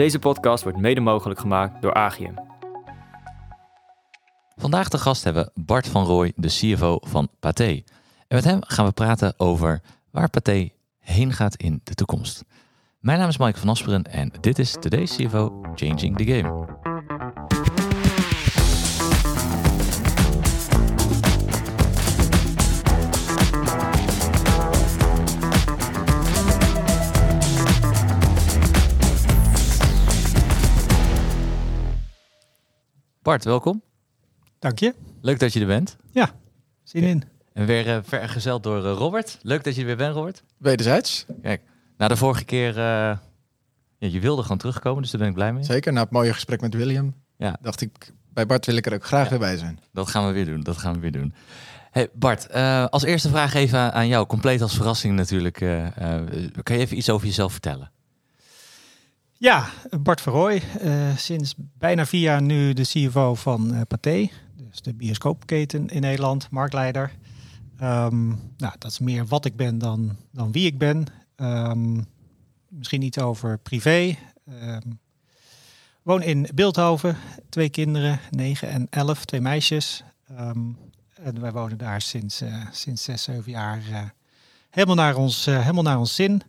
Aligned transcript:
Deze 0.00 0.18
podcast 0.18 0.62
wordt 0.62 0.78
mede 0.78 1.00
mogelijk 1.00 1.40
gemaakt 1.40 1.82
door 1.82 1.94
Agium. 1.94 2.34
Vandaag 4.56 4.88
de 4.88 4.98
gast 4.98 5.24
hebben 5.24 5.44
we 5.44 5.62
Bart 5.62 5.88
van 5.88 6.04
Rooij, 6.04 6.32
de 6.36 6.48
CFO 6.48 6.98
van 7.00 7.28
Pathé. 7.40 7.82
En 8.28 8.36
met 8.36 8.44
hem 8.44 8.58
gaan 8.66 8.86
we 8.86 8.92
praten 8.92 9.34
over 9.36 9.80
waar 10.10 10.30
Pathé 10.30 10.70
heen 10.98 11.32
gaat 11.32 11.56
in 11.56 11.80
de 11.84 11.94
toekomst. 11.94 12.44
Mijn 13.00 13.18
naam 13.18 13.28
is 13.28 13.38
Mike 13.38 13.58
van 13.58 13.68
Asperen 13.68 14.04
en 14.04 14.32
dit 14.40 14.58
is 14.58 14.76
Today's 14.80 15.16
CFO 15.16 15.60
Changing 15.74 16.16
the 16.16 16.24
Game. 16.24 16.66
Bart, 33.22 33.44
welkom. 33.44 33.82
Dank 34.58 34.78
je. 34.78 34.94
Leuk 35.20 35.38
dat 35.38 35.52
je 35.52 35.60
er 35.60 35.66
bent. 35.66 35.96
Zin 36.82 37.02
in. 37.02 37.22
En 37.52 37.66
weer 37.66 37.86
uh, 37.86 37.98
vergezeld 38.02 38.62
door 38.62 38.84
eh, 38.86 38.92
Robert. 38.92 39.38
Leuk 39.42 39.64
dat 39.64 39.74
je 39.74 39.80
er 39.80 39.86
weer 39.86 39.96
bent, 39.96 40.14
Robert. 40.14 40.42
Wederzijds. 40.58 41.26
Kijk, 41.42 41.62
na 41.96 42.08
de 42.08 42.16
vorige 42.16 42.44
keer, 42.44 42.68
uh, 42.68 42.74
ja, 42.74 43.18
je 43.98 44.20
wilde 44.20 44.42
gewoon 44.42 44.58
terugkomen, 44.58 45.02
dus 45.02 45.10
daar 45.10 45.20
ben 45.20 45.28
ik 45.28 45.34
blij 45.34 45.52
mee. 45.52 45.64
Zeker, 45.64 45.92
na 45.92 46.00
het 46.00 46.10
mooie 46.10 46.32
gesprek 46.32 46.60
met 46.60 46.74
William 46.74 47.14
Ja. 47.36 47.56
dacht 47.60 47.80
ik, 47.80 48.12
bij 48.32 48.46
Bart 48.46 48.66
wil 48.66 48.76
ik 48.76 48.86
er 48.86 48.94
ook 48.94 49.04
graag 49.04 49.24
Ja. 49.24 49.30
weer 49.30 49.38
bij 49.38 49.56
zijn. 49.56 49.80
Dat 49.92 50.08
gaan 50.08 50.26
we 50.26 50.32
weer 50.32 50.44
doen, 50.46 50.60
dat 50.60 50.76
gaan 50.76 50.92
we 50.94 51.00
weer 51.00 51.12
doen. 51.12 51.34
Hey 51.90 52.08
Bart, 52.12 52.46
eh, 52.46 52.84
als 52.86 53.02
eerste 53.04 53.28
vraag 53.28 53.54
even 53.54 53.92
aan 53.92 54.08
jou, 54.08 54.26
compleet 54.26 54.62
als 54.62 54.74
verrassing 54.76 55.14
natuurlijk. 55.16 55.60
eh, 55.60 55.86
eh, 56.16 56.26
kan 56.62 56.76
je 56.76 56.82
even 56.82 56.96
iets 56.96 57.10
over 57.10 57.26
jezelf 57.26 57.52
vertellen? 57.52 57.90
Ja, 59.40 59.68
Bart 60.00 60.20
Verrooy. 60.20 60.62
eh, 60.80 61.16
sinds 61.16 61.54
bijna 61.56 62.06
vier 62.06 62.20
jaar 62.20 62.42
nu 62.42 62.72
de 62.72 62.82
CFO 62.82 63.34
van 63.34 63.74
eh 63.74 63.80
Pathé. 63.88 64.30
Dus 64.56 64.80
de 64.80 64.94
bioscoopketen 64.94 65.88
in 65.88 66.00
Nederland, 66.00 66.50
marktleider. 66.50 67.12
Ehm, 67.76 68.28
nou, 68.28 68.74
dat 68.78 68.90
is 68.90 68.98
meer 68.98 69.26
wat 69.26 69.44
ik 69.44 69.56
ben 69.56 69.78
dan, 69.78 70.16
dan 70.30 70.52
wie 70.52 70.66
ik 70.66 70.78
ben. 70.78 71.06
Ehm, 71.36 72.00
misschien 72.68 73.02
iets 73.02 73.18
over 73.18 73.58
privé. 73.58 74.16
Ehm, 74.46 74.90
woon 76.02 76.22
in 76.22 76.48
Beeldhoven. 76.54 77.16
Twee 77.48 77.68
kinderen, 77.68 78.20
9 78.30 78.68
en 78.68 78.86
11, 78.90 79.24
twee 79.24 79.40
meisjes. 79.40 80.04
En 81.14 81.40
wij 81.40 81.52
wonen 81.52 81.78
daar 81.78 82.00
sinds, 82.00 82.40
eh, 82.40 82.66
sinds 82.70 83.02
zes, 83.02 83.22
zeven 83.22 83.50
jaar 83.50 84.14
helemaal, 84.70 84.96
naar 84.96 85.16
ons, 85.16 85.44
helemaal 85.44 85.82
naar 85.82 85.98
ons 85.98 86.14
zin. 86.14 86.42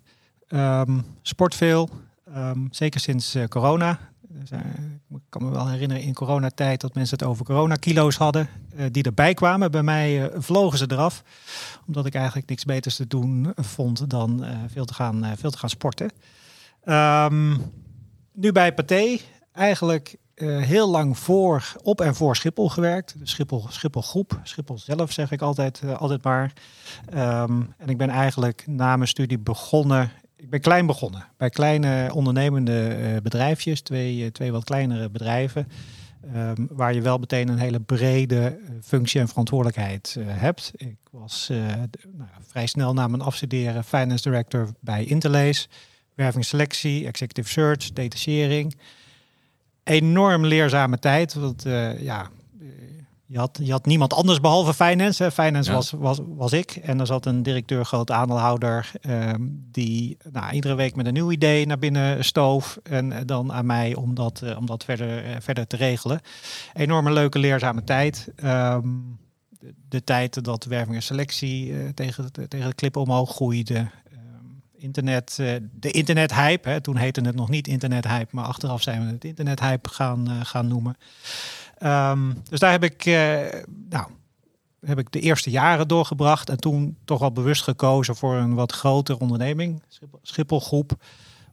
Sport 1.22 1.56
veel, 1.56 1.90
Ehm, 2.34 2.60
zeker 2.70 3.00
sinds 3.00 3.36
eh, 3.36 3.44
corona. 3.48 4.00
Er 4.40 4.48
zijn- 4.48 5.02
ik 5.10 5.20
kan 5.30 5.44
me 5.44 5.50
wel 5.50 5.68
herinneren 5.70 6.04
in 6.04 6.14
coronatijd 6.14 6.82
dat 6.82 6.94
mensen 6.96 7.18
het 7.18 7.28
over 7.28 7.46
coronakilo's 7.46 8.16
hadden. 8.18 8.48
eh, 8.76 8.86
die 8.92 9.04
erbij 9.04 9.34
kwamen. 9.34 9.72
Bij 9.72 9.84
mij 9.84 10.30
eh, 10.30 10.40
vlogen 10.42 10.78
ze 10.78 10.86
eraf. 10.92 11.24
Omdat 11.88 12.06
ik 12.06 12.16
eigenlijk 12.16 12.50
niks 12.50 12.66
beters 12.66 12.96
te 12.96 13.08
doen 13.08 13.52
vond 13.56 14.10
dan 14.10 14.44
eh, 14.44 14.58
veel, 14.68 14.86
te 14.86 14.94
gaan, 14.94 15.24
eh, 15.24 15.32
veel 15.38 15.52
te 15.52 15.58
gaan 15.58 15.70
sporten. 15.70 16.10
Ehm, 16.84 17.58
nu 18.34 18.52
bij 18.52 18.74
Pathé. 18.74 19.18
Eigenlijk 19.52 20.16
eh, 20.36 20.58
heel 20.58 20.90
lang 20.90 21.18
voor, 21.18 21.74
op 21.84 22.02
en 22.02 22.16
voor 22.16 22.36
Schiphol 22.36 22.70
gewerkt. 22.70 23.16
De 23.20 23.28
Schiphol, 23.28 23.66
Schiphol 23.70 24.02
groep. 24.02 24.40
Schiphol 24.44 24.78
zelf 24.78 25.12
zeg 25.12 25.32
ik 25.32 25.42
altijd, 25.42 25.82
eh, 25.84 25.98
altijd 25.98 26.24
maar. 26.24 26.54
Ehm, 27.10 27.62
en 27.78 27.90
ik 27.90 27.98
ben 27.98 28.10
eigenlijk 28.10 28.64
na 28.68 28.96
mijn 28.96 29.10
studie 29.10 29.40
begonnen 29.40 30.12
ik 30.42 30.50
ben 30.50 30.62
klein 30.62 30.86
begonnen. 30.86 31.26
Bij 31.38 31.50
kleine 31.50 32.10
ondernemende 32.14 32.88
eh, 32.88 33.22
bedrijfjes, 33.22 33.82
twee, 33.82 34.24
eh, 34.24 34.32
twee 34.32 34.52
wat 34.52 34.64
kleinere 34.64 35.10
bedrijven. 35.10 35.68
ehm, 36.34 36.66
waar 36.70 36.94
je 36.94 37.02
wel 37.02 37.18
meteen 37.18 37.48
een 37.48 37.58
hele 37.58 37.80
brede 37.80 38.46
eh, 38.46 38.72
functie 38.84 39.20
en 39.20 39.28
verantwoordelijkheid 39.28 40.18
hebt. 40.20 40.72
Ik 40.76 40.98
was 41.12 41.50
nou, 41.50 42.30
vrij 42.48 42.66
snel 42.66 42.94
na 42.94 43.08
mijn 43.08 43.22
afstuderen 43.22 43.84
finance 43.84 44.30
director 44.30 44.70
bij 44.80 45.06
Interlace. 45.06 45.68
Werving 46.14 46.46
selectie, 46.46 47.08
executive 47.08 47.50
search, 47.50 47.94
detachering. 47.94 48.76
Enorm 49.84 50.46
leerzame 50.46 51.00
tijd. 51.00 51.34
Want 51.34 51.64
ja, 52.00 52.30
je 53.32 53.38
had, 53.38 53.60
je 53.64 53.72
had 53.72 53.86
niemand 53.86 54.14
anders 54.14 54.40
behalve 54.40 54.74
finance. 54.74 55.24
Hè. 55.24 55.32
Finance 55.32 55.70
Ja. 55.70 55.76
was, 55.76 55.92
was, 55.92 56.20
was 56.28 56.54
ik. 56.54 56.72
En 56.72 57.00
er 57.00 57.06
zat 57.06 57.26
een 57.26 57.44
directeur, 57.44 57.86
groot 57.86 58.12
aandeelhouder, 58.12 58.92
ehm, 59.02 59.40
die 59.72 60.18
nou, 60.32 60.54
iedere 60.54 60.76
week 60.76 60.96
met 60.96 61.06
een 61.06 61.14
nieuw 61.14 61.32
idee 61.32 61.66
naar 61.66 61.80
binnen 61.80 62.26
stoof. 62.26 62.80
En 62.84 63.12
eh, 63.12 63.22
dan 63.26 63.54
aan 63.54 63.66
mij 63.66 63.96
om 63.96 64.16
dat, 64.16 64.42
eh, 64.42 64.58
om 64.58 64.66
dat 64.66 64.84
verder, 64.84 65.26
eh, 65.26 65.36
verder 65.40 65.68
te 65.68 65.76
regelen. 65.76 66.20
Enorme 66.74 67.12
leuke, 67.12 67.40
leerzame 67.40 67.84
tijd. 67.84 68.32
Ehm, 68.36 68.88
de, 69.50 69.74
de 69.90 70.04
tijd 70.04 70.44
dat 70.44 70.64
werving 70.64 70.96
en 70.96 71.04
selectie 71.04 71.94
tegen, 71.94 72.30
de, 72.32 72.48
tegen 72.48 72.70
de 72.70 72.76
klip 72.76 72.96
omhoog 72.96 73.32
groeide. 73.32 73.76
Ehm, 73.76 74.46
internet, 74.72 75.36
de 75.72 75.92
internethype. 75.92 76.70
Hè. 76.70 76.82
Toen 76.82 76.98
heette 76.98 77.22
het 77.22 77.36
nog 77.36 77.50
niet 77.50 77.68
internethype, 77.68 78.36
maar 78.36 78.46
achteraf 78.46 78.82
zijn 78.82 79.06
we 79.06 79.12
het 79.12 79.24
internethype 79.24 79.90
gaan, 79.90 80.46
gaan 80.46 80.68
noemen. 80.68 80.96
Ehm, 81.82 82.34
dus 82.50 82.60
daar 82.60 82.72
heb 82.72 82.84
ik, 82.84 83.06
eh, 83.06 83.40
nou, 83.90 84.08
heb 84.86 85.00
ik 85.00 85.12
de 85.12 85.20
eerste 85.20 85.50
jaren 85.50 85.88
doorgebracht. 85.88 86.50
En 86.50 86.58
toen 86.58 86.98
toch 87.06 87.20
wel 87.20 87.32
bewust 87.32 87.64
gekozen 87.64 88.16
voor 88.16 88.36
een 88.36 88.54
wat 88.54 88.72
grotere 88.72 89.20
onderneming, 89.20 89.82
Schiphol, 89.88 90.20
Schiphol 90.22 90.60
Groep. 90.60 90.92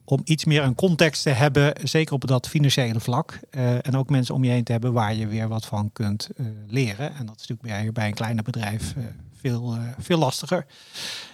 Om 0.03 0.21
iets 0.23 0.45
meer 0.45 0.63
een 0.63 0.75
context 0.75 1.23
te 1.23 1.29
hebben, 1.29 1.73
zeker 1.83 2.13
op 2.13 2.27
dat 2.27 2.47
financiële 2.47 2.99
vlak. 2.99 3.39
Eh, 3.49 3.85
en 3.85 3.97
ook 3.97 4.09
mensen 4.09 4.35
om 4.35 4.43
je 4.43 4.51
heen 4.51 4.63
te 4.63 4.71
hebben 4.71 4.93
waar 4.93 5.15
je 5.15 5.27
weer 5.27 5.47
wat 5.47 5.65
van 5.65 5.89
kunt 5.93 6.29
eh, 6.35 6.45
leren. 6.67 7.15
En 7.15 7.25
dat 7.25 7.39
is 7.39 7.47
natuurlijk 7.47 7.61
bij, 7.61 7.91
bij 7.91 8.07
een 8.07 8.13
kleiner 8.13 8.43
bedrijf 8.43 8.93
veel, 9.41 9.73
eh, 9.73 9.81
veel 9.99 10.17
lastiger. 10.17 10.65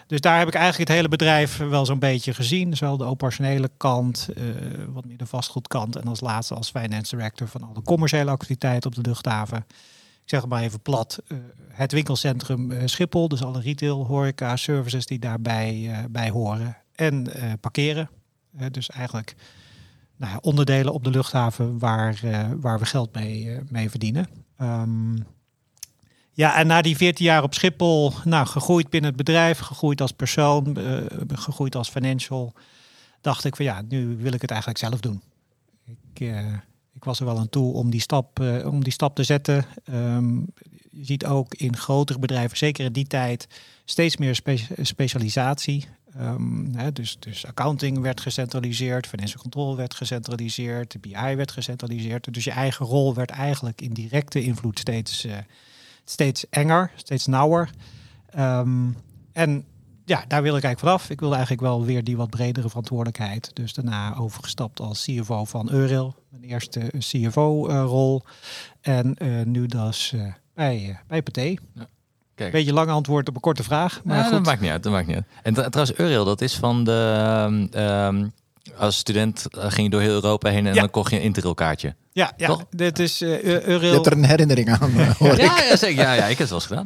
Dus 0.08 0.22
daar 0.22 0.38
heb 0.38 0.48
ik 0.48 0.54
eigenlijk 0.54 0.90
het 0.90 0.98
hele 0.98 1.10
bedrijf 1.10 1.58
wel 1.58 1.86
zo'n 1.86 2.00
beetje 2.00 2.34
gezien. 2.34 2.78
Zowel 2.78 2.98
de 2.98 3.04
operationele 3.04 3.70
kant, 3.78 4.28
eh, 4.36 4.44
wat 4.90 5.06
meer 5.06 5.18
de 5.18 5.26
vastgoedkant. 5.26 5.96
En 5.96 6.04
als 6.08 6.20
laatste 6.20 6.56
als 6.56 6.70
finance 6.70 7.16
director 7.16 7.48
van 7.48 7.64
alle 7.64 7.82
commerciële 7.82 8.32
activiteiten 8.32 8.90
op 8.90 8.96
de 8.96 9.10
luchthaven. 9.10 9.58
Ik 10.24 10.32
zeg 10.32 10.46
maar 10.46 10.62
even 10.62 10.82
plat. 10.82 11.20
eh, 11.28 11.38
het 11.68 11.92
winkelcentrum 11.92 12.88
Schiphol. 12.88 13.28
Dus 13.28 13.44
alle 13.44 13.62
retail, 13.62 14.06
horeca, 14.06 14.56
services 14.56 15.06
die 15.06 15.20
daarbij 15.20 16.06
bij 16.10 16.30
horen. 16.30 16.78
En 16.96 17.32
parkeren. 17.60 18.10
Dus 18.72 18.90
eigenlijk 18.90 19.36
nou 20.18 20.38
onderdelen 20.42 20.94
op 20.94 21.04
de 21.04 21.10
luchthaven 21.10 21.80
waar, 21.80 22.20
waar 22.60 22.80
we 22.80 22.86
geld 22.86 23.14
mee, 23.14 23.60
mee 23.70 23.90
verdienen. 23.90 24.28
Ehm, 24.58 25.16
ja, 26.35 26.56
en 26.56 26.68
na 26.68 26.81
die 26.81 26.97
14 26.97 27.25
jaar 27.25 27.44
op 27.44 27.53
Schiphol, 27.53 28.13
nou, 28.23 28.47
gegroeid 28.47 28.90
binnen 28.90 29.09
het 29.09 29.18
bedrijf, 29.18 29.59
gegroeid 29.59 30.01
als 30.01 30.12
persoon, 30.12 30.78
eh, 30.78 30.97
gegroeid 31.28 31.75
als 31.75 31.90
financial, 31.90 32.53
dacht 33.22 33.46
ik 33.46 33.56
van 33.56 33.66
ja, 33.66 33.81
nu 33.90 34.18
wil 34.18 34.34
ik 34.34 34.41
het 34.41 34.50
eigenlijk 34.50 34.79
zelf 34.79 35.00
doen. 35.00 35.22
Ik, 35.85 36.19
eh, 36.19 36.53
ik 36.94 37.03
was 37.03 37.19
er 37.19 37.25
wel 37.25 37.40
aan 37.40 37.50
toe 37.50 37.74
om 37.74 37.90
die 37.90 38.01
stap, 38.01 38.40
eh, 38.40 38.68
om 38.68 38.84
die 38.84 38.94
stap 38.94 39.16
te 39.16 39.24
zetten. 39.24 39.66
Ehm, 39.84 40.40
je 40.91 41.06
ziet 41.06 41.25
ook 41.25 41.53
in 41.53 41.78
grotere 41.78 42.19
bedrijven, 42.19 42.57
zeker 42.57 42.85
in 42.85 42.94
die 42.94 43.07
tijd, 43.07 43.47
steeds 43.85 44.18
meer 44.18 44.35
spe- 44.35 44.68
specialisatie. 44.81 45.85
Ehm, 46.16 46.74
hè, 46.74 46.91
dus, 46.91 47.18
dus 47.19 47.45
accounting 47.45 48.00
werd 48.00 48.22
gecentraliseerd, 48.22 49.07
financial 49.07 49.41
control 49.41 49.75
werd 49.75 49.94
gecentraliseerd, 49.94 50.91
de 50.91 51.00
BI 51.00 51.35
werd 51.35 51.51
gecentraliseerd. 51.51 52.34
Dus 52.34 52.44
je 52.44 52.51
eigen 52.51 52.85
rol 52.85 53.13
werd 53.13 53.29
eigenlijk 53.29 53.81
in 53.81 53.94
directe 53.94 54.44
invloed 54.44 54.79
steeds, 54.79 55.28
steeds 56.06 56.50
enger, 56.50 56.92
steeds 56.96 57.26
nauwer. 57.26 57.70
Ehm, 58.30 58.88
en 59.34 59.66
ja, 60.06 60.24
daar 60.28 60.42
wil 60.42 60.56
ik 60.58 60.64
eigenlijk 60.64 60.80
vanaf. 60.80 61.10
Ik 61.10 61.20
wilde 61.20 61.36
eigenlijk 61.36 61.64
wel 61.66 61.86
weer 61.86 62.04
die 62.04 62.18
wat 62.18 62.30
bredere 62.30 62.68
verantwoordelijkheid. 62.68 63.50
Dus 63.54 63.74
daarna 63.74 64.16
overgestapt 64.16 64.80
als 64.80 65.04
CFO 65.04 65.46
van 65.46 65.72
Euril. 65.72 66.16
Mijn 66.30 66.44
eerste 66.44 66.92
CFO-rol. 66.98 68.22
en 68.81 69.16
eh, 69.18 69.30
nu 69.46 69.66
dus 69.68 70.13
eh, 70.13 70.22
bij, 70.54 70.90
eh 70.90 70.96
bij 71.07 71.22
PT. 71.22 71.62
Kijk. 72.36 72.51
Beetje 72.51 72.74
lang 72.74 72.90
antwoord 72.90 73.30
op 73.30 73.36
een 73.36 73.42
korte 73.42 73.63
vraag. 73.63 74.01
Maar 74.04 74.24
goed. 74.24 74.31
dat 74.31 74.46
maakt 74.46 74.62
niet 74.62 74.69
uit, 74.72 74.84
dat 74.84 74.92
maakt 74.92 75.08
niet 75.08 75.16
uit. 75.16 75.25
En 75.44 75.54
trouwens, 75.54 75.94
Euriel, 75.98 76.25
dat 76.25 76.42
is 76.42 76.56
van 76.56 76.84
de... 76.84 77.16
ehm, 77.18 77.68
ehm, 77.84 78.28
als 78.78 78.98
student 78.98 79.48
eh, 79.58 79.62
ging 79.63 79.84
je 79.84 79.90
door 79.90 80.01
heel 80.01 80.13
Europa 80.13 80.50
heen 80.50 80.68
en 80.68 80.74
Ja. 80.74 80.80
dan 80.80 80.90
kocht 80.90 81.12
je 81.12 81.18
een 81.18 81.22
Interrail-kaartje. 81.24 81.96
Ja, 82.15 82.33
ja 82.38 82.47
Toch? 82.47 82.65
dit 82.69 83.00
is 83.00 83.21
eh, 83.21 83.29
Eu- 83.29 83.38
Je 83.53 83.67
Euril. 83.67 83.94
hebt 83.94 84.06
er 84.06 84.12
een 84.12 84.25
herinnering 84.25 84.69
aan, 84.69 85.00
eh, 85.00 85.09
hoor 85.19 85.31
ik. 85.31 85.39
Ja, 85.39 85.62
ja, 85.69 85.75
zeker. 85.75 86.03
Ja, 86.03 86.13
ja, 86.13 86.23
ik 86.23 86.38
heb 86.38 86.38
het 86.38 86.50
wel 86.50 86.57
eens 86.57 86.67
gedaan. 86.67 86.83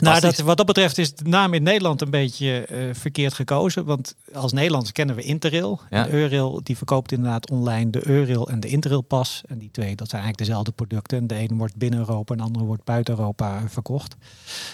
Nou, 0.00 0.20
dat, 0.20 0.38
wat 0.38 0.56
dat 0.56 0.66
betreft 0.66 0.98
is 0.98 1.14
de 1.14 1.28
naam 1.28 1.54
in 1.54 1.62
Nederland 1.62 2.00
een 2.00 2.10
beetje 2.10 2.66
eh, 2.66 2.78
verkeerd 2.92 3.34
gekozen. 3.34 3.84
Want 3.84 4.14
als 4.32 4.52
Nederlands 4.52 4.92
kennen 4.92 5.16
we 5.16 5.22
Interrail. 5.22 5.80
Ja. 5.90 6.06
En 6.06 6.12
Eurail 6.12 6.60
die 6.62 6.76
verkoopt 6.76 7.12
inderdaad 7.12 7.50
online 7.50 7.90
de 7.90 8.06
Eurail 8.08 8.48
en 8.48 8.60
de 8.60 8.68
Interrail 8.68 9.02
pas. 9.02 9.42
En 9.48 9.58
die 9.58 9.70
twee, 9.70 9.96
dat 9.96 10.08
zijn 10.08 10.22
eigenlijk 10.22 10.38
dezelfde 10.38 10.72
producten. 10.72 11.26
De 11.26 11.34
ene 11.34 11.54
wordt 11.54 11.76
binnen 11.76 11.98
Europa 11.98 12.32
en 12.32 12.38
de 12.38 12.46
andere 12.46 12.64
wordt 12.64 12.84
buiten 12.84 13.18
Europa 13.18 13.62
verkocht. 13.68 14.16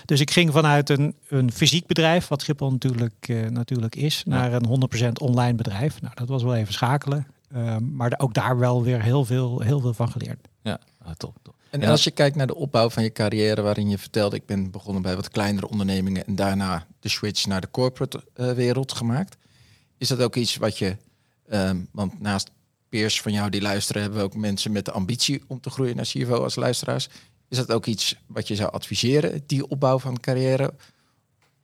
Dus 0.04 0.20
ik 0.20 0.30
ging 0.30 0.52
vanuit 0.52 0.90
een, 0.90 1.14
een 1.28 1.52
fysiek 1.52 1.86
bedrijf, 1.86 2.28
wat 2.28 2.40
Schiphol 2.42 2.70
natuurlijk, 2.70 3.14
eh, 3.20 3.36
natuurlijk 3.50 3.96
is, 3.96 4.22
naar 4.26 4.52
een 4.52 4.66
100% 5.06 5.08
online 5.20 5.54
bedrijf. 5.54 6.00
Nou, 6.00 6.14
dat 6.14 6.28
was 6.28 6.42
wel 6.42 6.54
even 6.54 6.72
schakelen. 6.72 7.26
Ehm, 7.52 7.94
maar 7.96 8.14
ook 8.16 8.34
daar 8.34 8.58
wel 8.58 8.82
weer 8.82 9.02
heel 9.02 9.24
veel, 9.24 9.60
heel 9.60 9.80
veel 9.80 9.94
van 9.94 10.10
geleerd. 10.10 10.48
Ja, 10.62 10.80
ah, 11.02 11.12
top, 11.16 11.36
top. 11.42 11.54
En 11.70 11.80
Ja. 11.80 11.90
als 11.90 12.04
je 12.04 12.10
kijkt 12.10 12.36
naar 12.36 12.46
de 12.46 12.54
opbouw 12.54 12.90
van 12.90 13.02
je 13.02 13.12
carrière, 13.12 13.62
waarin 13.62 13.88
je 13.88 13.98
vertelde, 13.98 14.36
ik 14.36 14.46
ben 14.46 14.70
begonnen 14.70 15.02
bij 15.02 15.14
wat 15.16 15.28
kleinere 15.28 15.68
ondernemingen 15.68 16.26
en 16.26 16.34
daarna 16.36 16.86
de 17.00 17.08
switch 17.08 17.46
naar 17.46 17.60
de 17.60 17.70
corporate 17.70 18.24
eh, 18.34 18.52
wereld 18.52 18.92
gemaakt. 18.92 19.36
Is 19.98 20.08
dat 20.08 20.20
ook 20.20 20.36
iets 20.36 20.56
wat 20.56 20.78
je, 20.78 20.96
ehm, 21.48 21.80
want 21.92 22.20
naast 22.20 22.50
peers 22.88 23.20
van 23.20 23.32
jou 23.32 23.50
die 23.50 23.60
luisteren, 23.60 24.02
hebben 24.02 24.20
we 24.20 24.24
ook 24.26 24.34
mensen 24.36 24.72
met 24.72 24.84
de 24.84 24.92
ambitie 24.92 25.42
om 25.46 25.60
te 25.60 25.70
groeien 25.70 25.96
naar 25.96 26.04
CFO 26.04 26.42
als 26.42 26.54
luisteraars. 26.54 27.08
Is 27.48 27.56
dat 27.56 27.72
ook 27.72 27.86
iets 27.86 28.16
wat 28.26 28.48
je 28.48 28.54
zou 28.54 28.72
adviseren, 28.72 29.42
die 29.46 29.68
opbouw 29.68 29.98
van 29.98 30.20
carrière? 30.20 30.74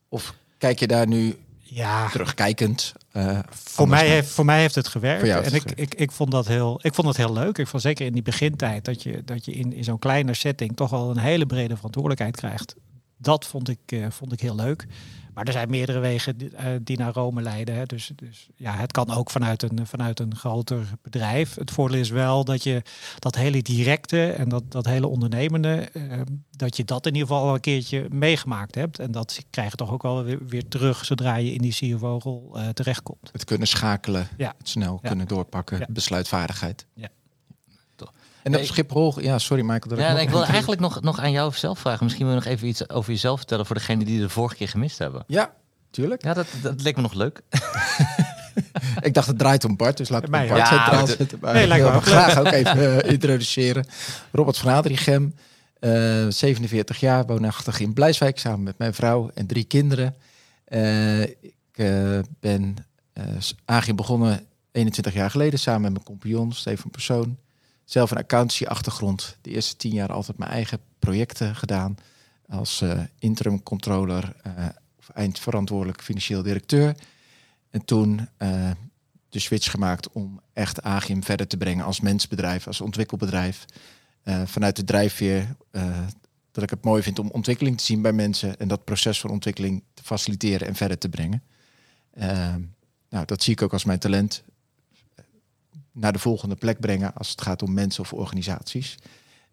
Of 0.08 0.34
kijk 0.58 0.78
je 0.78 0.86
daar 0.86 1.06
nu 1.06 1.36
Ja, 1.58 2.10
terugkijkend? 2.10 2.92
Eh, 3.14 3.38
voor 3.50 3.88
mij, 3.88 4.08
heeft, 4.08 4.28
voor 4.28 4.44
mij 4.44 4.60
heeft 4.60 4.74
het 4.74 4.88
gewerkt. 4.88 5.28
En 5.28 5.54
ik, 5.54 5.70
ik, 5.74 5.94
ik, 5.94 6.12
vond 6.12 6.30
dat 6.30 6.46
heel, 6.46 6.78
ik 6.82 6.94
vond 6.94 7.06
het 7.06 7.16
heel 7.16 7.32
leuk. 7.32 7.58
Ik 7.58 7.66
vond 7.66 7.82
zeker 7.82 8.06
in 8.06 8.12
die 8.12 8.22
begintijd 8.22 8.84
dat 8.84 9.02
je, 9.02 9.22
dat 9.24 9.44
je 9.44 9.52
in, 9.52 9.72
in 9.72 9.84
zo'n 9.84 9.98
kleine 9.98 10.34
setting 10.34 10.76
toch 10.76 10.90
wel 10.90 11.10
een 11.10 11.18
hele 11.18 11.46
brede 11.46 11.76
verantwoordelijkheid 11.76 12.36
krijgt. 12.36 12.74
Dat 13.16 13.46
vond 13.46 13.68
ik, 13.68 13.78
eh, 13.86 14.06
vond 14.10 14.32
ik 14.32 14.40
heel 14.40 14.54
leuk. 14.54 14.86
Maar 15.34 15.44
er 15.44 15.52
zijn 15.52 15.70
meerdere 15.70 15.98
wegen 15.98 16.36
die, 16.36 16.56
eh, 16.56 16.66
die 16.82 16.98
naar 16.98 17.12
Rome 17.12 17.42
leiden. 17.42 17.74
Hè. 17.74 17.84
Dus, 17.84 18.10
dus 18.16 18.48
ja, 18.56 18.72
het 18.76 18.92
kan 18.92 19.10
ook 19.10 19.30
vanuit 19.30 19.62
een, 19.62 19.86
vanuit 19.86 20.20
een 20.20 20.36
groter 20.36 20.86
bedrijf. 21.02 21.54
Het 21.54 21.70
voordeel 21.70 22.00
is 22.00 22.10
wel 22.10 22.44
dat 22.44 22.62
je 22.62 22.82
dat 23.18 23.34
hele 23.34 23.62
directe 23.62 24.30
en 24.32 24.48
dat, 24.48 24.62
dat 24.68 24.84
hele 24.86 25.06
ondernemende, 25.06 25.74
eh, 25.92 26.20
dat 26.50 26.76
je 26.76 26.84
dat 26.84 27.06
in 27.06 27.14
ieder 27.14 27.28
geval 27.28 27.42
al 27.48 27.54
een 27.54 27.60
keertje 27.60 28.06
meegemaakt 28.10 28.74
hebt. 28.74 28.98
En 28.98 29.10
dat 29.12 29.38
krijg 29.50 29.70
je 29.70 29.76
toch 29.76 29.90
ook 29.92 30.02
wel 30.02 30.22
weer, 30.24 30.38
weer 30.46 30.68
terug 30.68 31.04
zodra 31.04 31.36
je 31.36 31.52
in 31.52 31.62
die 31.62 31.72
CFO-rol 31.72 32.58
eh, 32.58 32.68
terechtkomt. 32.68 33.28
Het 33.32 33.44
kunnen 33.44 33.66
schakelen, 33.68 34.28
Ja. 34.36 34.54
het 34.58 34.68
snel 34.68 34.98
Ja. 35.02 35.08
kunnen 35.08 35.26
doorpakken, 35.28 35.78
Ja. 35.78 35.86
besluitvaardigheid. 35.90 36.86
Ja. 36.94 37.08
En 38.44 38.56
op 38.56 38.64
Schiphol, 38.64 39.20
ja, 39.20 39.38
sorry 39.38 39.62
Michael. 39.62 39.88
dat 39.88 39.98
Ja, 39.98 40.06
nog 40.06 40.14
nee, 40.14 40.24
ik 40.24 40.30
wil 40.30 40.44
eigenlijk 40.44 40.80
nog, 40.80 41.00
nog 41.00 41.18
aan 41.18 41.30
jou 41.30 41.52
zelf 41.52 41.78
vragen. 41.78 42.04
Misschien 42.04 42.26
wil 42.26 42.34
je 42.34 42.40
nog 42.40 42.50
even 42.50 42.68
iets 42.68 42.88
over 42.88 43.10
jezelf 43.10 43.38
vertellen 43.38 43.66
voor 43.66 43.76
degenen 43.76 44.06
die 44.06 44.20
de 44.20 44.28
vorige 44.28 44.56
keer 44.56 44.68
gemist 44.68 44.98
hebben. 44.98 45.24
Ja, 45.26 45.54
tuurlijk. 45.90 46.24
Ja, 46.24 46.34
dat, 46.34 46.46
dat 46.62 46.82
leek 46.82 46.96
me 46.96 47.02
nog 47.02 47.14
leuk. 47.14 47.42
Ik 49.00 49.14
dacht 49.14 49.26
het 49.26 49.38
draait 49.38 49.64
om 49.64 49.76
Bart, 49.76 49.96
dus 49.96 50.08
laat 50.08 50.24
ik 50.24 50.30
Bart. 50.30 50.48
Ja, 50.48 50.64
centraal 50.64 51.06
zetten. 51.06 51.38
Maar 51.40 51.52
Nee, 51.52 51.62
ik 51.62 51.68
lijkt 51.68 51.92
me 51.92 52.00
graag 52.00 52.38
ook 52.38 52.46
even 52.46 53.02
eh, 53.02 53.10
introduceren. 53.14 53.86
Robert 54.32 54.58
van 54.58 54.72
Adrichem, 54.72 55.34
eh 55.80 56.26
47 56.28 57.00
jaar, 57.00 57.26
woonachtig 57.26 57.80
in 57.80 57.92
Blijswijk 57.92 58.38
samen 58.38 58.62
met 58.62 58.78
mijn 58.78 58.94
vrouw 58.94 59.30
en 59.34 59.46
drie 59.46 59.64
kinderen. 59.64 60.14
Eh, 60.64 61.22
ik 61.22 61.92
ben 62.40 62.76
eh 63.12 63.24
Agim 63.64 63.96
begonnen 63.96 64.46
21 64.72 65.14
jaar 65.14 65.30
geleden 65.30 65.58
samen 65.58 65.82
met 65.82 65.92
mijn 65.92 66.04
compagnon 66.04 66.52
Steven 66.52 66.90
Persoon. 66.90 67.38
Zelf 67.84 68.10
een 68.10 68.16
accountancy 68.16 68.64
achtergrond. 68.64 69.36
De 69.40 69.50
eerste 69.50 69.76
tien 69.76 69.92
jaar 69.92 70.12
altijd 70.12 70.38
mijn 70.38 70.50
eigen 70.50 70.78
projecten 70.98 71.56
gedaan. 71.56 71.96
Als 72.48 72.80
eh, 72.80 73.00
interim 73.18 73.62
controller 73.62 74.36
eh, 74.42 74.52
of 74.98 75.08
eindverantwoordelijk 75.08 76.02
financieel 76.02 76.42
directeur. 76.42 76.96
En 77.70 77.84
toen 77.84 78.28
eh, 78.36 78.70
de 79.28 79.38
switch 79.38 79.70
gemaakt 79.70 80.12
om 80.12 80.40
echt 80.52 80.82
Agim 80.82 81.24
verder 81.24 81.46
te 81.46 81.56
brengen 81.56 81.84
als 81.84 82.00
mensbedrijf, 82.00 82.66
als 82.66 82.80
ontwikkelbedrijf. 82.80 83.64
Vanuit 84.44 84.76
de 84.76 84.84
drijfveer 84.84 85.56
dat 86.52 86.62
ik 86.62 86.70
het 86.70 86.84
mooi 86.84 87.02
vind 87.02 87.18
om 87.18 87.30
ontwikkeling 87.30 87.78
te 87.78 87.84
zien 87.84 88.02
bij 88.02 88.12
mensen 88.12 88.58
en 88.58 88.68
dat 88.68 88.84
proces 88.84 89.20
van 89.20 89.30
ontwikkeling 89.30 89.82
te 89.94 90.02
faciliteren 90.02 90.66
en 90.66 90.74
verder 90.74 90.98
te 90.98 91.08
brengen. 91.08 91.42
Nou, 93.08 93.24
dat 93.26 93.42
zie 93.42 93.52
ik 93.52 93.62
ook 93.62 93.72
als 93.72 93.84
mijn 93.84 93.98
talent. 93.98 94.42
Naar 95.94 96.12
de 96.12 96.18
volgende 96.18 96.54
plek 96.54 96.80
brengen 96.80 97.14
als 97.14 97.30
het 97.30 97.40
gaat 97.40 97.62
om 97.62 97.72
mensen 97.72 98.02
of 98.02 98.12
organisaties. 98.12 98.96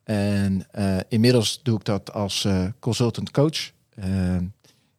En 0.03 0.67
eh, 0.71 0.97
inmiddels 1.07 1.59
doe 1.63 1.77
ik 1.77 1.85
dat 1.85 2.13
als 2.13 2.45
eh, 2.45 2.65
consultant 2.79 3.31
coach. 3.31 3.71
Eh, 3.89 4.35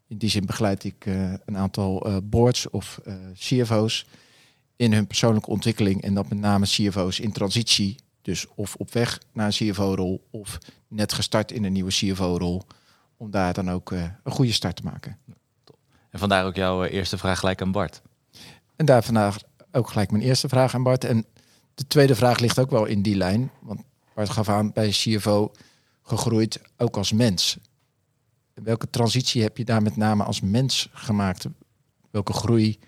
in 0.06 0.18
die 0.18 0.30
zin 0.30 0.46
begeleid 0.46 0.84
ik 0.84 1.06
een 1.44 1.56
aantal 1.56 2.20
boards 2.24 2.70
of 2.70 3.00
CFO's 3.34 4.06
in 4.76 4.92
hun 4.92 5.06
persoonlijke 5.06 5.50
ontwikkeling. 5.50 6.02
En 6.02 6.14
dat 6.14 6.28
met 6.28 6.38
name 6.38 6.66
CFO's 6.66 7.18
in 7.18 7.32
transitie. 7.32 7.96
Dus 8.22 8.46
of 8.54 8.74
op 8.74 8.92
weg 8.92 9.20
naar 9.32 9.46
een 9.46 9.52
CFO-rol 9.52 10.26
of 10.30 10.58
net 10.88 11.12
gestart 11.12 11.52
in 11.52 11.64
een 11.64 11.72
nieuwe 11.72 11.90
CFO-rol. 11.90 12.62
Om 13.16 13.30
daar 13.30 13.52
dan 13.52 13.70
ook 13.70 13.90
een 13.90 14.12
goede 14.24 14.52
start 14.52 14.76
te 14.76 14.82
maken. 14.82 15.18
En 16.10 16.18
vandaar 16.18 16.46
ook 16.46 16.56
jouw 16.56 16.84
eerste 16.84 17.18
vraag 17.18 17.38
gelijk 17.38 17.62
aan 17.62 17.72
Bart. 17.72 18.02
En 18.76 18.86
daar 18.86 19.02
vandaag 19.02 19.38
ook 19.72 19.88
gelijk 19.88 20.10
mijn 20.10 20.22
eerste 20.22 20.48
vraag 20.48 20.74
aan 20.74 20.82
Bart. 20.82 21.04
En 21.04 21.26
de 21.74 21.86
tweede 21.86 22.14
vraag 22.14 22.38
ligt 22.38 22.58
ook 22.58 22.70
wel 22.70 22.84
in 22.84 23.02
die 23.02 23.16
lijn. 23.16 23.50
Want 23.60 23.80
Bart 24.14 24.30
gaf 24.30 24.48
aan 24.48 24.72
bij 24.72 24.88
CFO 24.88 25.52
gegroeid 26.02 26.60
ook 26.76 26.96
als 26.96 27.12
mens. 27.12 27.58
Welke 28.54 28.90
transitie 28.90 29.42
heb 29.42 29.56
je 29.56 29.64
daar 29.64 29.82
met 29.82 29.96
name 29.96 30.24
als 30.24 30.40
mens 30.40 30.88
gemaakt? 30.92 31.46
Welke 32.10 32.32
groei 32.32 32.78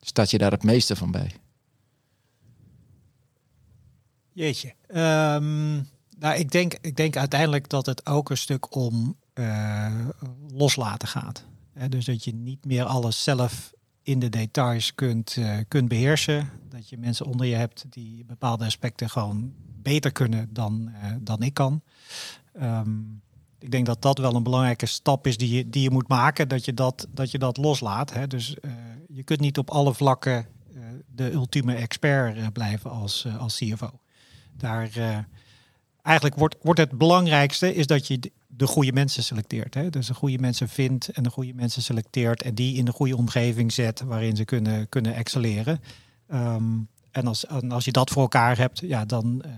staat 0.00 0.30
je 0.30 0.38
daar 0.38 0.50
het 0.50 0.62
meeste 0.62 0.96
van 0.96 1.10
bij? 1.10 1.34
Jeetje. 4.32 4.74
Ehm, 4.86 5.74
nou, 6.18 6.38
ik 6.38 6.50
denk, 6.50 6.74
ik 6.80 6.96
denk 6.96 7.16
uiteindelijk 7.16 7.68
dat 7.68 7.86
het 7.86 8.06
ook 8.06 8.30
een 8.30 8.36
stuk 8.36 8.74
om 8.74 9.16
eh, 9.32 10.08
loslaten 10.48 11.08
gaat. 11.08 11.44
Dus 11.88 12.04
dat 12.04 12.24
je 12.24 12.34
niet 12.34 12.64
meer 12.64 12.84
alles 12.84 13.22
zelf 13.22 13.72
in 14.06 14.18
de 14.18 14.28
details 14.28 14.94
kunt, 14.94 15.36
eh, 15.36 15.58
kunt 15.68 15.88
beheersen. 15.88 16.50
Dat 16.68 16.88
je 16.88 16.98
mensen 16.98 17.26
onder 17.26 17.46
je 17.46 17.54
hebt 17.54 17.84
die 17.88 18.24
bepaalde 18.24 18.64
aspecten 18.64 19.10
gewoon 19.10 19.52
beter 19.82 20.12
kunnen 20.12 20.48
dan, 20.52 20.90
eh, 21.02 21.12
dan 21.20 21.42
ik 21.42 21.54
kan. 21.54 21.82
Ehm, 22.52 23.00
ik 23.58 23.70
denk 23.70 23.86
dat 23.86 24.02
dat 24.02 24.18
wel 24.18 24.34
een 24.34 24.42
belangrijke 24.42 24.86
stap 24.86 25.26
is 25.26 25.36
die 25.36 25.56
je, 25.56 25.70
die 25.70 25.82
je 25.82 25.90
moet 25.90 26.08
maken. 26.08 26.48
Dat 26.48 26.64
je 26.64 26.74
dat, 26.74 27.06
dat, 27.10 27.30
je 27.30 27.38
dat 27.38 27.56
loslaat. 27.56 28.12
Hè. 28.12 28.26
Dus 28.26 28.60
eh, 28.60 28.70
je 29.08 29.22
kunt 29.22 29.40
niet 29.40 29.58
op 29.58 29.70
alle 29.70 29.94
vlakken 29.94 30.46
de 31.06 31.32
ultieme 31.32 31.74
expert 31.74 32.52
blijven 32.52 32.90
als, 32.90 33.26
als 33.38 33.56
CFO. 33.56 34.00
Daar, 34.52 34.90
eigenlijk 36.02 36.36
wordt, 36.36 36.56
wordt 36.62 36.80
het 36.80 36.98
belangrijkste 36.98 37.74
is 37.74 37.86
dat 37.86 38.06
je 38.06 38.32
de- 38.56 38.64
de 38.64 38.66
goede 38.66 38.92
mensen 38.92 39.22
selecteert. 39.22 39.74
Hè? 39.74 39.90
Dus 39.90 40.06
de 40.06 40.14
goede 40.14 40.38
mensen 40.38 40.68
vindt 40.68 41.08
en 41.08 41.22
de 41.22 41.30
goede 41.30 41.54
mensen 41.54 41.82
selecteert 41.82 42.42
en 42.42 42.54
die 42.54 42.76
in 42.76 42.84
de 42.84 42.92
goede 42.92 43.16
omgeving 43.16 43.72
zet 43.72 44.00
waarin 44.00 44.36
ze 44.36 44.44
kunnen, 44.44 44.88
kunnen 44.88 45.14
excelleren. 45.14 45.80
Ehm, 46.28 46.78
en, 47.10 47.26
als, 47.26 47.46
en 47.46 47.72
als 47.72 47.84
je 47.84 47.92
dat 47.92 48.10
voor 48.10 48.22
elkaar 48.22 48.58
hebt, 48.58 48.78
ja, 48.80 49.04
dan 49.04 49.42
eh, 49.42 49.50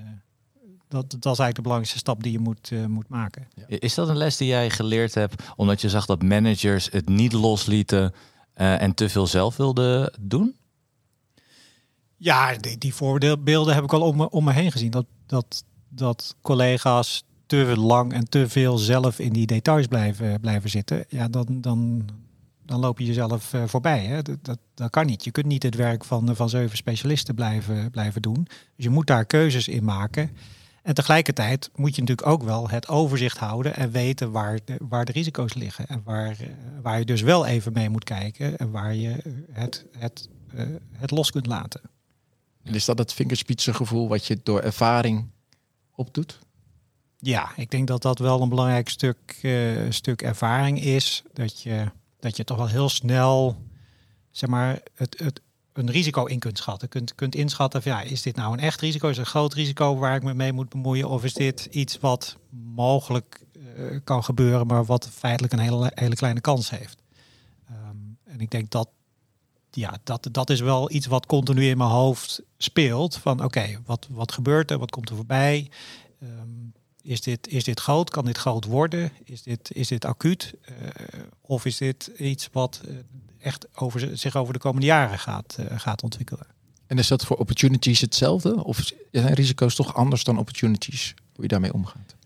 dat, 0.89 1.11
dat 1.11 1.17
is 1.19 1.25
eigenlijk 1.25 1.55
de 1.57 1.63
belangrijkste 1.63 1.99
stap 1.99 2.23
die 2.23 2.33
je 2.33 2.39
moet, 2.39 2.71
eh, 2.73 2.85
moet 2.85 3.09
maken. 3.09 3.49
Is 3.67 3.95
dat 3.95 4.09
een 4.09 4.17
les 4.17 4.37
die 4.37 4.49
jij 4.49 4.71
geleerd 4.71 5.15
hebt 5.15 5.43
omdat 5.57 5.81
je 5.81 5.89
zag 5.89 6.07
dat 6.07 6.23
managers 6.23 6.89
het 6.91 7.09
niet 7.09 7.33
loslieten 7.33 8.15
eh, 8.55 8.83
en 8.83 8.95
te 8.95 9.09
veel 9.09 9.27
zelf 9.27 9.57
wilden 9.57 10.13
doen? 10.21 10.57
Ja, 12.17 12.57
die, 12.57 12.79
die 12.79 12.95
voorbeelden 12.95 13.75
heb 13.75 13.85
ik 13.85 13.93
al 13.93 14.01
om 14.01 14.17
me, 14.17 14.31
om 14.31 14.45
me 14.45 14.53
heen 14.53 14.73
gezien. 14.73 14.91
Dat, 14.91 15.07
dat, 15.27 15.65
dat 15.89 16.37
collega's 16.43 17.25
te 17.49 17.77
lang 17.77 18.13
en 18.13 18.29
te 18.29 18.49
veel 18.49 18.79
zelf 18.79 19.19
in 19.19 19.33
die 19.33 19.47
details 19.47 19.87
blijven, 19.87 20.41
blijven 20.41 20.71
zitten. 20.71 21.05
Ja, 21.09 21.29
dan, 21.29 21.47
dan, 21.61 22.09
dan 22.65 22.81
loop 22.81 22.99
je 22.99 23.05
jezelf 23.05 23.53
eh, 23.53 23.63
voorbij. 23.67 24.05
Hè? 24.05 24.23
Dat, 24.23 24.59
dat, 24.75 24.91
kan 24.91 25.07
niet. 25.07 25.25
Je 25.25 25.31
kunt 25.31 25.47
niet 25.47 25.63
het 25.63 25.75
werk 25.75 26.05
van, 26.05 26.37
van 26.37 26.49
zeven 26.49 26.77
specialisten 26.77 27.35
blijven, 27.35 27.91
blijven 27.91 28.23
doen. 28.23 28.43
Dus 28.45 28.85
je 28.85 28.91
moet 28.91 29.07
daar 29.07 29.25
keuzes 29.25 29.69
in 29.69 29.85
maken. 29.85 30.31
En 30.89 30.95
tegelijkertijd 30.95 31.71
moet 31.75 31.95
je 31.95 32.01
natuurlijk 32.01 32.29
ook 32.29 32.43
wel 32.43 32.69
het 32.69 32.89
overzicht 32.89 33.39
houden 33.39 33.77
en 33.77 33.91
weten 33.91 34.31
waar 34.31 34.59
de, 34.65 34.77
waar 34.89 35.05
de 35.05 35.13
risico's 35.13 35.55
liggen. 35.55 35.87
En 35.87 36.03
waar, 36.05 36.31
eh, 36.41 36.49
waar 36.83 36.99
je 36.99 37.05
dus 37.05 37.21
wel 37.21 37.47
even 37.47 37.73
mee 37.73 37.89
moet 37.89 38.05
kijken 38.05 38.59
en 38.59 38.71
waar 38.71 38.95
je 38.95 39.11
eh, 39.11 39.33
het, 39.53 39.87
het, 39.99 40.29
eh, 40.55 40.67
het 40.93 41.11
los 41.11 41.31
kunt 41.31 41.47
laten. 41.47 41.81
En 42.63 42.75
is 42.75 42.85
dat 42.85 42.99
het 42.99 43.13
vingerspitsengevoel 43.13 44.09
wat 44.09 44.27
je 44.27 44.41
door 44.43 44.61
ervaring 44.61 45.31
opdoet? 45.95 46.39
Ja, 47.21 47.51
ik 47.57 47.71
denk 47.71 47.87
dat 47.87 48.03
dat 48.03 48.19
wel 48.19 48.43
een 48.43 48.49
belangrijk 48.49 48.89
stuk, 48.89 49.39
eh, 49.43 49.77
stuk 49.89 50.23
ervaring 50.23 50.81
is. 50.81 51.23
Dat 51.33 51.63
je, 51.63 51.91
dat 52.21 52.37
je 52.37 52.45
toch 52.45 52.57
wel 52.57 52.69
heel 52.69 52.89
snel 52.89 53.57
zeg 54.31 54.51
maar, 54.51 54.81
het, 54.95 55.19
het, 55.19 55.41
een 55.73 55.91
risico 55.91 56.25
in 56.25 56.39
kunt 56.39 56.59
schatten. 56.59 56.89
Kunt, 56.89 57.15
kunt 57.15 57.35
inschatten 57.35 57.83
van 57.83 57.93
ja, 57.93 58.01
is 58.01 58.23
dit 58.23 58.37
nou 58.37 58.53
een 58.53 58.61
echt 58.61 58.81
risico? 58.81 59.09
Is 59.09 59.19
een 59.19 59.27
groot 59.27 59.55
risico 59.55 59.97
waar 59.97 60.17
ik 60.17 60.23
me 60.23 60.35
mee 60.35 60.53
moet 60.53 60.69
bemoeien? 60.69 61.09
Of 61.09 61.25
is 61.25 61.35
dit 61.35 61.69
iets 61.71 61.99
wat 61.99 62.37
mogelijk 62.51 63.47
eh, 63.53 63.85
kan 64.05 64.25
gebeuren, 64.25 64.67
maar 64.67 64.85
wat 64.85 65.09
feitelijk 65.09 65.53
een 65.53 65.59
hele, 65.59 65.93
hele 65.95 66.15
kleine 66.15 66.41
kans 66.41 66.71
heeft? 66.71 67.03
Ehm, 67.69 67.97
en 68.25 68.41
ik 68.41 68.51
denk 68.51 68.71
dat 68.71 68.89
ja, 69.71 69.99
dat, 70.05 70.29
dat 70.33 70.51
is 70.51 70.61
wel 70.61 70.91
iets 70.93 71.07
wat 71.07 71.27
continu 71.27 71.69
in 71.69 71.79
mijn 71.79 71.91
hoofd 71.91 72.43
speelt. 72.57 73.17
Van 73.17 73.45
oké, 73.45 73.81
wat, 73.85 74.07
wat 74.11 74.33
gebeurt 74.33 74.71
er? 74.71 74.79
Wat 74.79 74.91
komt 74.91 75.09
er 75.09 75.17
voorbij? 75.17 75.71
Ehm, 76.21 76.68
is, 77.03 77.21
dit, 77.21 77.49
is 77.49 77.65
dit 77.65 77.81
groot? 77.81 78.11
Kan 78.11 78.25
dit 78.25 78.39
groot 78.39 78.65
worden? 78.65 79.13
Is 79.25 79.43
dit, 79.43 79.71
is 79.73 79.89
dit 79.89 80.05
acuut? 80.05 80.55
Eh, 80.65 80.75
of 81.41 81.65
is 81.65 81.77
dit 81.77 82.11
iets 82.17 82.49
wat 82.53 82.81
eh, 82.85 82.95
echt 83.39 83.67
over, 83.75 84.19
zich 84.19 84.37
over 84.37 84.53
de 84.53 84.59
komende 84.59 84.87
jaren 84.87 85.19
gaat, 85.19 85.57
eh, 85.59 85.79
gaat 85.79 86.03
ontwikkelen? 86.03 86.47
En 86.87 86.99
is 86.99 87.09
dat 87.09 87.25
voor 87.25 87.37
opportunities 87.37 88.01
hetzelfde? 88.01 88.65
Of 88.65 88.91
zijn 89.13 89.35
risico's 89.35 89.75
toch 89.75 89.95
anders 89.95 90.25
dan 90.25 90.39
opportunities? 90.39 91.15
Hoe 91.35 91.43
je 91.43 91.49
daarmee 91.49 91.73
omgaat? 91.73 92.17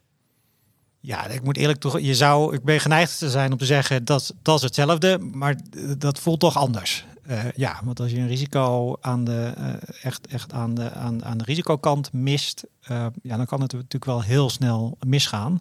Ja, 1.01 1.27
ik 1.27 1.43
moet 1.43 1.57
eerlijk 1.57 1.81
toch. 1.81 2.01
Je 2.01 2.15
zou, 2.15 2.55
ik 2.55 2.63
ben 2.63 2.81
geneigd 2.81 3.19
te 3.19 3.31
zijn 3.31 3.53
om 3.53 3.59
te 3.59 3.65
zeggen 3.65 4.05
dat 4.05 4.35
dat 4.43 4.57
is 4.57 4.63
hetzelfde, 4.63 5.19
maar 5.19 5.57
dat 5.99 6.19
voelt 6.19 6.41
toch 6.41 6.57
anders. 6.57 7.05
Uh, 7.29 7.53
ja, 7.53 7.81
want 7.85 8.01
als 8.01 8.11
je 8.11 8.19
een 8.19 8.27
risico 8.27 8.97
aan 9.01 9.25
de 9.25 9.55
uh, 9.59 9.75
echt, 10.03 10.27
echt 10.27 10.53
aan 10.53 10.75
de, 10.75 10.91
aan, 10.91 11.25
aan 11.25 11.39
de 11.39 11.45
risicokant 11.45 12.13
mist, 12.13 12.65
uh, 12.91 13.07
ja, 13.23 13.37
dan 13.37 13.47
kan 13.47 13.61
het 13.61 13.73
natuurlijk 13.73 14.05
wel 14.05 14.23
heel 14.23 14.51
snel 14.51 14.97
misgaan. 15.07 15.61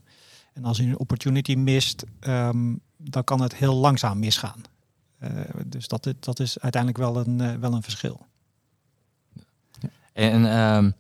En 0.54 0.66
als 0.66 0.78
je 0.78 0.84
een 0.84 1.00
opportunity 1.00 1.56
mist, 1.56 2.04
um, 2.20 2.80
dan 2.98 3.24
kan 3.24 3.42
het 3.42 3.56
heel 3.56 3.74
langzaam 3.74 4.20
misgaan. 4.20 4.62
dus 5.66 5.88
dat, 5.88 6.14
dat 6.20 6.40
is 6.40 6.60
uiteindelijk 6.60 7.04
wel 7.04 7.18
een, 7.18 7.60
wel 7.60 7.74
een 7.74 7.84
verschil. 7.84 8.26
En 10.14 10.58
um, 10.58 10.94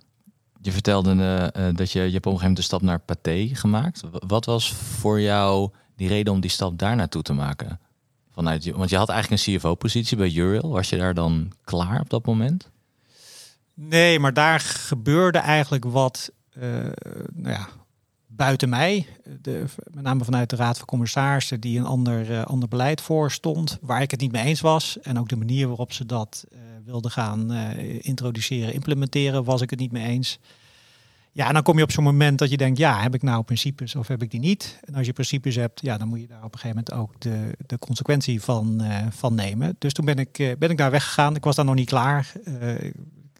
je 0.62 0.72
vertelde 0.72 1.15
dat 1.75 1.91
je, 1.91 2.00
je 2.00 2.12
hebt 2.12 2.25
op 2.25 2.32
een 2.34 2.39
gegeven 2.39 2.39
moment 2.39 2.58
de 2.58 2.62
stap 2.62 2.82
naar 2.82 3.00
Pathé 3.00 3.50
gemaakt. 3.53 4.01
Wat 4.12 4.46
was 4.46 4.74
voor 4.74 5.22
jou 5.22 5.70
die 5.96 6.08
reden 6.08 6.34
om 6.34 6.39
die 6.39 6.50
stap 6.50 6.80
daar 6.80 6.96
naartoe 6.96 7.22
te 7.22 7.34
maken? 7.34 7.80
Vanuit 8.41 8.63
je, 8.63 8.74
want 8.74 8.89
je 8.89 8.98
had 8.98 9.10
eigenlijk 9.10 9.41
een 9.41 9.57
CFO-positie 9.57 10.17
bij 10.17 10.33
Uril. 10.33 10.69
Was 10.69 10.89
je 10.89 10.98
daar 10.98 11.13
dan 11.13 11.51
klaar 11.63 12.00
op 12.00 12.10
dat 12.10 12.25
moment? 12.25 12.69
Nee, 13.74 14.19
maar 14.19 14.33
daar 14.33 14.60
gebeurde 14.60 15.38
eigenlijk 15.38 15.86
wat 15.86 16.31
uh, 16.57 16.63
nou 17.33 17.55
ja, 17.55 17.67
buiten 18.27 18.69
mij. 18.69 19.05
De, 19.41 19.65
met 19.91 20.03
name 20.03 20.24
vanuit 20.24 20.50
de 20.50 20.55
Raad 20.55 20.77
van 20.77 20.88
Commissarissen 20.88 21.60
die 21.60 21.79
een 21.79 21.86
ander, 21.86 22.31
uh, 22.31 22.43
ander 22.43 22.67
beleid 22.67 23.01
voorstond. 23.01 23.77
Waar 23.81 24.01
ik 24.01 24.12
het 24.12 24.19
niet 24.19 24.31
mee 24.31 24.43
eens 24.43 24.62
was. 24.62 25.00
En 25.01 25.19
ook 25.19 25.29
de 25.29 25.36
manier 25.36 25.67
waarop 25.67 25.93
ze 25.93 26.05
dat 26.05 26.45
wilden 26.86 27.12
gaan 27.12 27.51
introduceren, 28.01 28.74
implementeren, 28.74 29.43
was 29.43 29.62
ik 29.62 29.69
het 29.69 29.79
niet 29.79 29.91
mee 29.91 30.05
eens. 30.05 30.39
Ja, 31.34 31.48
en 31.48 31.54
dan 31.54 31.64
kom 31.64 31.78
je 31.78 31.84
op 31.84 31.92
zo'n 31.92 32.04
moment 32.04 32.40
dat 32.40 32.50
je 32.50 32.58
denkt, 32.58 32.78
ja, 32.78 33.02
heb 33.02 33.14
ik 33.14 33.22
nou 33.22 33.44
principes 33.44 33.96
of 33.96 34.08
heb 34.08 34.22
ik 34.22 34.32
die 34.32 34.40
niet? 34.40 34.80
En 34.84 34.96
als 34.96 35.06
je 35.06 35.14
principes 35.14 35.56
hebt, 35.56 35.82
ja, 35.82 35.98
dan 35.98 36.08
moet 36.08 36.20
je 36.20 36.28
daar 36.28 36.44
op 36.44 36.54
een 36.54 36.60
gegeven 36.60 36.84
moment 36.86 36.94
ook 36.94 37.22
de, 37.22 37.56
de 37.66 37.80
consequentie 37.80 38.42
van, 38.42 38.82
uh, 38.82 39.06
van 39.10 39.36
nemen. 39.36 39.76
Dus 39.78 39.94
toen 39.94 40.06
ben 40.06 40.18
ik, 40.18 40.40
uh, 40.40 40.52
ben 40.58 40.70
ik 40.70 40.78
daar 40.78 40.92
weggegaan. 40.92 41.36
Ik 41.36 41.44
was 41.44 41.56
daar 41.56 41.66
nog 41.66 41.76
niet 41.76 41.90
klaar. 41.90 42.34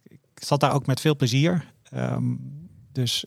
ik 0.04 0.44
zat 0.44 0.60
daar 0.60 0.74
ook 0.74 0.86
met 0.86 1.00
veel 1.00 1.16
plezier. 1.16 1.66
Um, 1.94 2.60
dus 2.92 3.26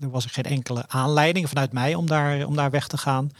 er 0.00 0.10
was 0.10 0.26
geen 0.26 0.44
enkele 0.44 0.88
aanleiding 0.88 1.48
vanuit 1.48 1.72
mij 1.72 1.94
om 1.94 2.06
daar, 2.06 2.46
om 2.46 2.56
daar 2.56 2.70
weg 2.70 2.86
te 2.86 2.98
gaan. 2.98 3.30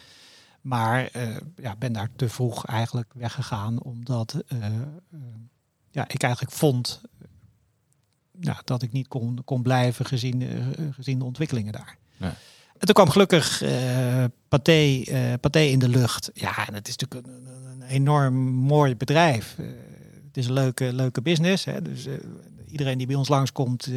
Maar 0.61 1.11
ja, 1.57 1.77
ben 1.79 1.93
daar 1.93 2.09
te 2.17 2.29
vroeg 2.29 2.67
eigenlijk 2.67 3.13
weggegaan, 3.15 3.83
omdat 3.83 4.45
ja, 5.91 6.09
ik 6.09 6.23
eigenlijk 6.23 6.55
vond 6.55 7.03
ja, 8.41 8.61
dat 8.65 8.83
ik 8.83 8.93
niet 8.93 9.09
kon, 9.09 9.43
kon 9.45 9.63
blijven 9.63 10.05
gezien, 10.05 10.41
uh, 10.41 10.51
gezien 10.91 11.19
de 11.19 11.25
ontwikkelingen 11.25 11.73
daar. 11.73 11.97
Ja. 12.17 12.35
En 12.79 12.87
toen 12.87 12.95
kwam 12.95 13.11
gelukkig 13.11 13.63
uh, 13.63 14.25
Pathé, 14.49 15.03
uh, 15.09 15.33
Pathé 15.41 15.61
in 15.61 15.79
de 15.79 15.89
lucht. 15.89 16.31
Ja, 16.35 16.67
en 16.67 16.75
het 16.75 16.89
is 16.89 16.97
natuurlijk 16.97 17.27
een, 17.27 17.47
een 17.71 17.83
enorm 17.83 18.35
mooi 18.45 18.97
bedrijf. 18.97 19.57
Uh, 19.61 19.67
het 20.27 20.37
is 20.37 20.47
een 20.47 20.53
leuke, 20.53 20.93
leuke 20.93 21.23
business. 21.23 21.65
Hè? 21.65 21.83
Dus 21.83 22.07
iedereen 22.67 22.99
die 22.99 23.07
bij 23.07 23.17
ons 23.17 23.29
langskomt, 23.29 23.91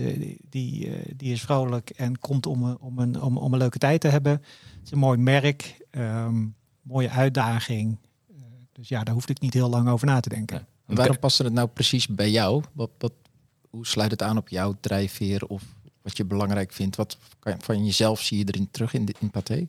die, 0.50 0.92
die 1.16 1.32
is 1.32 1.42
vrolijk 1.42 1.90
en 1.90 2.20
komt 2.20 2.46
om, 2.46 2.78
om, 2.80 3.00
een, 3.00 3.22
om, 3.22 3.38
om 3.38 3.54
een 3.54 3.60
leuke 3.60 3.78
tijd 3.78 4.02
te 4.02 4.08
hebben. 4.08 4.32
Het 4.32 4.84
is 4.84 4.92
een 4.92 4.98
mooi 4.98 5.18
merk, 5.18 5.78
um, 5.92 6.56
mooie 6.82 7.10
uitdaging. 7.10 7.98
dus 8.72 8.90
ja, 8.90 9.04
daar 9.04 9.14
hoefde 9.14 9.34
ik 9.34 9.42
niet 9.42 9.54
heel 9.54 9.70
lang 9.70 9.90
over 9.90 10.08
na 10.08 10.20
te 10.20 10.30
denken. 10.30 10.68
En 10.88 10.96
waarom 10.96 11.20
paste 11.20 11.44
het 11.44 11.54
nou 11.54 11.68
precies 11.68 12.08
bij 12.08 12.32
jou? 12.32 12.64
Wat, 12.74 12.90
wat, 12.98 13.14
sluit 13.82 14.12
het 14.12 14.22
aan 14.22 14.38
op 14.38 14.50
jouw 14.50 14.76
drijfveer 14.80 15.46
of 15.46 15.64
wat 16.02 16.18
je 16.18 16.26
belangrijk 16.26 16.74
vindt? 16.74 16.96
Wat 16.96 17.18
van 17.60 17.86
jezelf 17.86 18.22
zie 18.22 18.38
je 18.38 18.46
erin 18.46 18.72
terug 18.72 18.94
in, 18.94 19.06
de, 19.06 19.14
in 19.20 19.32
Pathé? 19.32 19.68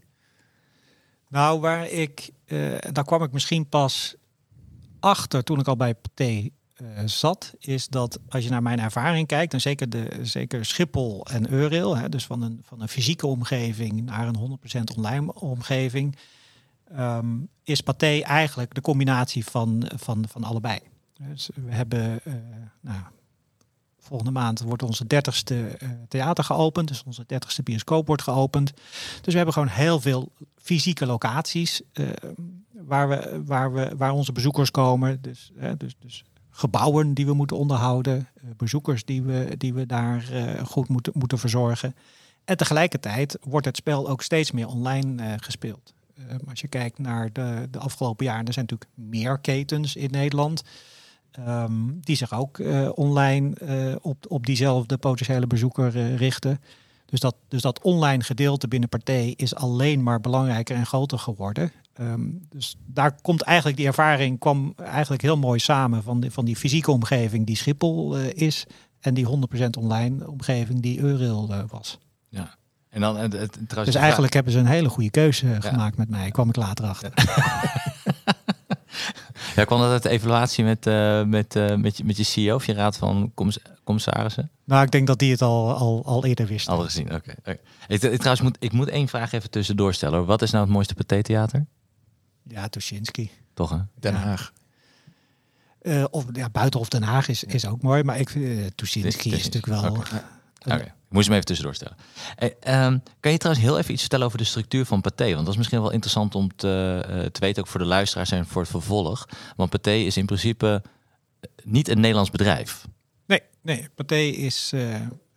Nou, 1.29 1.61
waar 1.61 1.89
ik, 1.89 2.31
uh, 2.47 2.79
daar 2.93 3.05
kwam 3.05 3.23
ik 3.23 3.33
misschien 3.33 3.69
pas 3.69 4.15
achter 5.01 5.45
toen 5.45 5.59
ik 5.61 5.69
al 5.69 5.77
bij 5.77 5.95
Pathé 5.95 6.51
uh, 6.83 6.89
zat, 7.05 7.55
is 7.59 7.89
dat 7.89 8.19
als 8.29 8.45
je 8.45 8.51
naar 8.51 8.63
mijn 8.63 8.81
ervaring 8.81 9.27
kijkt, 9.27 9.53
en 9.53 9.61
zeker, 9.61 9.89
de, 9.91 10.09
zeker 10.23 10.65
Schiphol 10.65 11.27
en 11.27 11.51
Euril, 11.51 11.97
hè, 11.97 12.09
dus 12.09 12.27
van 12.27 12.43
een, 12.43 12.61
van 12.63 12.81
een 12.81 12.89
fysieke 12.89 13.27
omgeving 13.27 14.05
naar 14.05 14.29
een 14.29 14.59
100% 14.93 14.97
online 14.97 15.35
omgeving, 15.35 16.17
um, 16.99 17.49
is 17.65 17.81
Pathé 17.81 18.21
eigenlijk 18.21 18.75
de 18.75 18.81
combinatie 18.81 19.45
van, 19.45 19.91
van, 19.97 20.25
van 20.29 20.45
allebei. 20.45 20.79
Dus 21.19 21.51
we 21.55 21.73
hebben, 21.73 22.21
uh, 22.25 22.35
nou, 22.81 23.01
volgende 24.09 24.33
maand 24.33 24.61
wordt 24.61 24.83
onze 24.83 25.07
dertigste 25.07 25.55
uh, 25.55 25.89
theater 26.09 26.45
geopend. 26.45 26.89
Dus 26.89 27.03
onze 27.05 27.25
dertigste 27.27 27.63
bioscoop 27.63 28.07
wordt 28.07 28.23
geopend. 28.23 28.73
Dus 29.21 29.33
we 29.33 29.37
hebben 29.37 29.53
gewoon 29.53 29.69
heel 29.69 30.01
veel 30.01 30.33
fysieke 30.57 31.07
locaties 31.07 31.83
uh, 31.93 32.09
waar, 32.71 33.09
we, 33.09 33.43
waar, 33.45 33.73
we, 33.73 33.93
waar 33.97 34.13
onze 34.13 34.33
bezoekers 34.33 34.71
komen. 34.71 35.23
Dus, 35.23 35.53
dus, 35.77 35.97
dus 35.99 36.25
gebouwen 36.51 37.15
die 37.15 37.27
we 37.27 37.35
moeten 37.35 37.57
onderhouden. 37.57 38.29
bezoekers 38.57 39.05
die 39.05 39.23
we, 39.23 39.55
die 39.59 39.75
we 39.75 39.87
daar 39.87 40.25
goed 40.65 40.89
moeten, 40.89 41.13
moeten 41.17 41.39
verzorgen. 41.39 41.95
En 42.45 42.57
tegelijkertijd 42.57 43.39
wordt 43.43 43.67
het 43.67 43.77
spel 43.77 44.09
ook 44.09 44.23
steeds 44.23 44.51
meer 44.51 44.67
online 44.67 45.39
gespeeld. 45.41 45.95
als 46.49 46.61
je 46.61 46.69
kijkt 46.69 46.99
naar 46.99 47.33
de, 47.33 47.69
de 47.71 47.79
afgelopen 47.79 48.25
jaren, 48.25 48.47
er 48.47 48.53
zijn 48.53 48.67
natuurlijk 48.71 49.11
meer 49.11 49.39
ketens 49.39 49.97
in 49.97 50.11
Nederland. 50.11 50.63
Um, 51.49 51.99
die 52.01 52.17
zich 52.17 52.33
ook 52.33 52.59
uh, 52.59 52.89
online 52.95 53.57
uh, 53.63 53.97
op, 54.01 54.25
op 54.29 54.47
diezelfde 54.47 54.99
potentiële 54.99 55.47
bezoeker 55.47 55.97
uh, 55.97 56.17
richten. 56.17 56.61
Dus 57.07 57.21
dat, 57.21 57.35
dus 57.49 57.63
dat 57.63 57.83
online 57.83 58.23
gedeelte 58.23 58.69
binnen 58.69 58.89
partij 58.89 59.35
is 59.37 59.55
alleen 59.55 60.03
maar 60.03 60.21
belangrijker 60.21 60.77
en 60.77 60.87
groter 60.87 61.19
geworden. 61.19 61.73
Um, 62.01 62.41
dus 62.51 62.77
daar 62.87 63.21
komt 63.23 63.43
eigenlijk 63.43 63.77
die 63.77 63.87
ervaring 63.87 64.39
kwam 64.39 64.73
eigenlijk 64.77 65.23
heel 65.23 65.37
mooi 65.37 65.59
samen 65.59 66.03
van, 66.03 66.21
die, 66.21 66.31
van 66.31 66.45
die 66.45 66.57
fysieke 66.57 66.91
omgeving 66.91 67.47
die 67.47 67.57
Schiphol 67.57 68.17
is 68.17 68.67
en 69.01 69.15
die 69.15 69.27
100% 69.27 69.31
online 69.79 70.29
omgeving 70.29 70.81
die 70.81 71.01
Euril 71.01 71.67
was. 71.69 71.99
Ja. 72.29 72.57
En 72.89 73.01
dan, 73.01 73.17
het, 73.17 73.33
het, 73.33 73.59
dus 73.85 73.95
eigenlijk 73.95 74.33
hebben 74.33 74.53
ze 74.53 74.59
een 74.59 74.67
hele 74.67 74.89
goede 74.89 75.11
keuze 75.11 75.49
ja. 75.49 75.61
gemaakt 75.61 75.97
met 75.97 76.09
mij, 76.09 76.31
kwam 76.31 76.49
ik 76.49 76.57
later 76.57 76.85
achter. 76.85 77.13
Ja, 77.15 77.73
kwam 79.67 79.81
dat 79.81 79.91
uit 79.91 80.03
de 80.03 80.09
evaluatie 80.09 80.65
met, 80.65 80.87
uh, 80.87 81.25
met, 81.25 81.57
uh, 81.57 81.75
met, 81.75 81.97
je, 81.97 82.05
met 82.05 82.17
je 82.17 82.23
CEO 82.23 82.55
of 82.55 82.67
je 82.67 82.73
raad 82.73 82.97
van 82.97 83.33
commiss 83.35 83.59
commissarissen? 83.85 84.51
Nou, 84.65 84.85
ik 84.85 84.91
denk 84.91 85.07
dat 85.07 85.19
die 85.19 85.31
het 85.31 85.43
al, 85.43 85.75
al, 85.75 86.03
al 86.05 86.25
eerder 86.25 86.47
wist. 86.47 86.69
Al 86.69 86.79
gezien, 86.79 87.05
oké. 87.05 87.15
Okay. 87.15 87.35
okay. 87.39 87.59
ik, 87.89 88.03
ik, 88.03 88.17
trouwens, 88.19 88.41
moet, 88.41 88.57
ik 88.61 88.73
moet 88.73 88.89
één 88.89 89.09
vraag 89.09 89.33
even 89.33 89.51
tussendoor 89.51 89.95
stellen. 89.95 90.27
Wat 90.27 90.43
is 90.43 90.51
nou 90.51 90.65
het 90.65 90.73
mooiste 90.73 90.95
pathé-theater? 90.95 91.67
Ja, 92.43 92.69
Tuschinski. 92.69 93.31
Toch, 93.55 93.71
hè? 93.71 93.79
Den 94.01 94.15
Haag. 94.15 94.53
Uh, 95.83 96.05
of 96.11 96.25
ja, 96.33 96.49
Buitenhof 96.51 96.89
Den 96.89 97.03
Haag 97.03 97.29
is, 97.29 97.45
is 97.45 97.67
ook 97.67 97.83
mooi, 97.83 98.03
maar 98.03 98.19
ik 98.19 98.31
vind 98.31 98.45
uh, 98.45 98.67
Tuschinski 98.75 99.33
is 99.33 99.45
natuurlijk 99.45 99.67
wel... 99.67 99.91
Okay. 99.91 100.23
Okay. 100.67 100.93
Moest 101.09 101.27
hem 101.27 101.35
even 101.35 101.47
tussendoor 101.47 101.75
stellen. 101.75 101.97
Hey, 102.35 102.85
um, 102.87 103.03
kan 103.21 103.33
je 103.33 103.39
trouwens 103.39 103.67
heel 103.67 103.79
even 103.79 103.93
iets 103.93 104.01
vertellen 104.01 104.27
over 104.27 104.39
de 104.39 104.45
structuur 104.45 104.85
van 104.85 105.01
Pathé? 105.01 105.25
Want 105.25 105.39
dat 105.39 105.49
is 105.49 105.57
misschien 105.57 105.81
wel 105.81 105.91
interessant 105.91 106.35
om 106.35 106.57
te, 106.57 107.05
uh, 107.11 107.21
te 107.25 107.41
weten, 107.41 107.63
ook 107.63 107.69
voor 107.69 107.81
de 107.81 107.87
luisteraars 107.87 108.31
en 108.31 108.47
voor 108.47 108.63
het 108.63 108.71
vervolg. 108.71 109.29
Want 109.57 109.71
Pathé 109.71 109.91
is 109.91 110.17
in 110.17 110.27
principe 110.27 110.83
niet 111.63 111.89
een 111.89 112.01
Nederlands 112.01 112.31
bedrijf. 112.31 112.87
Nee, 113.27 113.43
nee 113.63 113.89
Pathé 113.95 114.17
is, 114.17 114.73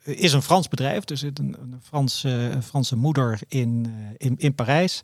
is 0.03 0.33
een 0.33 0.41
Frans 0.41 0.67
bedrijf. 0.67 1.09
Er 1.09 1.17
zit 1.17 1.39
een, 1.39 1.55
een 1.61 1.79
Franse, 1.83 2.57
Franse 2.63 2.95
moeder 2.95 3.39
in, 3.47 3.93
in, 4.17 4.35
in 4.37 4.55
Parijs. 4.55 5.03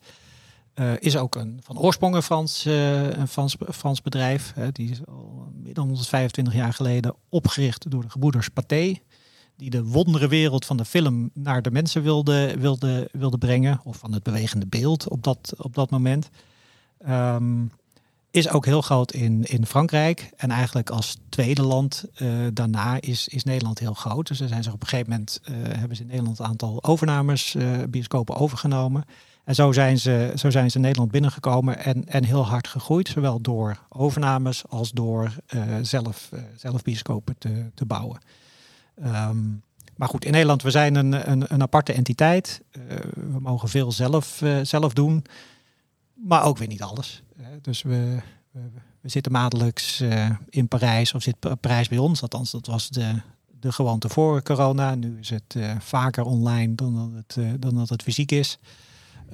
is 0.99 1.17
ook 1.17 1.35
een, 1.35 1.59
van 1.63 1.79
oorsprong 1.79 2.15
een 2.15 2.23
Frans, 2.23 2.65
een 2.65 3.27
Frans, 3.27 3.55
Frans 3.71 4.01
bedrijf. 4.01 4.53
die 4.71 4.91
is 4.91 5.05
al 5.05 5.51
meer 5.53 5.73
dan 5.73 5.85
125 5.85 6.53
jaar 6.53 6.73
geleden 6.73 7.15
opgericht 7.29 7.91
door 7.91 8.01
de 8.01 8.09
gebroeders 8.09 8.49
Pathé 8.49 8.99
die 9.57 9.69
de 9.69 9.83
wondere 9.83 10.27
wereld 10.27 10.65
van 10.65 10.77
de 10.77 10.85
film 10.85 11.29
naar 11.33 11.61
de 11.61 11.71
mensen 11.71 12.03
wilde, 12.03 12.55
wilde, 12.59 13.09
wilde 13.11 13.37
brengen, 13.37 13.79
of 13.83 13.97
van 13.97 14.13
het 14.13 14.23
bewegende 14.23 14.67
beeld 14.67 15.07
op 15.07 15.23
dat, 15.23 15.53
op 15.57 15.75
dat 15.75 15.89
moment. 15.89 16.29
Um, 17.09 17.71
is 18.31 18.49
ook 18.49 18.65
heel 18.65 18.81
groot 18.81 19.11
in, 19.11 19.43
in 19.43 19.65
Frankrijk. 19.65 20.31
En 20.35 20.51
eigenlijk 20.51 20.89
als 20.89 21.17
tweede 21.29 21.63
land 21.63 22.05
uh, 22.21 22.47
daarna 22.53 23.01
is, 23.01 23.27
is 23.27 23.43
Nederland 23.43 23.79
heel 23.79 23.93
groot. 23.93 24.27
Dus 24.27 24.39
er 24.39 24.47
zijn 24.47 24.63
ze 24.63 24.71
op 24.71 24.81
een 24.81 24.87
gegeven 24.87 25.11
moment 25.11 25.41
uh, 25.49 25.55
hebben 25.77 25.95
ze 25.95 26.01
in 26.01 26.07
Nederland 26.07 26.39
een 26.39 26.45
aantal 26.45 26.83
overnames, 26.83 27.55
uh, 27.55 27.77
bioscopen 27.89 28.35
overgenomen. 28.35 29.05
En 29.43 29.55
zo 29.55 29.71
zijn 29.71 29.99
ze, 29.99 30.31
zo 30.35 30.49
zijn 30.49 30.71
ze 30.71 30.79
Nederland 30.79 31.11
binnengekomen 31.11 31.79
en, 31.79 32.07
en 32.07 32.23
heel 32.23 32.45
hard 32.45 32.67
gegroeid. 32.67 33.07
Zowel 33.07 33.41
door 33.41 33.79
overnames 33.89 34.63
als 34.69 34.91
door 34.91 35.35
zelf, 35.81 36.29
zelf 36.55 36.81
bioscopen 36.83 37.35
te, 37.37 37.71
te 37.73 37.85
bouwen. 37.85 38.19
Um, 39.05 39.63
maar 39.95 40.07
goed, 40.07 40.25
in 40.25 40.31
Nederland, 40.31 40.61
we 40.61 40.71
zijn 40.71 40.95
een, 40.95 41.31
een, 41.31 41.53
een 41.53 41.61
aparte 41.61 41.93
entiteit. 41.93 42.61
Uh, 42.71 42.83
we 43.13 43.39
mogen 43.39 43.69
veel 43.69 43.91
zelf, 43.91 44.41
uh, 44.41 44.59
zelf 44.63 44.93
doen, 44.93 45.25
maar 46.13 46.43
ook 46.43 46.57
weer 46.57 46.67
niet 46.67 46.81
alles. 46.81 47.23
Uh, 47.39 47.45
dus 47.61 47.81
we, 47.81 48.17
we 49.01 49.09
zitten 49.09 49.31
maandelijks 49.31 50.03
in 50.49 50.67
Parijs, 50.67 51.13
of 51.13 51.23
zit 51.23 51.59
Parijs 51.59 51.87
bij 51.87 51.97
ons. 51.97 52.21
Althans, 52.21 52.51
dat 52.51 52.65
was 52.65 52.89
de, 52.89 53.21
de 53.59 53.71
gewoonte 53.71 54.09
voor 54.09 54.43
corona. 54.43 54.95
Nu 54.95 55.17
is 55.19 55.29
het 55.29 55.55
vaker 55.79 56.23
online 56.23 56.75
dan 56.75 56.95
dat 56.95 57.09
het, 57.35 57.61
dan 57.61 57.75
dat 57.75 57.89
het 57.89 58.03
fysiek 58.03 58.31
is. 58.31 58.59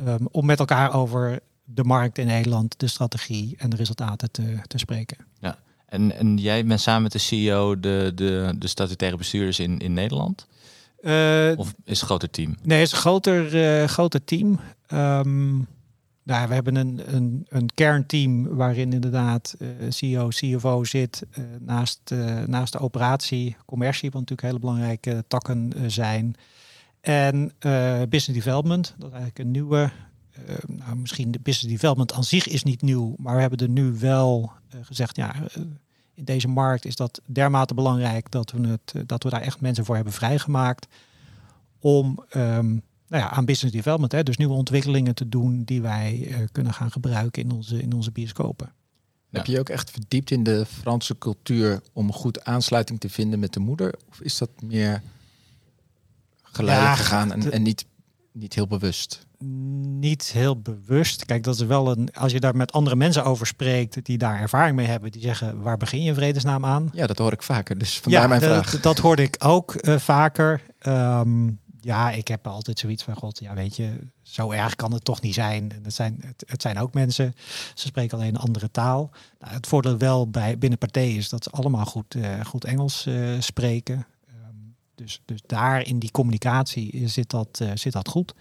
Um, 0.08 0.28
om 0.32 0.46
met 0.46 0.60
elkaar 0.60 0.94
over 0.94 1.40
de 1.64 1.84
markt 1.84 2.18
in 2.18 2.26
Nederland, 2.26 2.80
de 2.80 2.88
strategie 2.88 3.56
en 3.58 3.70
de 3.70 3.76
resultaten 3.76 4.32
te, 4.32 4.60
te 4.68 4.78
spreken. 4.78 5.18
Ja, 5.40 5.58
en, 5.94 6.18
en 6.18 6.38
jij 6.38 6.66
bent 6.66 6.82
samen 6.82 7.02
met 7.02 7.12
de 7.12 7.18
CEO 7.18 7.80
de, 7.80 8.12
de, 8.16 8.54
de 8.58 8.68
statutaire 8.68 9.18
bestuurders 9.18 9.60
in, 9.60 9.80
in 9.80 9.94
Nederland? 9.94 10.48
Uh, 11.02 11.52
of 11.56 11.68
is 11.68 11.74
het 11.76 12.02
een 12.02 12.08
groter 12.08 12.30
team? 12.30 12.56
Nee, 12.64 12.78
het 12.78 12.88
is 12.88 12.94
een 12.94 13.00
groter, 13.00 13.56
uh, 13.56 13.88
groter 13.88 14.24
team. 14.24 14.60
Um, 14.94 15.68
nou, 16.24 16.48
we 16.48 16.54
hebben 16.54 16.76
een, 16.76 17.16
een, 17.16 17.46
een 17.50 17.70
kernteam 17.74 18.56
waarin 18.56 18.94
inderdaad 18.94 19.56
uh, 19.60 19.70
CEO, 19.90 20.28
CFO 20.28 20.84
zit 20.84 21.26
naast, 21.60 22.14
naast 22.46 22.74
de 22.74 22.80
operatie, 22.80 23.56
commercie, 23.66 24.12
wat 24.12 24.20
natuurlijk 24.20 24.48
hele 24.48 24.60
belangrijke 24.60 25.24
takken 25.28 25.74
zijn. 25.92 26.36
En 27.02 27.52
business 28.10 28.44
development, 28.44 28.96
dat 28.98 29.08
is 29.08 29.14
eigenlijk 29.14 29.40
een 29.40 29.52
nieuwe 29.52 29.92
uh, 30.50 30.56
nou, 30.68 30.96
misschien 30.96 31.32
de 31.32 31.40
business 31.40 31.74
development 31.74 32.14
aan 32.14 32.24
zich 32.24 32.48
is 32.48 32.64
niet 32.64 32.82
nieuw, 32.82 33.16
maar 33.18 33.36
we 33.36 33.42
hebben 33.42 33.60
er 33.60 33.70
nu 33.70 33.92
wel 33.92 34.52
uh, 34.76 34.80
gezegd, 34.86 35.16
ja, 35.16 35.36
uh, 35.36 35.64
in 36.14 36.26
deze 36.26 36.48
markt 36.48 36.86
is 36.86 36.96
dat 36.96 37.22
dermate 37.26 37.74
belangrijk 37.74 38.32
dat 38.32 38.52
we, 38.52 38.68
het, 38.68 39.08
dat 39.08 39.24
we 39.24 39.30
daar 39.30 39.42
echt 39.42 39.62
mensen 39.62 39.86
voor 39.86 39.96
hebben 39.96 40.14
vrijgemaakt 40.14 40.88
om 41.80 42.26
um, 42.36 42.82
nou 43.08 43.24
ja, 43.24 43.30
aan 43.30 43.46
business 43.46 43.76
development, 43.76 44.12
hè, 44.12 44.24
dus 44.24 44.38
nieuwe 44.38 44.54
ontwikkelingen 44.54 45.16
te 45.16 45.30
doen 45.30 45.64
die 45.64 45.82
wij 45.82 46.36
kunnen 46.52 46.74
gaan 46.74 46.92
gebruiken 46.92 47.44
in 47.44 47.52
onze, 47.52 47.82
in 47.82 47.94
onze 47.94 48.12
bioscopen. 48.12 48.72
Ja. 49.30 49.40
Heb 49.40 49.48
je 49.48 49.60
ook 49.60 49.70
echt 49.70 49.92
verdiept 49.92 50.32
in 50.32 50.44
de 50.44 50.66
Franse 50.66 51.18
cultuur 51.18 51.82
om 51.94 52.12
goed 52.12 52.44
aansluiting 52.44 53.00
te 53.00 53.10
vinden 53.10 53.40
met 53.40 53.54
de 53.54 53.60
moeder? 53.60 53.96
Of 54.10 54.22
is 54.22 54.38
dat 54.38 54.50
meer 54.62 55.02
geleidelijk 56.42 56.98
ja, 56.98 57.04
gegaan 57.04 57.32
en, 57.32 57.52
en 57.52 57.62
niet, 57.62 57.86
niet 58.32 58.54
heel 58.54 58.68
bewust? 58.68 59.26
Niet 60.00 60.32
heel 60.32 60.62
bewust. 60.62 61.26
Kijk, 61.26 61.44
dat 61.44 61.56
is 61.56 61.62
wel 61.62 61.92
een. 61.92 62.14
Als 62.14 62.32
je 62.32 62.40
daar 62.40 62.56
met 62.56 62.72
andere 62.72 62.96
mensen 62.96 63.24
over 63.24 63.48
spreekt 63.48 64.06
die 64.06 64.18
daar 64.18 64.40
ervaring 64.40 64.76
mee 64.76 64.88
hebben, 64.88 65.12
die 65.12 65.22
zeggen: 65.22 65.62
waar 65.62 65.78
begin 65.78 66.04
je 66.04 66.14
vredesnaam 66.14 66.66
aan? 66.66 66.90
Ja, 66.94 67.08
dat 67.08 67.18
hoor 67.18 67.32
ik 67.32 67.44
vaker. 67.44 67.78
Dus 67.78 68.00
vandaar 68.00 68.22
ja, 68.22 68.28
mijn 68.28 68.42
dat, 68.42 68.50
vraag. 68.50 68.82
Dat 68.82 68.98
hoorde 68.98 69.24
ik 69.24 69.36
ook 69.40 69.76
uh, 69.88 69.98
vaker. 69.98 70.62
Um, 70.88 71.60
ja, 71.82 72.12
ik 72.12 72.28
heb 72.28 72.48
altijd 72.48 72.80
zoiets 72.80 73.04
van: 73.04 73.16
God, 73.16 73.40
ja, 73.40 73.54
weet 73.54 73.76
je, 73.76 74.00
zo 74.22 74.52
erg 74.52 74.76
kan 74.76 74.94
het 74.94 75.06
toch 75.06 75.22
niet 75.22 75.34
zijn. 75.34 75.72
Het 75.84 75.94
zijn, 75.94 76.18
het, 76.26 76.44
het 76.48 76.62
zijn 76.62 76.80
ook 76.80 76.94
mensen. 76.94 77.34
Ze 77.74 77.88
spreken 77.88 78.18
alleen 78.18 78.36
een 78.36 78.42
andere 78.42 78.72
taal. 78.72 79.12
Nou, 79.40 79.54
het 79.54 79.68
voordeel 79.68 79.98
wel 79.98 80.30
bij 80.30 80.58
binnen 80.58 80.80
partijen 80.80 81.18
is 81.18 81.30
dat 81.30 81.44
ze 81.44 81.50
allemaal 81.50 81.86
goed, 81.86 82.16
uh, 82.16 82.46
goed 82.46 82.64
Engels 82.64 83.06
uh, 83.06 83.40
spreken. 83.40 84.06
Um, 84.28 84.76
dus, 84.96 85.22
dus 85.26 85.42
daar 85.46 85.88
in 85.88 86.00
die 86.00 86.12
communicatie 86.12 87.08
zit 87.08 87.30
dat, 87.30 87.62
zit 87.74 87.94
dat 87.94 88.08
goed. 88.08 88.34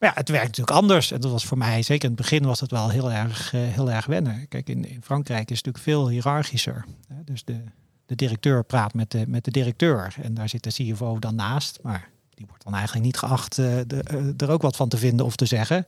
Ja, 0.00 0.12
het 0.14 0.28
werkt 0.28 0.46
natuurlijk 0.46 0.76
anders. 0.76 1.10
En 1.10 1.20
dat 1.20 1.30
was 1.30 1.44
voor 1.44 1.58
mij, 1.58 1.82
zeker 1.82 2.04
in 2.04 2.14
het 2.14 2.20
begin, 2.20 2.44
was 2.44 2.60
het 2.60 2.70
wel 2.70 2.88
heel 2.88 3.12
erg, 3.12 3.52
uh, 3.52 3.60
heel 3.60 3.90
erg 3.90 4.06
wennen. 4.06 4.48
Kijk, 4.48 4.68
in, 4.68 5.00
Frankrijk 5.02 5.50
is 5.50 5.56
het 5.56 5.66
natuurlijk 5.66 5.84
veel 5.84 6.08
hiërarchischer. 6.08 6.84
Hè? 7.08 7.24
Dus 7.24 7.44
de, 7.44 7.60
de 8.06 8.14
directeur 8.14 8.64
praat 8.64 8.94
met 8.94 9.10
de, 9.10 9.24
met 9.28 9.44
de 9.44 9.50
directeur. 9.50 10.14
En 10.22 10.34
daar 10.34 10.48
zit 10.48 10.62
de 10.62 10.70
CFO 10.70 11.18
dan 11.18 11.34
naast. 11.34 11.78
Maar 11.82 12.08
die 12.34 12.46
wordt 12.48 12.64
dan 12.64 12.74
eigenlijk 12.74 13.04
niet 13.04 13.16
geacht 13.16 13.56
de, 13.56 14.04
uh, 14.12 14.32
er 14.36 14.50
ook 14.50 14.62
wat 14.62 14.76
van 14.76 14.88
te 14.88 14.96
vinden 14.96 15.26
of 15.26 15.36
te 15.36 15.46
zeggen 15.46 15.86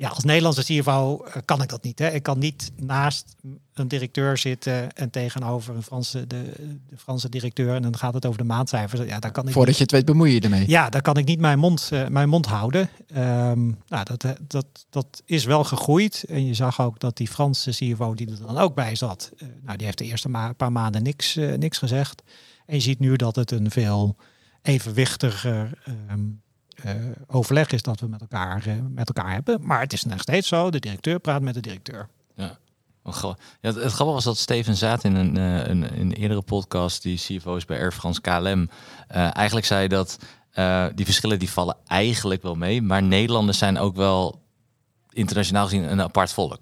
ja, 0.00 0.08
als 0.08 0.24
Nederlandse 0.24 0.62
CFO 0.62 1.24
eh, 1.24 1.42
kan 1.44 1.62
ik 1.62 1.68
dat 1.68 1.82
niet. 1.82 1.98
Hè. 1.98 2.08
Ik 2.08 2.22
kan 2.22 2.38
niet 2.38 2.72
naast 2.76 3.36
een 3.74 3.88
directeur 3.88 4.38
zitten 4.38 4.92
en 4.92 5.10
tegenover 5.10 5.74
een 5.74 5.82
Franse, 5.82 6.26
de, 6.26 6.52
de 6.88 6.96
Franse 6.96 7.28
directeur 7.28 7.74
en 7.74 7.82
dan 7.82 7.96
gaat 7.96 8.14
het 8.14 8.26
over 8.26 8.38
de 8.38 8.44
maandcijfers. 8.44 9.00
Ja, 9.08 9.18
daar 9.18 9.30
kan 9.30 9.46
ik 9.46 9.52
Voordat 9.52 9.76
je 9.76 9.82
het 9.82 9.92
weet 9.92 10.04
bemoei 10.04 10.34
je 10.34 10.40
ermee. 10.40 10.68
Ja, 10.68 10.88
daar 10.88 11.02
kan 11.02 11.16
ik 11.16 11.24
niet 11.26 11.40
mijn 11.40 11.58
mond, 11.58 11.90
uh, 11.92 12.06
mijn 12.08 12.28
mond 12.28 12.46
houden. 12.46 12.88
Um, 13.16 13.78
nou, 13.88 14.04
dat, 14.04 14.24
eh, 14.24 14.30
dat, 14.46 14.66
dat 14.90 15.22
is 15.24 15.44
wel 15.44 15.64
gegroeid. 15.64 16.24
En 16.28 16.46
je 16.46 16.54
zag 16.54 16.80
ook 16.80 17.00
dat 17.00 17.16
die 17.16 17.28
Franse 17.28 17.70
CFO 17.70 18.14
die 18.14 18.30
er 18.30 18.46
dan 18.46 18.58
ook 18.58 18.74
bij 18.74 18.94
zat, 18.94 19.32
uh, 19.34 19.48
nou, 19.62 19.76
die 19.76 19.86
heeft 19.86 19.98
de 19.98 20.04
eerste 20.04 20.28
ma 20.28 20.52
paar 20.52 20.72
maanden 20.72 21.02
niks, 21.02 21.36
uh, 21.36 21.56
niks 21.56 21.78
gezegd. 21.78 22.22
En 22.66 22.74
je 22.74 22.82
ziet 22.82 22.98
nu 22.98 23.16
dat 23.16 23.36
het 23.36 23.50
een 23.50 23.70
veel 23.70 24.16
evenwichtiger 24.62 25.82
um, 26.10 26.40
uh, 26.86 26.92
overleg 27.26 27.70
is 27.70 27.82
dat 27.82 28.00
we 28.00 28.06
met 28.06 28.20
elkaar, 28.20 28.66
uh, 28.66 28.74
met 28.88 29.08
elkaar 29.08 29.32
hebben. 29.32 29.66
Maar 29.66 29.80
het 29.80 29.92
is 29.92 30.04
nog 30.04 30.20
steeds 30.20 30.48
zo, 30.48 30.70
de 30.70 30.78
directeur 30.78 31.18
praat 31.18 31.42
met 31.42 31.54
de 31.54 31.60
directeur. 31.60 32.08
Ja. 32.34 32.58
Ja, 33.02 33.34
het, 33.60 33.74
het 33.74 33.92
grappige 33.92 34.04
was 34.04 34.24
dat 34.24 34.38
Steven 34.38 34.76
Zaat 34.76 35.04
in 35.04 35.14
een, 35.14 35.36
uh, 35.36 35.66
een, 35.66 36.00
een, 36.00 36.12
eerdere 36.12 36.42
podcast, 36.42 37.02
die 37.02 37.18
CFO 37.18 37.56
is 37.56 37.64
bij 37.64 37.78
Air 37.80 37.92
France 37.92 38.20
KLM, 38.20 38.70
eigenlijk 39.08 39.66
zei 39.66 39.88
dat 39.88 40.18
die 40.94 41.04
verschillen 41.04 41.38
die 41.38 41.50
vallen 41.50 41.76
eigenlijk 41.86 42.42
wel 42.42 42.54
mee. 42.54 42.82
Maar 42.82 43.02
Nederlanders 43.02 43.58
zijn 43.58 43.78
ook 43.78 43.96
wel 43.96 44.42
internationaal 45.10 45.64
gezien 45.64 45.92
een 45.92 46.02
apart 46.02 46.32
volk 46.32 46.60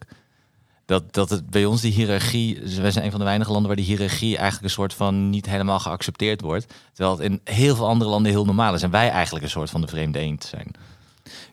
dat, 0.88 1.14
dat 1.14 1.30
het 1.30 1.50
bij 1.50 1.64
ons 1.64 1.80
die 1.80 1.92
hiërarchie, 1.92 2.60
dus 2.60 2.76
wij 2.76 2.90
zijn 2.90 3.04
een 3.04 3.10
van 3.10 3.20
de 3.20 3.26
weinige 3.26 3.50
landen 3.50 3.66
waar 3.66 3.76
die 3.76 3.86
hiërarchie 3.86 4.36
eigenlijk 4.36 4.64
een 4.64 4.70
soort 4.70 4.94
van 4.94 5.30
niet 5.30 5.46
helemaal 5.46 5.78
geaccepteerd 5.78 6.40
wordt. 6.40 6.74
Terwijl 6.92 7.16
het 7.16 7.26
in 7.26 7.40
heel 7.44 7.76
veel 7.76 7.88
andere 7.88 8.10
landen 8.10 8.32
heel 8.32 8.44
normaal 8.44 8.74
is. 8.74 8.82
En 8.82 8.90
wij 8.90 9.10
eigenlijk 9.10 9.44
een 9.44 9.50
soort 9.50 9.70
van 9.70 9.80
de 9.80 9.86
vreemde 9.86 10.18
eend 10.18 10.44
zijn. 10.44 10.70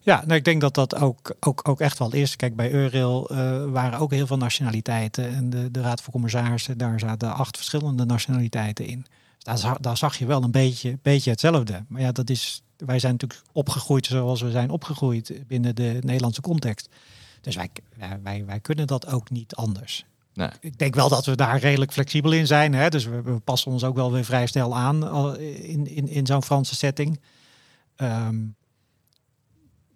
Ja, 0.01 0.23
nou, 0.25 0.33
ik 0.33 0.43
denk 0.43 0.61
dat 0.61 0.73
dat 0.73 0.95
ook, 0.95 1.35
ook, 1.39 1.67
ook 1.67 1.79
echt 1.79 1.99
wel 1.99 2.13
is. 2.13 2.35
Kijk, 2.35 2.55
bij 2.55 2.71
Eurail 2.71 3.31
uh, 3.31 3.65
waren 3.65 3.99
ook 3.99 4.11
heel 4.11 4.27
veel 4.27 4.37
nationaliteiten. 4.37 5.29
En 5.29 5.49
de, 5.49 5.71
de 5.71 5.81
Raad 5.81 6.01
van 6.01 6.13
Commissarissen, 6.13 6.77
daar 6.77 6.99
zaten 6.99 7.33
acht 7.33 7.57
verschillende 7.57 8.05
nationaliteiten 8.05 8.85
in. 8.85 9.05
Dus 9.37 9.61
daar, 9.61 9.77
daar 9.81 9.97
zag 9.97 10.17
je 10.17 10.25
wel 10.25 10.43
een 10.43 10.51
beetje, 10.51 10.97
beetje 11.01 11.29
hetzelfde. 11.29 11.85
Maar 11.87 12.01
ja, 12.01 12.11
dat 12.11 12.29
is, 12.29 12.61
wij 12.77 12.99
zijn 12.99 13.11
natuurlijk 13.11 13.41
opgegroeid 13.51 14.05
zoals 14.05 14.41
we 14.41 14.51
zijn 14.51 14.69
opgegroeid 14.69 15.33
binnen 15.47 15.75
de 15.75 15.97
Nederlandse 16.01 16.41
context. 16.41 16.89
Dus 17.45 17.55
wij, 17.55 17.69
wij, 18.23 18.45
wij 18.45 18.60
kunnen 18.60 18.88
dat 18.88 19.08
ook 19.08 19.29
niet 19.29 19.55
anders. 19.55 20.05
Nee. 20.34 20.49
Ik 20.60 20.77
denk 20.77 20.95
wel 20.95 21.10
dat 21.10 21.25
we 21.25 21.36
daar 21.36 21.60
redelijk 21.60 21.91
flexibel 21.93 22.31
in 22.31 22.47
zijn. 22.47 22.73
Hè? 22.73 22.89
Dus 22.89 23.05
we, 23.05 23.21
we 23.21 23.39
passen 23.39 23.71
ons 23.71 23.84
ook 23.84 23.95
wel 23.95 24.12
weer 24.12 24.25
vrij 24.25 24.47
snel 24.47 24.75
aan 24.75 25.38
in, 25.39 25.88
in, 25.88 26.08
in 26.08 26.25
zo'n 26.25 26.43
Franse 26.43 26.75
setting. 26.75 27.19
Um, 27.97 28.55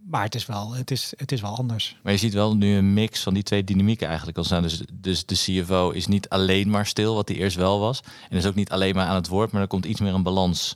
maar 0.07 0.23
het 0.23 0.35
is, 0.35 0.45
wel, 0.45 0.73
het, 0.73 0.91
is, 0.91 1.13
het 1.17 1.31
is 1.31 1.41
wel 1.41 1.57
anders. 1.57 1.97
Maar 2.03 2.11
je 2.11 2.19
ziet 2.19 2.33
wel 2.33 2.55
nu 2.55 2.75
een 2.75 2.93
mix 2.93 3.23
van 3.23 3.33
die 3.33 3.43
twee 3.43 3.63
dynamieken 3.63 4.07
eigenlijk 4.07 4.37
ontstaan. 4.37 4.61
Dus, 4.61 4.83
dus 4.93 5.25
de 5.25 5.35
CFO 5.35 5.89
is 5.89 6.07
niet 6.07 6.29
alleen 6.29 6.69
maar 6.69 6.85
stil, 6.85 7.15
wat 7.15 7.27
hij 7.27 7.37
eerst 7.37 7.57
wel 7.57 7.79
was. 7.79 8.01
En 8.29 8.37
is 8.37 8.45
ook 8.45 8.55
niet 8.55 8.69
alleen 8.69 8.95
maar 8.95 9.05
aan 9.05 9.15
het 9.15 9.27
woord, 9.27 9.51
maar 9.51 9.61
er 9.61 9.67
komt 9.67 9.85
iets 9.85 9.99
meer 9.99 10.13
een 10.13 10.23
balans 10.23 10.75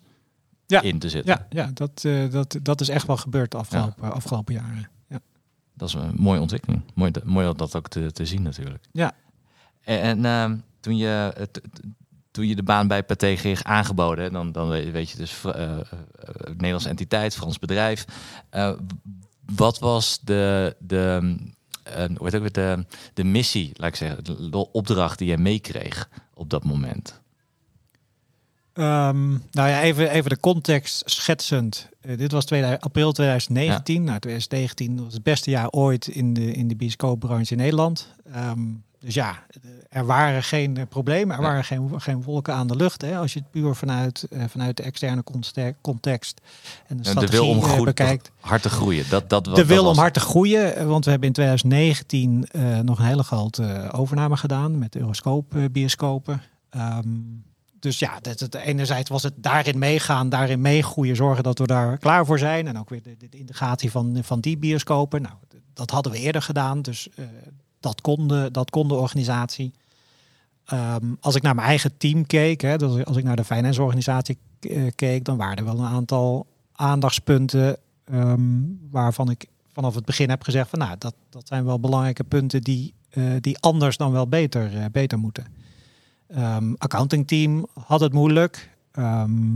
ja. 0.68 0.82
in 0.82 1.00
te 1.00 1.10
zitten. 1.10 1.34
Ja, 1.34 1.64
ja 1.64 1.72
dat, 1.74 2.04
uh, 2.06 2.32
dat, 2.32 2.58
dat 2.62 2.82
is 2.82 2.90
echt 2.90 3.08
wel 3.08 3.18
gebeurd 3.18 3.52
de 3.52 3.58
afgelopen, 3.58 4.08
ja. 4.08 4.10
afgelopen 4.10 4.54
jaren 4.54 4.90
dat 5.74 5.88
is 5.88 5.94
een 5.94 6.16
mooie 6.16 6.40
ontwikkeling. 6.40 6.82
Mooi, 6.94 7.12
mooi 7.24 7.54
dat 7.56 7.76
ook 7.76 7.88
te, 7.88 8.12
te 8.12 8.26
zien 8.26 8.42
natuurlijk. 8.42 8.86
Ja. 8.92 9.12
En, 9.82 10.24
uh, 10.24 10.52
toen, 10.80 10.98
je, 10.98 11.34
toen 12.32 12.48
je 12.48 12.56
de 12.56 12.64
baan 12.64 12.88
bij 12.88 13.04
Pathé 13.04 13.34
kreeg 13.34 13.64
aangeboden, 13.64 14.34
dan, 14.34 14.52
dan 14.52 14.70
weet 14.70 15.10
je 15.10 15.18
dus 15.18 15.44
uh, 15.46 15.54
uh, 15.56 15.78
Nederlandse 16.48 16.90
entiteit, 16.90 17.36
Frans 17.36 17.60
bedrijf. 17.60 18.06
wat 19.56 19.80
was 19.80 20.20
de, 20.22 20.76
de, 20.80 21.36
hoe 22.18 22.30
heet 22.30 22.36
ook 22.36 22.54
de, 22.54 22.86
de 23.14 23.24
missie, 23.24 23.72
laat 23.74 23.90
ik 23.90 23.96
zeggen, 23.96 24.52
de 24.52 24.72
opdracht 24.72 25.18
die 25.18 25.28
je 25.28 25.38
meekreeg 25.38 26.10
op 26.34 26.50
dat 26.50 26.64
moment? 26.64 27.22
Um, 28.76 29.44
nou 29.52 29.70
ja, 29.70 29.82
even, 29.82 30.10
even 30.10 30.30
de 30.30 30.40
context 30.40 31.02
schetsend. 31.06 31.90
Uh, 32.02 32.18
dit 32.18 32.32
was 32.32 32.46
2000, 32.46 32.84
april 32.84 33.12
2019. 33.12 33.96
Ja. 33.96 34.02
Nou, 34.02 34.20
2019 34.20 35.04
was 35.04 35.14
het 35.14 35.24
beste 35.24 35.50
jaar 35.50 35.70
ooit 35.70 36.08
in 36.08 36.34
de, 36.34 36.54
in 36.54 36.68
de 36.68 36.76
bioscoopbranche 36.76 37.52
in 37.52 37.58
Nederland. 37.58 38.08
Um, 38.36 38.84
dus 39.00 39.14
ja, 39.14 39.44
er 39.90 40.06
waren 40.06 40.44
geen 40.44 40.88
problemen, 40.90 41.36
er 41.36 41.42
ja. 41.42 41.48
waren 41.48 41.64
geen, 41.64 42.02
geen 42.02 42.24
wolken 42.24 42.54
aan 42.54 42.68
de 42.68 42.76
lucht. 42.76 43.02
Hè, 43.02 43.18
als 43.18 43.34
je 43.34 43.40
het 43.40 43.52
puur 43.52 43.76
vanuit, 43.76 44.28
uh, 44.30 44.44
vanuit 44.48 44.78
de 44.78 44.84
externe 44.84 45.24
context 45.82 46.42
en 46.88 46.98
de, 46.98 47.04
strategie 47.04 47.40
de 47.40 47.46
wil 47.62 47.78
om 47.78 47.84
bekijkt. 47.84 48.32
hard 48.40 48.62
te 48.62 48.70
groeien. 48.70 49.06
Dat, 49.10 49.30
dat, 49.30 49.46
de 49.46 49.66
wil 49.66 49.86
om 49.86 49.98
hard 49.98 50.14
te 50.14 50.20
groeien, 50.20 50.88
want 50.88 51.06
we 51.06 51.12
hebben 51.12 51.28
in 51.28 51.34
2019 51.34 52.48
uh, 52.52 52.80
nog 52.80 53.00
een 53.00 53.06
hele 53.06 53.24
grote 53.24 53.90
overname 53.92 54.38
gedaan 54.38 54.78
met 54.78 54.96
Euroscoop 54.96 55.56
bioscopen. 55.72 56.42
Um, 56.76 57.44
dus 57.84 58.00
ja, 58.00 58.20
dat, 58.20 58.40
het, 58.40 58.56
enerzijds 58.56 59.10
was 59.10 59.24
het 59.24 59.34
daarin 59.36 59.80
meegaan, 59.80 60.30
daarin 60.30 60.62
meegroeien, 60.62 61.16
zorgen 61.16 61.44
dat 61.44 61.60
we 61.60 61.68
daar 61.68 61.98
klaar 61.98 62.26
voor 62.26 62.40
zijn. 62.40 62.68
En 62.68 62.80
ook 62.80 62.90
weer 62.90 63.02
de, 63.04 63.38
integratie 63.38 63.92
van, 63.92 64.18
van 64.22 64.40
die 64.40 64.58
bioscopen. 64.58 65.22
Nou, 65.22 65.36
dat 65.74 65.90
hadden 65.90 66.12
we 66.12 66.18
eerder 66.18 66.42
gedaan, 66.42 66.82
dus 66.82 67.08
uh, 67.16 67.26
dat, 67.80 68.02
kon 68.02 68.28
de, 68.28 68.50
dat 68.52 68.70
kon 68.70 68.88
de 68.88 68.94
organisatie. 68.94 69.74
Um, 70.74 71.18
als 71.20 71.36
ik 71.36 71.42
naar 71.42 71.56
mijn 71.56 71.68
eigen 71.68 71.98
team 71.98 72.26
keek, 72.26 72.62
hè, 72.62 72.78
als 73.04 73.18
ik 73.18 73.24
naar 73.24 73.36
de 73.36 73.44
finance 73.44 73.82
organisatie 73.82 74.38
uh, 74.62 74.92
keek, 74.96 75.26
dan 75.26 75.38
waren 75.38 75.58
er 75.58 75.66
wel 75.66 75.80
een 75.80 75.86
aantal 75.86 76.46
aandachtspunten 76.72 77.78
um, 78.12 78.80
waarvan 78.92 79.30
ik 79.30 79.46
vanaf 79.74 79.96
het 79.96 80.06
begin 80.06 80.30
heb 80.30 80.44
gezegd 80.44 80.70
van 80.70 80.80
nou, 80.80 80.96
dat, 80.98 81.14
dat 81.30 81.48
zijn 81.48 81.66
wel 81.66 81.80
belangrijke 81.80 82.24
punten 82.24 82.62
die 82.62 82.94
eh, 83.14 83.24
die 83.40 83.58
anders 83.60 83.98
dan 83.98 84.12
wel 84.12 84.28
beter, 84.28 84.78
eh, 84.78 84.86
beter 84.92 85.20
moeten. 85.20 85.46
Um, 86.28 86.76
accountingteam 86.78 87.68
had 87.86 88.00
het 88.00 88.14
moeilijk. 88.14 88.70
Ehm, 88.92 89.54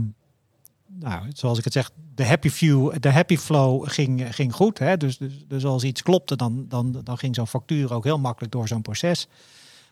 nou, 0.86 1.26
zoals 1.32 1.58
ik 1.58 1.64
het 1.64 1.72
zeg, 1.72 1.90
de 2.14 2.26
happy 2.26 2.48
view, 2.48 2.92
de 3.00 3.10
happy 3.10 3.36
flow 3.36 3.88
ging, 3.88 4.34
ging 4.34 4.54
goed. 4.54 4.78
Hè? 4.78 4.96
Dus, 4.96 5.18
dus, 5.18 5.44
dus 5.46 5.64
als 5.64 5.84
iets 5.84 6.02
klopte, 6.02 6.36
dan, 6.36 6.64
dan, 6.68 7.00
dan 7.04 7.18
ging 7.18 7.34
zo'n 7.34 7.46
factuur 7.46 7.94
ook 7.94 8.04
heel 8.04 8.18
makkelijk 8.18 8.52
door 8.52 8.68
zo'n 8.68 8.82
proces. 8.82 9.28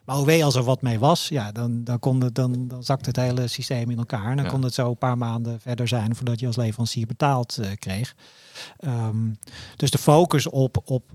Maar 0.05 0.17
OW, 0.17 0.43
als 0.43 0.55
er 0.55 0.62
wat 0.62 0.83
mee 0.83 0.99
was, 0.99 1.29
ja, 1.29 1.53
dan, 1.53 1.85
dan, 1.85 1.99
kon 1.99 2.21
het, 2.21 2.35
dan, 2.35 2.69
dan 2.69 2.85
zakte 2.85 3.09
het 3.09 3.17
hele 3.17 3.47
systeem 3.47 3.91
in 3.91 3.99
elkaar. 3.99 4.31
En 4.31 4.37
dan 4.37 4.47
kon 4.47 4.62
het 4.62 4.75
zo 4.75 4.89
een 4.89 4.99
paar 4.99 5.19
maanden 5.19 5.61
verder 5.61 5.89
zijn 5.89 6.15
voordat 6.15 6.41
je 6.41 6.47
als 6.47 6.57
leverancier 6.57 7.07
betaald 7.07 7.59
uh, 7.61 7.67
kreeg. 7.79 8.15
Um, 8.81 9.39
dus 9.77 9.91
de 9.91 9.99
focus 9.99 10.47
op, 10.47 10.83
op 10.85 11.11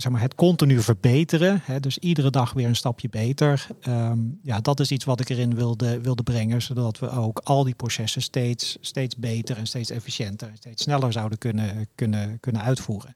zeg 0.00 0.12
maar, 0.12 0.20
het 0.20 0.34
continu 0.34 0.80
verbeteren, 0.80 1.60
hè, 1.64 1.80
dus 1.80 1.98
iedere 1.98 2.30
dag 2.30 2.52
weer 2.52 2.66
een 2.66 2.76
stapje 2.76 3.08
beter. 3.08 3.66
Um, 3.88 4.38
ja, 4.42 4.60
dat 4.60 4.80
is 4.80 4.90
iets 4.90 5.04
wat 5.04 5.20
ik 5.20 5.28
erin 5.28 5.54
wilde, 5.54 6.00
wilde 6.00 6.22
brengen, 6.22 6.62
zodat 6.62 6.98
we 6.98 7.10
ook 7.10 7.40
al 7.44 7.64
die 7.64 7.74
processen 7.74 8.22
steeds, 8.22 8.76
steeds 8.80 9.16
beter 9.16 9.56
en 9.56 9.66
steeds 9.66 9.90
efficiënter 9.90 10.48
en 10.48 10.56
steeds 10.56 10.82
sneller 10.82 11.12
zouden 11.12 11.38
kunnen, 11.38 11.88
kunnen, 11.94 12.40
kunnen 12.40 12.62
uitvoeren. 12.62 13.14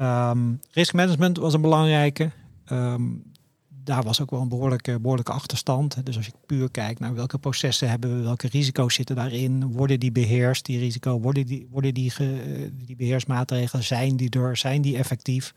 Um, 0.00 0.60
risk 0.70 0.92
management 0.92 1.36
was 1.36 1.54
een 1.54 1.60
belangrijke. 1.60 2.30
Um, 2.72 3.31
daar 3.84 4.02
was 4.02 4.20
ook 4.20 4.30
wel 4.30 4.40
een 4.40 4.48
behoorlijke, 4.48 5.00
behoorlijke 5.00 5.32
achterstand. 5.32 6.06
Dus 6.06 6.16
als 6.16 6.26
je 6.26 6.32
puur 6.46 6.70
kijkt 6.70 7.00
naar 7.00 7.14
welke 7.14 7.38
processen 7.38 7.88
hebben 7.88 8.16
we, 8.16 8.22
welke 8.22 8.48
risico's 8.48 8.94
zitten 8.94 9.16
daarin, 9.16 9.72
worden 9.72 10.00
die 10.00 10.12
beheerst, 10.12 10.64
die 10.64 10.78
risico, 10.78 11.20
worden 11.20 11.46
die, 11.46 11.66
worden 11.70 11.94
die, 11.94 12.10
ge, 12.10 12.70
die 12.86 12.96
beheersmaatregelen, 12.96 13.84
zijn 13.84 14.16
die 14.16 14.30
er, 14.30 14.56
zijn 14.56 14.82
die 14.82 14.96
effectief? 14.96 15.52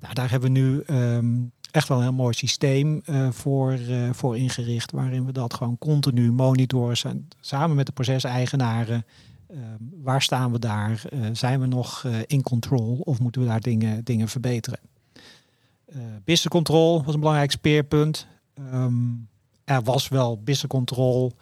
Nou, 0.00 0.14
daar 0.14 0.30
hebben 0.30 0.52
we 0.52 0.58
nu 0.58 0.82
um, 0.86 1.52
echt 1.70 1.88
wel 1.88 1.96
een 1.96 2.02
heel 2.02 2.12
mooi 2.12 2.34
systeem 2.34 3.02
uh, 3.04 3.30
voor, 3.30 3.78
uh, 3.78 4.10
voor 4.12 4.36
ingericht, 4.36 4.90
waarin 4.90 5.26
we 5.26 5.32
dat 5.32 5.54
gewoon 5.54 5.78
continu 5.78 6.32
monitoren, 6.32 7.28
samen 7.40 7.76
met 7.76 7.86
de 7.86 7.92
proceseigenaren. 7.92 9.04
Uh, 9.50 9.58
waar 10.02 10.22
staan 10.22 10.52
we 10.52 10.58
daar? 10.58 11.02
Zijn 11.32 11.60
we 11.60 11.66
nog 11.66 12.04
in 12.26 12.42
control 12.42 13.00
of 13.04 13.20
moeten 13.20 13.40
we 13.40 13.46
daar 13.46 13.60
dingen, 13.60 14.04
dingen 14.04 14.28
verbeteren? 14.28 14.78
Uh, 15.90 16.02
business 16.24 16.48
control 16.48 17.02
was 17.04 17.14
een 17.14 17.20
belangrijk 17.20 17.50
speerpunt. 17.50 18.26
Um, 18.72 19.28
er 19.64 19.82
was 19.82 20.08
wel 20.08 20.36
business 20.36 20.66
control, 20.66 21.32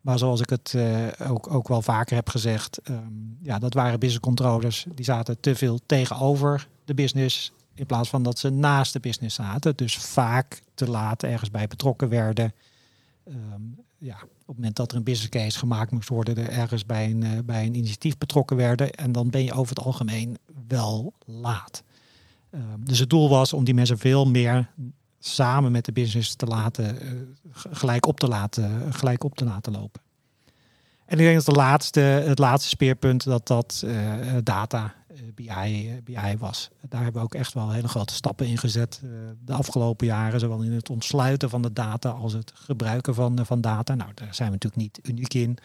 maar 0.00 0.18
zoals 0.18 0.40
ik 0.40 0.50
het 0.50 0.72
uh, 0.76 1.06
ook, 1.28 1.54
ook 1.54 1.68
wel 1.68 1.82
vaker 1.82 2.16
heb 2.16 2.28
gezegd, 2.28 2.80
um, 2.90 3.38
ja, 3.42 3.58
dat 3.58 3.74
waren 3.74 3.98
business 3.98 4.24
controllers 4.24 4.86
die 4.94 5.04
zaten 5.04 5.40
te 5.40 5.54
veel 5.54 5.80
tegenover 5.86 6.68
de 6.84 6.94
business 6.94 7.52
in 7.74 7.86
plaats 7.86 8.08
van 8.08 8.22
dat 8.22 8.38
ze 8.38 8.50
naast 8.50 8.92
de 8.92 9.00
business 9.00 9.34
zaten. 9.34 9.76
Dus 9.76 9.96
vaak 9.96 10.62
te 10.74 10.90
laat 10.90 11.22
ergens 11.22 11.50
bij 11.50 11.66
betrokken 11.66 12.08
werden. 12.08 12.52
Um, 13.28 13.76
ja, 13.98 14.14
op 14.22 14.46
het 14.46 14.56
moment 14.56 14.76
dat 14.76 14.90
er 14.90 14.96
een 14.96 15.02
business 15.02 15.28
case 15.28 15.58
gemaakt 15.58 15.90
moest 15.90 16.08
worden, 16.08 16.36
er 16.36 16.50
ergens 16.50 16.86
bij 16.86 17.10
een, 17.10 17.24
uh, 17.24 17.38
bij 17.44 17.66
een 17.66 17.74
initiatief 17.74 18.18
betrokken 18.18 18.56
werden. 18.56 18.92
En 18.92 19.12
dan 19.12 19.30
ben 19.30 19.44
je 19.44 19.52
over 19.52 19.76
het 19.76 19.84
algemeen 19.84 20.38
wel 20.68 21.12
laat. 21.24 21.82
Um, 22.54 22.84
dus 22.84 22.98
het 22.98 23.10
doel 23.10 23.28
was 23.28 23.52
om 23.52 23.64
die 23.64 23.74
mensen 23.74 23.98
veel 23.98 24.26
meer 24.26 24.70
samen 25.18 25.72
met 25.72 25.84
de 25.84 25.92
business 25.92 26.34
te 26.34 26.46
laten, 26.46 27.02
uh, 27.02 27.10
gelijk, 27.52 28.06
op 28.06 28.20
te 28.20 28.28
laten, 28.28 28.94
gelijk 28.94 29.24
op 29.24 29.34
te 29.34 29.44
laten 29.44 29.72
lopen. 29.72 30.00
En 31.04 31.18
ik 31.18 31.24
denk 31.24 31.36
dat 31.36 31.54
de 31.54 31.60
laatste, 31.60 32.00
het 32.00 32.38
laatste 32.38 32.68
speerpunt 32.68 33.24
dat 33.24 33.46
dat 33.46 33.82
uh, 33.84 34.12
data 34.42 34.94
BI, 35.34 36.00
BI 36.04 36.36
was. 36.38 36.70
Daar 36.88 37.02
hebben 37.02 37.20
we 37.20 37.26
ook 37.26 37.34
echt 37.34 37.54
wel 37.54 37.70
hele 37.70 37.88
grote 37.88 38.14
stappen 38.14 38.46
in 38.46 38.58
gezet 38.58 39.02
de 39.44 39.52
afgelopen 39.52 40.06
jaren, 40.06 40.40
zowel 40.40 40.62
in 40.62 40.72
het 40.72 40.90
ontsluiten 40.90 41.50
van 41.50 41.62
de 41.62 41.72
data 41.72 42.10
als 42.10 42.32
het 42.32 42.52
gebruiken 42.54 43.14
van, 43.14 43.46
van 43.46 43.60
data. 43.60 43.94
Nou, 43.94 44.10
daar 44.14 44.34
zijn 44.34 44.48
we 44.48 44.54
natuurlijk 44.54 44.82
niet 44.82 45.00
uniek 45.02 45.34
in. 45.34 45.58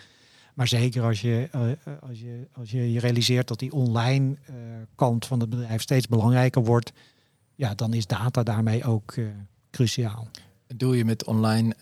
Maar 0.53 0.67
zeker 0.67 1.03
als 1.03 1.21
je, 1.21 1.49
uh, 1.55 1.61
als 2.09 2.19
je, 2.19 2.47
als 2.53 2.71
je, 2.71 2.91
je 2.91 2.99
realiseert 2.99 3.47
dat 3.47 3.59
die 3.59 3.73
online 3.73 4.35
uh, 4.49 4.55
kant 4.95 5.25
van 5.25 5.39
het 5.39 5.49
bedrijf 5.49 5.81
steeds 5.81 6.07
belangrijker 6.07 6.63
wordt, 6.63 6.91
ja, 7.55 7.75
dan 7.75 7.93
is 7.93 8.07
data 8.07 8.43
daarmee 8.43 8.83
ook 8.83 9.15
uh, 9.15 9.27
cruciaal. 9.71 10.27
Doe 10.75 10.97
je 10.97 11.05
met 11.05 11.25
online 11.25 11.75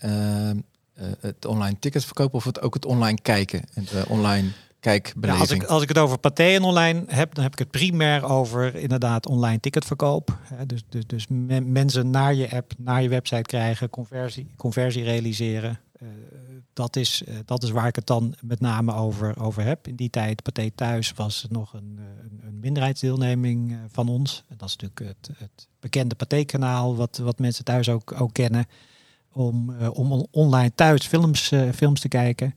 het 1.20 1.46
online 1.46 1.78
tickets 1.78 2.04
verkopen 2.04 2.34
of 2.34 2.44
het 2.44 2.60
ook 2.60 2.74
het 2.74 2.84
online 2.84 3.18
kijken 3.22 3.62
en 3.74 3.84
de 3.84 4.04
online 4.08 4.48
kijkbeleving? 4.80 5.48
Ja, 5.48 5.54
als, 5.54 5.62
ik, 5.62 5.64
als 5.64 5.82
ik 5.82 5.88
het 5.88 5.98
over 5.98 6.18
Pathé 6.18 6.44
en 6.44 6.62
online 6.62 7.04
heb, 7.06 7.34
dan 7.34 7.42
heb 7.42 7.52
ik 7.52 7.58
het 7.58 7.70
primair 7.70 8.24
over 8.24 8.74
inderdaad 8.74 9.26
online 9.26 9.60
ticketverkoop. 9.60 10.38
Dus, 10.66 10.82
dus, 10.88 11.06
dus 11.06 11.26
mensen 11.64 12.10
naar 12.10 12.34
je 12.34 12.50
app, 12.50 12.72
naar 12.78 13.02
je 13.02 13.08
website 13.08 13.42
krijgen, 13.42 13.90
conversie, 13.90 14.46
conversie 14.56 15.04
realiseren. 15.04 15.80
Dat, 16.72 16.96
is, 16.96 17.22
uh, 17.28 17.34
dat 17.44 17.62
is 17.62 17.70
waar 17.70 17.86
ik 17.86 17.96
het 17.96 18.06
dan 18.06 18.34
met 18.40 18.60
name 18.60 18.94
over, 18.94 19.40
over 19.40 19.64
heb. 19.64 19.88
In 19.88 19.96
die 19.96 20.10
tijd, 20.10 20.42
Pathé 20.42 20.70
Thuis, 20.74 21.12
was 21.12 21.46
nog 21.50 21.72
een, 21.72 21.98
een, 22.22 22.40
een 22.46 22.60
minderheidsdeelneming 22.60 23.76
van 23.88 24.08
ons. 24.08 24.44
En 24.48 24.56
dat 24.56 24.68
is 24.68 24.76
natuurlijk 24.76 25.18
het, 25.18 25.38
het 25.38 25.68
bekende 25.80 26.14
Pathé-kanaal, 26.14 26.96
wat, 26.96 27.16
wat 27.16 27.38
mensen 27.38 27.64
thuis 27.64 27.88
ook, 27.88 28.20
ook 28.20 28.32
kennen. 28.32 28.66
Om, 29.32 29.86
om 29.86 30.26
online 30.30 30.72
thuis 30.74 31.06
films, 31.06 31.52
films 31.74 32.00
te 32.00 32.08
kijken. 32.08 32.54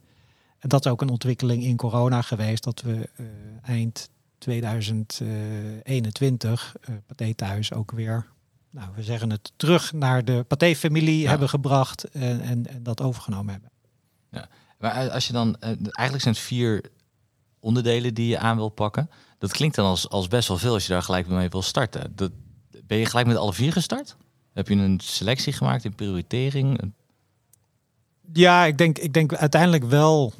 En 0.65 0.71
dat 0.71 0.85
is 0.85 0.91
ook 0.91 1.01
een 1.01 1.09
ontwikkeling 1.09 1.63
in 1.63 1.75
corona 1.75 2.21
geweest, 2.21 2.63
dat 2.63 2.81
we 2.81 3.09
uh, 3.19 3.25
eind 3.61 4.09
2021 4.37 6.75
uh, 6.89 6.95
Pathé 7.05 7.33
thuis 7.33 7.73
ook 7.73 7.91
weer, 7.91 8.27
nou 8.69 8.89
we 8.95 9.03
zeggen 9.03 9.29
het, 9.29 9.51
terug 9.55 9.93
naar 9.93 10.25
de 10.25 10.45
Pathé-familie 10.47 11.19
ja. 11.19 11.29
hebben 11.29 11.49
gebracht 11.49 12.03
en, 12.03 12.41
en, 12.41 12.67
en, 12.67 12.83
dat 12.83 13.01
overgenomen 13.01 13.51
hebben. 13.51 13.71
Maar 14.79 15.09
als 15.09 15.27
je 15.27 15.33
dan, 15.33 15.47
uh, 15.59 15.69
eigenlijk 15.69 16.21
zijn 16.21 16.33
het 16.33 16.43
vier 16.43 16.91
onderdelen 17.59 18.13
die 18.13 18.27
je 18.27 18.39
aan 18.39 18.55
wil 18.55 18.69
pakken. 18.69 19.09
Dat 19.37 19.51
klinkt 19.51 19.75
dan 19.75 19.85
als, 19.85 20.09
als 20.09 20.27
best 20.27 20.47
wel 20.47 20.57
veel 20.57 20.73
als 20.73 20.85
je 20.85 20.93
daar 20.93 21.03
gelijk 21.03 21.27
mee 21.27 21.49
wil 21.49 21.61
starten. 21.61 22.13
Dat, 22.15 22.31
ben 22.83 22.97
je 22.97 23.05
gelijk 23.05 23.27
met 23.27 23.37
alle 23.37 23.53
vier 23.53 23.71
gestart? 23.71 24.15
Heb 24.53 24.67
je 24.67 24.75
een 24.75 24.99
selectie 25.03 25.53
gemaakt 25.53 25.83
in 25.83 25.95
prioritering? 25.95 26.93
Ja, 28.33 28.65
ik 28.65 28.77
denk, 28.77 28.97
ik 28.97 29.13
denk 29.13 29.33
uiteindelijk 29.33 29.83
wel 29.83 30.33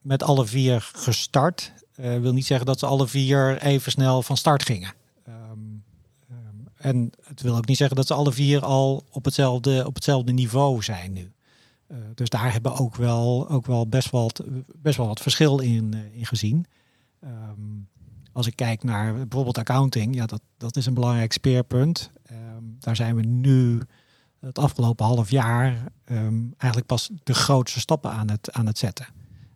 met 0.00 0.22
alle 0.22 0.46
vier 0.46 0.90
gestart. 0.92 1.72
Uh, 1.96 2.18
wil 2.18 2.32
niet 2.32 2.46
zeggen 2.46 2.66
dat 2.66 2.78
ze 2.78 2.86
alle 2.86 3.08
vier 3.08 3.62
even 3.62 3.92
snel 3.92 4.22
van 4.22 4.36
start 4.36 4.64
gingen. 4.64 4.92
Um, 5.28 5.84
um, 6.30 6.68
en 6.76 7.10
het 7.22 7.42
wil 7.42 7.56
ook 7.56 7.66
niet 7.66 7.76
zeggen 7.76 7.96
dat 7.96 8.06
ze 8.06 8.14
alle 8.14 8.32
vier 8.32 8.64
al 8.64 9.04
op 9.10 9.24
hetzelfde, 9.24 9.86
op 9.86 9.94
hetzelfde 9.94 10.32
niveau 10.32 10.82
zijn 10.82 11.12
nu. 11.12 11.31
Uh, 11.92 11.98
dus 12.14 12.28
daar 12.28 12.52
hebben 12.52 12.72
we 12.72 12.78
ook 12.78 12.96
wel, 12.96 13.48
ook 13.48 13.66
wel 13.66 13.88
best, 13.88 14.10
wel 14.10 14.22
wat, 14.22 14.44
best 14.76 14.96
wel 14.96 15.06
wat 15.06 15.20
verschil 15.20 15.58
in, 15.58 15.92
uh, 15.94 16.16
in 16.16 16.26
gezien. 16.26 16.66
Um, 17.24 17.88
als 18.32 18.46
ik 18.46 18.56
kijk 18.56 18.82
naar 18.82 19.14
bijvoorbeeld 19.14 19.58
accounting, 19.58 20.14
ja, 20.14 20.26
dat, 20.26 20.40
dat 20.56 20.76
is 20.76 20.86
een 20.86 20.94
belangrijk 20.94 21.32
speerpunt. 21.32 22.10
daar 22.78 22.96
zijn 22.96 23.16
we 23.16 23.22
nu 23.22 23.80
het 24.40 24.58
afgelopen 24.58 25.06
half 25.06 25.30
jaar 25.30 25.92
eigenlijk 26.56 26.86
pas 26.86 27.10
de 27.22 27.34
grootste 27.34 27.80
stappen 27.80 28.10
aan 28.10 28.30
het, 28.30 28.52
aan 28.52 28.66
het 28.66 28.78
zetten. 28.78 29.06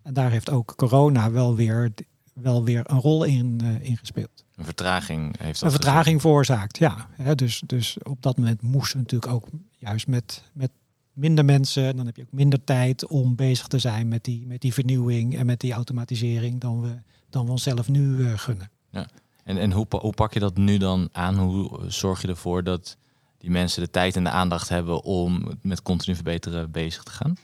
En 0.03 0.15
daar 0.15 0.31
heeft 0.31 0.51
ook 0.51 0.73
corona 0.77 1.31
wel 1.31 1.55
weer, 1.55 1.91
wel 2.33 2.65
weer 2.65 2.83
een 2.91 3.01
rol 3.01 3.25
in, 3.25 3.61
uh, 3.65 3.85
in 3.85 3.97
gespeeld. 3.97 4.45
Een 4.57 4.65
vertraging 4.65 5.39
heeft 5.39 5.61
dat 5.61 5.73
Een 5.73 5.81
vertraging 5.81 6.21
veroorzaakt, 6.21 6.79
ja. 6.79 7.09
He, 7.13 7.35
dus, 7.35 7.63
dus 7.67 7.97
op 8.03 8.23
dat 8.23 8.37
moment 8.37 8.63
moesten 8.63 8.97
we 8.97 9.03
natuurlijk 9.03 9.33
ook 9.33 9.47
juist 9.79 10.07
met, 10.07 10.43
met 10.53 10.71
minder 11.17 11.45
mensen. 11.45 11.97
Dan 11.97 12.07
heb 12.07 12.17
je 12.17 12.23
ook 12.23 12.33
minder 12.33 12.65
tijd 12.65 13.07
om 13.07 13.37
bezig 13.37 13.67
te 13.67 13.79
zijn 13.79 14.09
met 14.09 14.25
die, 14.25 14.47
met 14.47 14.61
die 14.61 14.73
vernieuwing 14.73 15.37
en 15.37 15.47
met 15.47 15.61
die 15.61 15.73
automatisering 15.73 16.61
dan 16.61 16.81
we, 16.81 16.99
dan 17.31 17.45
we 17.45 17.51
onszelf 17.51 17.89
nu 17.89 18.17
uh, 18.17 18.39
gunnen. 18.39 18.71
Ja. 18.91 19.09
En, 19.45 19.59
en 19.59 19.73
hoe, 19.73 19.87
hoe 19.89 20.13
pak 20.13 20.33
je 20.33 20.41
dat 20.41 20.57
nu 20.57 20.79
dan 20.79 21.09
aan? 21.13 21.39
Hoe 21.39 21.91
zorg 21.91 22.23
je 22.23 22.29
ervoor 22.29 22.65
dat 22.65 22.97
die 23.39 23.51
mensen 23.51 23.83
de 23.83 23.91
tijd 23.91 24.17
en 24.17 24.25
de 24.25 24.31
aandacht 24.31 24.69
hebben 24.69 25.03
om 25.03 25.59
met 25.63 25.83
continu 25.83 26.15
verbeteren 26.15 26.71
bezig 26.71 27.03
te 27.03 27.11
gaan? 27.11 27.37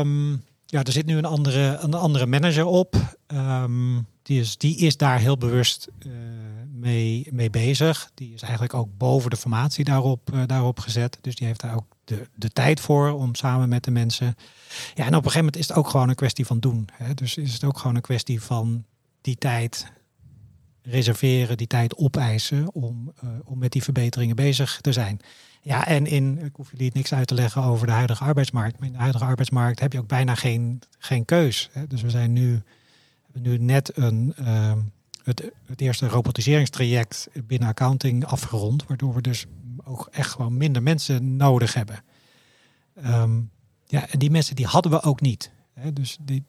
Um, 0.00 0.42
ja, 0.66 0.82
er 0.82 0.92
zit 0.92 1.06
nu 1.06 1.16
een 1.16 1.24
andere, 1.24 1.78
een 1.80 1.94
andere 1.94 2.26
manager 2.26 2.64
op. 2.64 3.16
Um, 3.26 4.06
die, 4.22 4.40
is, 4.40 4.56
die 4.56 4.76
is 4.76 4.96
daar 4.96 5.18
heel 5.18 5.38
bewust 5.38 5.88
uh, 6.06 6.12
mee, 6.72 7.28
mee 7.32 7.50
bezig. 7.50 8.10
Die 8.14 8.34
is 8.34 8.42
eigenlijk 8.42 8.74
ook 8.74 8.88
boven 8.96 9.30
de 9.30 9.36
formatie 9.36 9.84
daarop, 9.84 10.30
uh, 10.34 10.42
daarop 10.46 10.78
gezet. 10.78 11.18
Dus 11.20 11.34
die 11.34 11.46
heeft 11.46 11.60
daar 11.60 11.74
ook 11.74 11.96
de, 12.04 12.28
de 12.34 12.50
tijd 12.50 12.80
voor 12.80 13.10
om 13.10 13.34
samen 13.34 13.68
met 13.68 13.84
de 13.84 13.90
mensen. 13.90 14.34
Ja, 14.94 15.04
en 15.04 15.06
op 15.06 15.14
een 15.14 15.16
gegeven 15.16 15.38
moment 15.38 15.56
is 15.56 15.68
het 15.68 15.76
ook 15.76 15.88
gewoon 15.88 16.08
een 16.08 16.14
kwestie 16.14 16.46
van 16.46 16.60
doen. 16.60 16.88
Hè? 16.92 17.14
Dus 17.14 17.36
is 17.36 17.52
het 17.52 17.64
ook 17.64 17.78
gewoon 17.78 17.96
een 17.96 18.02
kwestie 18.02 18.42
van 18.42 18.84
die 19.20 19.36
tijd 19.36 19.92
reserveren, 20.82 21.56
die 21.56 21.66
tijd 21.66 21.96
opeisen 21.96 22.74
om, 22.74 23.12
uh, 23.24 23.30
om 23.44 23.58
met 23.58 23.72
die 23.72 23.82
verbeteringen 23.82 24.36
bezig 24.36 24.78
te 24.80 24.92
zijn. 24.92 25.20
Ja, 25.66 25.86
en 25.86 26.06
in, 26.06 26.38
ik 26.38 26.56
hoef 26.56 26.70
jullie 26.70 26.90
niks 26.94 27.14
uit 27.14 27.26
te 27.26 27.34
leggen 27.34 27.62
over 27.62 27.86
de 27.86 27.92
huidige 27.92 28.24
arbeidsmarkt, 28.24 28.78
maar 28.78 28.86
in 28.86 28.92
de 28.92 28.98
huidige 28.98 29.24
arbeidsmarkt 29.24 29.80
heb 29.80 29.92
je 29.92 29.98
ook 29.98 30.06
bijna 30.06 30.34
geen, 30.34 30.82
geen 30.98 31.24
keus. 31.24 31.68
Hè? 31.72 31.86
Dus 31.86 32.02
we 32.02 32.10
zijn 32.10 32.32
nu, 32.32 32.62
hebben 33.24 33.42
nu 33.42 33.58
net 33.58 33.96
een, 33.96 34.34
uh, 34.40 34.72
het, 35.24 35.50
het 35.64 35.80
eerste 35.80 36.08
robotiseringstraject 36.08 37.28
binnen 37.46 37.68
accounting 37.68 38.24
afgerond, 38.24 38.86
waardoor 38.86 39.14
we 39.14 39.20
dus 39.20 39.46
ook 39.84 40.08
echt 40.12 40.30
gewoon 40.30 40.56
minder 40.56 40.82
mensen 40.82 41.36
nodig 41.36 41.74
hebben. 41.74 42.02
Ehm, 42.94 43.40
ja, 43.86 44.08
en 44.08 44.18
die 44.18 44.30
mensen 44.30 44.56
die 44.56 44.66
hadden 44.66 44.92
we 44.92 45.02
ook 45.02 45.20
niet. 45.20 45.50
Hè? 45.72 45.92
Dus 45.92 46.18
die, 46.20 46.44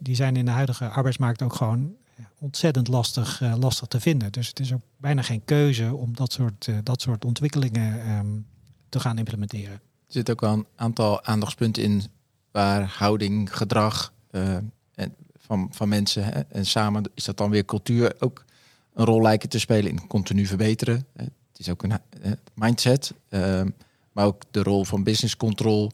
die 0.00 0.14
zijn 0.14 0.36
in 0.36 0.44
de 0.44 0.50
huidige 0.50 0.88
arbeidsmarkt 0.88 1.42
ook 1.42 1.54
gewoon 1.54 1.94
ontzettend 2.40 2.88
lastig, 2.88 3.40
uh, 3.40 3.54
lastig 3.58 3.88
te 3.88 4.00
vinden. 4.00 4.32
Dus 4.32 4.48
het 4.48 4.60
is 4.60 4.72
ook 4.72 4.82
bijna 4.96 5.22
geen 5.22 5.44
keuze 5.44 5.94
om 5.94 6.14
dat 6.14 6.32
soort, 6.32 6.66
uh, 6.66 6.78
dat 6.82 7.02
soort 7.02 7.24
ontwikkelingen 7.24 8.10
um, 8.10 8.46
te 8.88 9.00
gaan 9.00 9.18
implementeren. 9.18 9.72
Er 9.72 9.80
zit 10.06 10.30
ook 10.30 10.40
wel 10.40 10.52
een 10.52 10.66
aantal 10.76 11.24
aandachtspunten 11.24 11.82
in 11.82 12.02
waar 12.50 12.82
houding, 12.82 13.56
gedrag 13.56 14.12
uh, 14.30 14.54
en 14.94 15.14
van, 15.38 15.68
van 15.70 15.88
mensen 15.88 16.24
hè, 16.24 16.40
en 16.40 16.66
samen 16.66 17.04
is 17.14 17.24
dat 17.24 17.36
dan 17.36 17.50
weer 17.50 17.64
cultuur 17.64 18.14
ook 18.18 18.44
een 18.94 19.04
rol 19.04 19.22
lijken 19.22 19.48
te 19.48 19.58
spelen 19.58 19.90
in 19.90 20.06
continu 20.06 20.46
verbeteren. 20.46 21.06
Het 21.16 21.30
is 21.56 21.68
ook 21.68 21.82
een 21.82 21.98
mindset, 22.54 23.14
ehm, 23.28 23.70
maar 24.12 24.24
ook 24.24 24.42
de 24.50 24.62
rol 24.62 24.84
van 24.84 25.02
business 25.02 25.36
control. 25.36 25.90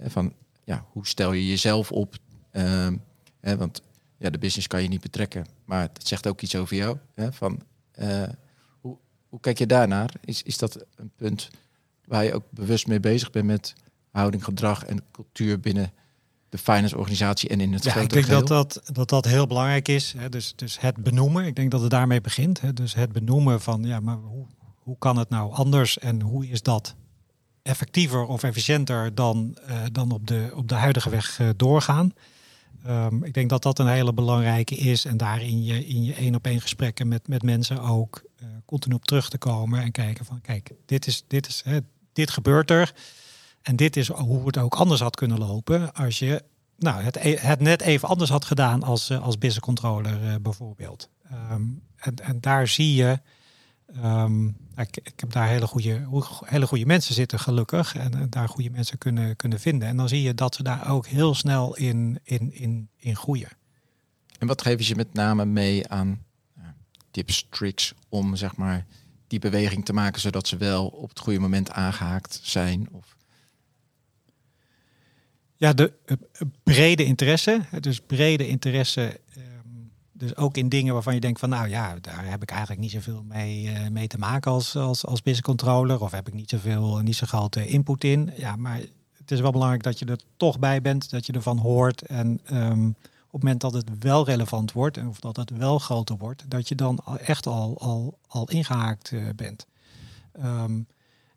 Van 0.00 0.32
ja, 0.64 0.84
hoe 0.90 1.06
stel 1.06 1.32
je 1.32 1.46
jezelf 1.46 1.92
op? 1.92 2.16
Ehm, 2.50 2.96
want 3.40 3.82
ja, 4.20 4.30
de 4.30 4.38
business 4.38 4.66
kan 4.66 4.82
je 4.82 4.88
niet 4.88 5.00
betrekken, 5.00 5.46
maar 5.64 5.82
het 5.82 6.08
zegt 6.08 6.26
ook 6.26 6.40
iets 6.40 6.56
over 6.56 6.76
jou. 6.76 6.98
Hè, 7.14 7.32
van, 7.32 7.60
uh, 7.98 8.22
hoe, 8.80 8.96
hoe 9.28 9.40
kijk 9.40 9.58
je 9.58 9.66
daarnaar? 9.66 10.14
Is, 10.24 10.42
is 10.42 10.58
dat 10.58 10.84
een 10.96 11.10
punt 11.16 11.50
waar 12.04 12.24
je 12.24 12.34
ook 12.34 12.44
bewust 12.50 12.86
mee 12.86 13.00
bezig 13.00 13.30
bent 13.30 13.46
met 13.46 13.74
houding, 14.10 14.44
gedrag 14.44 14.84
en 14.84 15.02
cultuur 15.12 15.60
binnen 15.60 15.92
de 16.48 16.58
finance 16.58 16.98
organisatie 16.98 17.48
en 17.48 17.60
in 17.60 17.72
het 17.72 17.84
ja, 17.84 17.94
ik 17.94 18.10
denk 18.10 18.26
dat 18.26 18.46
dat, 18.46 18.80
dat 18.92 19.08
dat 19.08 19.24
heel 19.24 19.46
belangrijk 19.46 19.88
is. 19.88 20.14
Hè. 20.16 20.28
Dus, 20.28 20.52
dus 20.56 20.80
het 20.80 20.96
benoemen, 20.96 21.46
ik 21.46 21.56
denk 21.56 21.70
dat 21.70 21.80
het 21.80 21.90
daarmee 21.90 22.20
begint. 22.20 22.60
Hè. 22.60 22.72
Dus 22.72 22.94
het 22.94 23.12
benoemen 23.12 23.60
van, 23.60 23.82
ja, 23.82 24.00
maar 24.00 24.16
hoe, 24.16 24.46
hoe 24.74 24.98
kan 24.98 25.16
het 25.16 25.28
nou 25.28 25.52
anders 25.52 25.98
en 25.98 26.20
hoe 26.20 26.48
is 26.48 26.62
dat 26.62 26.94
effectiever 27.62 28.24
of 28.26 28.42
efficiënter 28.42 29.14
dan, 29.14 29.56
uh, 29.68 29.82
dan 29.92 30.10
op, 30.10 30.26
de, 30.26 30.52
op 30.54 30.68
de 30.68 30.74
huidige 30.74 31.10
weg 31.10 31.38
uh, 31.38 31.48
doorgaan? 31.56 32.12
Um, 32.88 33.24
ik 33.24 33.34
denk 33.34 33.50
dat 33.50 33.62
dat 33.62 33.78
een 33.78 33.88
hele 33.88 34.12
belangrijke 34.12 34.74
is. 34.74 35.04
En 35.04 35.16
daar 35.16 35.42
in 35.42 35.64
je, 35.64 35.86
in 35.86 36.04
je 36.04 36.14
één 36.14 36.34
op 36.34 36.46
één 36.46 36.60
gesprekken 36.60 37.08
met, 37.08 37.28
met 37.28 37.42
mensen 37.42 37.80
ook 37.80 38.22
uh, 38.42 38.48
continu 38.64 38.94
op 38.94 39.04
terug 39.04 39.28
te 39.28 39.38
komen. 39.38 39.82
En 39.82 39.92
kijken 39.92 40.24
van 40.24 40.40
kijk, 40.40 40.70
dit 40.86 41.06
is, 41.06 41.24
dit 41.26 41.46
is 41.46 41.62
hè, 41.64 41.78
dit 42.12 42.30
gebeurt 42.30 42.70
er. 42.70 42.94
En 43.62 43.76
dit 43.76 43.96
is 43.96 44.08
hoe 44.08 44.46
het 44.46 44.58
ook 44.58 44.74
anders 44.74 45.00
had 45.00 45.16
kunnen 45.16 45.38
lopen 45.38 45.92
als 45.92 46.18
je 46.18 46.42
nou, 46.78 47.02
het, 47.02 47.16
e-, 47.16 47.36
het 47.36 47.60
net 47.60 47.80
even 47.80 48.08
anders 48.08 48.30
had 48.30 48.44
gedaan 48.44 48.82
als, 48.82 49.10
als 49.10 49.38
business 49.38 49.66
controller 49.66 50.24
uh, 50.24 50.34
bijvoorbeeld. 50.42 51.08
Um, 51.52 51.82
en, 51.96 52.14
en 52.16 52.40
daar 52.40 52.68
zie 52.68 52.94
je 52.94 53.20
Um, 53.96 54.56
ik, 54.76 54.96
ik, 54.96 55.20
heb 55.20 55.32
daar 55.32 55.48
hele 55.48 55.66
goede, 55.66 56.06
hele 56.44 56.66
goede 56.66 56.86
mensen 56.86 57.14
zitten, 57.14 57.38
gelukkig. 57.38 57.94
En, 57.94 58.14
en, 58.14 58.30
daar 58.30 58.48
goede 58.48 58.70
mensen 58.70 58.98
kunnen, 58.98 59.36
kunnen 59.36 59.60
vinden. 59.60 59.88
En 59.88 59.96
dan 59.96 60.08
zie 60.08 60.22
je 60.22 60.34
dat 60.34 60.54
ze 60.54 60.62
daar 60.62 60.90
ook 60.90 61.06
heel 61.06 61.34
snel 61.34 61.76
in, 61.76 62.20
in, 62.22 62.52
in, 62.52 62.88
in 62.96 63.16
groeien. 63.16 63.48
En 64.38 64.46
wat 64.46 64.62
geven 64.62 64.84
ze 64.84 64.94
met 64.94 65.12
name 65.12 65.44
mee 65.44 65.88
aan 65.88 66.24
uh, 66.58 66.64
tips, 67.10 67.46
tricks 67.50 67.94
om 68.08 68.36
zeg 68.36 68.56
maar 68.56 68.86
die 69.26 69.38
beweging 69.38 69.84
te 69.84 69.92
maken, 69.92 70.20
zodat 70.20 70.48
ze 70.48 70.56
wel 70.56 70.86
op 70.86 71.08
het 71.08 71.18
goede 71.18 71.38
moment 71.38 71.70
aangehaakt 71.70 72.40
zijn? 72.42 72.88
Of... 72.92 73.16
Ja, 75.56 75.72
de 75.72 75.92
uh, 76.06 76.16
brede 76.62 77.04
interesse. 77.04 77.60
Dus 77.80 78.00
brede 78.00 78.48
interesse 78.48 79.20
dus 80.20 80.36
ook 80.36 80.56
in 80.56 80.68
dingen 80.68 80.92
waarvan 80.94 81.14
je 81.14 81.20
denkt 81.20 81.40
van 81.40 81.48
nou 81.48 81.68
ja, 81.68 81.96
daar 82.00 82.28
heb 82.28 82.42
ik 82.42 82.50
eigenlijk 82.50 82.80
niet 82.80 82.90
zoveel 82.90 83.24
mee, 83.28 83.64
uh, 83.64 83.88
mee 83.88 84.06
te 84.06 84.18
maken 84.18 84.50
als, 84.50 84.76
als, 84.76 85.06
als 85.06 85.22
business 85.22 85.46
controller. 85.46 86.00
Of 86.00 86.10
heb 86.10 86.28
ik 86.28 86.34
niet 86.34 86.50
zoveel, 86.50 86.98
niet 86.98 87.16
zo 87.16 87.26
grote 87.26 87.66
input 87.66 88.04
in. 88.04 88.32
Ja, 88.36 88.56
maar 88.56 88.80
het 89.16 89.30
is 89.30 89.40
wel 89.40 89.52
belangrijk 89.52 89.82
dat 89.82 89.98
je 89.98 90.04
er 90.04 90.20
toch 90.36 90.58
bij 90.58 90.80
bent, 90.80 91.10
dat 91.10 91.26
je 91.26 91.32
ervan 91.32 91.58
hoort. 91.58 92.02
En 92.02 92.40
um, 92.52 92.88
op 92.88 93.32
het 93.32 93.42
moment 93.42 93.60
dat 93.60 93.72
het 93.72 93.88
wel 93.98 94.24
relevant 94.24 94.72
wordt 94.72 94.96
en 94.96 95.08
of 95.08 95.20
dat 95.20 95.36
het 95.36 95.50
wel 95.50 95.78
groter 95.78 96.16
wordt, 96.16 96.44
dat 96.48 96.68
je 96.68 96.74
dan 96.74 96.98
echt 97.24 97.46
al, 97.46 97.78
al, 97.78 98.18
al 98.26 98.48
ingehaakt 98.48 99.10
uh, 99.10 99.28
bent. 99.36 99.66
Um, 100.44 100.86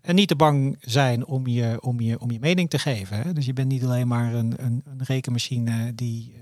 en 0.01 0.15
niet 0.15 0.27
te 0.27 0.35
bang 0.35 0.77
zijn 0.81 1.25
om 1.25 1.47
je, 1.47 1.77
om 1.81 1.99
je, 1.99 2.19
om 2.19 2.31
je 2.31 2.39
mening 2.39 2.69
te 2.69 2.79
geven. 2.79 3.17
Hè? 3.17 3.33
Dus 3.33 3.45
je 3.45 3.53
bent 3.53 3.67
niet 3.67 3.83
alleen 3.83 4.07
maar 4.07 4.33
een, 4.33 4.53
een, 4.57 4.83
een 4.85 5.03
rekenmachine 5.03 5.95
die 5.95 6.33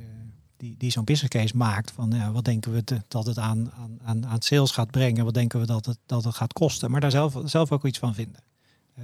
die, 0.61 0.75
die 0.77 0.91
zo'n 0.91 1.03
business 1.03 1.35
case 1.35 1.57
maakt. 1.57 1.91
Van 1.91 2.11
ja, 2.11 2.31
wat 2.31 2.45
denken 2.45 2.71
we 2.71 2.83
dat 3.07 3.25
het 3.25 3.37
aan, 3.37 3.71
aan, 4.03 4.25
aan 4.25 4.41
sales 4.41 4.71
gaat 4.71 4.91
brengen? 4.91 5.25
Wat 5.25 5.33
denken 5.33 5.59
we 5.59 5.65
dat 5.65 5.85
het, 5.85 5.97
dat 6.05 6.23
het 6.23 6.35
gaat 6.35 6.53
kosten? 6.53 6.91
Maar 6.91 7.01
daar 7.01 7.11
zelf, 7.11 7.37
zelf 7.45 7.71
ook 7.71 7.85
iets 7.85 7.99
van 7.99 8.13
vinden. 8.13 8.43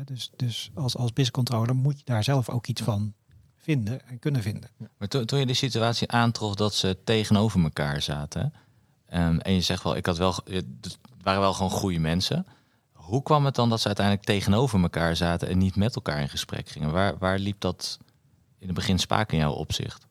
dus 0.05 0.31
dus 0.35 0.71
als, 0.73 0.95
als 0.95 1.13
business 1.13 1.31
controller 1.31 1.75
moet 1.75 1.97
je 1.97 2.05
daar 2.05 2.23
zelf 2.23 2.49
ook 2.49 2.67
iets 2.67 2.81
van 2.81 3.13
vinden 3.55 4.07
en 4.07 4.19
kunnen 4.19 4.41
vinden. 4.41 4.69
Maar 4.97 5.07
to, 5.07 5.25
toen 5.25 5.39
je 5.39 5.45
de 5.45 5.53
situatie 5.53 6.11
aantrof 6.11 6.55
dat 6.55 6.73
ze 6.73 6.97
tegenover 7.03 7.63
elkaar 7.63 8.01
zaten. 8.01 8.53
Um, 9.13 9.39
en 9.39 9.53
je 9.53 9.61
zegt 9.61 9.83
wel, 9.83 9.95
ik 9.95 10.05
had 10.05 10.17
wel, 10.17 10.35
het 10.45 10.97
waren 11.21 11.41
wel 11.41 11.53
gewoon 11.53 11.71
goede 11.71 11.99
mensen. 11.99 12.45
Hoe 12.91 13.23
kwam 13.23 13.45
het 13.45 13.55
dan 13.55 13.69
dat 13.69 13.79
ze 13.79 13.87
uiteindelijk 13.87 14.25
tegenover 14.25 14.81
elkaar 14.81 15.15
zaten 15.15 15.47
en 15.47 15.57
niet 15.57 15.75
met 15.75 15.95
elkaar 15.95 16.21
in 16.21 16.29
gesprek 16.29 16.69
gingen? 16.69 16.91
Waar, 16.91 17.17
waar 17.17 17.39
liep 17.39 17.59
dat 17.59 17.97
in 18.59 18.67
het 18.67 18.75
begin 18.75 18.99
spaak 18.99 19.31
in 19.31 19.37
jouw 19.37 19.53
opzicht? 19.53 20.06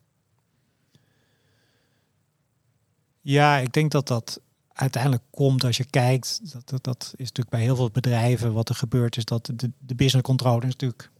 Ja, 3.28 3.56
ik 3.56 3.72
denk 3.72 3.90
dat 3.90 4.08
dat 4.08 4.40
uiteindelijk 4.72 5.22
komt 5.30 5.64
als 5.64 5.76
je 5.76 5.84
kijkt. 5.84 6.52
Dat, 6.52 6.68
dat, 6.68 6.84
dat 6.84 7.12
is 7.16 7.28
natuurlijk 7.28 7.48
bij 7.48 7.60
heel 7.60 7.76
veel 7.76 7.90
bedrijven 7.90 8.52
wat 8.52 8.68
er 8.68 8.74
gebeurt, 8.74 9.16
is 9.16 9.24
dat 9.24 9.50
de, 9.54 9.72
de 9.78 9.94
business 9.94 10.26
controller 10.26 10.62
is 10.62 10.70
natuurlijk 10.70 11.10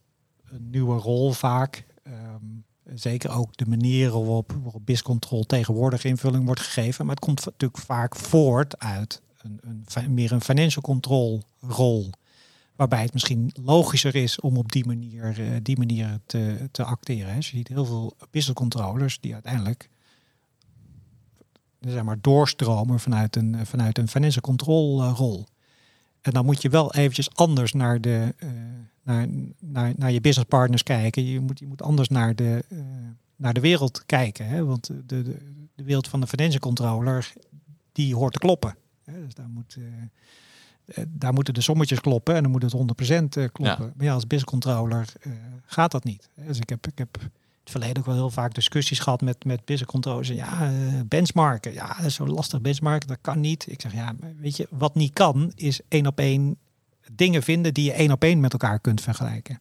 een 0.44 0.70
nieuwe 0.70 0.98
rol 0.98 1.32
vaak. 1.32 1.86
Um, 2.06 2.64
zeker 2.94 3.30
ook 3.30 3.56
de 3.56 3.66
manieren 3.66 4.12
waarop, 4.12 4.52
waarop 4.62 4.90
control 5.02 5.44
tegenwoordig 5.44 6.04
invulling 6.04 6.44
wordt 6.44 6.60
gegeven. 6.60 7.06
Maar 7.06 7.14
het 7.14 7.24
komt 7.24 7.44
natuurlijk 7.44 7.82
vaak 7.82 8.16
voort 8.16 8.78
uit 8.78 9.22
een, 9.42 9.60
een, 9.94 10.14
meer 10.14 10.32
een 10.32 10.40
financial 10.40 10.82
control 10.82 11.42
rol. 11.60 12.10
Waarbij 12.76 13.02
het 13.02 13.12
misschien 13.12 13.52
logischer 13.62 14.14
is 14.14 14.40
om 14.40 14.56
op 14.56 14.72
die 14.72 14.86
manier, 14.86 15.38
uh, 15.38 15.56
die 15.62 15.78
manier 15.78 16.18
te, 16.26 16.68
te 16.70 16.84
acteren. 16.84 17.34
Dus 17.34 17.50
je 17.50 17.56
ziet 17.56 17.68
heel 17.68 17.84
veel 17.84 18.16
business 18.30 18.60
controllers 18.60 19.20
die 19.20 19.32
uiteindelijk 19.32 19.88
zeg 21.92 22.02
maar, 22.02 22.18
doorstromen 22.20 23.00
vanuit 23.00 23.36
een, 23.36 23.66
vanuit 23.66 23.98
een 23.98 24.08
financial 24.08 24.42
control 24.42 25.02
uh, 25.02 25.12
rol. 25.16 25.46
En 26.20 26.32
dan 26.32 26.44
moet 26.44 26.62
je 26.62 26.68
wel 26.68 26.94
eventjes 26.94 27.34
anders 27.34 27.72
naar, 27.72 28.00
de, 28.00 28.34
uh, 28.38 28.50
naar, 29.02 29.26
naar, 29.60 29.92
naar 29.96 30.12
je 30.12 30.20
business 30.20 30.48
partners 30.48 30.82
kijken. 30.82 31.24
Je 31.24 31.40
moet, 31.40 31.58
je 31.58 31.66
moet 31.66 31.82
anders 31.82 32.08
naar 32.08 32.34
de, 32.34 32.64
uh, 32.68 32.80
naar 33.36 33.54
de 33.54 33.60
wereld 33.60 34.06
kijken. 34.06 34.46
Hè? 34.46 34.64
Want 34.64 34.86
de, 34.86 35.04
de, 35.06 35.36
de 35.74 35.82
wereld 35.82 36.08
van 36.08 36.20
de 36.20 36.26
financial 36.26 36.60
controller, 36.60 37.32
die 37.92 38.14
hoort 38.14 38.32
te 38.32 38.38
kloppen. 38.38 38.76
Hè? 39.04 39.24
Dus 39.24 39.34
daar, 39.34 39.48
moet, 39.48 39.78
daar 41.08 41.32
moeten 41.32 41.54
de 41.54 41.60
sommetjes 41.60 42.00
kloppen 42.00 42.34
en 42.34 42.42
dan 42.42 42.50
moet 42.50 42.62
het 42.62 42.74
100% 42.74 42.78
kloppen. 43.52 43.84
Ja. 43.86 43.92
Maar 43.96 44.06
ja, 44.06 44.12
als 44.12 44.26
business 44.26 44.50
controller 44.50 45.12
gaat 45.64 45.90
dat 45.90 46.04
niet. 46.04 46.28
Dus 46.34 46.58
ik 46.58 46.68
heb, 46.68 46.86
ik 46.86 46.98
heb 46.98 47.18
verleden 47.70 47.96
ook 47.96 48.06
wel 48.06 48.14
heel 48.14 48.30
vaak 48.30 48.54
discussies 48.54 48.98
gehad 48.98 49.20
met, 49.20 49.44
met 49.44 49.64
business. 49.64 50.28
Ja, 50.28 50.72
uh, 50.72 51.00
benchmarken. 51.06 51.72
Ja, 51.72 51.94
dat 51.96 52.06
is 52.06 52.14
zo 52.14 52.26
lastig 52.26 52.60
benchmarken. 52.60 53.08
Dat 53.08 53.18
kan 53.20 53.40
niet. 53.40 53.66
Ik 53.68 53.80
zeg 53.80 53.92
ja, 53.92 54.14
weet 54.40 54.56
je, 54.56 54.66
wat 54.70 54.94
niet 54.94 55.12
kan, 55.12 55.52
is 55.54 55.80
één 55.88 56.06
op 56.06 56.18
één 56.18 56.56
dingen 57.12 57.42
vinden 57.42 57.74
die 57.74 57.84
je 57.84 57.92
één 57.92 58.12
op 58.12 58.22
één 58.22 58.40
met 58.40 58.52
elkaar 58.52 58.80
kunt 58.80 59.00
vergelijken. 59.00 59.60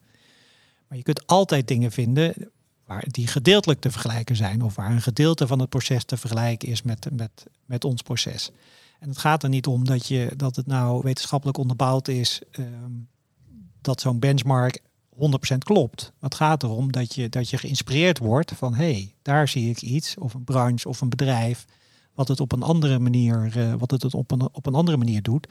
Maar 0.87 0.97
je 0.97 1.03
kunt 1.03 1.27
altijd 1.27 1.67
dingen 1.67 1.91
vinden 1.91 2.51
waar 2.85 3.05
die 3.07 3.27
gedeeltelijk 3.27 3.79
te 3.79 3.91
vergelijken 3.91 4.35
zijn. 4.35 4.61
Of 4.61 4.75
waar 4.75 4.91
een 4.91 5.01
gedeelte 5.01 5.47
van 5.47 5.59
het 5.59 5.69
proces 5.69 6.03
te 6.03 6.17
vergelijken 6.17 6.67
is 6.67 6.81
met, 6.81 7.07
met, 7.11 7.45
met 7.65 7.83
ons 7.83 8.01
proces. 8.01 8.51
En 8.99 9.09
het 9.09 9.17
gaat 9.17 9.43
er 9.43 9.49
niet 9.49 9.67
om 9.67 9.85
dat, 9.85 10.07
je, 10.07 10.33
dat 10.35 10.55
het 10.55 10.67
nou 10.67 11.01
wetenschappelijk 11.03 11.57
onderbouwd 11.57 12.07
is. 12.07 12.41
Um, 12.59 13.07
dat 13.81 14.01
zo'n 14.01 14.19
benchmark 14.19 14.81
100% 15.15 15.57
klopt. 15.57 16.11
Het 16.19 16.35
gaat 16.35 16.63
erom 16.63 16.91
dat 16.91 17.15
je, 17.15 17.29
dat 17.29 17.49
je 17.49 17.57
geïnspireerd 17.57 18.17
wordt 18.17 18.51
van 18.51 18.73
hé, 18.73 18.91
hey, 18.91 19.13
daar 19.21 19.47
zie 19.47 19.69
ik 19.69 19.81
iets, 19.81 20.17
of 20.17 20.33
een 20.33 20.43
branche 20.43 20.87
of 20.87 21.01
een 21.01 21.09
bedrijf, 21.09 21.65
wat 22.13 22.27
het 22.27 22.39
op 22.39 22.51
een 22.51 22.63
andere 22.63 22.99
manier, 22.99 23.57
uh, 23.57 23.73
wat 23.77 23.91
het 23.91 24.13
op 24.13 24.31
een, 24.31 24.41
op 24.41 24.65
een 24.65 24.73
andere 24.73 24.97
manier 24.97 25.21
doet, 25.21 25.47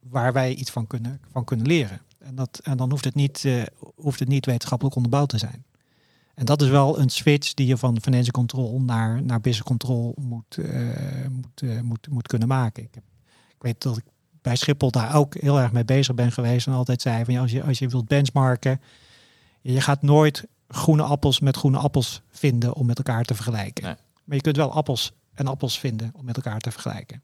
waar 0.00 0.32
wij 0.32 0.54
iets 0.54 0.70
van 0.70 0.86
kunnen, 0.86 1.20
van 1.32 1.44
kunnen 1.44 1.66
leren. 1.66 2.00
En, 2.18 2.34
dat, 2.34 2.60
en 2.62 2.76
dan 2.76 2.90
hoeft 2.90 3.04
het, 3.04 3.14
niet, 3.14 3.44
uh, 3.44 3.62
hoeft 3.94 4.18
het 4.18 4.28
niet 4.28 4.46
wetenschappelijk 4.46 4.96
onderbouwd 4.96 5.28
te 5.28 5.38
zijn. 5.38 5.64
En 6.34 6.44
dat 6.44 6.62
is 6.62 6.68
wel 6.68 6.98
een 6.98 7.08
switch 7.08 7.54
die 7.54 7.66
je 7.66 7.76
van 7.76 8.00
financial 8.00 8.32
control 8.32 8.80
naar, 8.80 9.22
naar 9.22 9.40
business 9.40 9.68
control 9.68 10.14
moet, 10.20 10.56
uh, 10.56 11.26
moet, 11.30 11.82
moet, 11.82 12.08
moet 12.10 12.26
kunnen 12.26 12.48
maken. 12.48 12.82
Ik, 12.82 12.94
heb, 12.94 13.04
ik 13.48 13.62
weet 13.62 13.82
dat 13.82 13.96
ik 13.96 14.04
bij 14.48 14.56
Schiphol 14.56 14.90
daar 14.90 15.14
ook 15.14 15.34
heel 15.34 15.60
erg 15.60 15.72
mee 15.72 15.84
bezig 15.84 16.14
ben 16.14 16.32
geweest. 16.32 16.66
En 16.66 16.72
altijd 16.72 17.02
zei 17.02 17.24
van 17.24 17.34
ja, 17.34 17.40
als 17.40 17.50
je, 17.50 17.62
als 17.62 17.78
je 17.78 17.88
wilt 17.88 18.08
benchmarken, 18.08 18.80
je 19.60 19.80
gaat 19.80 20.02
nooit 20.02 20.46
groene 20.68 21.02
appels 21.02 21.40
met 21.40 21.56
groene 21.56 21.78
appels 21.78 22.22
vinden 22.30 22.74
om 22.74 22.86
met 22.86 22.98
elkaar 22.98 23.24
te 23.24 23.34
vergelijken. 23.34 23.84
Maar 24.24 24.36
je 24.36 24.42
kunt 24.42 24.56
wel 24.56 24.72
appels 24.72 25.12
en 25.34 25.46
appels 25.46 25.78
vinden 25.78 26.12
om 26.14 26.24
met 26.24 26.36
elkaar 26.36 26.60
te 26.60 26.70
vergelijken. 26.70 27.22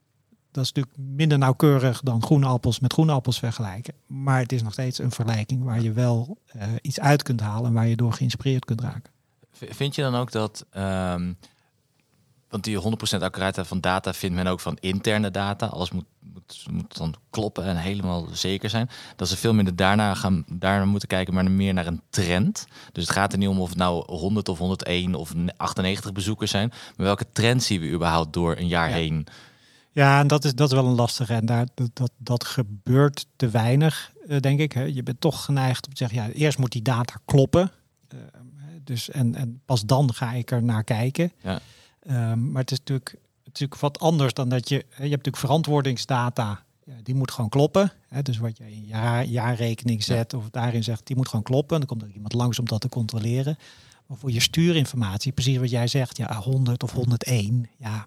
dat 0.50 0.64
is 0.64 0.72
natuurlijk 0.72 0.96
minder 1.16 1.38
nauwkeurig 1.38 2.00
dan 2.00 2.22
groene 2.22 2.46
appels 2.46 2.80
met 2.80 2.92
groene 2.92 3.12
appels 3.12 3.38
vergelijken. 3.38 3.94
Maar 4.06 4.40
het 4.40 4.52
is 4.52 4.62
nog 4.62 4.72
steeds 4.72 4.98
een 4.98 5.10
vergelijking 5.10 5.64
waar 5.64 5.80
je 5.80 5.92
wel 5.92 6.38
eh, 6.46 6.68
iets 6.82 7.00
uit 7.00 7.22
kunt 7.22 7.40
halen 7.40 7.66
en 7.66 7.72
waar 7.72 7.86
je 7.86 7.96
door 7.96 8.12
geïnspireerd 8.12 8.64
kunt 8.64 8.80
raken. 8.80 9.12
Vind 9.52 9.94
je 9.94 10.02
dan 10.02 10.14
ook 10.14 10.32
dat, 10.32 10.66
ehm, 10.70 11.32
want 12.48 12.64
die 12.64 12.76
100% 12.76 13.22
accuraatheid 13.22 13.66
van 13.66 13.80
data 13.80 14.12
vindt 14.12 14.36
men 14.36 14.46
ook 14.46 14.60
van 14.60 14.76
interne 14.80 15.30
data, 15.30 15.66
alles 15.66 15.90
moet, 15.90 16.04
moet, 16.46 16.66
moet 16.72 16.96
dan 16.96 17.14
kloppen 17.30 17.64
en 17.64 17.76
helemaal 17.76 18.26
zeker 18.32 18.70
zijn, 18.70 18.88
dat 19.16 19.28
ze 19.28 19.36
veel 19.36 19.54
minder 19.54 19.76
daarna 19.76 20.14
gaan 20.14 20.44
daarna 20.48 20.84
moeten 20.84 21.08
kijken, 21.08 21.34
maar 21.34 21.50
meer 21.50 21.74
naar 21.74 21.86
een 21.86 22.00
trend. 22.10 22.66
Dus 22.92 23.02
het 23.02 23.12
gaat 23.12 23.32
er 23.32 23.38
niet 23.38 23.48
om 23.48 23.60
of 23.60 23.68
het 23.68 23.78
nou 23.78 24.04
100 24.06 24.48
of 24.48 24.58
101 24.58 25.14
of 25.14 25.32
98 25.56 26.12
bezoekers 26.12 26.50
zijn, 26.50 26.68
maar 26.68 27.06
welke 27.06 27.26
trend 27.32 27.62
zien 27.62 27.80
we 27.80 27.90
überhaupt 27.90 28.32
door 28.32 28.56
een 28.56 28.68
jaar 28.68 28.88
Ja. 28.88 28.94
heen? 28.94 29.26
Ja, 29.92 30.20
en 30.20 30.26
dat 30.26 30.44
is, 30.44 30.54
dat 30.54 30.68
is 30.68 30.74
wel 30.74 30.86
een 30.86 30.94
lastige. 30.94 31.34
En 31.34 31.46
daar, 31.46 31.66
dat, 31.74 31.90
dat, 31.92 32.10
dat 32.16 32.44
gebeurt 32.44 33.26
te 33.36 33.48
weinig, 33.48 34.12
eh, 34.28 34.40
denk 34.40 34.60
ik. 34.60 34.72
Hè. 34.72 34.82
Je 34.82 35.02
bent 35.02 35.20
toch 35.20 35.44
geneigd 35.44 35.86
om 35.86 35.94
te 35.94 36.06
zeggen, 36.06 36.22
ja, 36.28 36.34
eerst 36.34 36.58
moet 36.58 36.72
die 36.72 36.82
data 36.82 37.14
kloppen. 37.24 37.70
Eh, 38.08 38.18
dus, 38.84 39.10
en, 39.10 39.34
en 39.34 39.60
pas 39.64 39.82
dan 39.84 40.14
ga 40.14 40.32
ik 40.32 40.50
er 40.50 40.62
naar 40.62 40.84
kijken. 40.84 41.32
Ja. 41.42 41.60
Ehm, 42.00 42.50
maar 42.50 42.60
het 42.62 42.70
is 42.70 42.78
natuurlijk, 42.78 43.16
natuurlijk 43.60 43.80
wat 43.80 43.98
anders 43.98 44.34
dan 44.34 44.48
dat 44.48 44.68
je... 44.68 44.74
Je 44.74 44.82
hebt 44.96 45.00
natuurlijk 45.10 45.36
verantwoordingsdata, 45.36 46.62
die 47.02 47.14
moet 47.14 47.30
gewoon 47.30 47.50
kloppen. 47.50 47.92
Hè. 48.08 48.22
Dus 48.22 48.38
wat 48.38 48.56
je 48.58 48.64
in 48.72 48.84
jaar, 48.84 49.24
jaarrekening 49.24 50.02
zet 50.04 50.34
of 50.34 50.50
daarin 50.50 50.84
zegt, 50.84 51.06
die 51.06 51.16
moet 51.16 51.28
gewoon 51.28 51.44
kloppen. 51.44 51.78
Dan 51.78 51.88
komt 51.88 52.02
er 52.02 52.10
iemand 52.14 52.32
langs 52.32 52.58
om 52.58 52.64
dat 52.64 52.80
te 52.80 52.88
controleren. 52.88 53.58
Maar 54.06 54.16
voor 54.18 54.30
je 54.30 54.40
stuurinformatie, 54.40 55.32
precies 55.32 55.56
wat 55.56 55.70
jij 55.70 55.86
zegt, 55.86 56.16
ja, 56.16 56.36
100 56.36 56.82
of 56.82 56.92
101, 56.92 57.68
ja, 57.78 58.06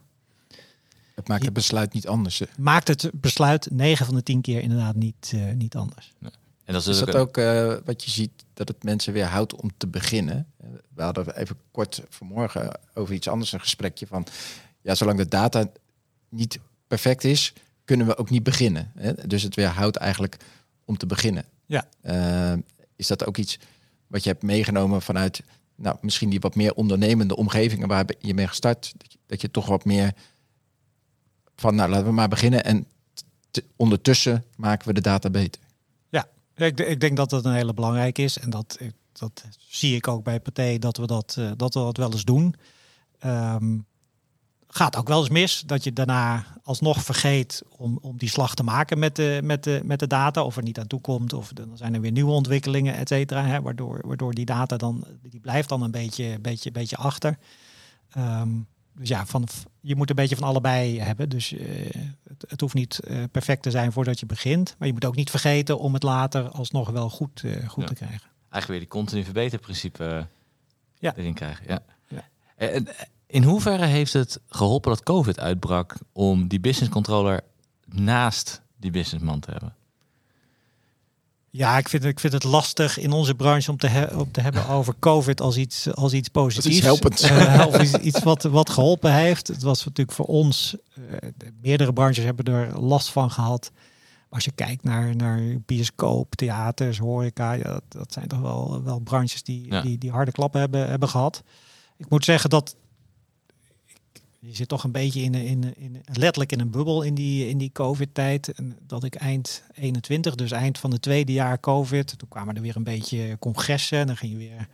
Het 1.15 1.27
maakt 1.27 1.43
het 1.45 1.53
besluit 1.53 1.93
niet 1.93 2.07
anders. 2.07 2.39
hè. 2.39 2.45
maakt 2.57 2.87
het 2.87 3.09
besluit 3.13 3.67
9 3.71 4.05
van 4.05 4.15
de 4.15 4.23
10 4.23 4.41
keer 4.41 4.61
inderdaad 4.61 4.95
niet, 4.95 5.31
eh, 5.35 5.53
niet 5.53 5.75
anders. 5.75 6.13
En 6.21 6.73
dat 6.73 6.81
is, 6.81 6.87
Is 6.87 6.99
dat 6.99 7.07
een- 7.13 7.19
ook 7.19 7.37
eh, 7.37 7.75
wat 7.85 8.03
je 8.03 8.11
ziet, 8.11 8.31
dat 8.53 8.67
het 8.67 8.83
mensen 8.83 9.13
weer 9.13 9.25
houdt 9.25 9.55
om 9.55 9.69
te 9.77 9.87
beginnen? 9.87 10.47
We 10.93 11.01
hadden 11.03 11.37
even 11.37 11.55
kort 11.71 12.01
vanmorgen 12.09 12.79
over 12.93 13.13
iets 13.13 13.27
anders 13.27 13.51
een 13.51 13.59
gesprekje 13.59 14.07
van... 14.07 14.25
ja, 14.87 14.95
zolang 14.95 15.17
de 15.17 15.27
data 15.27 15.69
niet 16.29 16.59
perfect 16.87 17.23
is, 17.23 17.53
kunnen 17.85 18.07
we 18.07 18.17
ook 18.17 18.29
niet 18.29 18.43
beginnen. 18.43 18.91
Hè? 18.95 19.13
Dus 19.13 19.43
het 19.43 19.55
weer 19.55 19.67
houdt 19.67 19.95
eigenlijk 19.95 20.37
om 20.85 20.97
te 20.97 21.05
beginnen. 21.05 21.45
Ja. 21.65 21.87
Eh, 22.01 22.53
is 22.95 23.07
dat 23.07 23.25
ook 23.25 23.37
iets 23.37 23.59
wat 24.07 24.23
je 24.23 24.29
hebt 24.29 24.43
meegenomen 24.43 25.01
vanuit... 25.01 25.43
nou, 25.75 25.97
misschien 26.01 26.29
die 26.29 26.39
wat 26.39 26.55
meer 26.55 26.73
ondernemende 26.73 27.35
omgevingen 27.35 27.87
waar 27.87 28.05
je 28.19 28.33
mee 28.33 28.47
gestart... 28.47 28.93
dat 28.97 29.11
je, 29.11 29.17
dat 29.25 29.41
je 29.41 29.51
toch 29.51 29.65
wat 29.65 29.85
meer 29.85 30.13
van, 31.55 31.75
nou, 31.75 31.89
laten 31.89 32.05
we 32.05 32.11
maar 32.11 32.27
beginnen... 32.27 32.63
en 32.63 32.87
ondertussen 33.75 34.43
maken 34.55 34.87
we 34.87 34.93
de 34.93 35.01
data 35.01 35.29
beter. 35.29 35.61
Ja, 36.09 36.27
ik, 36.55 36.79
ik 36.79 36.99
denk 36.99 37.17
dat 37.17 37.29
dat 37.29 37.45
een 37.45 37.53
hele 37.53 37.73
belangrijke 37.73 38.21
is. 38.21 38.37
En 38.37 38.49
dat, 38.49 38.79
dat 39.11 39.45
zie 39.57 39.95
ik 39.95 40.07
ook 40.07 40.23
bij 40.23 40.39
Pathé, 40.39 40.77
dat 40.77 40.97
we 40.97 41.07
dat, 41.07 41.35
eh, 41.39 41.51
dat 41.55 41.73
we 41.73 41.79
dat 41.79 41.97
wel 41.97 42.11
eens 42.11 42.25
doen. 42.25 42.55
Ehm, 43.19 43.77
gaat 44.77 44.95
ook 44.95 45.07
wel 45.07 45.19
eens 45.19 45.29
mis 45.29 45.63
dat 45.65 45.83
je 45.83 45.93
daarna 45.93 46.45
alsnog 46.63 47.03
vergeet 47.03 47.63
om, 47.69 47.97
om 48.01 48.17
die 48.17 48.29
slag 48.29 48.55
te 48.55 48.63
maken 48.63 48.99
met 48.99 49.15
de, 49.15 49.39
met, 49.43 49.63
de, 49.63 49.81
met 49.83 49.99
de 49.99 50.07
data. 50.07 50.43
Of 50.43 50.57
er 50.57 50.63
niet 50.63 50.79
aan 50.79 50.87
toe 50.87 51.01
komt. 51.01 51.33
Of 51.33 51.51
dan 51.53 51.77
zijn 51.77 51.93
er 51.93 52.01
weer 52.01 52.11
nieuwe 52.11 52.31
ontwikkelingen, 52.31 52.95
et 52.95 53.07
cetera. 53.07 53.45
Hè, 53.45 53.61
waardoor, 53.61 54.01
waardoor 54.07 54.33
die 54.33 54.45
data 54.45 54.77
dan, 54.77 55.05
die 55.21 55.39
blijft 55.39 55.69
dan 55.69 55.81
een 55.81 55.91
beetje, 55.91 56.39
beetje, 56.39 56.71
beetje 56.71 56.97
achter. 56.97 57.37
Ehm, 58.09 58.49
dus 58.93 59.07
ja, 59.09 59.25
van, 59.25 59.47
je 59.81 59.95
moet 59.95 60.09
een 60.09 60.15
beetje 60.15 60.35
van 60.35 60.47
allebei 60.47 60.99
hebben. 60.99 61.29
Dus 61.29 61.53
eh, 61.53 61.67
het, 62.23 62.45
het 62.47 62.61
hoeft 62.61 62.73
niet 62.73 62.99
eh, 62.99 63.23
perfect 63.31 63.63
te 63.63 63.71
zijn 63.71 63.91
voordat 63.91 64.19
je 64.19 64.25
begint. 64.25 64.75
Maar 64.77 64.87
je 64.87 64.93
moet 64.93 65.05
ook 65.05 65.15
niet 65.15 65.29
vergeten 65.29 65.79
om 65.79 65.93
het 65.93 66.03
later 66.03 66.49
alsnog 66.49 66.89
wel 66.89 67.09
goed, 67.09 67.43
eh, 67.43 67.69
goed 67.69 67.83
Ja. 67.83 67.89
te 67.89 67.95
krijgen. 67.95 68.21
eigenlijk 68.49 68.67
weer 68.67 68.79
die 68.79 68.87
continu 68.87 69.23
verbeterprincipe 69.23 70.27
Ja. 70.99 71.15
erin 71.15 71.33
krijgen. 71.33 71.65
Ja. 71.67 71.83
Ja. 72.07 72.23
En 72.55 72.87
in 73.27 73.43
hoeverre 73.43 73.85
heeft 73.85 74.13
het 74.13 74.39
geholpen 74.47 74.91
dat 74.91 75.03
COVID 75.03 75.39
uitbrak 75.39 75.95
om 76.13 76.47
die 76.47 76.59
business 76.59 76.91
controller 76.93 77.41
naast 77.85 78.61
die 78.77 78.91
businessman 78.91 79.39
te 79.39 79.51
hebben? 79.51 79.75
Ja, 81.49 81.77
ik 81.77 81.89
vind, 81.89 82.03
ik 82.03 82.19
vind 82.19 82.33
het 82.33 82.43
lastig 82.43 82.97
in 82.99 83.11
onze 83.11 83.35
branche 83.35 83.71
om 83.71 83.77
te, 83.77 83.87
he- 83.87 84.15
om 84.17 84.31
te 84.31 84.41
hebben 84.41 84.67
over 84.67 84.93
COVID 84.99 85.41
als 85.41 85.57
iets, 85.57 85.93
als 85.93 86.13
iets 86.13 86.29
positiefs. 86.29 86.79
helpends. 86.81 87.21
Eh, 87.21 87.65
of 87.67 87.81
iets, 87.81 87.93
iets 87.93 88.23
wat, 88.23 88.43
wat 88.43 88.69
geholpen 88.69 89.13
heeft. 89.13 89.47
Het 89.47 89.61
was 89.61 89.85
natuurlijk 89.85 90.17
voor 90.17 90.25
ons, 90.25 90.75
eh, 90.95 91.01
de- 91.37 91.53
meerdere 91.61 91.93
branches 91.93 92.23
hebben 92.23 92.45
er 92.45 92.79
last 92.79 93.09
van 93.09 93.31
gehad. 93.31 93.71
Als 94.29 94.45
je 94.45 94.51
kijkt 94.51 94.83
naar, 94.83 95.15
naar 95.15 95.41
bioscoop, 95.65 96.35
theaters, 96.35 96.97
horeca, 96.97 97.51
ja, 97.53 97.63
dat, 97.63 97.83
dat 97.87 98.13
zijn 98.13 98.27
toch 98.27 98.39
wel, 98.39 98.81
wel 98.83 98.99
branches 98.99 99.43
die, 99.43 99.65
Ja. 99.71 99.81
die, 99.81 99.97
die 99.97 100.11
harde 100.11 100.31
klappen 100.31 100.59
hebben, 100.59 100.87
hebben 100.89 101.09
gehad. 101.09 101.43
Ik 101.97 102.09
moet 102.09 102.25
zeggen 102.25 102.49
dat 102.49 102.75
je 104.47 104.55
zit 104.55 104.67
toch 104.67 104.83
een 104.83 104.91
beetje 104.91 105.21
in, 105.21 105.35
in, 105.35 105.73
in, 105.77 106.01
letterlijk 106.05 106.51
in 106.51 106.59
een 106.59 106.69
bubbel 106.69 107.01
in 107.01 107.15
die, 107.15 107.49
in 107.49 107.57
die 107.57 107.71
COVID-tijd. 107.71 108.53
Dat 108.87 109.03
ik 109.03 109.15
eind 109.15 109.63
21, 109.73 110.35
dus 110.35 110.51
eind 110.51 110.77
van 110.77 110.91
het 110.91 111.01
tweede 111.01 111.33
jaar 111.33 111.59
COVID, 111.59 112.17
toen 112.17 112.29
kwamen 112.29 112.55
er 112.55 112.61
weer 112.61 112.75
een 112.75 112.83
beetje 112.83 113.37
congressen. 113.39 113.99
En 113.99 114.07
dan 114.07 114.17
ging 114.17 114.31
je 114.31 114.37
weer, 114.37 114.67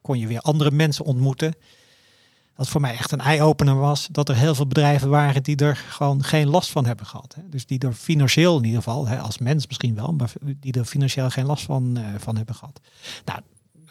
kon 0.00 0.18
je 0.18 0.26
weer 0.26 0.40
andere 0.40 0.70
mensen 0.70 1.04
ontmoeten. 1.04 1.54
Dat 2.56 2.68
voor 2.68 2.80
mij 2.80 2.92
echt 2.92 3.12
een 3.12 3.20
eye-opener 3.20 3.76
was 3.76 4.08
dat 4.10 4.28
er 4.28 4.36
heel 4.36 4.54
veel 4.54 4.66
bedrijven 4.66 5.08
waren 5.08 5.42
die 5.42 5.56
er 5.56 5.76
gewoon 5.76 6.24
geen 6.24 6.48
last 6.48 6.70
van 6.70 6.86
hebben 6.86 7.06
gehad. 7.06 7.36
Dus 7.44 7.66
die 7.66 7.78
er 7.78 7.92
financieel 7.92 8.56
in 8.56 8.64
ieder 8.64 8.82
geval, 8.82 9.08
als 9.08 9.38
mens 9.38 9.66
misschien 9.66 9.94
wel, 9.94 10.12
maar 10.12 10.32
die 10.60 10.72
er 10.72 10.84
financieel 10.84 11.30
geen 11.30 11.46
last 11.46 11.64
van, 11.64 11.96
eh, 11.96 12.04
van 12.18 12.36
hebben 12.36 12.54
gehad. 12.54 12.80
Nou, 13.24 13.40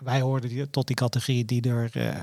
wij 0.04 0.22
hoorden 0.22 0.50
die, 0.50 0.70
tot 0.70 0.88
die 0.88 0.96
categorie 0.96 1.46
die 1.46 1.70
er 1.70 1.90
eh, 1.94 2.18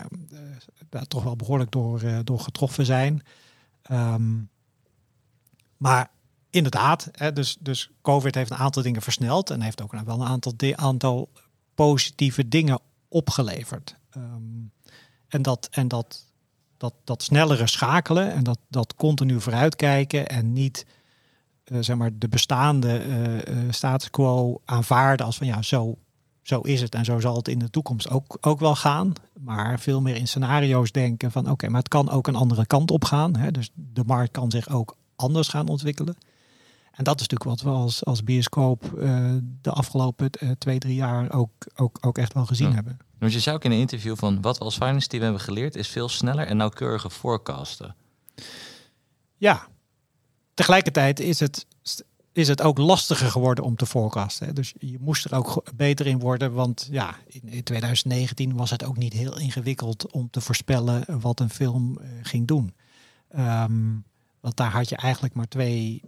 eh, 0.90 1.02
toch 1.02 1.22
wel 1.22 1.36
behoorlijk 1.36 1.70
door, 1.70 2.02
eh, 2.02 2.18
door 2.24 2.40
getroffen 2.40 2.86
zijn. 2.86 3.22
Ehm, 3.82 4.36
maar 5.76 6.10
inderdaad, 6.50 7.08
hè, 7.12 7.32
dus, 7.32 7.56
dus 7.60 7.90
COVID 8.02 8.34
heeft 8.34 8.50
een 8.50 8.56
aantal 8.56 8.82
dingen 8.82 9.02
versneld 9.02 9.50
en 9.50 9.60
heeft 9.60 9.82
ook 9.82 9.92
wel 9.92 10.20
een 10.20 10.26
aantal, 10.26 10.52
di- 10.56 10.76
aantal 10.76 11.28
positieve 11.74 12.48
dingen 12.48 12.80
opgeleverd. 13.08 13.96
Ehm, 14.10 14.42
en 15.28 15.42
dat, 15.42 15.68
en 15.70 15.88
dat, 15.88 16.24
dat, 16.76 16.94
dat 17.04 17.22
snellere 17.22 17.66
schakelen 17.66 18.32
en 18.32 18.44
dat, 18.44 18.58
dat 18.68 18.94
continu 18.94 19.40
vooruitkijken 19.40 20.28
en 20.28 20.52
niet 20.52 20.86
zeg 21.80 21.96
maar 21.96 22.10
de 22.14 22.28
bestaande 22.28 22.98
eh, 22.98 23.56
status 23.70 24.10
quo 24.10 24.60
aanvaarden 24.64 25.26
als 25.26 25.36
van 25.36 25.46
ja, 25.46 25.62
zo, 25.62 25.98
zo 26.48 26.60
is 26.60 26.80
het 26.80 26.94
en 26.94 27.04
zo 27.04 27.20
zal 27.20 27.36
het 27.36 27.48
in 27.48 27.58
de 27.58 27.70
toekomst 27.70 28.10
ook, 28.10 28.38
ook 28.40 28.60
wel 28.60 28.76
gaan. 28.76 29.12
Maar 29.40 29.80
veel 29.80 30.00
meer 30.00 30.16
in 30.16 30.28
scenario's 30.28 30.92
denken 30.92 31.32
van 31.32 31.50
oké, 31.50 31.68
maar 31.68 31.78
het 31.78 31.88
kan 31.88 32.10
ook 32.10 32.26
een 32.26 32.34
andere 32.34 32.66
kant 32.66 32.90
op 32.90 33.04
gaan. 33.04 33.36
Hè? 33.36 33.50
Dus 33.50 33.70
de 33.74 34.04
markt 34.06 34.30
kan 34.32 34.50
zich 34.50 34.68
ook 34.68 34.96
anders 35.16 35.48
gaan 35.48 35.68
ontwikkelen. 35.68 36.16
En 36.92 37.04
dat 37.04 37.20
is 37.20 37.26
natuurlijk 37.28 37.50
wat 37.50 37.60
we 37.72 37.78
als, 37.78 38.04
als 38.04 38.24
bioscoop 38.24 38.98
eh, 38.98 39.32
de 39.62 39.70
afgelopen 39.70 40.30
eh, 40.30 40.50
twee, 40.58 40.78
drie 40.78 40.94
jaar 40.94 41.32
ook, 41.32 41.50
ook, 41.76 41.98
ook 42.00 42.18
echt 42.18 42.32
wel 42.32 42.46
gezien 42.46 42.68
Ja. 42.68 42.74
hebben. 42.74 42.98
Want 43.18 43.32
je 43.32 43.40
zei 43.40 43.56
ook 43.56 43.64
in 43.64 43.70
een 43.70 43.78
interview 43.78 44.16
van 44.16 44.40
wat 44.40 44.58
we 44.58 44.64
als 44.64 44.74
finance 44.76 45.08
team 45.08 45.22
hebben 45.22 45.40
geleerd 45.40 45.76
is 45.76 45.88
veel 45.88 46.08
sneller 46.08 46.46
en 46.46 46.56
nauwkeuriger 46.56 47.10
forecasten. 47.10 47.94
Ja, 49.36 49.66
tegelijkertijd 50.54 51.20
is 51.20 51.40
het, 51.40 51.66
is 52.38 52.48
het 52.48 52.62
ook 52.62 52.78
lastiger 52.78 53.30
geworden 53.30 53.64
om 53.64 53.76
te 53.76 53.86
forecasten. 53.86 54.54
Dus 54.54 54.74
je 54.78 54.98
moest 55.00 55.24
er 55.24 55.34
ook 55.34 55.62
beter 55.74 56.06
in 56.06 56.18
worden. 56.18 56.52
Want 56.52 56.88
ja, 56.90 57.16
in, 57.26 57.48
in 57.48 57.62
2019 57.62 58.56
was 58.56 58.70
het 58.70 58.84
ook 58.84 58.96
niet 58.96 59.12
heel 59.12 59.38
ingewikkeld 59.38 60.12
om 60.12 60.30
te 60.30 60.40
voorspellen 60.40 61.20
wat 61.20 61.40
een 61.40 61.50
film 61.50 61.98
eh, 61.98 62.08
ging 62.22 62.46
doen. 62.46 62.74
Ehm, 63.28 63.94
want 64.40 64.56
daar 64.56 64.70
had 64.70 64.88
je 64.88 64.96
eigenlijk 64.96 65.34
maar 65.34 65.48
twee 65.48 66.02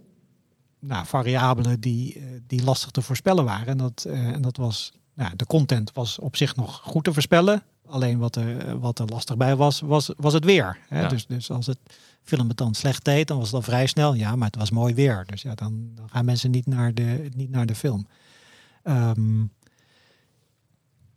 nou, 0.79 1.05
variabelen 1.05 1.79
die, 1.79 2.15
eh, 2.15 2.21
die 2.47 2.63
lastig 2.63 2.91
te 2.91 3.01
voorspellen 3.01 3.45
waren. 3.45 3.67
En 3.67 3.77
dat, 3.77 4.05
eh, 4.07 4.27
en 4.27 4.41
dat 4.41 4.57
was, 4.57 4.93
nou, 5.13 5.35
de 5.35 5.45
content 5.45 5.93
was 5.93 6.19
op 6.19 6.35
zich 6.35 6.55
nog 6.55 6.81
goed 6.83 7.03
te 7.03 7.13
voorspellen. 7.13 7.63
Alleen 7.91 8.17
wat 8.17 8.35
er, 8.35 8.79
wat 8.79 8.99
er 8.99 9.05
lastig 9.05 9.37
bij 9.37 9.55
was, 9.55 9.79
was, 9.79 10.11
was 10.17 10.33
het 10.33 10.45
weer. 10.45 10.77
Hè? 10.87 11.01
Ja. 11.01 11.07
Dus, 11.07 11.25
dus 11.25 11.51
als 11.51 11.65
het 11.65 11.77
film 12.23 12.47
het 12.47 12.57
dan 12.57 12.73
slecht 12.73 13.05
deed, 13.05 13.27
dan 13.27 13.37
was 13.37 13.45
het 13.45 13.55
dan 13.55 13.63
vrij 13.63 13.87
snel. 13.87 14.13
Ja, 14.13 14.35
maar 14.35 14.47
het 14.47 14.55
was 14.55 14.71
mooi 14.71 14.93
weer. 14.93 15.23
Dus 15.25 15.41
ja, 15.41 15.55
dan, 15.55 15.91
dan 15.95 16.09
gaan 16.09 16.25
mensen 16.25 16.51
niet 16.51 16.65
naar 16.67 16.93
de, 16.93 17.29
niet 17.35 17.49
naar 17.49 17.65
de 17.65 17.75
film. 17.75 18.07
Ehm, 18.83 19.43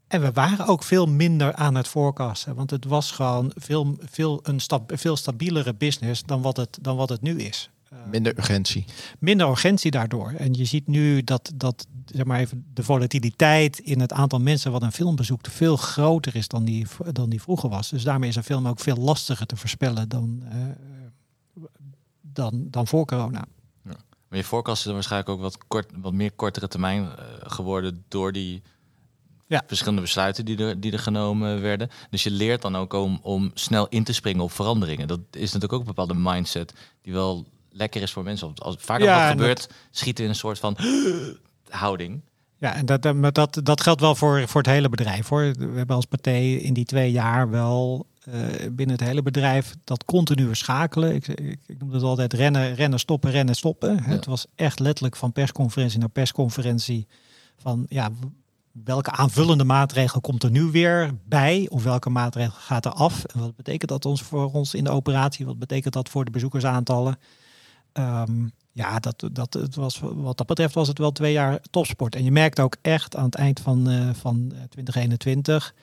en 0.07 0.20
we 0.20 0.33
waren 0.33 0.66
ook 0.66 0.83
veel 0.83 1.07
minder 1.07 1.55
aan 1.55 1.75
het 1.75 1.89
forecasten. 1.89 2.55
Want 2.55 2.70
het 2.70 2.85
was 2.85 3.11
gewoon 3.11 3.53
veel, 3.55 3.97
veel, 4.01 4.41
een 4.43 4.61
veel 4.87 5.16
stabielere 5.16 5.75
business 5.75 6.22
dan 6.22 6.43
wat 6.43 6.57
het, 6.57 6.79
dan 6.81 6.97
wat 6.97 7.09
het 7.09 7.22
nu 7.22 7.39
is. 7.41 7.70
Eh, 7.95 8.11
Minder 8.11 8.38
urgentie. 8.38 8.84
minder 9.18 9.49
urgentie 9.49 9.90
daardoor. 9.90 10.32
En 10.36 10.55
je 10.55 10.64
ziet 10.64 10.86
nu 10.86 11.22
dat, 11.22 11.53
dat 11.55 11.86
zeg 12.05 12.24
maar 12.24 12.40
even, 12.40 12.66
de 12.74 12.82
volatiliteit 12.82 13.78
in 13.78 14.01
het 14.01 14.12
aantal 14.12 14.38
mensen 14.38 14.72
wat 14.72 14.82
een 14.82 14.92
film 14.92 15.16
bezoekt 15.16 15.49
veel 15.49 15.76
groter 15.76 16.36
is 16.36 16.49
dan 16.49 16.64
die, 16.64 16.86
dan 17.12 17.30
die 17.30 17.42
vroeger 17.42 17.68
was. 17.68 17.90
Dus 17.90 18.03
daarmee 18.03 18.28
is 18.28 18.36
een 18.36 18.45
film 18.45 18.68
ook 18.68 18.80
veel 18.80 18.97
lastiger 18.97 19.47
te 19.47 19.57
voorspellen 19.57 20.09
dan, 20.09 20.42
eh, 20.49 21.62
dan, 22.20 22.66
dan 22.70 22.86
voor 22.86 23.07
corona. 23.07 23.45
Maar 24.28 24.42
je 24.42 24.49
forecast 24.49 24.78
is 24.78 24.84
dan 24.84 24.95
waarschijnlijk 24.95 25.30
ook 25.30 25.40
wat, 25.40 25.59
kort, 25.66 25.90
wat 25.95 26.12
meer 26.12 26.32
kortere 26.32 26.68
termijn 26.68 27.03
uh, 27.03 27.09
geworden 27.40 28.05
door 28.09 28.32
die 28.32 28.62
ja. 29.47 29.62
verschillende 29.66 30.01
besluiten 30.01 30.45
die 30.45 30.59
er, 30.59 30.80
die 30.80 30.92
er 30.92 30.99
genomen 30.99 31.61
werden. 31.61 31.90
Dus 32.11 32.22
je 32.22 32.30
leert 32.30 32.62
dan 32.62 32.76
ook 32.76 32.92
om, 32.92 33.18
om 33.22 33.51
snel 33.55 33.88
in 33.88 34.05
te 34.05 34.12
springen 34.12 34.42
op 34.42 34.53
veranderingen. 34.53 35.09
Dat 35.09 35.20
is 35.30 35.53
natuurlijk 35.53 35.72
ook 35.72 35.80
een 35.80 35.86
bepaalde 35.86 36.14
mindset 36.14 36.72
die 37.03 37.12
wel 37.12 37.47
lekker 37.75 38.03
is 38.03 38.12
voor 38.12 38.22
mensen. 38.22 38.53
Als 38.55 38.77
vaak 38.79 39.01
ja, 39.01 39.20
wat 39.20 39.31
gebeurt, 39.31 39.68
dat... 39.68 39.77
schieten 39.91 40.25
in 40.25 40.31
een 40.31 40.37
soort 40.37 40.59
van 40.59 40.77
houding. 41.68 42.20
Ja, 42.59 42.75
en 42.75 42.87
dat, 42.87 43.03
dat, 43.35 43.61
dat 43.62 43.81
geldt 43.81 44.01
wel 44.01 44.14
voor, 44.14 44.49
voor 44.49 44.61
het 44.61 44.70
hele 44.70 44.89
bedrijf. 44.89 45.29
Hoor. 45.29 45.53
We 45.59 45.77
hebben 45.77 45.97
als 45.97 46.05
partij 46.05 46.55
in 46.55 46.75
die 46.75 46.85
twee 46.85 47.11
jaar 47.11 47.51
wel 47.51 48.07
uh, 48.29 48.35
binnen 48.70 48.97
het 48.97 49.07
hele 49.07 49.22
bedrijf 49.22 49.75
dat 49.85 50.05
continue 50.05 50.55
schakelen. 50.55 51.14
Ik, 51.14 51.29
ik, 51.29 51.59
ik 51.66 51.79
noem 51.79 51.93
het 51.93 52.03
altijd 52.03 52.33
rennen, 52.33 52.75
rennen, 52.75 52.99
stoppen, 52.99 53.31
rennen, 53.31 53.55
stoppen. 53.55 54.03
Het 54.03 54.27
was 54.27 54.47
echt 54.55 54.79
letterlijk 54.79 55.16
van 55.16 55.33
persconferentie 55.33 55.99
naar 55.99 56.09
persconferentie. 56.09 57.07
Van 57.57 57.87
ja, 57.89 58.11
welke 58.85 59.11
aanvullende 59.11 59.64
maatregel 59.64 60.20
komt 60.20 60.43
er 60.43 60.51
nu 60.51 60.62
weer 60.62 61.11
bij? 61.25 61.66
Of 61.70 61.83
welke 61.83 62.11
maatregel 62.11 62.59
gaat 62.59 62.85
er 62.85 62.93
af? 62.93 63.25
En 63.25 63.41
wat 63.41 63.57
betekent 63.57 63.91
dat 63.91 64.05
ons 64.05 64.22
voor 64.22 64.53
ons 64.53 64.75
in 64.75 64.85
de 64.85 64.91
operatie? 64.91 65.47
Wat 65.47 65.59
betekent 65.59 65.95
dat 65.95 66.09
voor 66.09 66.25
de 66.25 66.31
bezoekersaantallen? 66.31 67.18
Um, 67.99 68.53
ja, 68.72 68.99
dat, 68.99 69.28
dat, 69.32 69.55
het 69.55 69.74
was, 69.74 70.01
wat 70.01 70.36
dat 70.36 70.47
betreft 70.47 70.74
was 70.74 70.88
het 70.88 70.99
wel 70.99 71.12
twee 71.12 71.32
jaar 71.32 71.61
topsport. 71.70 72.14
En 72.14 72.24
je 72.24 72.32
merkt 72.32 72.61
ook 72.61 72.76
echt 72.82 73.16
aan 73.16 73.24
het 73.24 73.34
eind 73.34 73.61
van, 73.61 73.90
uh, 73.90 74.11
van 74.12 74.53
2021 74.68 75.74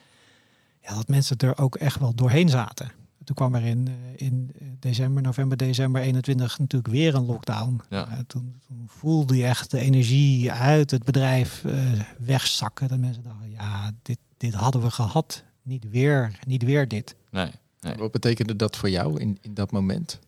ja, 0.82 0.95
dat 0.95 1.07
mensen 1.07 1.38
er 1.38 1.57
ook 1.57 1.76
echt 1.76 1.99
wel 1.99 2.16
doorheen 2.16 2.49
zaten. 2.49 2.91
Toen 3.24 3.36
kwam 3.36 3.55
er 3.55 3.66
in, 3.66 3.88
eh, 3.88 4.28
in 4.28 4.51
december, 4.80 5.22
november, 5.24 5.57
december 5.57 6.01
21 6.01 6.59
natuurlijk 6.59 6.93
weer 6.93 7.16
een 7.16 7.26
lockdown. 7.26 7.82
Ja. 7.89 8.07
Uh, 8.07 8.18
toen, 8.28 8.59
toen, 8.68 8.84
voelde 8.88 9.38
je 9.38 9.45
echt 9.45 9.72
de 9.72 9.80
energie 9.80 10.51
uit 10.51 10.91
het 10.91 11.03
bedrijf 11.03 11.64
uh, 11.64 12.01
wegzakken. 12.20 12.88
Dat 12.88 12.97
mensen 12.97 13.24
dachten, 13.24 13.51
ja, 13.51 13.91
dit, 14.01 14.18
dit 14.38 14.53
hadden 14.53 14.82
we 14.82 14.91
gehad. 14.91 15.43
Niet 15.62 15.89
weer, 15.89 16.39
niet 16.47 16.64
weer 16.64 16.88
dit. 16.88 17.16
Nee, 17.32 17.51
nee. 17.80 17.95
Wat 17.95 18.12
betekende 18.12 18.55
dat 18.55 18.78
voor 18.78 18.89
jou 18.89 19.20
in, 19.20 19.38
in 19.41 19.53
dat 19.53 19.72
moment? 19.72 20.20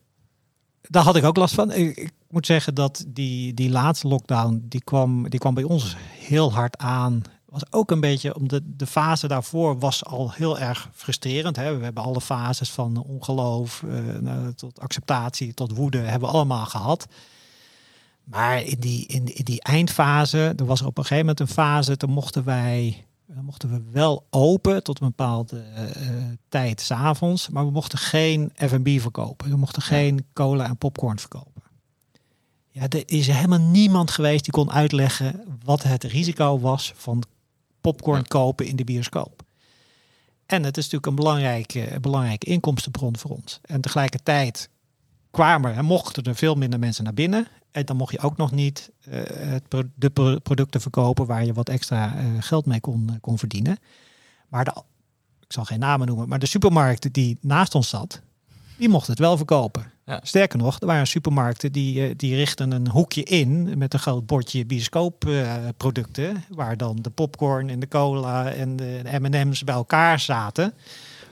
Daar 0.88 1.02
had 1.02 1.16
ik 1.16 1.24
ook 1.24 1.36
last 1.36 1.54
van. 1.54 1.72
Ik, 1.72 1.96
ik, 1.96 2.12
moet 2.30 2.46
zeggen 2.46 2.74
dat 2.74 3.04
die, 3.08 3.54
die 3.54 3.70
laatste 3.70 4.08
lockdown, 4.08 4.64
die 4.68 4.84
kwam, 4.84 5.28
die 5.28 5.40
kwam 5.40 5.54
bij 5.54 5.62
ons 5.62 5.96
heel 6.18 6.52
hard 6.52 6.78
aan 6.78 7.22
was 7.54 7.72
ook 7.72 7.90
een 7.90 8.00
beetje, 8.00 8.34
om 8.34 8.48
de, 8.48 8.60
de 8.64 8.86
fase 8.86 9.28
daarvoor 9.28 9.78
was 9.78 10.04
al 10.04 10.32
heel 10.32 10.58
erg 10.58 10.88
frustrerend. 10.94 11.56
Hè? 11.56 11.76
We 11.76 11.84
hebben 11.84 12.02
alle 12.02 12.20
fases 12.20 12.70
van 12.70 12.96
ongeloof 12.96 13.82
uh, 13.82 14.46
tot 14.56 14.80
acceptatie, 14.80 15.54
tot 15.54 15.76
woede, 15.76 15.98
hebben 15.98 16.28
we 16.28 16.34
allemaal 16.34 16.66
gehad. 16.66 17.06
Maar 18.24 18.62
in 18.62 18.80
die, 18.80 19.06
in, 19.06 19.34
in 19.34 19.44
die 19.44 19.62
eindfase, 19.62 20.52
er 20.56 20.64
was 20.64 20.82
op 20.82 20.98
een 20.98 21.04
gegeven 21.04 21.26
moment 21.26 21.40
een 21.40 21.54
fase, 21.54 21.96
toen 21.96 22.10
mochten 22.10 22.44
wij, 22.44 23.04
dan 23.26 23.44
mochten 23.44 23.70
we 23.70 23.82
wel 23.90 24.26
open 24.30 24.82
tot 24.82 25.00
een 25.00 25.06
bepaalde 25.06 25.56
uh, 25.56 25.84
tijd 26.48 26.80
s'avonds, 26.80 27.48
maar 27.48 27.64
we 27.64 27.70
mochten 27.70 27.98
geen 27.98 28.52
F&B 28.56 28.88
verkopen. 29.00 29.50
We 29.50 29.56
mochten 29.56 29.82
geen 29.82 30.26
cola 30.32 30.66
en 30.66 30.76
popcorn 30.76 31.18
verkopen. 31.18 31.62
Ja, 32.68 32.88
er 32.88 33.02
is 33.06 33.26
helemaal 33.26 33.60
niemand 33.60 34.10
geweest 34.10 34.44
die 34.44 34.52
kon 34.52 34.72
uitleggen 34.72 35.58
wat 35.64 35.82
het 35.82 36.04
risico 36.04 36.58
was 36.58 36.92
van 36.96 37.22
popcorn 37.80 38.26
kopen 38.26 38.66
in 38.66 38.76
de 38.76 38.84
bioscoop. 38.84 39.42
En 40.46 40.62
het 40.62 40.76
is 40.76 40.82
natuurlijk 40.82 41.06
een 41.06 41.24
belangrijke, 41.24 41.98
belangrijke 42.00 42.46
inkomstenbron 42.46 43.16
voor 43.16 43.30
ons. 43.30 43.60
En 43.62 43.80
tegelijkertijd 43.80 44.68
kwamen 45.30 45.74
en 45.74 45.84
mochten 45.84 46.22
er 46.22 46.34
veel 46.34 46.54
minder 46.54 46.78
mensen 46.78 47.04
naar 47.04 47.14
binnen. 47.14 47.48
En 47.74 47.86
dan 47.86 47.96
mocht 47.96 48.12
je 48.12 48.18
ook 48.18 48.36
nog 48.36 48.50
niet 48.50 48.90
uh, 49.08 49.22
de 49.94 50.40
producten 50.42 50.80
verkopen 50.80 51.26
waar 51.26 51.44
je 51.44 51.52
wat 51.52 51.68
extra 51.68 52.14
uh, 52.16 52.26
geld 52.40 52.66
mee 52.66 52.80
kon, 52.80 53.06
uh, 53.10 53.16
kon 53.20 53.38
verdienen. 53.38 53.78
Maar 54.48 54.64
de, 54.64 54.70
ik 55.40 55.52
zal 55.52 55.64
geen 55.64 55.78
namen 55.78 56.06
noemen, 56.06 56.28
maar 56.28 56.38
de 56.38 56.46
supermarkt 56.46 57.12
die 57.12 57.38
naast 57.40 57.74
ons 57.74 57.88
zat, 57.88 58.20
die 58.76 58.88
mocht 58.88 59.06
het 59.06 59.18
wel 59.18 59.36
verkopen. 59.36 59.92
Ja. 60.04 60.20
Sterker 60.22 60.58
nog, 60.58 60.80
er 60.80 60.86
waren 60.86 61.06
supermarkten 61.06 61.72
die, 61.72 62.06
eh, 62.06 62.14
die 62.16 62.34
richten 62.34 62.70
een 62.70 62.88
hoekje 62.88 63.22
in 63.22 63.78
met 63.78 63.92
een 63.92 64.00
groot 64.00 64.26
bordje 64.26 64.66
bioscoopproducten, 64.66 66.30
uh, 66.30 66.40
waar 66.50 66.76
dan 66.76 66.96
de 67.00 67.10
popcorn 67.10 67.70
en 67.70 67.80
de 67.80 67.88
cola 67.88 68.52
en 68.52 68.76
de 68.76 69.00
M&M's 69.20 69.64
bij 69.64 69.74
elkaar 69.74 70.20
zaten. 70.20 70.74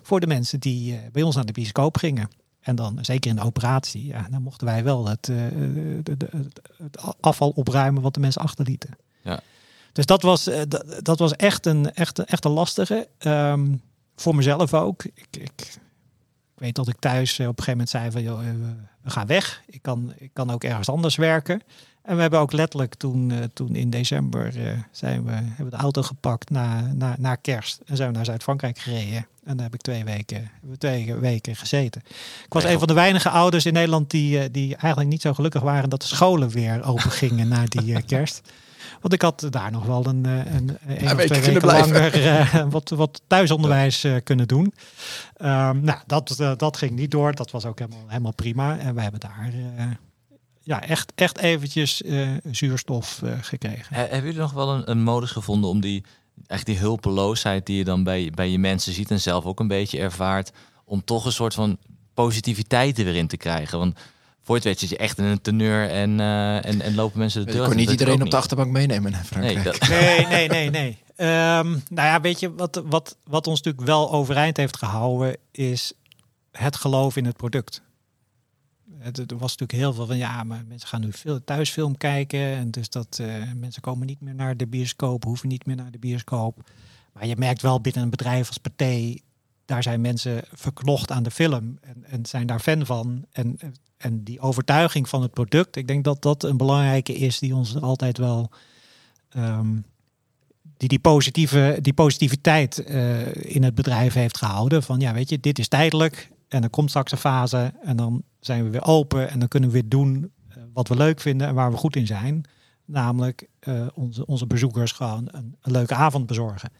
Voor 0.02 0.20
de 0.20 0.26
mensen 0.26 0.60
die 0.60 1.00
bij 1.12 1.22
ons 1.22 1.34
naar 1.34 1.46
de 1.46 1.52
bioscoop 1.52 1.96
gingen. 1.96 2.28
En 2.62 2.76
dan, 2.76 2.98
zeker 3.00 3.30
in 3.30 3.36
de 3.36 3.42
operatie, 3.42 4.06
ja, 4.06 4.26
dan 4.30 4.42
mochten 4.42 4.66
wij 4.66 4.84
wel 4.84 5.06
het, 5.08 5.28
uh, 5.28 5.36
de, 6.02 6.16
de, 6.16 6.28
het 6.76 7.20
afval 7.20 7.50
opruimen 7.50 8.02
wat 8.02 8.14
de 8.14 8.20
mensen 8.20 8.42
achterlieten. 8.42 8.90
Ja. 9.22 9.40
Dus 9.92 10.06
dat 10.06 10.22
was, 10.22 10.44
dat, 10.68 11.00
dat, 11.02 11.18
was 11.18 11.36
echt 11.36 11.66
een, 11.66 11.94
echt, 11.94 12.18
echt 12.18 12.44
een 12.44 12.50
lastige. 12.50 13.08
Um, 13.18 13.82
voor 14.16 14.34
mezelf 14.34 14.74
ook. 14.74 15.04
Ik, 15.04 15.26
ik 15.30 15.78
weet 16.54 16.74
dat 16.74 16.88
ik 16.88 16.96
thuis 16.98 17.38
eh, 17.38 17.48
op 17.48 17.58
een 17.58 17.64
gegeven 17.64 17.72
moment 17.72 17.88
zei 17.88 18.10
van, 18.10 18.22
joh, 18.22 18.48
eh, 18.48 18.54
we 19.02 19.10
gaan 19.10 19.26
weg. 19.26 19.62
Ik 19.66 19.82
kan, 19.82 20.12
ik 20.16 20.30
kan 20.32 20.50
ook 20.50 20.64
ergens 20.64 20.88
anders 20.88 21.16
werken. 21.16 21.62
En 22.02 22.14
we 22.14 22.20
hebben 22.20 22.40
ook 22.40 22.52
letterlijk 22.52 22.94
toen, 22.94 23.30
uh, 23.30 23.38
toen 23.52 23.74
in 23.74 23.90
december 23.90 24.52
zijn 24.90 25.24
we, 25.24 25.30
hebben 25.32 25.64
we 25.64 25.70
de 25.70 25.76
auto 25.76 26.02
gepakt 26.02 26.50
naar, 26.50 26.94
naar, 26.94 27.16
naar 27.18 27.36
kerst. 27.36 27.80
En 27.84 27.96
zijn 27.96 28.08
we 28.08 28.16
naar 28.16 28.24
Zuid-Frankrijk 28.24 28.78
gereden. 28.78 29.26
En 29.44 29.56
daar 29.56 29.64
heb 29.64 29.74
ik 29.74 29.80
twee 29.80 30.04
weken, 30.04 30.50
twee 30.78 31.14
weken 31.14 31.56
gezeten. 31.56 32.02
Ik 32.44 32.52
was 32.52 32.64
een 32.64 32.78
van 32.78 32.88
de 32.88 32.94
weinige 32.94 33.28
ouders 33.28 33.66
in 33.66 33.72
Nederland 33.72 34.10
die, 34.10 34.50
die 34.50 34.76
eigenlijk 34.76 35.10
niet 35.10 35.22
zo 35.22 35.34
gelukkig 35.34 35.62
waren 35.62 35.90
dat 35.90 36.00
de 36.00 36.06
scholen 36.06 36.48
weer 36.48 36.84
open 36.84 37.10
gingen 37.10 37.48
na 37.48 37.64
die 37.66 38.02
kerst. 38.02 38.40
Want 39.00 39.14
ik 39.14 39.22
had 39.22 39.46
daar 39.50 39.70
nog 39.70 39.84
wel 39.84 40.06
een, 40.06 40.24
een, 40.24 40.46
een, 40.46 40.78
een 40.86 41.16
of 41.16 41.24
twee 41.24 41.40
weken 41.40 41.66
langer 41.66 42.24
uh, 42.24 42.64
wat, 42.70 42.88
wat 42.88 43.22
thuisonderwijs 43.26 44.04
uh, 44.04 44.16
kunnen 44.24 44.48
doen. 44.48 44.74
Um, 45.42 45.80
nou, 45.80 45.98
dat, 46.06 46.36
uh, 46.40 46.52
dat 46.56 46.76
ging 46.76 46.90
niet 46.90 47.10
door. 47.10 47.34
Dat 47.34 47.50
was 47.50 47.64
ook 47.64 47.78
helemaal, 47.78 48.04
helemaal 48.06 48.34
prima. 48.34 48.78
En 48.78 48.94
we 48.94 49.00
hebben 49.00 49.20
daar 49.20 49.52
ja, 50.64 50.82
echt, 50.82 51.12
echt 51.14 51.38
eventjes 51.38 52.02
zuurstof 52.50 53.22
gekregen. 53.40 53.96
hebben 53.96 54.24
jullie 54.24 54.40
nog 54.40 54.52
wel 54.52 54.74
een, 54.74 54.90
een 54.90 55.02
modus 55.02 55.30
gevonden 55.30 55.70
om 55.70 55.80
die, 55.80 56.04
echt 56.46 56.66
die 56.66 56.78
hulpeloosheid 56.78 57.66
die 57.66 57.76
je 57.76 57.84
dan 57.84 58.04
bij, 58.04 58.30
bij 58.34 58.50
je 58.50 58.58
mensen 58.58 58.92
ziet 58.92 59.10
en 59.10 59.20
zelf 59.20 59.44
ook 59.44 59.60
een 59.60 59.68
beetje 59.68 59.98
ervaart, 59.98 60.52
om 60.84 61.04
toch 61.04 61.24
een 61.24 61.32
soort 61.32 61.54
van 61.54 61.78
positiviteit 62.14 62.98
er 62.98 63.04
weer 63.04 63.16
in 63.16 63.26
te 63.26 63.36
krijgen? 63.36 63.78
Want 63.78 63.98
voor 64.42 64.54
het 64.54 64.64
weet 64.64 64.78
zit 64.78 64.88
je 64.88 64.96
echt 64.96 65.18
in 65.18 65.24
een 65.24 65.40
teneur 65.40 65.90
en, 65.90 66.18
uh, 66.18 66.64
en, 66.64 66.80
en 66.80 66.94
lopen 66.94 67.18
mensen 67.18 67.46
de 67.46 67.52
deur. 67.52 67.62
Ik 67.62 67.68
kon 67.68 67.76
niet 67.76 67.90
iedereen 67.90 68.22
op 68.22 68.30
de 68.30 68.36
achterbank 68.36 68.70
meenemen 68.70 69.12
naar 69.12 69.24
Frankrijk. 69.24 69.54
Nee, 69.54 69.64
dat... 69.64 69.88
nee, 69.88 70.26
nee, 70.26 70.48
nee. 70.48 70.70
nee. 70.70 70.98
Um, 71.58 71.82
nou 71.90 72.08
ja, 72.08 72.20
weet 72.20 72.40
je, 72.40 72.54
wat, 72.54 72.82
wat, 72.84 73.16
wat 73.24 73.46
ons 73.46 73.62
natuurlijk 73.62 73.86
wel 73.86 74.12
overeind 74.12 74.56
heeft 74.56 74.76
gehouden, 74.76 75.36
is 75.50 75.92
het 76.52 76.76
geloof 76.76 77.16
in 77.16 77.24
het 77.24 77.36
product. 77.36 77.82
Het, 79.02 79.18
er 79.18 79.38
was 79.38 79.56
natuurlijk 79.56 79.78
heel 79.78 79.92
veel 79.92 80.06
van, 80.06 80.16
ja, 80.16 80.44
maar 80.44 80.64
mensen 80.68 80.88
gaan 80.88 81.00
nu 81.00 81.12
veel 81.12 81.44
thuisfilm 81.44 81.96
kijken. 81.96 82.40
En 82.40 82.70
dus 82.70 82.90
dat 82.90 83.18
uh, 83.20 83.52
mensen 83.56 83.82
komen 83.82 84.06
niet 84.06 84.20
meer 84.20 84.34
naar 84.34 84.56
de 84.56 84.66
bioscoop, 84.66 85.24
hoeven 85.24 85.48
niet 85.48 85.66
meer 85.66 85.76
naar 85.76 85.90
de 85.90 85.98
bioscoop. 85.98 86.70
Maar 87.12 87.26
je 87.26 87.36
merkt 87.36 87.62
wel 87.62 87.80
binnen 87.80 88.02
een 88.02 88.10
bedrijf 88.10 88.48
als 88.48 88.58
Pathé, 88.58 89.18
daar 89.64 89.82
zijn 89.82 90.00
mensen 90.00 90.42
verknocht 90.52 91.10
aan 91.10 91.22
de 91.22 91.30
film 91.30 91.78
en, 91.80 92.04
en 92.04 92.26
zijn 92.26 92.46
daar 92.46 92.60
fan 92.60 92.86
van. 92.86 93.24
En 93.32 93.58
en 94.02 94.24
die 94.24 94.40
overtuiging 94.40 95.08
van 95.08 95.22
het 95.22 95.32
product, 95.32 95.76
ik 95.76 95.86
denk 95.86 96.04
dat 96.04 96.22
dat 96.22 96.42
een 96.42 96.56
belangrijke 96.56 97.14
is 97.14 97.38
die 97.38 97.54
ons 97.54 97.80
altijd 97.80 98.18
wel. 98.18 98.50
Um, 99.36 99.84
die, 100.76 100.88
die, 100.88 100.98
positieve, 100.98 101.78
die 101.80 101.92
positiviteit 101.92 102.84
uh, 102.88 103.34
in 103.34 103.62
het 103.62 103.74
bedrijf 103.74 104.14
heeft 104.14 104.38
gehouden. 104.38 104.82
Van 104.82 105.00
ja, 105.00 105.12
weet 105.12 105.30
je, 105.30 105.40
dit 105.40 105.58
is 105.58 105.68
tijdelijk. 105.68 106.30
En 106.48 106.62
er 106.62 106.70
komt 106.70 106.88
straks 106.88 107.12
een 107.12 107.18
fase. 107.18 107.74
En 107.82 107.96
dan 107.96 108.22
zijn 108.44 108.64
we 108.64 108.70
weer 108.70 108.84
open. 108.84 109.30
En 109.30 109.38
dan 109.38 109.48
kunnen 109.48 109.68
we 109.68 109.74
weer 109.74 109.88
doen 109.88 110.32
uh, 110.48 110.62
wat 110.72 110.88
we 110.88 110.96
leuk 110.96 111.20
vinden 111.20 111.46
en 111.46 111.54
waar 111.54 111.70
we 111.70 111.76
goed 111.76 111.96
in 111.96 112.06
zijn. 112.06 112.44
Namelijk 112.84 113.48
uh, 113.68 113.86
onze, 113.94 114.26
onze 114.26 114.46
bezoekers 114.46 114.92
gewoon 114.92 115.28
een, 115.30 115.56
een 115.60 115.72
leuke 115.72 115.94
avond 115.94 116.26
bezorgen. 116.26 116.70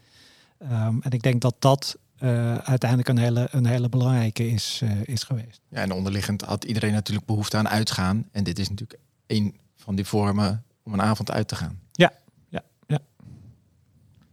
Um, 0.62 1.02
en 1.02 1.10
ik 1.10 1.22
denk 1.22 1.40
dat 1.40 1.54
dat 1.58 1.98
uh, 2.22 2.54
uiteindelijk 2.54 3.08
een 3.08 3.18
hele, 3.18 3.48
een 3.50 3.66
hele 3.66 3.88
belangrijke 3.88 4.48
is, 4.48 4.80
uh, 4.84 4.90
is 5.04 5.22
geweest. 5.22 5.60
Ja, 5.68 5.78
en 5.78 5.92
onderliggend 5.92 6.42
had 6.42 6.64
iedereen 6.64 6.92
natuurlijk 6.92 7.26
behoefte 7.26 7.56
aan 7.56 7.68
uitgaan. 7.68 8.28
En 8.32 8.44
dit 8.44 8.58
is 8.58 8.68
natuurlijk 8.68 9.00
een 9.26 9.56
van 9.76 9.94
die 9.94 10.04
vormen 10.04 10.64
om 10.82 10.92
een 10.92 11.02
avond 11.02 11.30
uit 11.30 11.48
te 11.48 11.54
gaan. 11.54 11.80
Ja, 11.92 12.12
ja, 12.48 12.62
ja. 12.86 12.98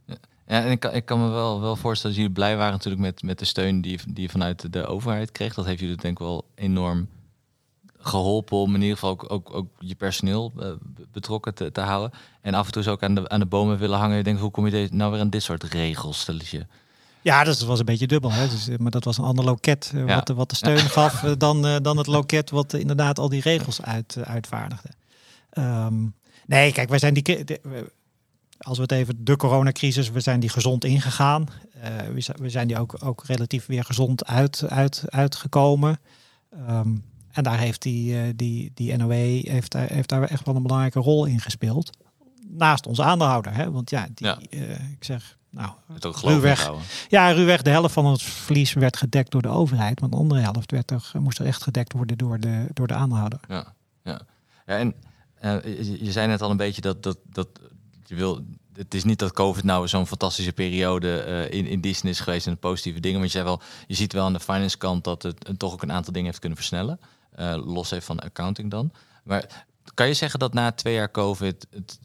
ja 0.05 0.17
en 0.45 0.71
ik 0.71 0.79
kan, 0.79 0.93
ik 0.93 1.05
kan 1.05 1.19
me 1.19 1.29
wel, 1.29 1.61
wel 1.61 1.75
voorstellen 1.75 2.15
dat 2.15 2.25
jullie 2.25 2.39
blij 2.39 2.57
waren 2.57 2.71
natuurlijk 2.71 3.01
met, 3.01 3.21
met 3.23 3.39
de 3.39 3.45
steun 3.45 3.81
die, 3.81 3.99
die 4.07 4.23
je 4.23 4.29
vanuit 4.29 4.73
de 4.73 4.85
overheid 4.85 5.31
kreeg. 5.31 5.53
Dat 5.53 5.65
heeft 5.65 5.79
jullie 5.79 5.95
denk 5.95 6.19
ik 6.19 6.25
wel 6.25 6.45
enorm 6.55 7.07
geholpen 7.99 8.57
om 8.57 8.75
in 8.75 8.81
ieder 8.81 8.97
geval 8.97 9.11
ook, 9.11 9.31
ook, 9.31 9.53
ook 9.53 9.67
je 9.79 9.95
personeel 9.95 10.53
uh, 10.57 10.67
betrokken 11.11 11.53
te, 11.53 11.71
te 11.71 11.81
houden. 11.81 12.19
En 12.41 12.53
af 12.53 12.65
en 12.65 12.71
toe 12.71 12.89
ook 12.89 13.03
aan 13.03 13.15
de, 13.15 13.29
aan 13.29 13.39
de 13.39 13.45
bomen 13.45 13.77
willen 13.77 13.97
hangen. 13.97 14.17
Je 14.17 14.23
denkt, 14.23 14.41
hoe 14.41 14.51
kom 14.51 14.67
je 14.67 14.89
nou 14.91 15.11
weer 15.11 15.19
aan 15.21 15.29
dit 15.29 15.43
soort 15.43 15.63
regels? 15.63 16.25
Je 16.25 16.65
ja, 17.21 17.43
dat 17.43 17.59
was 17.59 17.79
een 17.79 17.85
beetje 17.85 18.07
dubbel. 18.07 18.31
Hè? 18.31 18.47
Dus, 18.47 18.67
eh, 18.67 18.77
maar 18.77 18.91
dat 18.91 19.03
was 19.03 19.17
een 19.17 19.23
ander 19.23 19.45
loket 19.45 19.91
uh, 19.95 20.15
wat, 20.15 20.27
wat 20.29 20.49
de 20.49 20.55
steun 20.55 20.77
gaf 20.77 21.21
dan, 21.21 21.65
uh, 21.65 21.75
dan 21.81 21.97
het 21.97 22.07
loket 22.07 22.49
wat 22.49 22.73
inderdaad 22.73 23.19
al 23.19 23.29
die 23.29 23.41
regels 23.41 23.81
uit, 23.81 24.17
uitvaardigde. 24.23 24.89
Ehm, 25.49 26.05
nee, 26.45 26.71
kijk, 26.71 26.89
wij 26.89 26.99
zijn 26.99 27.13
die. 27.13 27.43
de- 27.43 27.91
als 28.59 28.77
we 28.77 28.83
het 28.83 28.91
even 28.91 29.25
de 29.25 29.35
coronacrisis, 29.35 30.09
we 30.11 30.19
zijn 30.19 30.39
die 30.39 30.49
gezond 30.49 30.85
ingegaan. 30.85 31.47
Eh, 31.81 31.91
we, 32.13 32.21
zijn, 32.21 32.37
we 32.41 32.49
zijn 32.49 32.67
die 32.67 32.79
ook, 32.79 32.95
ook 33.03 33.23
relatief 33.25 33.65
weer 33.65 33.83
gezond 33.83 34.25
uit, 34.25 34.63
uit, 34.69 35.03
uitgekomen. 35.05 35.99
Ehm, 36.67 36.95
en 37.31 37.43
daar 37.43 37.57
heeft 37.59 37.81
die, 37.81 38.19
eh, 38.21 38.27
die, 38.35 38.71
die 38.73 38.95
NOW 38.97 39.11
heeft, 39.47 39.71
daar- 39.71 39.89
heeft 39.89 40.09
daar 40.09 40.23
echt 40.23 40.45
wel 40.45 40.55
een 40.55 40.61
belangrijke 40.63 40.99
rol 40.99 41.25
in 41.25 41.39
gespeeld. 41.39 41.97
Naast 42.47 42.87
onze 42.87 43.03
aandeelhouder. 43.03 43.53
Hè? 43.55 43.71
Want 43.71 43.89
ja, 43.89 44.07
die, 44.13 44.27
Ja. 44.27 44.39
eh, 44.49 44.69
ik 44.91 45.03
zeg, 45.03 45.37
nou, 45.49 45.71
ruwweg, 46.21 46.71
ja, 47.09 47.31
ruwweg 47.31 47.61
de 47.61 47.69
helft 47.69 47.93
van 47.93 48.05
het 48.05 48.21
verlies 48.21 48.73
werd 48.73 48.97
gedekt 48.97 49.31
door 49.31 49.41
de 49.41 49.47
overheid. 49.47 49.99
Maar 50.01 50.09
de 50.09 50.15
andere 50.15 50.39
helft 50.41 50.71
werd 50.71 50.91
er, 50.91 51.11
moest 51.19 51.39
er 51.39 51.45
echt 51.45 51.63
gedekt 51.63 51.93
worden 51.93 52.17
door 52.17 52.39
de, 52.39 52.65
door 52.73 52.87
de 52.87 52.93
aandeelhouder. 52.93 53.39
Ja, 53.47 53.73
ja. 54.03 54.21
ja 54.65 54.77
en 54.77 54.93
eh, 55.39 55.63
je, 55.63 56.05
je 56.05 56.11
zei 56.11 56.27
net 56.27 56.41
al 56.41 56.49
een 56.51 56.57
beetje 56.57 56.81
dat, 56.81 57.03
dat, 57.03 57.17
dat 57.31 57.47
je 58.05 58.15
wil. 58.15 58.39
Het 58.73 58.93
is 58.93 59.03
niet 59.03 59.19
dat 59.19 59.33
COVID 59.33 59.63
nou 59.63 59.87
zo'n 59.87 60.07
fantastische 60.07 60.51
periode 60.53 61.47
in, 61.49 61.67
in 61.67 61.95
zin 61.95 62.09
is 62.09 62.19
geweest 62.19 62.47
en 62.47 62.57
positieve 62.57 62.99
dingen. 62.99 63.19
Want 63.19 63.31
je, 63.31 63.37
zei 63.37 63.49
wel, 63.49 63.61
je 63.87 63.95
ziet 63.95 64.13
wel 64.13 64.25
aan 64.25 64.33
de 64.33 64.39
finance 64.39 64.77
kant 64.77 65.03
dat 65.03 65.23
het 65.23 65.49
toch 65.57 65.73
ook 65.73 65.81
een 65.81 65.91
aantal 65.91 66.13
dingen 66.13 66.27
heeft 66.27 66.39
kunnen 66.39 66.57
versnellen. 66.57 66.99
Eh, 67.39 67.55
los 67.65 67.91
even 67.91 68.05
van 68.05 68.19
accounting 68.19 68.71
dan. 68.71 68.91
Maar 69.23 69.65
kan 69.93 70.07
je 70.07 70.13
zeggen 70.13 70.39
dat 70.39 70.53
na 70.53 70.71
twee 70.71 70.93
jaar 70.93 71.11
COVID 71.11 71.67
het, 71.69 71.99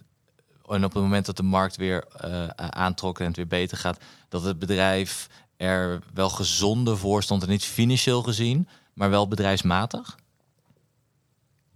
en 0.69 0.85
op 0.85 0.93
het 0.93 1.03
moment 1.03 1.27
dat 1.27 1.37
de 1.37 1.43
markt 1.43 1.77
weer 1.77 2.07
eh, 2.07 2.47
aantrok 2.57 3.21
en 3.21 3.27
het 3.27 3.37
weer 3.37 3.47
beter 3.47 3.77
gaat, 3.77 3.99
dat 4.29 4.43
het 4.43 4.59
bedrijf 4.59 5.29
er 5.57 6.03
wel 6.13 6.29
gezonder 6.29 6.99
voor 6.99 7.23
stond 7.23 7.43
en 7.43 7.49
niet 7.49 7.65
financieel 7.65 8.23
gezien, 8.23 8.69
maar 8.93 9.11
wel 9.11 9.29
bedrijfsmatig? 9.29 10.19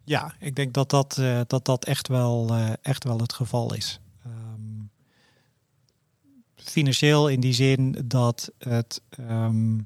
Ja, 0.04 0.34
ik 0.38 0.56
denk 0.56 0.74
dat 0.74 0.90
dat, 0.90 1.18
eh, 1.18 1.40
dat, 1.46 1.64
dat 1.64 1.84
echt, 1.84 2.08
wel, 2.08 2.54
echt 2.82 3.04
wel 3.04 3.18
het 3.18 3.32
geval 3.32 3.74
is. 3.74 4.00
Ehm, 4.24 4.84
financieel 6.54 7.28
in 7.28 7.40
die 7.40 7.54
zin 7.54 8.04
dat 8.04 8.50
het. 8.58 9.02
ehm, 9.08 9.78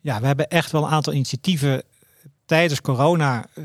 ja, 0.00 0.20
we 0.20 0.26
hebben 0.26 0.48
echt 0.48 0.70
wel 0.70 0.82
een 0.84 0.90
aantal 0.90 1.12
initiatieven 1.12 1.82
tijdens 2.44 2.80
corona 2.80 3.46
eh, 3.54 3.64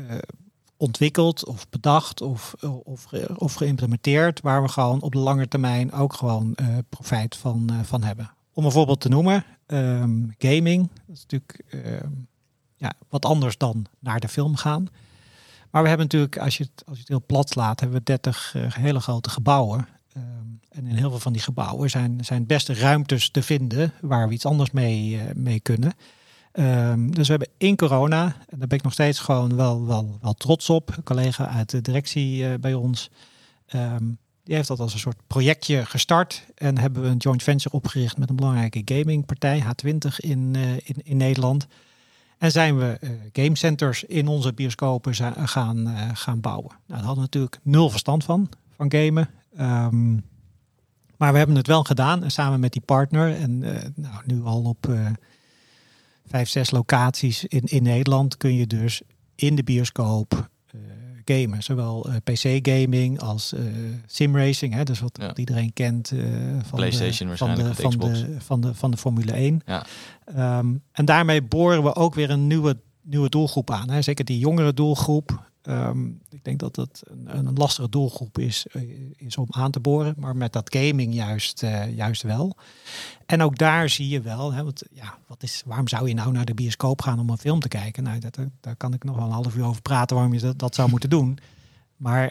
ontwikkeld 0.76 1.44
of 1.46 1.68
bedacht 1.68 2.20
of, 2.20 2.54
of, 2.84 3.04
ge- 3.04 3.34
of 3.36 3.54
geïmplementeerd, 3.54 4.40
waar 4.40 4.62
we 4.62 4.68
gewoon 4.68 5.02
op 5.02 5.12
de 5.12 5.18
lange 5.18 5.48
termijn 5.48 5.92
ook 5.92 6.12
gewoon 6.12 6.54
eh, 6.54 6.66
profijt 6.88 7.36
van, 7.36 7.70
eh, 7.70 7.80
van 7.82 8.02
hebben. 8.02 8.30
Om 8.52 8.64
een 8.64 8.70
voorbeeld 8.72 9.00
te 9.00 9.08
noemen, 9.08 9.44
ehm, 9.66 10.22
gaming. 10.38 10.88
Dat 11.06 11.16
is 11.16 11.22
natuurlijk 11.22 11.62
ehm, 11.70 12.10
ja, 12.76 12.92
wat 13.08 13.24
anders 13.24 13.58
dan 13.58 13.86
naar 13.98 14.20
de 14.20 14.28
film 14.28 14.56
gaan. 14.56 14.88
Maar 15.70 15.82
we 15.82 15.88
hebben 15.88 16.06
natuurlijk, 16.06 16.38
als 16.38 16.56
je 16.56 16.64
het, 16.64 16.82
als 16.86 16.94
je 16.94 17.00
het 17.00 17.08
heel 17.08 17.24
plat 17.26 17.48
slaat, 17.48 17.80
hebben 17.80 17.98
we 17.98 18.04
30 18.04 18.52
eh, 18.54 18.72
hele 18.74 19.00
grote 19.00 19.30
gebouwen. 19.30 19.88
Ehm, 20.12 20.24
en 20.68 20.86
in 20.86 20.96
heel 20.96 21.10
veel 21.10 21.18
van 21.18 21.32
die 21.32 21.42
gebouwen 21.42 21.90
zijn, 21.90 22.24
zijn 22.24 22.46
beste 22.46 22.74
ruimtes 22.74 23.30
te 23.30 23.42
vinden 23.42 23.92
waar 24.00 24.28
we 24.28 24.34
iets 24.34 24.46
anders 24.46 24.70
mee, 24.70 25.18
eh, 25.20 25.34
mee 25.34 25.60
kunnen. 25.60 25.92
Ehm, 26.56 27.10
dus 27.10 27.26
we 27.26 27.32
hebben 27.32 27.48
in 27.56 27.76
corona, 27.76 28.24
en 28.24 28.58
daar 28.58 28.68
ben 28.68 28.78
ik 28.78 28.84
nog 28.84 28.92
steeds 28.92 29.18
gewoon 29.18 29.56
wel, 29.56 29.86
wel, 29.86 30.18
wel 30.20 30.34
trots 30.34 30.70
op, 30.70 30.96
een 30.96 31.02
collega 31.02 31.48
uit 31.48 31.70
de 31.70 31.80
directie 31.80 32.48
eh, 32.48 32.58
bij 32.60 32.74
ons, 32.74 33.10
ehm, 33.66 34.04
die 34.44 34.54
heeft 34.54 34.68
dat 34.68 34.80
als 34.80 34.92
een 34.92 34.98
soort 34.98 35.16
projectje 35.26 35.86
gestart. 35.86 36.46
En 36.54 36.78
hebben 36.78 37.02
we 37.02 37.08
een 37.08 37.16
joint 37.16 37.42
venture 37.42 37.74
opgericht 37.74 38.18
met 38.18 38.28
een 38.28 38.36
belangrijke 38.36 38.82
gamingpartij, 38.84 39.62
H20 39.62 40.16
in, 40.16 40.54
eh, 40.54 40.72
in, 40.72 40.96
in 41.04 41.16
Nederland. 41.16 41.66
En 42.38 42.50
zijn 42.50 42.78
we 42.78 42.96
eh 43.00 43.10
gamecenters 43.32 44.04
in 44.04 44.28
onze 44.28 44.52
bioscopen 44.52 45.14
gaan, 45.48 45.88
gaan 46.14 46.40
bouwen. 46.40 46.70
Nou, 46.70 46.80
daar 46.86 46.96
hadden 46.98 47.14
we 47.14 47.20
natuurlijk 47.20 47.58
nul 47.62 47.90
verstand 47.90 48.24
van, 48.24 48.48
van 48.76 48.92
gamen. 48.92 49.30
Ehm, 49.56 50.14
maar 51.16 51.32
we 51.32 51.38
hebben 51.38 51.56
het 51.56 51.66
wel 51.66 51.84
gedaan 51.84 52.22
en 52.22 52.30
samen 52.30 52.60
met 52.60 52.72
die 52.72 52.82
partner. 52.82 53.36
En 53.36 53.58
nou, 53.94 54.22
nu 54.26 54.42
al 54.42 54.62
op 54.62 54.88
vijf, 56.28 56.48
zes 56.48 56.70
locaties 56.70 57.44
in, 57.44 57.62
in 57.64 57.82
Nederland 57.82 58.36
kun 58.36 58.54
je 58.54 58.66
dus 58.66 59.02
in 59.34 59.54
de 59.54 59.62
bioscoop 59.62 60.48
eh, 60.66 60.80
gamen. 61.24 61.62
Zowel 61.62 62.08
eh, 62.08 62.16
PC-gaming 62.24 63.20
als 63.20 63.52
eh 63.52 63.60
simracing. 64.06 64.74
Hè, 64.74 64.84
dus 64.84 65.00
wat, 65.00 65.18
Ja. 65.20 65.26
wat 65.26 65.38
iedereen 65.38 65.72
kent 65.72 66.08
van, 66.62 66.78
PlayStation 66.78 67.28
de, 67.28 67.36
van, 67.36 67.48
waarschijnlijk, 67.48 67.76
de, 67.76 67.82
van, 67.82 68.12
de, 68.12 68.40
van, 68.40 68.60
de, 68.60 68.74
van 68.74 68.90
de 68.90 68.96
Formule 68.96 69.32
1. 69.32 69.60
Ja. 69.66 69.86
Ehm, 70.24 70.74
en 70.92 71.04
daarmee 71.04 71.42
boren 71.42 71.82
we 71.82 71.94
ook 71.94 72.14
weer 72.14 72.30
een 72.30 72.46
nieuwe, 72.46 72.76
nieuwe 73.02 73.28
doelgroep 73.28 73.70
aan. 73.70 73.90
Hè. 73.90 74.02
Zeker 74.02 74.24
die 74.24 74.38
jongere 74.38 74.74
doelgroep. 74.74 75.44
Ehm, 75.66 76.06
ik 76.28 76.44
denk 76.44 76.58
dat 76.58 76.74
dat 76.74 77.02
een, 77.04 77.46
een 77.46 77.54
lastige 77.54 77.88
doelgroep 77.88 78.38
is, 78.38 78.66
eh, 78.66 78.82
is 79.16 79.36
om 79.36 79.46
aan 79.50 79.70
te 79.70 79.80
boren. 79.80 80.14
Maar 80.18 80.36
met 80.36 80.52
dat 80.52 80.76
gaming 80.76 81.14
juist, 81.14 81.62
eh, 81.62 81.96
juist 81.96 82.22
wel. 82.22 82.56
En 83.26 83.42
ook 83.42 83.58
daar 83.58 83.88
zie 83.88 84.08
je 84.08 84.20
wel, 84.20 84.52
hè, 84.52 84.62
ja, 84.90 85.18
wat 85.26 85.42
is, 85.42 85.62
waarom 85.66 85.88
zou 85.88 86.08
je 86.08 86.14
nou 86.14 86.32
naar 86.32 86.44
de 86.44 86.54
bioscoop 86.54 87.02
gaan 87.02 87.18
om 87.18 87.30
een 87.30 87.38
film 87.38 87.60
te 87.60 87.68
kijken? 87.68 88.02
Nou, 88.02 88.18
dat, 88.18 88.38
daar 88.60 88.76
kan 88.76 88.92
ik 88.92 89.04
nog 89.04 89.16
wel 89.16 89.24
een 89.24 89.32
half 89.32 89.56
uur 89.56 89.64
over 89.64 89.82
praten 89.82 90.16
waarom 90.16 90.34
je 90.34 90.40
dat, 90.40 90.58
dat 90.58 90.74
zou 90.74 90.90
moeten 90.90 91.10
doen. 91.10 91.38
Maar, 91.96 92.30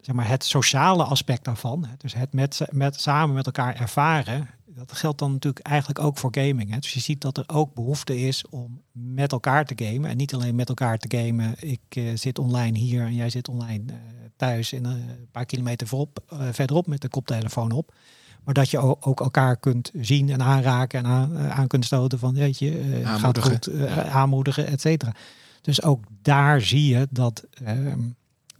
zeg 0.00 0.14
maar 0.14 0.28
het 0.28 0.44
sociale 0.44 1.04
aspect 1.04 1.44
daarvan, 1.44 1.86
dus 1.96 2.14
het 2.14 2.32
met, 2.32 2.60
met, 2.70 3.00
samen 3.00 3.34
met 3.34 3.46
elkaar 3.46 3.74
ervaren, 3.74 4.48
dat 4.86 4.96
geldt 4.98 5.18
dan 5.18 5.32
natuurlijk 5.32 5.66
eigenlijk 5.66 5.98
ook 5.98 6.18
voor 6.18 6.30
gaming. 6.32 6.70
Hè. 6.70 6.78
Dus 6.78 6.92
je 6.92 7.00
ziet 7.00 7.20
dat 7.20 7.38
er 7.38 7.44
ook 7.46 7.74
behoefte 7.74 8.20
is 8.20 8.44
om 8.50 8.82
met 8.92 9.32
elkaar 9.32 9.64
te 9.64 9.84
gamen. 9.84 10.10
En 10.10 10.16
niet 10.16 10.34
alleen 10.34 10.54
met 10.54 10.68
elkaar 10.68 10.98
te 10.98 11.16
gamen, 11.18 11.54
ik 11.58 11.80
eh, 11.88 12.04
zit 12.14 12.38
online 12.38 12.78
hier 12.78 13.02
en 13.02 13.14
jij 13.14 13.30
zit 13.30 13.48
online 13.48 13.84
eh, 13.86 13.96
thuis 14.36 14.72
en 14.72 14.86
eh, 14.86 14.92
een 14.92 15.28
paar 15.30 15.46
kilometer 15.46 15.86
voorop, 15.86 16.22
verderop 16.50 16.86
met 16.86 17.00
de 17.00 17.08
koptelefoon 17.08 17.70
op. 17.72 17.94
Maar 18.44 18.54
dat 18.54 18.70
je 18.70 18.78
ook 19.00 19.20
elkaar 19.20 19.56
kunt 19.56 19.90
zien 19.94 20.30
en 20.30 20.42
aanraken 20.42 20.98
en 20.98 21.06
aan, 21.06 21.38
aan 21.38 21.66
kunt 21.66 21.84
stoten 21.84 22.18
van, 22.18 22.34
weet 22.34 22.58
je, 22.58 23.00
gaat 23.04 23.38
goed, 23.38 23.70
aanmoedigen, 24.08 24.66
et 24.66 24.80
cetera. 24.80 25.14
Dus 25.60 25.82
ook 25.82 26.04
daar 26.22 26.60
zie 26.60 26.86
je 26.86 27.08
dat, 27.10 27.44
ehm, 27.64 28.00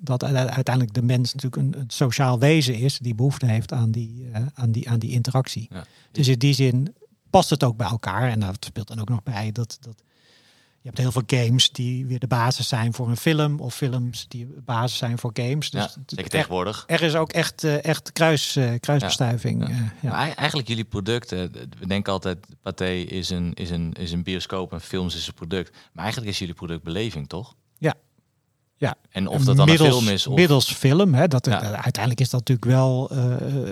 dat 0.01 0.24
uiteindelijk 0.24 0.94
de 0.94 1.03
mens 1.03 1.34
natuurlijk 1.34 1.62
een, 1.62 1.80
een 1.80 1.90
sociaal 1.90 2.38
wezen 2.38 2.74
is 2.74 2.98
die 2.98 3.14
behoefte 3.14 3.46
heeft 3.46 3.72
aan 3.72 3.90
die, 3.90 4.28
eh, 4.32 4.42
aan 4.55 4.72
die, 4.72 4.90
aan 4.90 4.98
die 4.98 5.11
interactie. 5.11 5.68
Ja. 5.72 5.84
Dus 6.12 6.28
in 6.28 6.38
die 6.38 6.55
zin 6.55 6.94
past 7.30 7.51
het 7.51 7.64
ook 7.64 7.76
bij 7.76 7.88
elkaar. 7.88 8.30
En 8.30 8.40
dat 8.40 8.64
speelt 8.64 8.88
dan 8.88 9.01
ook 9.01 9.09
nog 9.09 9.22
bij 9.22 9.53
dat, 9.53 9.78
dat 9.80 10.03
je 10.82 10.88
hebt 10.88 10.98
heel 10.98 11.12
veel 11.12 11.22
games 11.26 11.70
die 11.70 12.07
weer 12.07 12.18
de 12.18 12.26
basis 12.26 12.68
zijn 12.68 12.94
voor 12.94 13.09
een 13.09 13.16
film, 13.16 13.61
of 13.61 13.74
films 13.74 14.28
die 14.28 14.46
de 14.46 14.61
basis 14.64 14.98
zijn 14.98 15.18
voor 15.18 15.30
games. 15.34 15.70
Dus 15.70 15.82
ja, 15.82 15.90
zeker 16.07 16.24
er, 16.24 16.30
tegenwoordig. 16.30 16.84
er 16.86 17.03
is 17.03 17.14
ook 17.14 17.32
echt, 17.32 17.64
eh, 17.64 17.84
echt 17.84 18.12
kruis, 18.12 18.57
eh, 18.57 18.72
kruisbestuiving. 18.80 19.68
Ja. 19.68 19.92
ja. 20.01 20.12
Ei- 20.12 20.32
eigenlijk 20.32 20.68
jullie 20.68 20.84
producten, 20.84 21.53
we 21.78 21.86
denken 21.86 22.12
altijd, 22.12 22.46
Pathé 22.62 22.92
is 22.92 23.30
een, 23.30 23.55
is, 23.55 23.70
een, 23.70 23.92
is 23.92 24.12
een 24.12 24.22
bioscoop 24.22 24.72
en 24.72 24.80
films 24.80 25.14
is 25.16 25.26
een 25.26 25.34
product. 25.34 25.76
Maar 25.92 26.03
eigenlijk 26.05 26.32
is 26.32 26.38
jullie 26.38 26.55
product 26.55 26.82
beleving, 26.82 27.28
toch? 27.28 27.55
Ja. 28.81 28.95
En 29.11 29.26
of 29.28 29.45
dat 29.45 29.57
dan 29.57 29.66
middels, 29.68 29.89
een 29.89 30.01
film 30.03 30.14
is 30.14 30.26
of... 30.26 30.35
Middels 30.37 30.72
film. 30.72 31.14
Hè, 31.14 31.28
dat, 31.28 31.47
Ja. 31.47 31.61
uiteindelijk 31.61 32.20
is 32.20 32.31
dat 32.31 32.41
natuurlijk 32.49 32.66
wel 32.76 33.11
eh, 33.11 33.24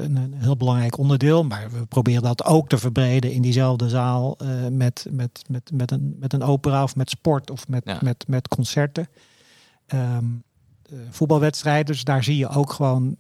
een, 0.03 0.17
een 0.17 0.35
heel 0.37 0.57
belangrijk 0.57 0.99
onderdeel. 0.99 1.45
Maar 1.45 1.71
we 1.71 1.87
proberen 1.87 2.23
dat 2.23 2.45
ook 2.45 2.69
te 2.69 2.79
verbreden 2.79 3.33
in 3.33 3.43
diezelfde 3.43 3.89
zaal. 3.89 4.37
eh, 4.39 4.49
met, 4.71 5.07
met, 5.11 5.43
met, 5.49 5.71
met, 5.73 5.91
een, 5.91 6.17
met 6.21 6.33
een 6.33 6.43
opera 6.43 6.83
of 6.83 6.97
met 6.97 7.11
sport 7.11 7.51
of 7.51 7.69
met, 7.69 7.83
Ja. 7.85 7.99
met, 8.03 8.25
met 8.29 8.49
concerten. 8.49 9.09
Ehm, 9.87 10.25
eh, 10.91 10.99
voetbalwedstrijden. 11.11 11.87
Dus 11.87 12.05
daar 12.05 12.25
zie 12.25 12.37
je 12.37 12.49
ook 12.49 12.73
gewoon 12.73 13.17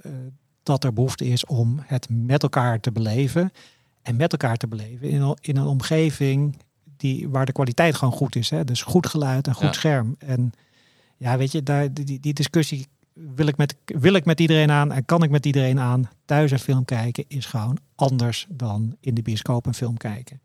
dat 0.62 0.84
er 0.84 0.93
behoefte 0.93 1.26
is 1.28 1.47
om 1.47 1.80
het 1.86 2.07
met 2.11 2.43
elkaar 2.43 2.80
te 2.80 2.93
beleven. 2.93 3.53
En 4.03 4.16
met 4.16 4.32
elkaar 4.32 4.57
te 4.57 4.66
beleven 4.68 5.09
in, 5.11 5.20
een- 5.20 5.39
in 5.41 5.57
een 5.57 5.66
omgeving 5.66 6.57
die, 6.97 7.28
waar 7.28 7.47
de 7.47 7.53
kwaliteit 7.53 7.95
gewoon 7.95 8.14
goed 8.14 8.36
is. 8.36 8.51
Hè? 8.51 8.64
Dus 8.64 8.82
goed 8.82 9.07
geluid 9.07 9.47
en 9.47 9.55
goed 9.55 9.62
Ja. 9.64 9.72
scherm. 9.72 10.14
En 10.18 10.53
ja, 11.18 11.36
weet 11.36 11.52
je, 11.52 11.62
daar, 11.62 11.92
die, 11.92 12.20
die 12.20 12.32
discussie 12.32 12.86
wil 13.12 13.46
ik, 13.46 13.56
met, 13.56 13.76
wil 13.84 14.14
ik 14.14 14.24
met 14.24 14.40
iedereen 14.40 14.70
aan 14.70 14.92
en 14.92 15.04
kan 15.04 15.22
ik 15.22 15.30
met 15.30 15.46
iedereen 15.46 15.80
aan. 15.80 16.08
Thuis 16.24 16.50
een 16.50 16.58
film 16.58 16.84
kijken 16.84 17.24
is 17.28 17.46
gewoon 17.46 17.78
anders 17.94 18.46
dan 18.48 18.96
in 19.00 19.14
de 19.14 19.22
bioscoop 19.22 19.66
een 19.66 19.74
film 19.74 19.96
kijken. 19.96 20.40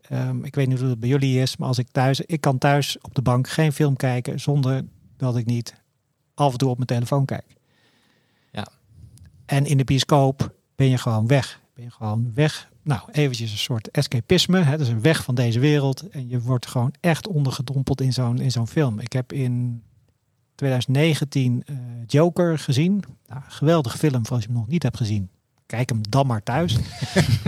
Ehm, 0.00 0.44
ik 0.44 0.54
weet 0.54 0.68
niet 0.68 0.78
hoe 0.78 0.88
het 0.88 1.00
bij 1.00 1.08
jullie 1.08 1.40
is, 1.40 1.56
maar 1.56 1.68
als 1.68 1.78
ik 1.78 1.88
thuis, 1.92 2.20
ik 2.20 2.40
kan 2.40 2.58
thuis 2.58 2.98
op 3.00 3.14
de 3.14 3.22
bank 3.22 3.48
geen 3.48 3.72
film 3.72 3.96
kijken 3.96 4.40
zonder 4.40 4.84
dat 5.16 5.36
ik 5.36 5.46
niet 5.46 5.74
af 6.34 6.52
en 6.52 6.58
toe 6.58 6.68
op 6.68 6.76
mijn 6.76 6.88
telefoon 6.88 7.24
kijk. 7.24 7.56
Ja. 8.52 8.66
En 9.46 9.66
in 9.66 9.76
de 9.76 9.84
bioscoop 9.84 10.54
ben 10.76 10.88
je 10.88 10.98
gewoon 10.98 11.26
weg. 11.26 11.60
Ben 11.74 11.84
je 11.84 11.90
gewoon 11.90 12.32
weg. 12.34 12.70
Nou, 12.82 13.00
eventjes 13.12 13.50
een 13.50 13.58
soort 13.58 13.90
escapisme. 13.90 14.58
Hè? 14.60 14.76
Dus 14.76 14.88
een 14.88 15.00
weg 15.00 15.24
van 15.24 15.34
deze 15.34 15.60
wereld. 15.60 16.08
En 16.08 16.28
je 16.28 16.40
wordt 16.40 16.66
gewoon 16.66 16.94
echt 17.00 17.26
ondergedompeld 17.26 18.00
in 18.00 18.12
zo'n 18.12 18.38
in 18.38 18.50
zo'n 18.50 18.68
film. 18.68 19.00
Ik 19.00 19.12
heb 19.12 19.32
in 19.32 19.82
2019 20.56 21.62
eh, 21.66 21.76
Joker 22.06 22.58
gezien. 22.58 23.02
Nou, 23.28 23.40
geweldige 23.48 23.98
film 23.98 24.26
voor 24.26 24.34
als 24.34 24.44
je 24.44 24.50
hem 24.50 24.58
nog 24.58 24.68
niet 24.68 24.82
hebt 24.82 24.96
gezien. 24.96 25.30
Kijk 25.66 25.88
hem 25.88 26.00
dan 26.08 26.26
maar 26.26 26.42
thuis. 26.42 26.76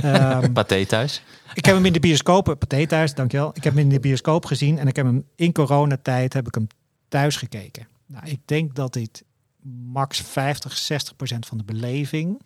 Ehm, 0.02 0.52
Pathé 0.52 0.86
thuis. 0.86 1.22
ik 1.54 1.64
heb 1.64 1.74
hem 1.74 1.84
in 1.84 1.92
de 1.92 2.00
bioscoop, 2.00 2.56
Pathé 2.58 2.86
thuis, 2.86 3.14
dankjewel. 3.14 3.50
Ik 3.54 3.64
heb 3.64 3.74
hem 3.74 3.82
in 3.82 3.88
de 3.88 4.00
bioscoop 4.00 4.44
gezien 4.44 4.78
en 4.78 4.86
ik 4.86 4.96
heb 4.96 5.06
hem 5.06 5.24
in 5.34 5.52
coronatijd 5.52 6.32
heb 6.32 6.46
ik 6.46 6.54
hem 6.54 6.66
thuis 7.08 7.36
gekeken. 7.36 7.88
Nou, 8.06 8.26
ik 8.26 8.40
denk 8.44 8.74
dat 8.74 8.92
dit 8.92 9.24
max 9.62 10.20
50, 10.20 10.76
60 10.76 11.16
procent 11.16 11.46
van 11.46 11.58
de 11.58 11.64
beleving 11.64 12.40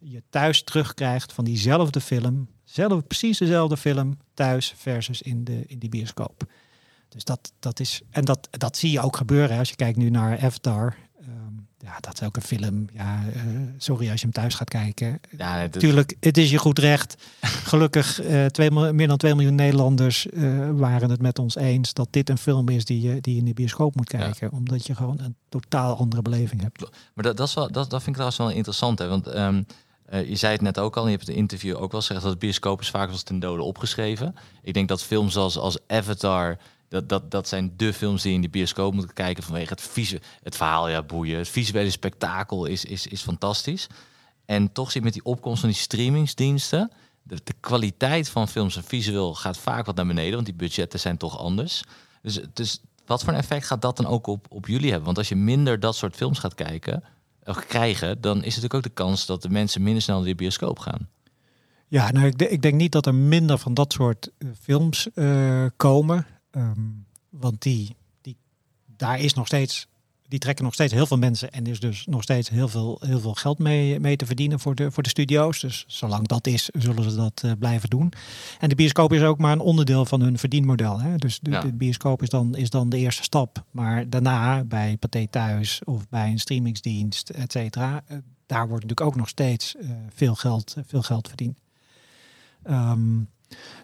je 0.00 0.22
thuis 0.30 0.62
terugkrijgt 0.62 1.32
van 1.32 1.44
diezelfde 1.44 2.00
film. 2.00 2.48
Zelf, 2.64 3.06
precies 3.06 3.38
dezelfde 3.38 3.76
film 3.76 4.18
thuis 4.34 4.74
versus 4.76 5.22
in 5.22 5.44
de, 5.44 5.64
in 5.66 5.78
die 5.78 5.88
bioscoop. 5.88 6.52
Dus 7.10 7.24
dat, 7.24 7.52
dat 7.58 7.80
is, 7.80 8.00
en 8.10 8.24
dat, 8.24 8.48
dat 8.50 8.76
zie 8.76 8.90
je 8.90 9.00
ook 9.00 9.16
gebeuren. 9.16 9.58
Als 9.58 9.68
je 9.68 9.76
kijkt 9.76 9.98
nu 9.98 10.10
naar 10.10 10.38
Avatar. 10.40 10.96
Ehm, 11.20 11.54
ja, 11.78 11.96
dat 12.00 12.20
is 12.20 12.22
ook 12.22 12.36
een 12.36 12.42
film. 12.42 12.88
Ja, 12.92 13.22
uh, 13.36 13.42
sorry 13.78 14.10
als 14.10 14.20
je 14.20 14.26
hem 14.26 14.34
thuis 14.34 14.54
gaat 14.54 14.68
kijken. 14.68 15.20
Ja, 15.36 15.56
het, 15.56 15.72
Tuurlijk, 15.72 16.16
het 16.20 16.38
is 16.38 16.50
je 16.50 16.58
goed 16.58 16.78
recht. 16.78 17.16
Gelukkig, 17.70 18.22
uh, 18.22 18.46
twee, 18.46 18.70
meer 18.70 19.08
dan 19.08 19.16
2 19.16 19.34
miljoen 19.34 19.54
Nederlanders 19.54 20.26
uh, 20.26 20.70
waren 20.70 21.10
het 21.10 21.20
met 21.20 21.38
ons 21.38 21.56
eens 21.56 21.92
dat 21.92 22.08
dit 22.10 22.28
een 22.28 22.38
film 22.38 22.68
is 22.68 22.84
die 22.84 23.00
je, 23.00 23.20
die 23.20 23.34
je 23.34 23.40
in 23.40 23.46
de 23.46 23.54
bioscoop 23.54 23.96
moet 23.96 24.08
kijken. 24.08 24.48
Ja. 24.50 24.56
Omdat 24.56 24.86
je 24.86 24.94
gewoon 24.94 25.20
een 25.20 25.36
totaal 25.48 25.96
andere 25.96 26.22
beleving 26.22 26.62
hebt. 26.62 26.80
Maar 27.14 27.24
dat, 27.24 27.36
dat, 27.36 27.48
is 27.48 27.54
wel, 27.54 27.72
dat, 27.72 27.90
dat 27.90 28.02
vind 28.02 28.06
ik 28.06 28.12
trouwens 28.12 28.38
wel 28.38 28.50
interessant. 28.50 28.98
Hè? 28.98 29.08
Want 29.08 29.34
um, 29.34 29.66
uh, 30.12 30.28
je 30.28 30.36
zei 30.36 30.52
het 30.52 30.62
net 30.62 30.78
ook 30.78 30.96
al, 30.96 31.02
en 31.02 31.10
je 31.10 31.16
hebt 31.16 31.28
het 31.28 31.36
interview 31.36 31.76
ook 31.76 31.92
wel 31.92 32.00
gezegd 32.00 32.22
dat 32.22 32.38
bioscoop 32.38 32.80
is 32.80 32.90
vaak 32.90 33.10
als 33.10 33.22
ten 33.22 33.38
dode 33.38 33.62
opgeschreven. 33.62 34.34
Ik 34.62 34.74
denk 34.74 34.88
dat 34.88 35.02
films 35.02 35.36
als, 35.36 35.58
als 35.58 35.78
Avatar, 35.86 36.58
dat, 36.90 37.08
dat, 37.08 37.30
dat 37.30 37.48
zijn 37.48 37.72
de 37.76 37.92
films 37.92 38.22
die 38.22 38.34
in 38.34 38.40
de 38.40 38.48
bioscoop 38.48 38.94
moet 38.94 39.12
kijken 39.12 39.42
vanwege 39.42 39.72
het, 39.72 39.80
visu 39.80 40.18
het 40.42 40.56
verhaal, 40.56 40.88
ja 40.88 41.02
boeien. 41.02 41.38
Het 41.38 41.48
visuele 41.48 41.90
spektakel 41.90 42.66
is, 42.66 42.84
is, 42.84 43.06
is 43.06 43.22
fantastisch. 43.22 43.86
En 44.44 44.72
toch 44.72 44.90
zit 44.90 45.02
met 45.02 45.12
die 45.12 45.24
opkomst 45.24 45.60
van 45.60 45.68
die 45.68 45.78
streamingsdiensten, 45.78 46.90
de, 47.22 47.40
de 47.44 47.54
kwaliteit 47.60 48.28
van 48.28 48.48
films 48.48 48.76
en 48.76 48.84
visueel 48.84 49.34
gaat 49.34 49.58
vaak 49.58 49.86
wat 49.86 49.96
naar 49.96 50.06
beneden, 50.06 50.34
want 50.34 50.46
die 50.46 50.54
budgetten 50.54 51.00
zijn 51.00 51.16
toch 51.16 51.38
anders. 51.38 51.82
Dus, 52.22 52.40
dus 52.52 52.80
wat 53.06 53.24
voor 53.24 53.32
een 53.32 53.38
effect 53.38 53.66
gaat 53.66 53.82
dat 53.82 53.96
dan 53.96 54.06
ook 54.06 54.26
op, 54.26 54.46
op 54.48 54.66
jullie 54.66 54.88
hebben? 54.88 55.04
Want 55.04 55.18
als 55.18 55.28
je 55.28 55.36
minder 55.36 55.80
dat 55.80 55.96
soort 55.96 56.16
films 56.16 56.38
gaat 56.38 56.54
kijken, 56.54 57.04
krijgen, 57.66 58.20
dan 58.20 58.36
is 58.36 58.44
natuurlijk 58.44 58.74
ook 58.74 58.82
de 58.82 58.88
kans 58.88 59.26
dat 59.26 59.42
de 59.42 59.50
mensen 59.50 59.82
minder 59.82 60.02
snel 60.02 60.16
naar 60.16 60.26
de 60.26 60.34
bioscoop 60.34 60.78
gaan. 60.78 61.08
Ja, 61.88 62.10
nou, 62.10 62.26
ik, 62.26 62.42
ik 62.42 62.62
denk 62.62 62.74
niet 62.74 62.92
dat 62.92 63.06
er 63.06 63.14
minder 63.14 63.58
van 63.58 63.74
dat 63.74 63.92
soort 63.92 64.30
uh, 64.38 64.50
films 64.60 65.08
uh, 65.14 65.66
komen. 65.76 66.26
Um, 66.56 67.06
want 67.28 67.62
die, 67.62 67.96
die, 68.20 68.36
daar 68.96 69.20
is 69.20 69.34
nog 69.34 69.46
steeds, 69.46 69.86
die 70.28 70.38
trekken 70.38 70.64
nog 70.64 70.74
steeds 70.74 70.92
heel 70.92 71.06
veel 71.06 71.18
mensen 71.18 71.52
en 71.52 71.66
is 71.66 71.80
dus 71.80 72.06
nog 72.06 72.22
steeds 72.22 72.48
heel 72.48 72.68
veel, 72.68 73.00
heel 73.04 73.20
veel 73.20 73.34
geld 73.34 73.58
mee, 73.58 74.00
mee 74.00 74.16
te 74.16 74.26
verdienen 74.26 74.60
voor 74.60 74.74
de, 74.74 74.90
voor 74.90 75.02
de 75.02 75.08
studio's. 75.08 75.60
Dus 75.60 75.84
zolang 75.86 76.26
dat 76.26 76.46
is, 76.46 76.68
zullen 76.72 77.10
ze 77.10 77.16
dat 77.16 77.42
uh, 77.44 77.52
blijven 77.58 77.90
doen. 77.90 78.12
En 78.58 78.68
de 78.68 78.74
bioscoop 78.74 79.12
is 79.12 79.22
ook 79.22 79.38
maar 79.38 79.52
een 79.52 79.60
onderdeel 79.60 80.04
van 80.04 80.20
hun 80.20 80.38
verdienmodel. 80.38 81.00
Hè? 81.00 81.16
Dus 81.16 81.38
de, 81.42 81.50
ja. 81.50 81.60
de, 81.60 81.72
bioscoop 81.72 82.22
is 82.22 82.28
dan, 82.28 82.56
is 82.56 82.70
dan 82.70 82.88
de 82.88 82.98
eerste 82.98 83.22
stap. 83.22 83.64
Maar 83.70 84.08
daarna 84.08 84.64
bij 84.64 84.96
Pathé 84.96 85.26
Thuis 85.26 85.80
of 85.84 86.08
bij 86.08 86.30
een 86.30 86.40
streamingsdienst, 86.40 87.28
et 87.28 87.52
cetera, 87.52 88.02
uh, 88.10 88.18
daar 88.46 88.68
wordt 88.68 88.82
natuurlijk 88.82 89.00
ook 89.00 89.16
nog 89.16 89.28
steeds 89.28 89.74
uh, 89.74 89.90
veel, 90.14 90.34
geld, 90.34 90.76
veel 90.86 91.02
geld 91.02 91.28
verdiend. 91.28 91.58
Um, 92.70 93.28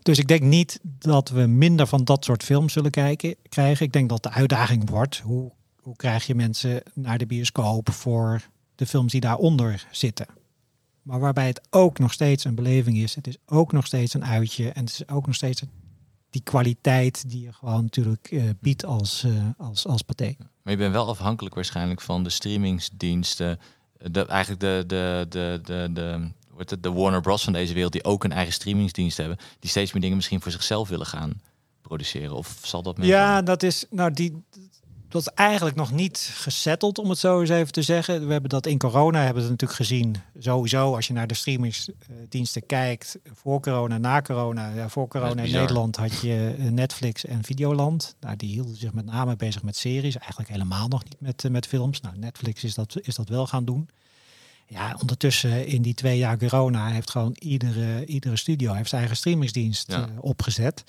dus 0.03 0.19
ik 0.19 0.29
denk 0.29 0.43
niet 0.43 0.81
dat 0.83 1.29
we 1.29 1.47
minder 1.47 1.87
van 1.87 2.05
dat 2.05 2.25
soort 2.25 2.43
films 2.43 2.73
zullen 2.73 2.91
kijken, 2.91 3.35
krijgen. 3.49 3.87
Ik 3.87 3.93
denk 3.93 4.09
dat 4.09 4.23
de 4.23 4.31
uitdaging 4.31 4.91
wordt, 4.91 5.19
hoe, 5.19 5.53
hoe 5.81 5.97
krijg 5.97 6.27
je 6.27 6.35
mensen 6.35 6.83
naar 6.95 7.19
de 7.19 7.27
bioscoop 7.27 7.91
voor 7.93 8.43
de 8.75 8.87
films 8.87 9.12
die 9.12 9.21
daaronder 9.21 9.87
zitten. 9.91 10.27
Maar 11.03 11.21
waarbij 11.21 11.47
het 11.47 11.61
ook 11.71 11.99
nog 11.99 12.12
steeds 12.12 12.45
een 12.45 12.55
beleving 12.55 12.97
is. 12.97 13.14
Het 13.14 13.27
is 13.27 13.37
ook 13.47 13.73
nog 13.73 13.87
steeds 13.87 14.14
een 14.14 14.25
uitje. 14.25 14.71
En 14.71 14.85
het 14.85 14.93
is 14.93 15.09
ook 15.09 15.27
nog 15.27 15.35
steeds 15.35 15.62
die 16.31 16.43
kwaliteit 16.43 17.31
die 17.31 17.43
je 17.43 17.53
gewoon 17.53 17.83
natuurlijk 17.83 18.31
uh, 18.31 18.45
biedt 18.61 18.85
als, 18.85 19.25
uh, 19.25 19.45
als, 19.59 19.87
als 19.87 20.03
paté. 20.03 20.35
Maar 20.62 20.73
je 20.73 20.79
bent 20.79 20.93
wel 20.93 21.09
afhankelijk 21.09 21.55
waarschijnlijk 21.55 22.01
van 22.01 22.23
de 22.23 22.31
streamingsdiensten. 22.31 23.59
De, 24.11 24.27
eigenlijk 24.27 24.61
de, 24.61 24.85
de, 24.87 25.27
de, 25.29 25.61
de, 25.62 25.89
de, 25.93 26.31
wordt 26.57 26.70
het 26.70 26.82
de 26.82 26.92
Warner 26.92 27.20
Bros. 27.20 27.44
van 27.44 27.52
deze 27.52 27.74
wereld, 27.74 27.92
die 27.92 28.04
ook 28.04 28.24
een 28.24 28.32
eigen 28.32 28.52
streamingsdienst 28.52 29.16
hebben, 29.16 29.38
die 29.61 29.70
steeds 29.70 29.92
meer 29.92 30.02
dingen 30.02 30.16
misschien 30.16 30.40
voor 30.40 30.52
zichzelf 30.52 30.88
willen 30.88 31.07
gaan 31.07 31.40
produceren? 31.82 32.36
Of 32.36 32.59
zal 32.62 32.82
dat 32.82 32.98
meer 32.98 33.07
Ja, 33.07 33.42
dat 33.42 33.62
is, 33.62 33.84
nou, 33.90 34.12
die, 34.12 34.42
dat 35.09 35.20
is 35.20 35.28
eigenlijk 35.28 35.76
nog 35.76 35.92
niet 35.92 36.30
gesetteld, 36.34 36.98
om 36.98 37.11
het 37.11 37.18
zo 37.18 37.40
eens 37.40 37.50
even 37.50 37.72
te 37.72 37.82
zeggen. 37.82 38.26
We 38.26 38.32
hebben 38.32 38.50
dat 38.50 38.66
in 38.66 38.78
corona 38.78 39.18
hebben 39.18 39.34
we 39.34 39.48
het 39.48 39.50
natuurlijk 39.50 39.78
gezien. 39.78 40.16
Sowieso, 40.38 40.94
als 40.94 41.07
je 41.07 41.12
naar 41.12 41.26
de 41.26 41.34
streamingsdiensten 41.34 42.66
kijkt, 42.66 43.18
voor 43.32 43.61
corona, 43.61 43.98
na 43.98 44.22
corona. 44.22 44.68
Ja, 44.74 44.88
voor 44.88 45.09
corona 45.09 45.42
in 45.42 45.52
Nederland 45.52 45.96
had 45.96 46.20
je 46.20 46.54
Netflix 46.59 47.24
en 47.24 47.44
Videoland. 47.44 48.16
Nou, 48.20 48.36
die 48.36 48.50
hielden 48.50 48.76
zich 48.76 48.92
met 48.92 49.04
name 49.04 49.36
bezig 49.36 49.62
met 49.62 49.76
series, 49.76 50.16
eigenlijk 50.16 50.50
helemaal 50.50 50.88
nog 50.88 51.04
niet 51.04 51.20
met, 51.20 51.50
met 51.50 51.66
films. 51.66 52.00
Nou, 52.00 52.18
Netflix 52.18 52.64
is 52.64 52.74
dat, 52.74 52.96
is 53.02 53.14
dat 53.14 53.28
wel 53.28 53.46
gaan 53.46 53.64
doen. 53.64 53.88
Ja, 54.69 54.97
ondertussen 55.01 55.67
in 55.67 55.83
die 55.83 55.95
twee 55.95 56.19
jaar 56.19 56.39
corona 56.39 56.87
heeft 56.87 57.11
gewoon 57.11 57.37
iedere, 57.39 58.05
iedere 58.07 58.37
studio 58.37 58.73
heeft 58.73 58.89
zijn 58.89 59.01
eigen 59.01 59.19
streamingsdienst 59.19 59.93
ja. 59.93 59.99
uh, 59.99 60.05
opgezet. 60.21 60.85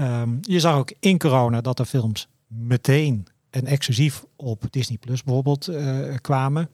Um, 0.00 0.38
je 0.42 0.60
zag 0.60 0.74
ook 0.74 0.92
in 1.00 1.18
corona 1.18 1.60
dat 1.60 1.78
er 1.78 1.84
films 1.84 2.28
meteen 2.46 3.26
en 3.50 3.66
exclusief 3.66 4.24
op 4.36 4.64
Disney 4.70 4.98
Plus 4.98 5.22
bijvoorbeeld 5.22 5.68
uh, 5.68 6.14
kwamen. 6.20 6.68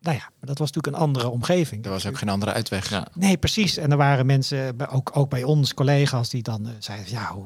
Nou 0.00 0.16
ja, 0.16 0.22
maar 0.22 0.48
dat 0.48 0.58
was 0.58 0.72
natuurlijk 0.72 0.96
een 0.96 1.08
andere 1.08 1.28
omgeving. 1.28 1.84
Er 1.84 1.90
was 1.90 2.06
ook 2.06 2.18
geen 2.18 2.28
andere 2.28 2.52
uitweg. 2.52 2.90
Ja. 2.90 3.06
Nee, 3.14 3.36
precies. 3.36 3.76
En 3.76 3.90
er 3.90 3.96
waren 3.96 4.26
mensen, 4.26 4.90
ook, 4.90 5.10
ook 5.14 5.30
bij 5.30 5.42
ons 5.42 5.74
collega's, 5.74 6.28
die 6.28 6.42
dan 6.42 6.66
uh, 6.66 6.72
zeiden: 6.78 7.10
ja, 7.10 7.32
hoe, 7.32 7.44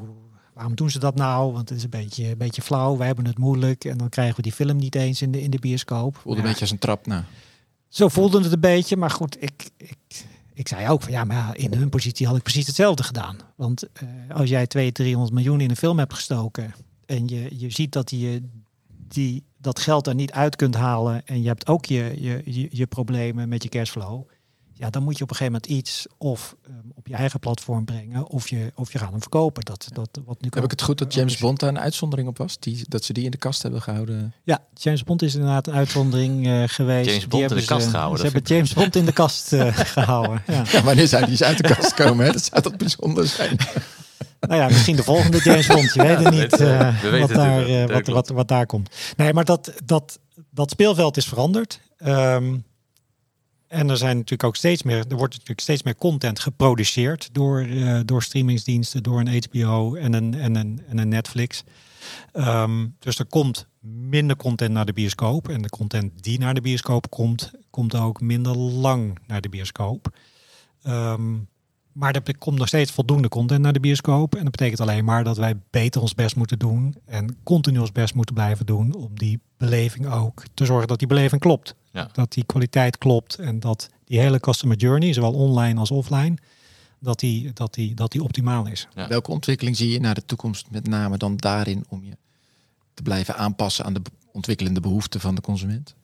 waarom 0.53 0.75
doen 0.75 0.91
ze 0.91 0.99
dat 0.99 1.15
nou? 1.15 1.53
Want 1.53 1.69
het 1.69 1.79
is 1.79 1.85
een 1.85 1.91
beetje, 1.91 2.31
een 2.31 2.39
beetje 2.39 2.63
flauw. 2.63 2.97
Wij 2.97 3.07
hebben 3.07 3.27
het 3.27 3.39
moeilijk. 3.39 3.85
En 3.85 3.97
dan 3.97 4.09
krijgen 4.09 4.37
we 4.37 4.43
die 4.43 4.53
film 4.53 4.77
niet 4.77 4.95
eens 4.95 5.23
in 5.23 5.31
de, 5.31 5.43
in 5.43 5.51
de 5.51 5.59
bioscoop. 5.59 6.17
Voelde 6.17 6.39
ja. 6.39 6.45
een 6.45 6.49
beetje 6.49 6.65
als 6.65 6.71
een 6.71 6.79
trap, 6.79 7.07
nou. 7.07 7.23
Zo 7.97 8.09
voelde 8.09 8.43
het 8.43 8.53
een 8.53 8.61
beetje. 8.61 8.97
Maar 8.97 9.11
goed, 9.11 9.43
ik, 9.43 9.71
ik, 9.77 10.25
ik 10.55 10.69
zei 10.69 10.89
ook 10.89 11.03
van 11.03 11.13
ja, 11.13 11.25
maar 11.25 11.57
in 11.57 11.75
hun 11.75 11.89
positie 11.89 12.27
had 12.27 12.37
ik 12.37 12.43
precies 12.43 12.67
hetzelfde 12.67 13.03
gedaan. 13.03 13.37
Want 13.55 13.85
uh, 14.03 14.37
als 14.37 14.49
jij 14.49 14.67
200, 14.67 14.95
300 14.95 15.35
miljoen 15.35 15.61
in 15.61 15.71
een 15.71 15.77
film 15.77 15.99
hebt 15.99 16.15
gestoken 16.15 16.75
en 17.07 17.29
je, 17.29 17.59
je 17.59 17.71
ziet 17.71 17.93
dat 17.93 18.11
je 18.11 18.43
die, 19.09 19.45
dat 19.59 19.81
geld 19.81 20.07
er 20.07 20.15
niet 20.15 20.33
uit 20.33 20.57
kunt 20.57 20.75
halen 20.75 21.27
en 21.27 21.43
je 21.43 21.49
hebt 21.49 21.69
ook 21.69 21.85
je, 21.85 22.15
je, 22.19 22.43
je, 22.45 22.69
je 22.71 22.87
problemen 22.87 23.49
met 23.49 23.63
je 23.63 23.69
cashflow. 23.69 24.29
Ja, 24.79 24.91
dan 24.91 25.03
moet 25.03 25.19
je 25.19 25.23
op 25.23 25.31
een 25.31 25.37
gegeven 25.37 25.61
moment 25.61 25.81
iets 25.81 26.07
of 26.19 26.57
um, 26.69 26.93
op 26.95 27.07
je 27.07 27.15
eigen 27.15 27.41
platform 27.41 27.85
brengen 27.85 28.27
of 28.27 28.49
je, 28.49 28.73
of 28.75 28.93
je 28.93 28.99
gaat 28.99 29.11
hem 29.11 29.21
verkopen. 29.21 29.65
Dat, 29.65 29.89
dat, 29.93 30.09
wat 30.25 30.41
nu 30.41 30.49
Heb 30.51 30.65
ik 30.65 30.71
het 30.71 30.83
goed 30.83 30.99
dat 30.99 31.15
James 31.15 31.37
Bond 31.37 31.61
daar 31.61 31.69
een 31.69 31.79
uitzondering 31.79 32.29
op 32.29 32.39
was? 32.39 32.59
Die, 32.59 32.85
dat 32.89 33.05
ze 33.05 33.13
die 33.13 33.25
in 33.25 33.31
de 33.31 33.37
kast 33.37 33.63
hebben 33.63 33.83
gehouden? 33.83 34.35
Ja, 34.45 34.65
James 34.75 35.05
Bond 35.05 35.23
is 35.23 35.35
inderdaad 35.35 35.67
een 35.67 35.75
uitzondering 35.75 36.47
uh, 36.47 36.63
geweest. 36.67 37.09
James 37.09 37.27
Bond 37.27 37.51
in 37.51 37.57
de 37.57 37.65
kast 37.65 37.85
ze, 37.85 37.91
gehouden. 37.91 38.19
Ze 38.19 38.25
hebben 38.25 38.43
James 38.43 38.73
Bond 38.79 38.97
in 38.97 39.05
de 39.05 39.13
kast 39.13 39.53
uh, 39.53 39.77
gehouden. 39.77 40.43
Ja. 40.47 40.65
ja, 40.73 40.83
wanneer 40.83 41.09
zou 41.09 41.23
die 41.23 41.31
eens 41.31 41.43
uit 41.43 41.57
de 41.57 41.75
kast 41.75 41.95
komen? 41.95 42.27
Hè? 42.27 42.33
Dat 42.33 42.45
zou 42.45 42.63
toch 42.63 42.77
bijzonder 42.77 43.27
zijn? 43.27 43.57
Nou 44.41 44.61
ja, 44.61 44.69
misschien 44.69 44.97
de 44.97 45.03
volgende 45.03 45.39
James 45.43 45.67
Bond. 45.67 45.95
Je 45.95 46.03
weet 46.03 46.19
het 46.19 46.31
niet 46.31 46.61
uh, 46.61 47.03
we 47.03 47.19
wat, 47.19 47.29
daar, 47.29 47.69
uh, 47.69 47.87
wat, 47.87 48.07
wat, 48.07 48.29
wat, 48.29 48.49
daar 48.49 48.67
komt. 48.67 48.91
Nee, 49.17 49.33
maar 49.33 49.45
dat, 49.45 49.73
dat, 49.85 50.19
dat 50.51 50.71
speelveld 50.71 51.17
is 51.17 51.27
veranderd. 51.27 51.81
Um, 51.99 52.65
en 53.77 53.91
er 53.91 53.97
zijn 53.97 54.17
natuurlijk 54.17 54.45
ook 54.45 54.57
steeds 54.57 54.83
meer, 54.83 54.97
er 54.97 55.17
wordt 55.17 55.33
natuurlijk 55.33 55.61
steeds 55.61 55.83
meer 55.83 55.97
content 55.97 56.41
geproduceerd 56.41 57.29
door, 57.33 57.67
uh, 57.67 58.01
door 58.05 58.23
streamingsdiensten, 58.23 59.03
door 59.03 59.21
een 59.21 59.43
HBO 59.49 59.95
en 59.95 60.13
een, 60.13 60.35
en 60.35 60.55
een, 60.55 60.83
en 60.89 60.99
een 60.99 61.09
Netflix. 61.09 61.65
Um, 62.33 62.97
dus 62.99 63.19
er 63.19 63.27
komt 63.27 63.67
minder 64.09 64.37
content 64.37 64.73
naar 64.73 64.87
de 64.87 64.93
bioscoop. 64.93 65.49
En 65.49 65.63
de 65.63 65.69
content 65.69 66.23
die 66.23 66.39
naar 66.39 66.55
de 66.55 66.61
bioscoop 66.61 67.11
komt, 67.11 67.51
komt 67.71 67.95
ook 67.95 68.21
minder 68.21 68.57
lang 68.57 69.19
naar 69.27 69.41
de 69.41 69.49
bioscoop. 69.49 70.09
Um, 70.87 71.49
maar 71.93 72.15
er 72.15 72.39
komt 72.39 72.59
nog 72.59 72.69
steeds 72.69 72.93
voldoende 72.93 73.29
content 73.29 73.61
naar 73.61 73.73
de 73.73 73.81
bioscoop. 73.81 74.35
En 74.35 74.43
dat 74.43 74.51
betekent 74.51 74.81
alleen 74.81 75.05
maar 75.05 75.25
dat 75.25 75.37
wij 75.37 75.55
beter 75.71 76.01
ons 76.01 76.15
best 76.15 76.37
moeten 76.37 76.59
doen. 76.59 76.95
En 77.05 77.37
continu 77.43 77.79
ons 77.79 77.93
best 77.93 78.15
moeten 78.15 78.35
blijven 78.35 78.67
doen. 78.67 78.95
Om 78.95 79.11
die 79.15 79.41
beleving 79.57 80.13
ook 80.13 80.43
te 80.55 80.65
zorgen 80.65 80.89
dat 80.89 80.99
die 80.99 81.09
beleving 81.09 81.41
klopt. 81.41 81.75
Ja. 81.97 82.09
Dat 82.13 82.33
die 82.33 82.45
kwaliteit 82.45 82.99
klopt. 82.99 83.39
En 83.39 83.61
dat 83.61 83.91
die 84.05 84.19
hele 84.19 84.41
customer 84.41 84.77
journey, 84.77 85.13
zowel 85.13 85.33
online 85.33 85.81
als 85.81 85.91
offline, 85.91 86.37
dat 86.99 87.19
die, 87.19 87.53
dat 87.53 87.75
die, 87.75 87.95
dat 87.95 88.13
die 88.13 88.23
optimaal 88.23 88.67
is. 88.67 88.89
Ja. 88.95 89.09
Welke 89.09 89.31
ontwikkeling 89.31 89.77
zie 89.77 89.91
je 89.91 90.01
naar 90.01 90.15
de 90.15 90.25
toekomst 90.25 90.71
met 90.71 90.87
name 90.87 91.17
dan 91.17 91.37
daarin 91.37 91.85
om 91.89 92.05
je 92.05 92.17
te 92.95 93.03
blijven 93.03 93.37
aanpassen 93.37 93.85
aan 93.85 93.93
de 93.93 94.03
ontwikkelende 94.33 94.81
behoeften 94.81 95.21
van 95.21 95.35
de 95.35 95.41
consument? 95.41 95.95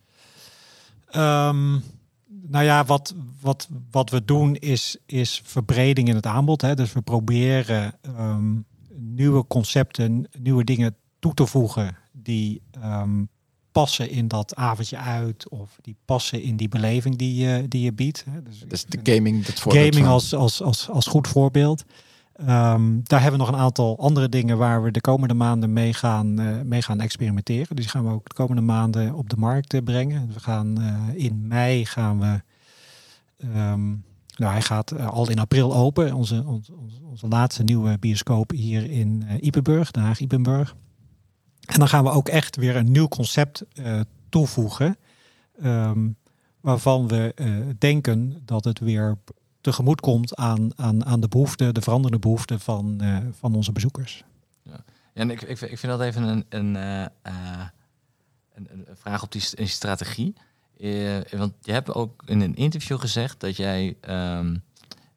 Um, 1.16 1.82
nou 2.26 2.64
ja, 2.64 2.84
wat, 2.84 3.14
wat, 3.40 3.68
wat 3.90 4.10
we 4.10 4.24
doen 4.24 4.56
is, 4.56 4.96
is 5.06 5.40
verbreding 5.44 6.08
in 6.08 6.14
het 6.14 6.26
aanbod. 6.26 6.60
Hè. 6.60 6.74
Dus 6.74 6.92
we 6.92 7.00
proberen 7.00 7.94
um, 8.18 8.64
nieuwe 8.94 9.46
concepten, 9.46 10.26
nieuwe 10.38 10.64
dingen 10.64 10.96
toe 11.18 11.34
te 11.34 11.46
voegen 11.46 11.96
die 12.12 12.62
um, 12.84 13.28
passen 13.72 14.10
in 14.10 14.28
dat 14.28 14.54
avondje 14.54 14.96
uit 14.96 15.48
of 15.48 15.78
die 15.80 15.96
passen 16.04 16.42
in 16.42 16.56
die 16.56 16.68
beleving 16.68 17.16
die 17.16 17.34
je, 17.34 17.68
die 17.68 17.82
je 17.82 17.92
biedt. 17.92 18.24
Dus, 18.44 18.64
dus 18.68 18.84
de 18.84 19.12
gaming, 19.12 19.44
dat 19.44 19.60
Gaming 19.60 20.06
als, 20.06 20.34
als, 20.34 20.62
als, 20.62 20.88
als 20.88 21.06
goed 21.06 21.28
voorbeeld. 21.28 21.84
Ehm, 22.32 23.00
daar 23.02 23.20
hebben 23.22 23.40
we 23.40 23.46
nog 23.46 23.54
een 23.54 23.62
aantal 23.62 23.98
andere 23.98 24.28
dingen 24.28 24.58
waar 24.58 24.82
we 24.82 24.90
de 24.90 25.00
komende 25.00 25.34
maanden 25.34 25.72
mee 25.72 25.92
gaan, 25.92 26.40
uh, 26.40 26.60
mee 26.60 26.82
gaan 26.82 27.00
experimenteren. 27.00 27.76
Dus 27.76 27.84
die 27.84 27.94
gaan 27.94 28.04
we 28.04 28.12
ook 28.12 28.28
de 28.28 28.34
komende 28.34 28.62
maanden 28.62 29.14
op 29.14 29.30
de 29.30 29.36
markt 29.36 29.74
uh, 29.74 29.82
brengen. 29.82 30.30
We 30.34 30.40
gaan 30.40 30.80
uh, 30.80 31.24
in 31.24 31.46
mei 31.46 31.86
gaan 31.86 32.20
we. 32.20 32.40
Um, 33.56 34.04
nou, 34.36 34.52
hij 34.52 34.62
gaat 34.62 34.98
al 34.98 35.30
in 35.30 35.38
april 35.38 35.74
open. 35.74 36.14
Onze, 36.14 36.44
onze, 36.46 36.72
onze, 37.10 37.28
laatste 37.28 37.62
nieuwe 37.62 37.98
bioscoop 37.98 38.50
hier 38.50 38.90
in 38.90 39.24
Ipenburg, 39.40 39.90
Den 39.90 40.02
Haag 40.02 40.20
Ipenburg. 40.20 40.74
En 41.72 41.78
dan 41.78 41.88
gaan 41.88 42.04
we 42.04 42.10
ook 42.10 42.28
echt 42.28 42.56
weer 42.56 42.76
een 42.76 42.92
nieuw 42.92 43.08
concept 43.08 43.64
toevoegen. 44.28 44.96
Um, 45.64 46.16
waarvan 46.60 47.08
we 47.08 47.34
denken 47.78 48.42
dat 48.44 48.64
het 48.64 48.78
weer 48.78 49.16
tegemoet 49.60 50.00
komt 50.00 50.36
aan, 50.36 50.78
aan, 50.78 51.04
aan 51.04 51.20
de 51.20 51.28
behoeften, 51.28 51.74
de 51.74 51.80
veranderende 51.80 52.18
behoeften 52.18 52.60
van, 52.60 52.98
uh, 53.02 53.18
van 53.30 53.54
onze 53.54 53.72
bezoekers. 53.72 54.24
Ja, 54.62 54.84
en 55.14 55.30
ik, 55.30 55.42
ik, 55.42 55.60
ik 55.60 55.78
vind 55.78 55.92
dat 55.92 56.00
even 56.00 56.22
een, 56.22 56.44
een, 56.48 56.74
een, 56.74 57.10
een, 58.54 58.86
vraag 58.94 59.22
op 59.22 59.32
die, 59.32 59.66
strategie. 59.66 60.34
Want 61.30 61.52
je 61.60 61.72
hebt 61.72 61.94
ook 61.94 62.22
in 62.26 62.40
een 62.40 62.54
interview 62.54 63.00
gezegd 63.00 63.40
dat 63.40 63.56
jij, 63.56 63.96
um, 64.38 64.62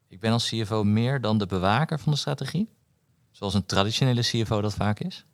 ik 0.08 0.20
ben 0.20 0.32
als 0.32 0.48
CFO 0.48 0.84
meer 0.84 1.20
dan 1.20 1.38
de 1.38 1.46
bewaker 1.46 1.98
van 1.98 2.12
de 2.12 2.18
strategie, 2.18 2.68
zoals 3.30 3.54
een 3.54 3.66
traditionele 3.66 4.20
CFO 4.20 4.60
dat 4.60 4.74
vaak 4.74 5.00
is. 5.00 5.24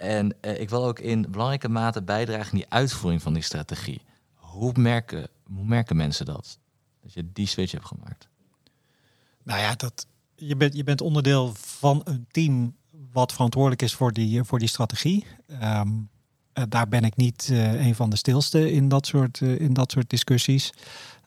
En 0.00 0.36
ik 0.40 0.70
wil 0.70 0.84
ook 0.84 0.98
in 0.98 1.26
belangrijke 1.30 1.68
mate 1.68 2.02
bijdragen 2.02 2.52
in 2.52 2.58
die 2.58 2.70
uitvoering 2.70 3.22
van 3.22 3.32
die 3.32 3.42
strategie. 3.42 4.02
Hoe 4.34 4.72
merken, 4.76 5.28
hoe 5.54 5.64
merken 5.64 5.96
mensen 5.96 6.26
dat? 6.26 6.58
Dat 7.02 7.12
je 7.12 7.32
die 7.32 7.46
switch 7.46 7.72
hebt 7.72 7.86
gemaakt. 7.86 8.28
Nou 9.42 9.60
ja, 9.60 9.74
dat, 9.74 10.06
je, 10.34 10.56
bent, 10.56 10.74
je 10.74 10.84
bent 10.84 11.00
onderdeel 11.00 11.52
van 11.54 12.00
een 12.04 12.26
team 12.30 12.76
wat 13.12 13.32
verantwoordelijk 13.32 13.82
is 13.82 13.94
voor 13.94 14.12
die, 14.12 14.44
voor 14.44 14.58
die 14.58 14.68
strategie. 14.68 15.26
Um, 15.62 16.08
daar 16.68 16.88
ben 16.88 17.04
ik 17.04 17.16
niet 17.16 17.48
uh, 17.50 17.86
een 17.86 17.94
van 17.94 18.10
de 18.10 18.16
stilste 18.16 18.72
in 18.72 18.88
dat 18.88 19.06
soort, 19.06 19.40
in 19.40 19.72
dat 19.72 19.92
soort 19.92 20.10
discussies. 20.10 20.72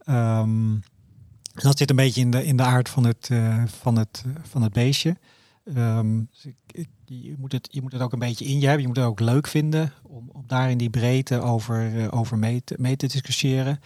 Um, 0.09 0.83
dat 1.53 1.77
zit 1.77 1.89
een 1.89 1.95
beetje 1.95 2.21
in 2.21 2.31
de, 2.31 2.45
in 2.45 2.57
de 2.57 2.63
aard 2.63 2.89
van 2.89 3.05
het, 3.05 3.29
van 3.65 3.97
het, 3.97 4.23
van 4.41 4.61
het 4.61 4.73
beestje. 4.73 5.17
Um, 5.65 6.29
dus 6.31 6.53
je, 7.05 7.35
moet 7.37 7.51
het, 7.51 7.67
je 7.71 7.81
moet 7.81 7.91
het 7.91 8.01
ook 8.01 8.13
een 8.13 8.19
beetje 8.19 8.45
in 8.45 8.59
je 8.59 8.65
hebben. 8.65 8.81
Je 8.81 8.87
moet 8.87 8.97
het 8.97 9.05
ook 9.05 9.19
leuk 9.19 9.47
vinden 9.47 9.91
om, 10.03 10.29
om 10.29 10.43
daar 10.47 10.69
in 10.69 10.77
die 10.77 10.89
breedte 10.89 11.39
over, 11.39 11.93
uh, 11.95 12.07
over 12.09 12.37
mee, 12.37 12.63
te, 12.63 12.75
mee 12.77 12.95
te 12.95 13.07
discussiëren. 13.07 13.79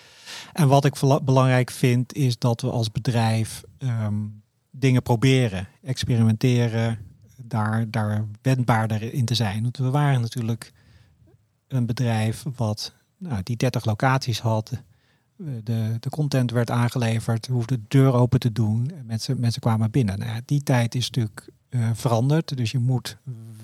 En 0.53 0.67
wat 0.67 0.85
ik 0.85 0.93
belangrijk 1.23 1.71
vind, 1.71 2.13
is 2.13 2.37
dat 2.37 2.61
we 2.61 2.69
als 2.69 2.91
bedrijf 2.91 3.63
um, 3.77 4.43
dingen 4.71 5.01
proberen, 5.01 5.67
experimenteren, 5.83 6.99
daar, 7.43 7.89
daar 7.91 8.25
wendbaarder 8.41 9.13
in 9.13 9.25
te 9.25 9.35
zijn. 9.35 9.61
Want 9.61 9.77
we 9.77 9.89
waren 9.89 10.21
natuurlijk 10.21 10.73
een 11.67 11.85
bedrijf 11.85 12.43
wat 12.55 12.93
nou, 13.17 13.43
die 13.43 13.57
30 13.57 13.85
locaties 13.85 14.39
had. 14.39 14.71
De, 15.63 15.97
de 15.99 16.09
content 16.09 16.51
werd 16.51 16.71
aangeleverd, 16.71 17.47
we 17.47 17.53
hoefden 17.53 17.79
de 17.79 17.85
deur 17.87 18.13
open 18.13 18.39
te 18.39 18.51
doen. 18.51 18.91
Mensen, 19.03 19.39
mensen 19.39 19.61
kwamen 19.61 19.91
binnen. 19.91 20.19
Nou 20.19 20.31
ja, 20.31 20.41
die 20.45 20.63
tijd 20.63 20.95
is 20.95 21.09
natuurlijk 21.09 21.49
uh, 21.69 21.89
veranderd. 21.93 22.57
Dus 22.57 22.71
je 22.71 22.79
moet 22.79 23.17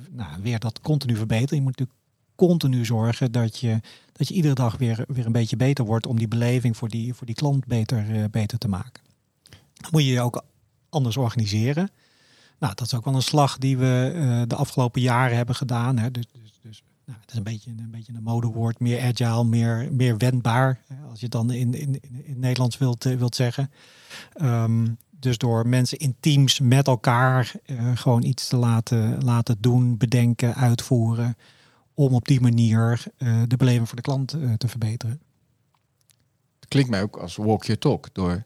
nou, 0.10 0.42
weer 0.42 0.60
dat 0.60 0.82
continu 0.82 1.16
verbeteren. 1.16 1.56
Je 1.56 1.62
moet 1.62 1.78
natuurlijk 1.78 2.00
continu 2.36 2.86
zorgen 2.86 3.32
dat 3.32 3.60
je, 3.60 3.80
dat 4.12 4.28
je 4.28 4.34
iedere 4.34 4.54
dag 4.54 4.78
weer, 4.78 5.06
weer 5.08 5.26
een 5.26 5.32
beetje 5.32 5.58
beter 5.58 5.86
wordt 5.86 6.06
om 6.06 6.18
die 6.18 6.28
beleving 6.28 6.78
voor 6.78 6.90
die, 6.90 7.14
voor 7.14 7.26
die 7.26 7.36
klant 7.36 7.66
beter, 7.66 8.10
uh, 8.10 8.24
beter 8.32 8.58
te 8.58 8.68
maken. 8.68 9.04
Dan 9.74 9.90
moet 9.92 10.04
je 10.04 10.12
je 10.12 10.22
ook 10.22 10.44
anders 10.90 11.18
organiseren. 11.18 11.90
Nou, 12.60 12.76
dat 12.76 12.86
is 12.86 12.94
ook 12.94 13.06
wel 13.06 13.16
een 13.16 13.22
slag 13.22 13.58
die 13.58 13.78
we 13.78 14.12
uh, 14.16 14.42
de 14.48 14.56
afgelopen 14.56 15.02
jaren 15.02 15.38
hebben 15.38 15.56
gedaan. 15.56 15.98
Hè. 15.98 16.12
Dus, 16.12 16.26
dus, 16.32 16.60
dus 16.62 16.84
nou, 17.06 17.20
het 17.22 17.32
is 17.32 17.38
een 17.38 17.44
beetje, 17.44 17.72
een 17.72 17.92
beetje 17.92 18.14
een 18.14 18.24
modewoord, 18.24 18.80
meer 18.80 19.02
agile, 19.02 19.44
meer, 19.44 19.90
meer 19.92 20.18
wendbaar. 20.18 20.80
Als 21.10 21.20
je 21.20 21.26
het 21.26 21.32
dan 21.32 21.52
in, 21.52 21.74
in, 21.74 22.00
in 22.24 22.40
Nederlands 22.40 22.78
wilt, 22.78 23.04
wilt 23.04 23.36
zeggen. 23.36 23.72
Um, 24.42 24.98
dus 25.24 25.38
door 25.38 25.68
mensen 25.68 25.98
in 25.98 26.16
teams 26.20 26.60
met 26.60 26.88
elkaar 26.88 27.52
uh, 27.66 27.92
gewoon 27.96 28.24
iets 28.24 28.48
te 28.48 28.56
laten, 28.56 29.24
laten 29.24 29.58
doen, 29.60 29.98
bedenken, 29.98 30.56
uitvoeren. 30.56 31.38
Om 31.94 32.14
op 32.14 32.28
die 32.28 32.42
manier 32.42 33.04
uh, 33.18 33.42
de 33.48 33.58
beleving 33.58 33.88
voor 33.88 33.96
de 33.96 34.02
klant 34.02 34.36
uh, 34.36 34.54
te 34.54 34.68
verbeteren. 34.68 35.22
Het 36.60 36.68
klinkt 36.68 36.90
mij 36.90 37.02
ook 37.02 37.16
als 37.16 37.36
walk 37.36 37.64
your 37.64 37.80
talk. 37.80 38.10
Door 38.14 38.44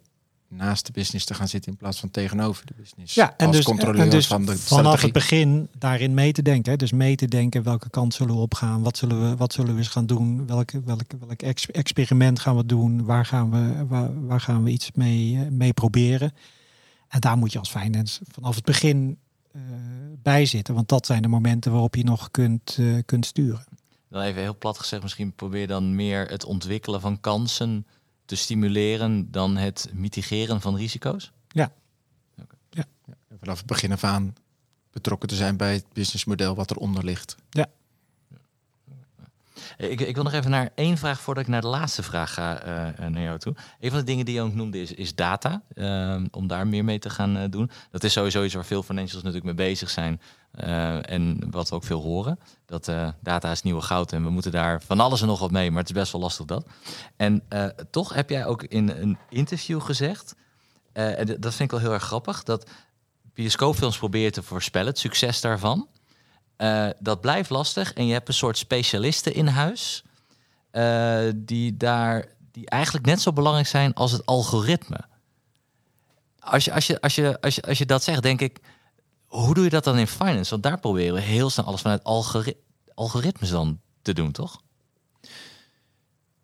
naast 0.48 0.86
de 0.86 0.92
business 0.92 1.26
te 1.26 1.34
gaan 1.34 1.48
zitten 1.48 1.72
in 1.72 1.78
plaats 1.78 2.00
van 2.00 2.12
tegenover 2.12 2.66
de 2.66 2.74
business. 2.78 3.14
Ja, 3.14 3.34
en 3.38 3.48
als 3.48 3.56
dus, 3.56 3.66
controleur 3.66 4.02
en 4.02 4.10
dus 4.10 4.28
van 4.28 4.46
de 4.46 4.58
vanaf 4.58 4.60
strategie. 4.66 5.04
het 5.04 5.14
begin 5.14 5.68
daarin 5.78 6.14
mee 6.14 6.32
te 6.32 6.42
denken. 6.42 6.72
Hè? 6.72 6.78
Dus 6.78 6.92
mee 6.92 7.16
te 7.16 7.28
denken 7.28 7.64
welke 7.64 7.90
kant 7.90 8.14
zullen 8.14 8.36
we 8.36 8.42
opgaan, 8.42 8.84
wat 8.84 8.98
zullen 8.98 9.30
we, 9.30 9.36
wat 9.36 9.54
zullen 9.54 9.72
we 9.72 9.78
eens 9.78 9.88
gaan 9.88 10.06
doen, 10.06 10.48
welke, 10.48 10.82
welk 10.84 11.42
ex 11.42 11.72
experiment 11.72 12.40
gaan 12.40 12.56
we 12.56 12.66
doen, 12.66 13.06
waar 13.06 13.26
gaan 13.26 13.52
we, 13.52 13.86
waar, 13.86 14.28
waar 14.28 14.42
gaan 14.42 14.64
we 14.64 14.70
iets 14.70 14.92
mee, 14.94 15.38
mee 15.52 15.74
proberen. 15.74 16.34
En 17.08 17.20
daar 17.20 17.38
moet 17.38 17.52
je 17.52 17.60
als 17.60 17.70
finance 17.70 18.22
vanaf 18.32 18.56
het 18.56 18.66
begin 18.66 19.18
uh, 19.56 19.62
bij 20.22 20.46
zitten. 20.46 20.74
Want 20.74 20.90
dat 20.90 21.06
zijn 21.06 21.22
de 21.22 21.28
momenten 21.28 21.72
waarop 21.72 21.96
je 21.96 22.04
nog 22.04 22.32
kunt, 22.32 22.78
uh, 22.80 23.02
kunt 23.06 23.26
sturen. 23.26 23.66
Dan 24.10 24.22
even 24.22 24.42
heel 24.42 24.58
plat 24.58 24.80
gezegd, 24.80 25.04
misschien 25.04 25.34
probeer 25.34 25.68
dan 25.68 25.96
meer 25.96 26.28
het 26.28 26.46
ontwikkelen 26.46 27.02
van 27.02 27.20
kansen 27.20 27.88
te 28.26 28.36
stimuleren 28.36 29.32
dan 29.32 29.58
het 29.58 29.90
mitigeren 29.94 30.62
van 30.62 30.76
risico's? 30.76 31.32
Ja. 31.48 31.72
Okay. 32.42 32.60
ja. 32.70 32.86
ja. 33.06 33.38
Vanaf 33.40 33.58
het 33.58 33.66
begin 33.66 33.92
af 33.92 34.04
aan 34.04 34.34
betrokken 34.92 35.30
te 35.30 35.36
zijn 35.36 35.58
bij 35.58 35.74
het 35.74 35.86
businessmodel 35.94 36.56
wat 36.56 36.72
eronder 36.72 37.04
ligt. 37.04 37.36
Ja. 37.50 37.68
Ik, 39.78 40.02
ik, 40.02 40.16
wil 40.16 40.24
nog 40.24 40.34
even 40.34 40.52
naar 40.52 40.70
één 40.76 40.98
vraag 40.98 41.20
voordat 41.20 41.44
ik 41.44 41.50
naar 41.50 41.62
de 41.62 41.68
laatste 41.68 42.04
vraag 42.04 42.34
ga 42.34 42.66
uh, 42.66 43.08
naar 43.08 43.22
jou 43.22 43.40
toe. 43.40 43.56
Een 43.80 43.90
van 43.90 44.00
de 44.00 44.06
dingen 44.06 44.26
die 44.26 44.36
je 44.36 44.42
ook 44.42 44.54
noemde 44.54 44.82
is, 44.82 45.16
data. 45.16 45.62
Uh, 45.74 46.22
om 46.32 46.48
daar 46.48 46.68
meer 46.68 46.84
mee 46.84 47.00
te 47.00 47.10
gaan 47.10 47.38
uh, 47.38 47.44
doen. 47.50 47.72
Dat 47.92 48.04
is 48.04 48.14
sowieso 48.14 48.44
iets 48.44 48.54
waar 48.54 48.66
veel 48.66 48.84
financials 48.84 49.24
natuurlijk 49.24 49.58
mee 49.58 49.68
bezig 49.68 49.90
zijn. 49.90 50.22
en 51.02 51.52
wat 51.52 51.70
we 51.70 51.76
ook 51.76 51.84
veel 51.84 52.02
horen. 52.02 52.40
Dat 52.66 52.92
data 53.22 53.52
is 53.52 53.62
nieuwe 53.62 53.82
goud 53.82 54.12
en 54.12 54.24
we 54.24 54.30
moeten 54.30 54.52
daar 54.52 54.82
van 54.82 55.00
alles 55.00 55.22
en 55.22 55.28
nog 55.28 55.40
wat 55.40 55.52
mee. 55.52 55.70
Maar 55.70 55.80
het 55.80 55.90
is 55.90 55.96
best 55.96 56.12
wel 56.12 56.22
lastig 56.22 56.46
dat. 56.46 56.66
En 57.16 57.44
toch 57.90 58.14
heb 58.14 58.30
jij 58.30 58.46
ook 58.46 58.64
in 58.64 58.90
een 58.90 59.18
interview 59.30 59.82
gezegd. 59.82 60.36
en 60.94 61.26
dat 61.26 61.54
vind 61.56 61.60
ik 61.60 61.72
wel 61.72 61.80
heel 61.80 61.94
erg 61.94 62.04
grappig. 62.04 62.44
Dat 62.44 62.70
bioscoopfilms 63.34 63.98
proberen 63.98 64.32
te 64.32 64.44
voorspellen. 64.44 64.88
Het 64.88 65.00
succes 65.00 65.42
daarvan. 65.42 65.88
Uh, 66.58 66.90
dat 67.00 67.22
blijft 67.22 67.50
lastig 67.50 67.94
en 67.94 68.06
je 68.06 68.14
hebt 68.14 68.28
een 68.28 68.34
soort 68.34 68.58
specialisten 68.58 69.34
in 69.34 69.48
huis 69.48 70.04
uh, 70.72 71.32
die 71.36 71.78
daar 71.78 72.26
die 72.52 72.70
eigenlijk 72.70 73.06
net 73.06 73.22
zo 73.22 73.34
belangrijk 73.34 73.68
zijn 73.68 73.94
als 73.94 74.12
het 74.12 74.26
algoritme. 74.26 75.00
Als 76.40 76.66
je, 76.66 76.74
als 76.74 76.88
je, 76.88 77.02
als 77.02 77.16
je, 77.16 77.42
als 77.42 77.56
je, 77.56 77.62
als 77.62 77.78
je 77.78 77.86
dat 77.86 78.04
zegt, 78.04 78.22
denk 78.22 78.42
ik, 78.42 78.60
hoe 79.26 79.54
doe 79.54 79.64
je 79.64 79.70
dat 79.70 79.84
dan 79.84 79.98
in 79.98 80.08
finance? 80.08 80.50
Want 80.50 80.64
daar 80.64 80.80
proberen 80.80 81.14
we 81.14 81.22
heel 81.22 81.50
snel 81.50 81.66
alles 81.66 81.82
vanuit 81.82 82.04
algori 82.04 82.54
algoritmes 82.94 83.50
dan 83.50 83.80
te 84.02 84.14
doen, 84.14 84.32
toch? 84.32 84.62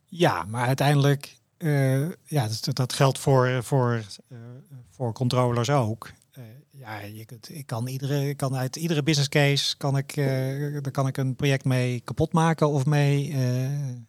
Ja, 0.05 0.43
maar 0.43 0.68
uiteindelijk, 0.68 1.38
uh, 1.57 2.09
ja, 2.09 2.47
dat, 2.47 2.76
dat, 2.76 2.93
geldt 2.93 3.20
voor, 3.20 3.64
voor, 3.64 4.03
voor 4.89 5.14
controllers 5.14 5.70
ook 5.70 6.11
ja, 6.84 6.99
je 6.99 7.25
kunt, 7.25 7.49
ik 7.49 7.65
kan 7.65 7.88
iedere, 7.88 8.29
ik 8.29 8.38
kan 8.38 8.55
uit 8.55 8.75
iedere 8.75 9.03
business 9.03 9.29
case 9.29 9.77
kan 9.77 9.97
ik, 9.97 10.15
uh, 10.15 10.25
daar 10.81 10.91
kan 10.91 11.07
ik 11.07 11.17
een 11.17 11.36
project 11.36 11.65
mee 11.65 11.99
kapot 11.99 12.34
maken 12.34 12.69
of 12.69 12.86
mee 12.86 13.29
uh, 13.29 13.63
uh, 13.63 13.99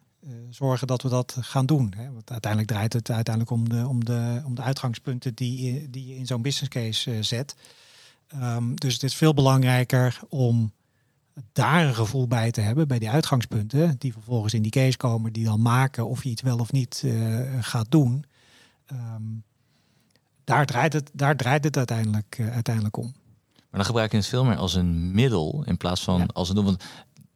zorgen 0.51 0.87
dat 0.87 1.03
we 1.03 1.09
dat 1.09 1.37
gaan 1.41 1.67
doen. 1.67 1.93
Hè. 1.97 2.13
Want 2.13 2.31
uiteindelijk 2.31 2.73
draait 2.73 2.93
het 2.93 3.11
uiteindelijk 3.11 3.55
om 3.55 3.69
de, 3.69 3.89
om 3.89 4.05
de, 4.05 4.43
om 4.45 4.55
de 4.55 4.63
uitgangspunten 4.63 5.35
die, 5.35 5.91
die 5.91 6.07
je 6.07 6.17
in 6.17 6.27
zo'n 6.27 6.43
business 6.43 6.71
case 6.73 7.23
zet. 7.23 7.57
Um, 8.35 8.75
dus 8.75 8.93
het 8.93 9.03
is 9.03 9.15
veel 9.15 9.35
belangrijker 9.35 10.21
om 10.29 10.73
daar 11.53 11.87
een 11.87 11.95
gevoel 11.95 12.29
bij 12.29 12.51
te 12.51 12.61
hebben 12.61 12.89
bij 12.89 12.99
die 12.99 13.11
uitgangspunten, 13.11 13.97
die 13.99 14.13
vervolgens 14.13 14.55
in 14.55 14.63
die 14.63 14.71
case 14.71 14.97
komen, 14.97 15.33
die 15.33 15.45
dan 15.45 15.63
maken 15.63 16.07
of 16.07 16.23
je 16.23 16.31
iets 16.31 16.43
wel 16.43 16.59
of 16.59 16.73
niet 16.73 17.05
gaat 17.61 17.91
doen. 17.91 18.25
Um, 18.93 19.45
daar 20.45 20.67
draait 20.67 20.93
het, 20.93 21.11
daar 21.13 21.37
draait 21.37 21.65
het 21.65 21.77
uiteindelijk, 21.77 22.39
uh, 22.41 22.53
uiteindelijk 22.53 22.97
om. 22.97 23.15
Maar 23.55 23.83
dan 23.83 23.85
gebruik 23.85 24.11
je 24.11 24.17
het 24.17 24.27
veel 24.27 24.45
meer 24.45 24.57
als 24.57 24.75
een 24.75 25.15
middel 25.15 25.63
in 25.67 25.77
plaats 25.77 26.03
van 26.03 26.19
ja. 26.19 26.27
als 26.33 26.49
een 26.49 26.55
doel. 26.55 26.65
Want 26.65 26.85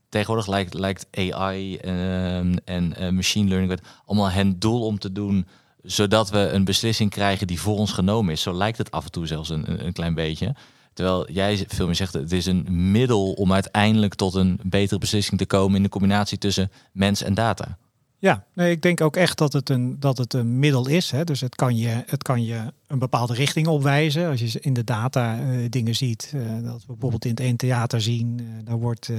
tegenwoordig 0.09 0.47
lijkt, 0.47 0.75
lijkt 0.75 1.07
AI 1.11 1.79
uh, 1.85 2.37
en 2.65 2.95
uh, 3.01 3.09
machine 3.09 3.49
learning 3.49 3.81
allemaal 4.05 4.31
het 4.31 4.61
doel 4.61 4.87
om 4.87 4.99
te 4.99 5.13
doen 5.13 5.47
zodat 5.83 6.31
we 6.31 6.39
een 6.39 6.65
beslissing 6.65 7.11
krijgen 7.11 7.47
die 7.47 7.61
voor 7.61 7.77
ons 7.77 7.93
genomen 7.93 8.33
is. 8.33 8.43
Zo 8.43 8.55
lijkt 8.55 8.79
het 8.79 8.91
af 8.91 9.05
en 9.05 9.11
toe 9.11 9.27
zelfs 9.27 9.49
een, 9.49 9.87
een 9.87 9.93
klein 9.93 10.15
beetje. 10.15 10.55
Terwijl 10.93 11.31
jij 11.31 11.65
veel 11.69 11.87
meer 11.87 11.95
zegt, 11.95 12.13
het 12.13 12.33
is 12.33 12.47
een 12.47 12.91
middel 12.91 13.33
om 13.33 13.53
uiteindelijk 13.53 14.15
tot 14.15 14.35
een 14.35 14.61
betere 14.63 14.99
beslissing 14.99 15.39
te 15.39 15.47
komen 15.47 15.77
in 15.77 15.83
de 15.83 15.89
combinatie 15.89 16.39
tussen 16.39 16.71
mens 16.93 17.23
en 17.23 17.35
data. 17.35 17.79
Ja, 18.21 18.45
nee, 18.53 18.71
ik 18.71 18.83
denk 18.83 19.01
ook 19.01 19.17
echt 19.17 19.39
dat 19.39 19.53
het 19.53 19.69
een, 19.71 20.01
dat 20.01 20.19
het 20.19 20.35
een 20.35 20.59
middel 20.59 20.89
is. 20.89 21.11
Hè. 21.11 21.25
Dus 21.25 21.41
het 21.41 21.55
kan, 21.55 21.77
je, 21.77 22.03
het 22.07 22.23
kan 22.23 22.45
je 22.45 22.73
een 22.87 22.99
bepaalde 22.99 23.35
richting 23.35 23.67
opwijzen. 23.67 24.29
Als 24.29 24.41
je 24.41 24.61
in 24.61 24.73
de 24.73 24.85
data 24.85 25.41
uh, 25.41 25.67
dingen 25.71 25.95
ziet, 25.95 26.33
uh, 26.35 26.43
dat 26.63 26.81
we 26.81 26.87
bijvoorbeeld 26.87 27.25
in 27.25 27.31
het 27.31 27.41
ene 27.41 27.57
theater 27.57 28.01
zien, 28.01 28.39
uh, 28.41 28.47
daar 28.65 28.79
wordt, 28.79 29.11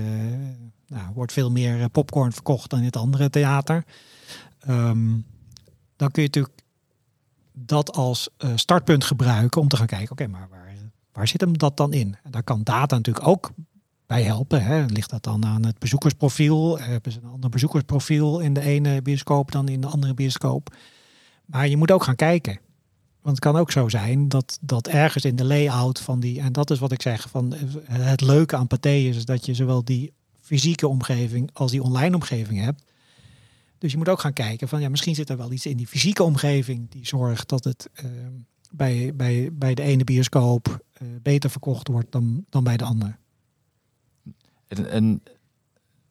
nou, 0.88 1.14
wordt 1.14 1.34
veel 1.34 1.52
meer 1.52 1.89
popcorn 1.89 2.32
verkocht 2.32 2.70
dan 2.70 2.80
in 2.80 2.86
het 2.86 2.97
andere 2.97 3.30
theater. 3.30 3.84
Um, 4.70 5.26
dan 5.95 6.12
kun 6.12 6.22
je 6.22 6.28
natuurlijk 6.28 6.56
dat 7.54 7.91
als 7.91 8.30
startpunt 8.56 9.04
gebruiken 9.04 9.62
om 9.62 9.68
te 9.68 9.78
gaan 9.78 9.88
kijken, 9.88 10.12
oké, 10.12 10.28
maar 10.28 10.47
waar, 10.50 10.76
waar 11.12 11.28
zit 11.28 11.41
hem 11.41 11.58
dat 11.58 11.78
dan 11.78 11.93
in? 11.93 12.18
Daar 12.30 12.43
kan 12.43 12.64
data 12.64 12.95
natuurlijk 12.95 13.28
ook 13.28 13.52
bij 14.10 14.24
helpen. 14.24 14.64
Hè. 14.64 14.86
Ligt 14.86 15.10
dat 15.10 15.24
dan 15.24 15.45
aan 15.45 15.66
het 15.66 15.80
bezoekersprofiel? 15.80 16.80
Hebben 16.80 17.12
ze 17.12 17.20
een 17.24 17.30
ander 17.30 17.49
bezoekersprofiel 17.49 18.39
in 18.39 18.53
de 18.53 18.62
ene 18.62 19.01
bioscoop 19.01 19.51
dan 19.51 19.68
in 19.68 19.82
de 19.82 19.88
andere 19.88 20.14
bioscoop? 20.14 20.76
Maar 21.45 21.68
je 21.68 21.78
moet 21.78 21.91
ook 21.91 22.03
gaan 22.03 22.16
kijken. 22.16 22.60
Want 23.22 23.36
het 23.36 23.45
kan 23.45 23.55
ook 23.55 23.72
zo 23.72 23.89
zijn 23.89 24.30
dat, 24.30 24.57
dat 24.62 24.88
ergens 24.88 25.26
in 25.26 25.36
de 25.36 25.43
layout 25.43 25.99
van 25.99 26.20
die, 26.20 26.41
en 26.41 26.51
dat 26.51 26.72
is 26.72 26.80
wat 26.80 26.91
ik 26.91 27.01
zeg, 27.01 27.30
van 27.30 27.53
het 27.84 28.22
leuke 28.22 28.55
aan 28.55 28.68
Pathé 28.68 28.89
is, 28.89 29.26
dat 29.26 29.45
je 29.45 29.53
zowel 29.53 29.84
die 29.84 30.14
fysieke 30.41 30.88
omgeving 30.88 31.49
als 31.53 31.72
die 31.72 31.84
online 31.84 32.16
omgeving 32.16 32.60
hebt. 32.60 32.84
Dus 33.78 33.91
je 33.91 33.97
moet 33.97 34.10
ook 34.10 34.20
gaan 34.20 34.34
kijken 34.34 34.68
van 34.68 34.82
ja, 34.82 34.89
misschien 34.89 35.16
zit 35.16 35.30
er 35.30 35.38
wel 35.38 35.51
iets 35.51 35.66
in 35.66 35.78
die 35.78 35.88
fysieke 35.88 36.24
omgeving 36.24 36.89
die 36.89 37.07
zorgt 37.07 37.49
dat 37.49 37.64
het 37.64 37.89
uh, 38.03 38.12
bij, 38.72 39.16
bij, 39.16 39.49
bij 39.53 39.74
de 39.74 39.82
ene 39.82 40.03
bioscoop 40.03 40.68
uh, 41.01 41.07
beter 41.22 41.49
verkocht 41.49 41.88
wordt 41.88 42.12
dan, 42.12 42.45
dan 42.49 42.64
bij 42.64 42.78
de 42.78 42.84
andere. 42.84 43.16
En, 44.70 44.89
en 44.89 45.24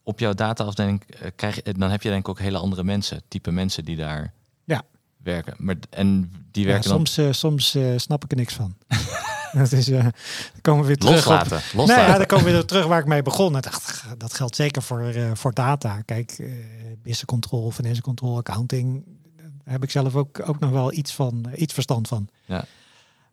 op 0.02 0.18
jouw 0.18 0.32
dataafdeling 0.32 1.02
eh, 1.02 1.30
krijg 1.36 1.54
je, 1.54 1.72
dan 1.72 1.90
heb 1.90 2.02
je 2.02 2.08
denk 2.08 2.20
ik 2.20 2.28
ook 2.28 2.38
hele 2.38 2.58
andere 2.58 2.84
mensen, 2.84 3.22
type 3.28 3.50
mensen 3.50 3.84
die 3.84 3.96
daar 3.96 4.32
ja. 4.64 4.82
werken. 5.22 5.54
Maar, 5.58 5.76
en 5.90 6.32
die 6.50 6.66
werken 6.66 6.90
ja, 6.90 6.96
soms, 6.96 7.14
dan... 7.14 7.26
uh, 7.26 7.32
soms 7.32 7.74
uh, 7.74 7.98
snap 7.98 8.24
ik 8.24 8.30
er 8.30 8.36
niks 8.36 8.54
van. 8.54 8.76
dat 9.52 9.72
is, 9.72 9.88
uh, 9.88 10.02
dan 10.02 10.12
komen 10.60 10.80
we 10.80 10.86
weer 10.86 10.96
terug. 10.96 11.14
Loslaten. 11.14 11.56
Op, 11.56 11.62
loslaten. 11.74 12.02
Nee, 12.02 12.12
ja, 12.12 12.16
dan 12.16 12.26
komen 12.26 12.44
we 12.44 12.52
weer 12.52 12.64
terug 12.64 12.86
waar 12.86 13.00
ik 13.00 13.06
mee 13.06 13.22
begon. 13.22 13.56
Ik 13.56 13.62
dacht, 13.62 14.04
dat 14.18 14.34
geldt 14.34 14.56
zeker 14.56 14.82
voor, 14.82 15.14
voor 15.34 15.54
data. 15.54 16.00
Kijk, 16.00 16.38
uh, 16.38 16.52
business 16.96 17.24
control, 17.24 17.70
financial 17.70 18.02
control, 18.02 18.36
accounting. 18.36 19.04
Daar 19.36 19.72
heb 19.72 19.82
ik 19.82 19.90
zelf 19.90 20.14
ook, 20.14 20.48
ook 20.48 20.58
nog 20.58 20.70
wel 20.70 20.92
iets, 20.92 21.14
van, 21.14 21.46
iets 21.54 21.74
verstand 21.74 22.08
van. 22.08 22.28
Ja. 22.44 22.64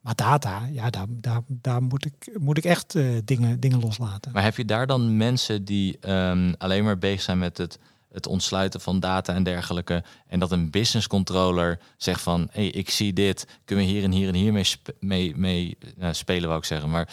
Maar 0.05 0.15
data, 0.15 0.67
ja, 0.71 0.89
daar, 0.89 1.05
daar, 1.09 1.41
daar 1.47 1.83
moet, 1.83 2.05
ik, 2.05 2.37
moet 2.39 2.57
ik 2.57 2.63
echt 2.63 2.95
uh, 2.95 3.17
dingen, 3.23 3.59
dingen 3.59 3.79
loslaten. 3.79 4.31
Maar 4.31 4.43
heb 4.43 4.57
je 4.57 4.65
daar 4.65 4.87
dan 4.87 5.17
mensen 5.17 5.65
die 5.65 5.97
um, 6.09 6.55
alleen 6.57 6.83
maar 6.83 6.97
bezig 6.97 7.21
zijn 7.21 7.37
met 7.37 7.57
het, 7.57 7.79
het 8.11 8.27
ontsluiten 8.27 8.81
van 8.81 8.99
data 8.99 9.33
en 9.33 9.43
dergelijke. 9.43 10.03
En 10.27 10.39
dat 10.39 10.51
een 10.51 10.71
business 10.71 11.07
controller 11.07 11.79
zegt 11.97 12.21
van 12.21 12.47
hey, 12.51 12.67
ik 12.67 12.89
zie 12.89 13.13
dit, 13.13 13.47
kunnen 13.65 13.85
we 13.85 13.91
hier 13.91 14.03
en 14.03 14.11
hier 14.11 14.27
en 14.27 14.33
hier 14.33 14.65
mee, 14.99 15.35
mee, 15.37 15.77
uh, 15.99 16.07
spelen, 16.11 16.47
wou 16.47 16.59
ik 16.59 16.65
zeggen. 16.65 16.89
Maar 16.89 17.09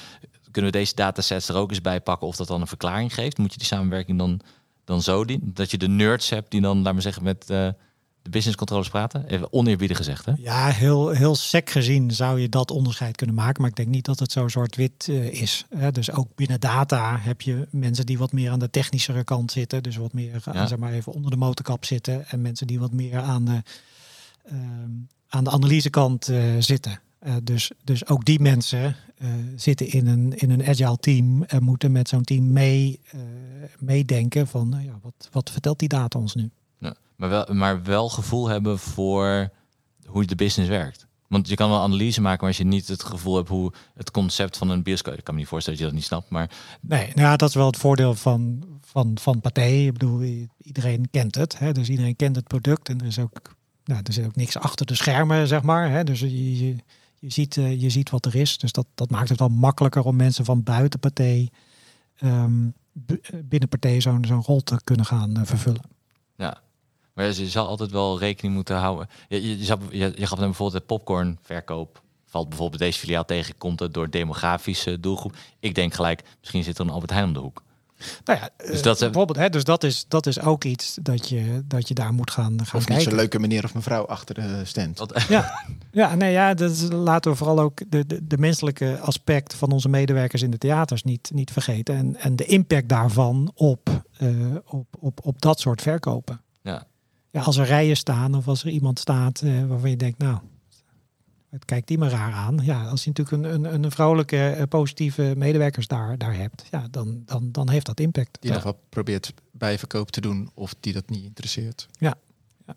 kunnen 0.50 0.72
we 0.72 0.78
deze 0.78 0.94
datasets 0.94 1.48
er 1.48 1.56
ook 1.56 1.70
eens 1.70 1.80
bij 1.80 2.00
pakken 2.00 2.26
of 2.26 2.36
dat 2.36 2.46
dan 2.46 2.60
een 2.60 2.66
verklaring 2.66 3.14
geeft? 3.14 3.38
Moet 3.38 3.52
je 3.52 3.58
die 3.58 3.66
samenwerking 3.66 4.18
dan, 4.18 4.40
dan 4.84 5.02
zo 5.02 5.24
doen? 5.24 5.50
Dat 5.54 5.70
je 5.70 5.78
de 5.78 5.88
nerds 5.88 6.30
hebt 6.30 6.50
die 6.50 6.60
dan, 6.60 6.82
laat 6.82 6.92
maar 6.92 7.02
zeggen, 7.02 7.22
met. 7.22 7.50
Uh, 7.50 7.68
de 8.22 8.30
business 8.30 8.56
controllers 8.56 8.88
praten? 8.88 9.26
Even 9.26 9.52
oneerbiedig 9.52 9.96
gezegd, 9.96 10.24
hè? 10.24 10.32
Ja, 10.36 10.68
heel, 10.68 11.08
heel 11.08 11.34
sec 11.34 11.70
gezien 11.70 12.10
zou 12.10 12.40
je 12.40 12.48
dat 12.48 12.70
onderscheid 12.70 13.16
kunnen 13.16 13.36
maken. 13.36 13.60
Maar 13.60 13.70
ik 13.70 13.76
denk 13.76 13.88
niet 13.88 14.04
dat 14.04 14.18
het 14.18 14.32
zo 14.32 14.48
zwart-wit 14.48 15.06
uh, 15.10 15.32
is. 15.32 15.66
Hè? 15.76 15.92
Dus 15.92 16.12
ook 16.12 16.34
binnen 16.34 16.60
data 16.60 17.18
heb 17.18 17.40
je 17.40 17.68
mensen 17.70 18.06
die 18.06 18.18
wat 18.18 18.32
meer 18.32 18.50
aan 18.50 18.58
de 18.58 18.70
technischere 18.70 19.24
kant 19.24 19.52
zitten. 19.52 19.82
Dus 19.82 19.96
wat 19.96 20.12
meer, 20.12 20.42
ja. 20.52 20.66
zeg 20.66 20.78
maar 20.78 20.92
even 20.92 21.12
onder 21.12 21.30
de 21.30 21.36
motorkap 21.36 21.84
zitten. 21.84 22.28
En 22.28 22.42
mensen 22.42 22.66
die 22.66 22.78
wat 22.78 22.92
meer 22.92 23.18
aan 23.18 23.44
de, 23.44 23.62
uh, 24.52 24.58
aan 25.28 25.44
de 25.44 25.50
analysekant 25.50 26.28
uh, 26.28 26.42
zitten. 26.58 27.00
Dus, 27.42 27.70
dus 27.84 28.06
ook 28.06 28.24
die 28.24 28.40
mensen 28.40 28.96
zitten 29.56 29.88
in 29.88 30.06
een, 30.06 30.36
in 30.36 30.50
een 30.50 30.66
agile 30.66 30.96
team 30.96 31.42
en 31.42 31.62
moeten 31.62 31.92
met 31.92 32.08
zo'n 32.08 32.22
team 32.22 32.52
mee, 32.52 33.00
meedenken 33.78 34.46
van 34.46 34.68
nou 34.68 34.84
ja, 34.84 34.98
wat, 35.02 35.28
wat 35.32 35.50
vertelt 35.50 35.78
die 35.78 35.88
data 35.88 36.18
ons 36.18 36.34
nu? 36.34 36.50
Maar, 37.16 37.28
wel, 37.28 37.46
maar 37.52 37.82
wel 37.82 38.08
gevoel 38.08 38.48
hebben 38.48 38.78
voor 38.78 39.50
hoe 40.06 40.24
de 40.24 40.34
business 40.34 40.70
werkt. 40.70 41.06
Want 41.28 41.48
je 41.48 41.54
kan 41.54 41.70
wel 41.70 41.80
analyse 41.80 42.20
maken, 42.20 42.38
maar 42.40 42.48
als 42.48 42.56
je 42.56 42.64
niet 42.64 42.88
het 42.88 43.02
gevoel 43.02 43.36
hebt 43.36 43.48
hoe 43.48 43.72
het 43.94 44.10
concept 44.10 44.56
van 44.56 44.68
een 44.68 44.82
bioscoop. 44.82 45.14
Ik 45.14 45.24
kan 45.24 45.34
me 45.34 45.40
niet 45.40 45.48
voorstellen 45.48 45.78
dat 45.78 45.88
je 45.88 45.94
dat 45.94 46.02
niet 46.02 46.10
snapt. 46.10 46.30
Maar 46.30 46.50
nee, 46.80 47.06
nou 47.06 47.20
ja, 47.20 47.36
dat 47.36 47.48
is 47.48 47.54
wel 47.54 47.66
het 47.66 47.76
voordeel 47.76 48.14
van, 48.14 48.64
van, 48.80 49.16
van 49.20 49.40
Pathé. 49.40 49.66
Ik 49.66 49.92
bedoel, 49.92 50.48
iedereen 50.58 51.10
kent 51.10 51.34
het. 51.34 51.58
Hè? 51.58 51.72
Dus 51.72 51.88
iedereen 51.88 52.16
kent 52.16 52.36
het 52.36 52.46
product. 52.46 52.88
En 52.88 53.00
er 53.00 53.06
is 53.06 53.18
ook, 53.18 53.56
nou, 53.84 54.00
er 54.04 54.12
zit 54.12 54.24
ook 54.24 54.36
niks 54.36 54.58
achter 54.58 54.86
de 54.86 54.94
schermen, 54.94 55.46
zeg 55.48 55.62
maar. 55.62 55.90
Hè? 55.90 56.04
Dus 56.04 56.20
je, 56.20 56.66
je, 56.66 56.76
je, 57.18 57.30
ziet, 57.30 57.56
uh, 57.56 57.80
je 57.80 57.90
ziet 57.90 58.10
wat 58.10 58.26
er 58.26 58.34
is. 58.34 58.58
Dus 58.58 58.72
dat, 58.72 58.86
dat 58.94 59.10
maakt 59.10 59.28
het 59.28 59.38
wel 59.38 59.48
makkelijker 59.48 60.02
om 60.02 60.16
mensen 60.16 60.44
van 60.44 60.62
buiten 60.62 61.00
Pathé 61.00 61.46
um, 62.22 62.74
binnen 63.44 63.68
Pathé 63.68 64.00
zo'n 64.00 64.42
rol 64.42 64.60
te 64.60 64.80
kunnen 64.84 65.06
gaan 65.06 65.38
uh, 65.38 65.44
vervullen. 65.44 65.91
Maar 67.14 67.26
je 67.26 67.48
zal 67.48 67.66
altijd 67.66 67.90
wel 67.90 68.18
rekening 68.18 68.54
moeten 68.54 68.76
houden. 68.76 69.08
Je, 69.28 69.48
je, 69.48 69.66
je, 69.66 69.76
je, 69.90 70.12
je 70.16 70.26
gaf 70.26 70.38
dan 70.38 70.46
bijvoorbeeld 70.46 70.80
de 70.80 70.86
popcornverkoop. 70.86 72.02
Valt 72.26 72.48
bijvoorbeeld 72.48 72.80
deze 72.80 72.98
filiaal 72.98 73.24
tegen, 73.24 73.56
komt 73.58 73.80
het 73.80 73.94
door 73.94 74.10
demografische 74.10 75.00
doelgroep. 75.00 75.36
Ik 75.60 75.74
denk 75.74 75.94
gelijk, 75.94 76.22
misschien 76.40 76.64
zit 76.64 76.78
er 76.78 76.84
een 76.84 76.90
Albert 76.90 77.10
Heijn 77.10 77.26
om 77.26 77.32
de 77.32 77.38
hoek. 77.38 77.62
Nou 78.24 78.38
ja, 78.38 78.50
dus 78.66 78.82
dat, 78.82 78.94
uh, 78.94 79.02
bijvoorbeeld, 79.02 79.38
hè, 79.38 79.48
dus 79.48 79.64
dat 79.64 79.84
is, 79.84 80.04
dat 80.08 80.26
is 80.26 80.40
ook 80.40 80.64
iets 80.64 80.98
dat 81.02 81.28
je, 81.28 81.62
dat 81.64 81.88
je 81.88 81.94
daar 81.94 82.12
moet 82.12 82.30
gaan, 82.30 82.44
gaan 82.44 82.60
of 82.60 82.70
kijken. 82.70 82.94
niet 82.94 83.02
zo'n 83.02 83.14
leuke 83.14 83.38
meneer 83.38 83.64
of 83.64 83.74
mevrouw 83.74 84.06
achter 84.06 84.34
de 84.34 84.60
stand. 84.64 84.96
Dat, 84.96 85.24
ja, 85.28 85.64
ja, 85.92 86.14
nee, 86.14 86.32
ja, 86.32 86.54
dat 86.54 86.70
is, 86.70 86.82
laten 86.90 87.30
we 87.30 87.36
vooral 87.36 87.60
ook 87.60 87.80
de, 87.88 88.06
de, 88.06 88.26
de 88.26 88.38
menselijke 88.38 88.98
aspect 89.00 89.54
van 89.54 89.70
onze 89.70 89.88
medewerkers 89.88 90.42
in 90.42 90.50
de 90.50 90.58
theaters 90.58 91.02
niet, 91.02 91.30
niet 91.34 91.50
vergeten. 91.50 91.96
En, 91.96 92.16
en 92.16 92.36
de 92.36 92.44
impact 92.44 92.88
daarvan 92.88 93.52
op, 93.54 94.02
uh, 94.18 94.56
op, 94.64 94.86
op, 94.98 95.20
op 95.22 95.42
dat 95.42 95.60
soort 95.60 95.82
verkopen. 95.82 96.40
Ja. 96.62 96.86
Ja, 97.32 97.42
als 97.42 97.56
er 97.56 97.66
rijen 97.66 97.96
staan 97.96 98.34
of 98.34 98.48
als 98.48 98.64
er 98.64 98.70
iemand 98.70 98.98
staat 98.98 99.42
uh, 99.42 99.66
waarvan 99.66 99.90
je 99.90 99.96
denkt, 99.96 100.18
nou, 100.18 100.38
het 101.50 101.64
kijkt 101.64 101.88
die 101.88 101.98
maar 101.98 102.10
raar 102.10 102.32
aan. 102.32 102.58
Ja, 102.62 102.88
als 102.88 103.04
je 103.04 103.12
natuurlijk 103.14 103.44
een, 103.44 103.64
een, 103.64 103.84
een 103.84 103.90
vrolijke, 103.90 104.54
uh, 104.58 104.62
positieve 104.68 105.34
medewerkers 105.36 105.86
daar, 105.86 106.18
daar 106.18 106.34
hebt, 106.34 106.64
ja, 106.70 106.86
dan, 106.90 107.22
dan, 107.24 107.52
dan 107.52 107.70
heeft 107.70 107.86
dat 107.86 108.00
impact. 108.00 108.36
Die 108.40 108.50
ja. 108.50 108.56
nog 108.56 108.64
wel 108.64 108.80
probeert 108.88 109.34
bijverkoop 109.50 110.10
te 110.10 110.20
doen 110.20 110.50
of 110.54 110.74
die 110.80 110.92
dat 110.92 111.08
niet 111.08 111.24
interesseert. 111.24 111.88
Ja. 111.98 112.14
ja. 112.66 112.76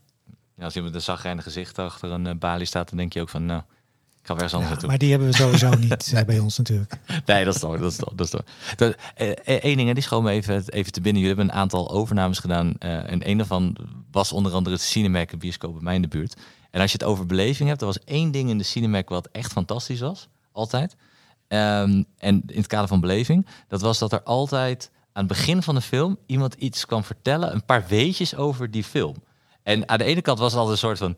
ja 0.56 0.64
als 0.64 0.76
iemand 0.76 0.96
een 0.96 1.02
zagrijnig 1.02 1.44
gezicht 1.44 1.80
achter 1.80 2.12
een 2.12 2.26
uh, 2.26 2.34
balie 2.40 2.66
staat, 2.66 2.90
dan 2.90 2.98
denk 2.98 3.14
je 3.14 3.22
ook 3.22 3.30
van, 3.30 3.46
nou, 3.46 3.62
ik 4.26 4.32
ga 4.32 4.38
weer 4.38 4.44
eens 4.44 4.54
anders 4.54 4.72
ja, 4.72 4.76
naartoe. 4.76 4.90
Maar 4.90 4.98
die 4.98 5.10
hebben 5.10 5.28
we 5.28 5.36
sowieso 5.36 5.70
niet 5.90 6.12
nee. 6.12 6.26
bij 6.26 6.40
ons 6.40 6.58
natuurlijk. 6.58 7.00
Nee, 7.26 7.46
dat 7.46 7.54
is 7.54 7.60
toch, 7.60 7.80
dat 7.80 7.92
is 7.92 7.98
toch. 7.98 8.14
Dat 8.16 8.26
is 8.26 8.32
toch. 8.32 8.44
Dat, 8.76 8.96
Eén 9.46 9.78
ding, 9.78 9.94
die 9.94 10.04
schoon 10.04 10.24
me 10.24 10.32
even, 10.32 10.64
even 10.70 10.92
te 10.92 11.02
binnen. 11.02 11.22
Jullie 11.22 11.36
hebben 11.36 11.56
een 11.56 11.62
aantal 11.62 11.92
overnames 11.92 12.40
gedaan. 12.40 12.74
Uh, 12.80 13.12
en 13.12 13.30
een 13.30 13.38
daarvan 13.38 13.78
was 14.12 14.32
onder 14.32 14.54
andere 14.54 14.76
het 14.76 14.84
Cinemac, 14.84 15.32
een 15.32 15.40
bioscoop 15.40 15.74
bij 15.74 15.84
mij 15.84 15.96
in 15.96 16.02
de 16.02 16.08
buurt. 16.08 16.36
En 16.72 16.82
als 16.82 16.92
je 16.92 16.98
het 16.98 17.08
over 17.08 17.26
beleving 17.26 17.70
hebt, 17.70 17.82
er 17.82 17.88
was 17.88 18.04
één 18.04 18.32
ding 18.32 18.50
in 18.50 18.58
de 18.58 18.64
Cinemac 18.64 19.10
wat 19.10 19.30
echt 19.32 19.52
fantastisch 19.52 20.00
was. 20.00 20.28
Altijd. 20.52 20.96
Um, 21.48 22.06
en 22.18 22.44
in 22.46 22.58
het 22.58 22.68
kader 22.68 22.88
van 22.88 23.00
beleving, 23.00 23.48
dat 23.68 23.82
was 23.82 24.00
dat 24.00 24.12
er 24.12 24.24
altijd 24.24 24.92
aan 25.14 25.24
het 25.24 25.38
begin 25.38 25.62
van 25.62 25.76
de 25.76 25.82
film 25.82 26.18
iemand 26.26 26.54
iets 26.54 26.86
kwam 26.86 27.04
vertellen, 27.04 27.54
een 27.54 27.66
paar 27.66 27.86
weetjes 27.88 28.36
over 28.36 28.72
die 28.72 28.84
film. 28.84 29.16
En 29.64 29.90
aan 29.90 29.98
de 29.98 30.04
ene 30.04 30.22
kant 30.22 30.40
was 30.40 30.52
het 30.52 30.60
altijd 30.60 30.82
een 30.82 30.88
soort 30.88 30.98
van, 30.98 31.18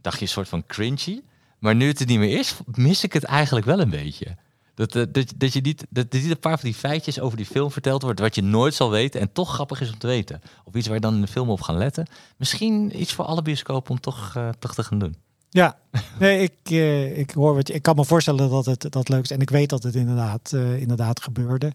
dacht 0.00 0.16
je, 0.16 0.22
een 0.22 0.28
soort 0.28 0.48
van 0.48 0.66
cringy. 0.66 1.22
Maar 1.58 1.74
nu 1.74 1.86
het 1.86 2.00
er 2.00 2.06
niet 2.06 2.18
meer 2.18 2.38
is, 2.38 2.56
mis 2.64 3.04
ik 3.04 3.12
het 3.12 3.24
eigenlijk 3.24 3.66
wel 3.66 3.80
een 3.80 3.90
beetje. 3.90 4.36
Dat, 4.74 4.92
dat, 4.92 5.32
dat, 5.36 5.52
je 5.52 5.60
niet, 5.60 5.86
dat 5.90 6.06
er 6.10 6.20
niet 6.20 6.30
een 6.30 6.38
paar 6.38 6.58
van 6.58 6.68
die 6.68 6.78
feitjes 6.78 7.20
over 7.20 7.36
die 7.36 7.46
film 7.46 7.70
verteld 7.70 8.02
wordt, 8.02 8.20
wat 8.20 8.34
je 8.34 8.42
nooit 8.42 8.74
zal 8.74 8.90
weten 8.90 9.20
en 9.20 9.32
toch 9.32 9.54
grappig 9.54 9.80
is 9.80 9.92
om 9.92 9.98
te 9.98 10.06
weten. 10.06 10.40
Of 10.64 10.74
iets 10.74 10.86
waar 10.86 10.94
je 10.94 11.00
dan 11.00 11.14
in 11.14 11.20
de 11.20 11.26
film 11.26 11.50
op 11.50 11.60
gaan 11.60 11.76
letten. 11.76 12.06
Misschien 12.36 13.00
iets 13.00 13.12
voor 13.12 13.24
alle 13.24 13.42
bioscopen 13.42 13.90
om 13.90 14.00
toch, 14.00 14.34
uh, 14.36 14.48
toch 14.58 14.74
te 14.74 14.82
gaan 14.82 14.98
doen. 14.98 15.16
Ja, 15.50 15.78
nee, 16.18 16.42
ik, 16.42 16.70
uh, 16.70 17.18
ik 17.18 17.30
hoor 17.30 17.54
wat 17.54 17.68
je. 17.68 17.74
Ik 17.74 17.82
kan 17.82 17.96
me 17.96 18.04
voorstellen 18.04 18.50
dat 18.50 18.66
het 18.66 18.86
dat 18.90 19.08
leuk 19.08 19.22
is. 19.22 19.30
En 19.30 19.40
ik 19.40 19.50
weet 19.50 19.68
dat 19.68 19.82
het 19.82 19.94
inderdaad, 19.94 20.52
uh, 20.54 20.80
inderdaad 20.80 21.22
gebeurde. 21.22 21.72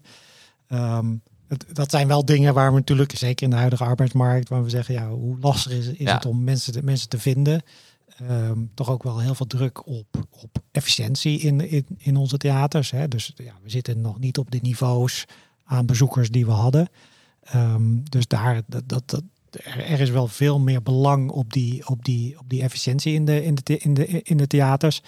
Um, 0.68 1.22
het, 1.48 1.64
dat 1.72 1.90
zijn 1.90 2.08
wel 2.08 2.24
dingen 2.24 2.54
waar 2.54 2.72
we 2.72 2.78
natuurlijk, 2.78 3.16
zeker 3.16 3.44
in 3.44 3.50
de 3.50 3.56
huidige 3.56 3.84
arbeidsmarkt, 3.84 4.48
waar 4.48 4.62
we 4.62 4.70
zeggen, 4.70 4.94
ja, 4.94 5.08
hoe 5.08 5.36
lastig 5.40 5.72
is, 5.72 5.86
is 5.86 5.96
ja. 5.98 6.14
het 6.14 6.26
om 6.26 6.44
mensen 6.44 6.72
te, 6.72 6.82
mensen 6.82 7.08
te 7.08 7.18
vinden. 7.18 7.62
Um, 8.30 8.70
toch 8.74 8.90
ook 8.90 9.02
wel 9.02 9.20
heel 9.20 9.34
veel 9.34 9.46
druk 9.46 9.86
op, 9.86 10.06
op 10.30 10.62
efficiëntie 10.70 11.40
in, 11.40 11.70
in, 11.70 11.86
in 11.98 12.16
onze 12.16 12.36
theaters. 12.36 12.90
Hè. 12.90 13.08
Dus 13.08 13.32
ja, 13.36 13.54
we 13.62 13.70
zitten 13.70 14.00
nog 14.00 14.18
niet 14.18 14.38
op 14.38 14.50
de 14.50 14.58
niveaus 14.62 15.24
aan 15.64 15.86
bezoekers 15.86 16.30
die 16.30 16.46
we 16.46 16.52
hadden. 16.52 16.88
Um, 17.54 18.02
dus 18.10 18.26
daar, 18.26 18.62
dat, 18.66 18.88
dat, 18.88 19.10
dat, 19.10 19.22
er 19.50 20.00
is 20.00 20.10
wel 20.10 20.28
veel 20.28 20.58
meer 20.58 20.82
belang 20.82 21.30
op 21.30 21.52
die, 21.52 21.88
op 21.88 22.04
die, 22.04 22.38
op 22.38 22.48
die 22.48 22.62
efficiëntie 22.62 23.14
in 23.14 23.24
de, 23.24 23.44
in, 23.44 23.54
de, 23.62 23.78
in, 23.78 23.94
de, 23.94 24.06
in 24.06 24.36
de 24.36 24.46
theaters. 24.46 25.02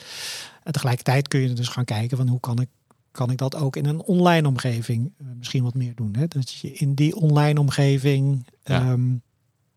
En 0.63 0.73
tegelijkertijd 0.73 1.29
kun 1.29 1.41
je 1.41 1.53
dus 1.53 1.69
gaan 1.69 1.85
kijken 1.85 2.17
van 2.17 2.29
hoe 2.29 2.41
kan 2.41 2.61
ik, 2.61 2.69
kan 3.11 3.31
ik 3.31 3.39
dat 3.39 3.55
ook 3.55 3.77
in 3.77 3.87
een 3.87 4.03
online 4.03 4.49
omgeving 4.49 5.13
uh, 5.19 5.29
misschien 5.39 5.63
wat 5.63 5.75
meer 5.75 5.95
doen. 5.95 6.17
Hè? 6.17 6.27
Dat 6.29 6.51
je 6.51 6.73
in 6.73 6.95
die 6.95 7.17
online 7.17 7.61
omgeving 7.61 8.47
ja. 8.65 8.91
um, 8.91 9.23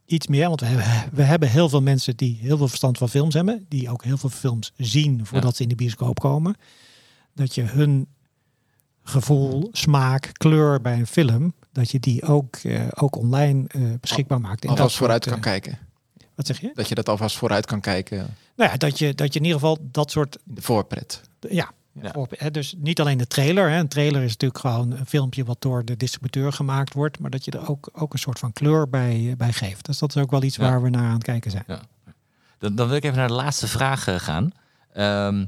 iets 0.07 0.27
meer, 0.27 0.47
want 0.47 0.59
we 0.59 0.65
hebben, 0.65 1.09
we 1.15 1.23
hebben 1.23 1.49
heel 1.49 1.69
veel 1.69 1.81
mensen 1.81 2.17
die 2.17 2.37
heel 2.41 2.57
veel 2.57 2.67
verstand 2.67 2.97
van 2.97 3.09
films 3.09 3.33
hebben, 3.33 3.65
die 3.69 3.89
ook 3.89 4.03
heel 4.03 4.17
veel 4.17 4.29
films 4.29 4.73
zien 4.77 5.25
voordat 5.25 5.55
ze 5.55 5.63
in 5.63 5.69
de 5.69 5.75
bioscoop 5.75 6.19
komen. 6.19 6.55
Dat 7.33 7.55
je 7.55 7.61
hun 7.61 8.07
gevoel, 9.03 9.69
smaak, 9.71 10.29
kleur 10.33 10.81
bij 10.81 10.99
een 10.99 11.07
film, 11.07 11.53
dat 11.71 11.91
je 11.91 11.99
die 11.99 12.23
ook, 12.23 12.55
eh, 12.55 12.87
ook 12.93 13.15
online 13.15 13.65
eh, 13.67 13.81
beschikbaar 13.99 14.41
maakt. 14.41 14.63
En 14.63 14.69
Alvast 14.69 14.89
soort, 14.89 14.99
vooruit 14.99 15.25
kan 15.25 15.33
eh, 15.33 15.41
kijken. 15.41 15.79
Wat 16.35 16.45
zeg 16.45 16.61
je? 16.61 16.71
Dat 16.73 16.87
je 16.87 16.95
dat 16.95 17.09
alvast 17.09 17.37
vooruit 17.37 17.65
kan 17.65 17.81
kijken 17.81 18.17
Nou 18.55 18.71
ja, 18.71 18.77
dat 18.77 18.99
je, 18.99 19.13
dat 19.13 19.33
je 19.33 19.39
in 19.39 19.45
ieder 19.45 19.59
geval 19.59 19.77
dat 19.91 20.11
soort 20.11 20.37
de 20.43 20.61
voorpret. 20.61 21.21
Ja, 21.49 21.71
Ja. 22.01 22.11
Op, 22.15 22.33
hè, 22.37 22.51
dus 22.51 22.73
niet 22.77 22.99
alleen 22.99 23.17
de 23.17 23.27
trailer. 23.27 23.69
Hè. 23.69 23.77
Een 23.79 23.87
trailer 23.87 24.21
is 24.23 24.31
natuurlijk 24.31 24.59
gewoon 24.59 24.91
een 24.91 25.05
filmpje 25.05 25.43
wat 25.43 25.61
door 25.61 25.85
de 25.85 25.97
distributeur 25.97 26.53
gemaakt 26.53 26.93
wordt. 26.93 27.19
Maar 27.19 27.29
dat 27.29 27.45
je 27.45 27.51
er 27.51 27.69
ook, 27.69 27.89
ook 27.93 28.13
een 28.13 28.19
soort 28.19 28.39
van 28.39 28.53
kleur 28.53 28.89
bij, 28.89 29.33
bij 29.37 29.53
geeft. 29.53 29.85
Dus 29.85 29.97
dat 29.99 30.15
is 30.15 30.21
ook 30.21 30.31
wel 30.31 30.43
iets 30.43 30.55
Ja. 30.55 30.63
waar 30.69 30.81
we 30.81 30.89
naar 30.89 31.03
aan 31.07 31.13
het 31.13 31.23
kijken 31.23 31.51
zijn. 31.51 31.65
Dan, 32.59 32.75
dan 32.75 32.87
wil 32.87 32.95
ik 32.97 33.03
even 33.03 33.17
naar 33.17 33.27
de 33.27 33.33
laatste 33.33 33.67
vraag 33.67 34.07
eh, 34.07 34.15
gaan. 34.15 34.51
Ehm, 34.93 35.45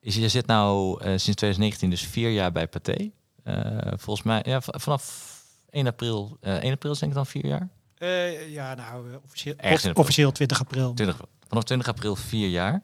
is, 0.00 0.16
je 0.16 0.28
zit 0.28 0.46
nou 0.46 1.00
eh, 1.00 1.06
sinds 1.06 1.22
2019 1.22 1.90
dus 1.90 2.02
vier 2.06 2.30
jaar 2.30 2.52
bij 2.52 2.66
Pathé. 2.68 3.10
Eh, 3.42 3.76
volgens 3.96 4.26
mij 4.26 4.42
ja, 4.46 4.60
vanaf 4.62 5.34
1 5.70 5.86
april, 5.86 6.36
eh 6.40 6.62
1 6.62 6.72
april 6.72 6.92
is 6.92 6.98
denk 6.98 7.10
ik 7.10 7.16
dan 7.16 7.26
vier 7.26 7.46
jaar. 7.46 7.68
Eh, 7.98 8.52
ja, 8.52 8.74
nou, 8.74 9.10
eh, 9.10 9.16
officieel, 9.24 9.54
officieel 9.94 10.32
20 10.32 10.60
april. 10.60 10.94
20, 10.94 11.20
vanaf 11.48 11.64
20 11.64 11.88
april 11.88 12.16
vier 12.16 12.48
jaar. 12.48 12.80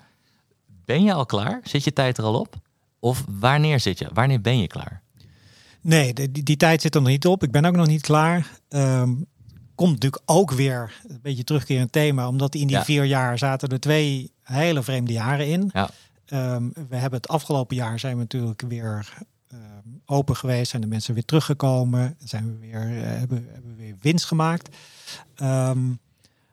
Ben 0.85 1.03
je 1.03 1.13
al 1.13 1.27
klaar? 1.27 1.61
Zit 1.65 1.85
je 1.85 1.93
tijd 1.93 2.19
er 2.19 2.25
al 2.25 2.41
op? 2.41 2.55
Of 3.05 3.25
wanneer 3.29 3.81
zit 3.81 3.99
je? 3.99 4.09
Wanneer 4.13 4.41
ben 4.41 4.59
je 4.59 4.67
klaar? 4.67 5.03
Nee, 5.81 6.13
die, 6.15 6.43
die 6.43 6.57
tijd 6.57 6.81
zit 6.81 6.95
er 6.95 7.01
nog 7.01 7.11
niet 7.11 7.27
op. 7.27 7.43
Ik 7.43 7.51
ben 7.51 7.65
ook 7.65 7.77
nog 7.77 7.87
niet 7.87 8.03
klaar. 8.03 8.51
Ehm, 8.69 9.15
komt 9.75 9.93
natuurlijk 9.93 10.23
ook 10.27 10.53
weer 10.53 11.01
een 11.09 11.19
beetje 11.23 11.45
terugkerend 11.45 11.93
thema. 11.93 12.29
Omdat 12.29 12.55
in 12.55 12.67
die 12.67 12.77
Ja. 12.77 12.85
vier 12.85 13.05
jaar 13.05 13.39
zaten 13.39 13.69
er 13.69 13.81
twee 13.81 14.33
hele 14.43 14.83
vreemde 14.83 15.13
jaren 15.13 15.47
in. 15.47 15.71
Ja. 15.73 15.91
Ehm, 16.27 16.69
we 16.89 16.97
hebben 16.97 17.19
het 17.21 17.29
afgelopen 17.29 17.77
jaar 17.77 17.99
zijn 17.99 18.15
we 18.15 18.21
natuurlijk 18.21 18.63
weer 18.69 19.09
ehm, 19.49 19.61
open 20.07 20.37
geweest. 20.37 20.71
Zijn 20.71 20.83
de 20.83 20.89
mensen 20.89 21.15
weer 21.15 21.25
teruggekomen. 21.25 22.17
Zijn 22.25 22.47
we 22.47 22.59
weer, 22.67 22.81
eh, 22.81 23.19
hebben, 23.19 23.49
hebben 23.53 23.71
we 23.77 23.83
weer 23.83 23.97
winst 24.01 24.25
gemaakt. 24.25 24.77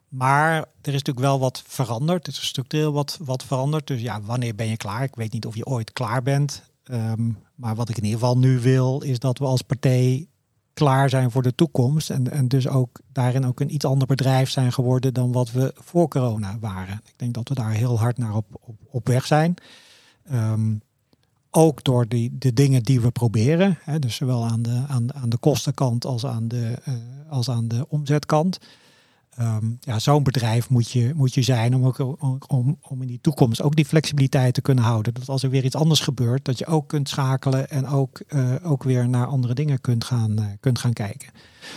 Maar 0.10 0.55
er 0.57 0.93
is 0.93 1.03
natuurlijk 1.03 1.20
wel 1.20 1.39
wat 1.39 1.64
veranderd. 1.68 2.28
Er 2.28 2.34
is 2.34 2.47
structureel 2.47 2.91
wat, 2.91 3.18
wat 3.22 3.43
veranderd. 3.43 3.88
Dus 3.88 4.01
ja, 4.01 4.22
wanneer 4.22 4.55
ben 4.55 4.68
je 4.68 4.78
klaar? 4.78 5.03
Ik 5.03 5.16
weet 5.16 5.34
niet 5.34 5.45
of 5.45 5.55
je 5.55 5.66
ooit 5.66 5.93
klaar 5.93 6.22
bent. 6.22 6.64
Ehm, 6.84 7.32
maar 7.55 7.76
wat 7.76 7.89
ik 7.89 7.97
in 7.97 8.03
ieder 8.03 8.20
geval 8.20 8.38
nu 8.38 8.60
wil, 8.60 9.01
is 9.01 9.20
dat 9.20 9.38
we 9.38 9.45
als 9.45 9.62
partij 9.62 10.28
klaar 10.74 11.10
zijn 11.10 11.32
voor 11.32 11.41
de 11.41 11.55
toekomst. 11.55 12.10
En, 12.10 12.32
en 12.32 12.47
dus 12.47 12.68
ook 12.68 12.99
daarin 13.12 13.45
ook 13.45 13.60
een 13.60 13.74
iets 13.74 13.86
ander 13.86 14.07
bedrijf 14.07 14.49
zijn 14.49 14.74
geworden 14.74 15.14
dan 15.14 15.32
wat 15.32 15.51
we 15.51 15.74
voor 15.76 16.07
corona 16.07 16.60
waren. 16.60 17.01
Ik 17.05 17.14
denk 17.16 17.34
dat 17.34 17.49
we 17.49 17.55
daar 17.55 17.72
heel 17.72 17.99
hard 17.99 18.18
naar 18.18 18.36
op, 18.36 18.45
op, 18.86 19.07
weg 19.07 19.26
zijn. 19.26 19.55
Ehm, 20.24 20.76
ook 21.49 21.84
door 21.84 22.07
die, 22.07 22.38
de 22.38 22.53
dingen 22.53 22.84
die 22.84 23.01
we 23.01 23.12
proberen. 23.12 23.78
Hè, 23.82 23.99
dus 23.99 24.16
zowel 24.16 24.45
aan 24.45 24.62
de, 24.62 24.84
aan, 24.88 25.14
aan 25.14 25.30
de 25.30 25.38
kostenkant 25.38 26.05
als 26.05 26.26
aan 26.26 26.47
de, 26.47 26.78
eh, 26.84 26.93
als 27.30 27.49
aan 27.49 27.68
de 27.68 27.86
omzetkant. 27.89 28.60
Ehm, 29.36 29.66
ja, 29.80 30.00
zo'n 30.00 30.24
bedrijf 30.24 30.70
moet 30.70 30.92
je, 30.92 31.12
moet 31.16 31.34
je 31.34 31.42
zijn 31.42 31.76
om, 31.76 31.86
ook, 31.86 32.52
om, 32.52 32.78
om, 32.82 33.02
in 33.02 33.08
die 33.08 33.22
toekomst 33.22 33.62
ook 33.62 33.76
die 33.76 33.86
flexibiliteit 33.86 34.54
te 34.54 34.62
kunnen 34.62 34.84
houden. 34.84 35.14
Dat 35.14 35.30
als 35.30 35.44
er 35.44 35.50
weer 35.50 35.64
iets 35.64 35.76
anders 35.76 36.00
gebeurt, 36.00 36.46
dat 36.46 36.58
je 36.58 36.66
ook 36.66 36.88
kunt 36.88 37.10
schakelen 37.10 37.70
en 37.70 37.88
ook, 37.88 38.20
eh, 38.28 38.56
ook 38.64 38.84
weer 38.84 39.10
naar 39.10 39.26
andere 39.26 39.54
dingen 39.54 39.82
kunt 39.82 40.04
gaan, 40.04 40.40
eh, 40.40 40.46
kunt 40.60 40.80
gaan 40.80 40.94
kijken. 40.94 41.30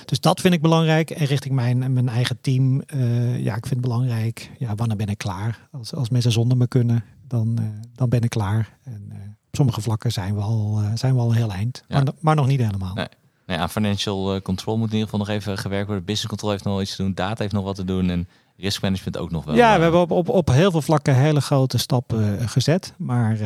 Dus 0.04 0.20
dat 0.20 0.40
vind 0.40 0.54
ik 0.54 0.62
belangrijk. 0.62 1.10
En 1.10 1.26
richting 1.26 1.54
mijn, 1.54 1.92
mijn 1.92 2.08
eigen 2.08 2.40
team, 2.40 2.80
eh, 2.80 3.38
ja, 3.38 3.56
ik 3.56 3.66
vind 3.66 3.80
het 3.80 3.90
belangrijk. 3.90 4.50
Ja, 4.58 4.74
wanneer 4.74 4.96
ben 4.96 5.08
ik 5.08 5.18
klaar? 5.18 5.68
Als, 5.72 5.94
als 5.94 6.08
mensen 6.08 6.32
zonder 6.32 6.56
me 6.56 6.66
kunnen, 6.66 7.04
dan, 7.26 7.58
dan 7.94 8.08
ben 8.08 8.22
ik 8.22 8.30
klaar. 8.30 8.78
En 8.82 9.12
op 9.46 9.56
sommige 9.56 9.80
vlakken 9.80 10.12
zijn 10.12 10.34
we 10.34 10.40
al, 10.40 10.80
zijn 10.94 11.14
we 11.14 11.20
al 11.20 11.30
een 11.30 11.36
heel 11.36 11.52
eind. 11.52 11.84
Ja. 11.88 12.02
Maar, 12.02 12.12
maar 12.20 12.34
nog 12.36 12.46
niet 12.46 12.60
helemaal. 12.60 12.94
Nee. 12.94 13.08
Nee, 13.46 13.58
aan 13.58 13.70
financial 13.70 14.34
eh, 14.34 14.40
control 14.42 14.78
moet 14.78 14.88
in 14.88 14.92
ieder 14.98 15.08
geval 15.08 15.26
nog 15.26 15.36
even 15.36 15.58
gewerkt 15.58 15.86
worden. 15.86 16.04
Business 16.04 16.28
control 16.28 16.50
heeft 16.50 16.64
nog 16.64 16.80
iets 16.80 16.96
te 16.96 17.02
doen. 17.02 17.14
Data 17.14 17.42
heeft 17.42 17.52
nog 17.54 17.64
wat 17.64 17.76
te 17.76 17.84
doen. 17.84 18.10
En 18.10 18.28
risk 18.56 18.82
management 18.82 19.16
ook 19.16 19.30
nog 19.30 19.44
wel. 19.44 19.54
ja, 19.54 19.76
we 19.76 19.82
hebben 19.82 20.00
op, 20.00 20.10
op, 20.10 20.28
op 20.28 20.48
heel 20.48 20.70
veel 20.70 20.82
vlakken 20.82 21.14
hele 21.16 21.40
grote 21.40 21.78
stappen 21.78 22.38
eh, 22.38 22.48
gezet. 22.48 22.94
Maar 22.96 23.32
eh, 23.32 23.38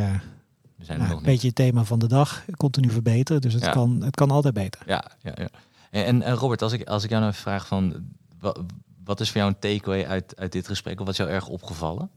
we 0.76 0.84
zijn 0.84 0.98
nou, 0.98 1.10
nog 1.10 1.10
een 1.10 1.16
niet. 1.16 1.24
beetje 1.24 1.46
het 1.46 1.56
thema 1.56 1.84
van 1.84 1.98
de 1.98 2.06
dag. 2.08 2.44
Continu 2.56 2.90
verbeteren. 2.90 3.40
Dus 3.40 3.52
het, 3.52 3.64
Ja. 3.64 3.70
kan, 3.70 4.02
het 4.02 4.14
kan 4.14 4.30
altijd 4.30 4.54
beter. 4.54 4.82
Ja, 4.86 5.04
ja, 5.22 5.32
ja. 5.36 5.48
En, 5.90 6.22
en, 6.22 6.34
Robert, 6.34 6.62
als 6.62 6.72
ik, 6.72 6.88
als 6.88 7.04
ik 7.04 7.10
jou 7.10 7.22
nou 7.22 7.34
vraag 7.34 7.66
van... 7.66 7.94
Wat, 8.40 8.60
wat 9.04 9.20
is 9.20 9.30
voor 9.30 9.40
jou 9.40 9.52
een 9.52 9.58
takeaway 9.58 10.06
uit, 10.06 10.36
uit 10.36 10.52
dit 10.52 10.66
gesprek? 10.66 10.94
Of 11.00 11.04
wat 11.04 11.08
is 11.08 11.16
jou 11.16 11.30
erg 11.30 11.48
opgevallen? 11.48 12.10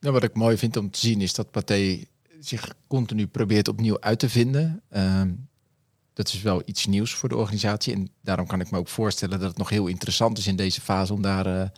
Nou, 0.00 0.14
wat 0.14 0.22
ik 0.22 0.34
mooi 0.34 0.56
vind 0.56 0.76
om 0.76 0.90
te 0.90 0.98
zien 0.98 1.20
is 1.20 1.34
dat 1.34 1.50
Pathé 1.50 2.04
zich 2.40 2.74
continu 2.86 3.26
probeert 3.26 3.68
opnieuw 3.68 4.00
uit 4.00 4.18
te 4.18 4.28
vinden. 4.28 4.82
Ehm, 4.88 5.32
dat 6.12 6.28
is 6.28 6.42
wel 6.42 6.62
iets 6.64 6.86
nieuws 6.86 7.14
voor 7.14 7.28
de 7.28 7.36
organisatie. 7.36 7.94
En 7.94 8.10
daarom 8.20 8.46
kan 8.46 8.60
ik 8.60 8.70
me 8.70 8.78
ook 8.78 8.88
voorstellen 8.88 9.38
dat 9.38 9.48
het 9.48 9.58
nog 9.58 9.68
heel 9.68 9.86
interessant 9.86 10.38
is 10.38 10.46
in 10.46 10.56
deze 10.56 10.80
fase 10.80 11.12
om 11.12 11.22
daar, 11.22 11.60
eh, 11.60 11.68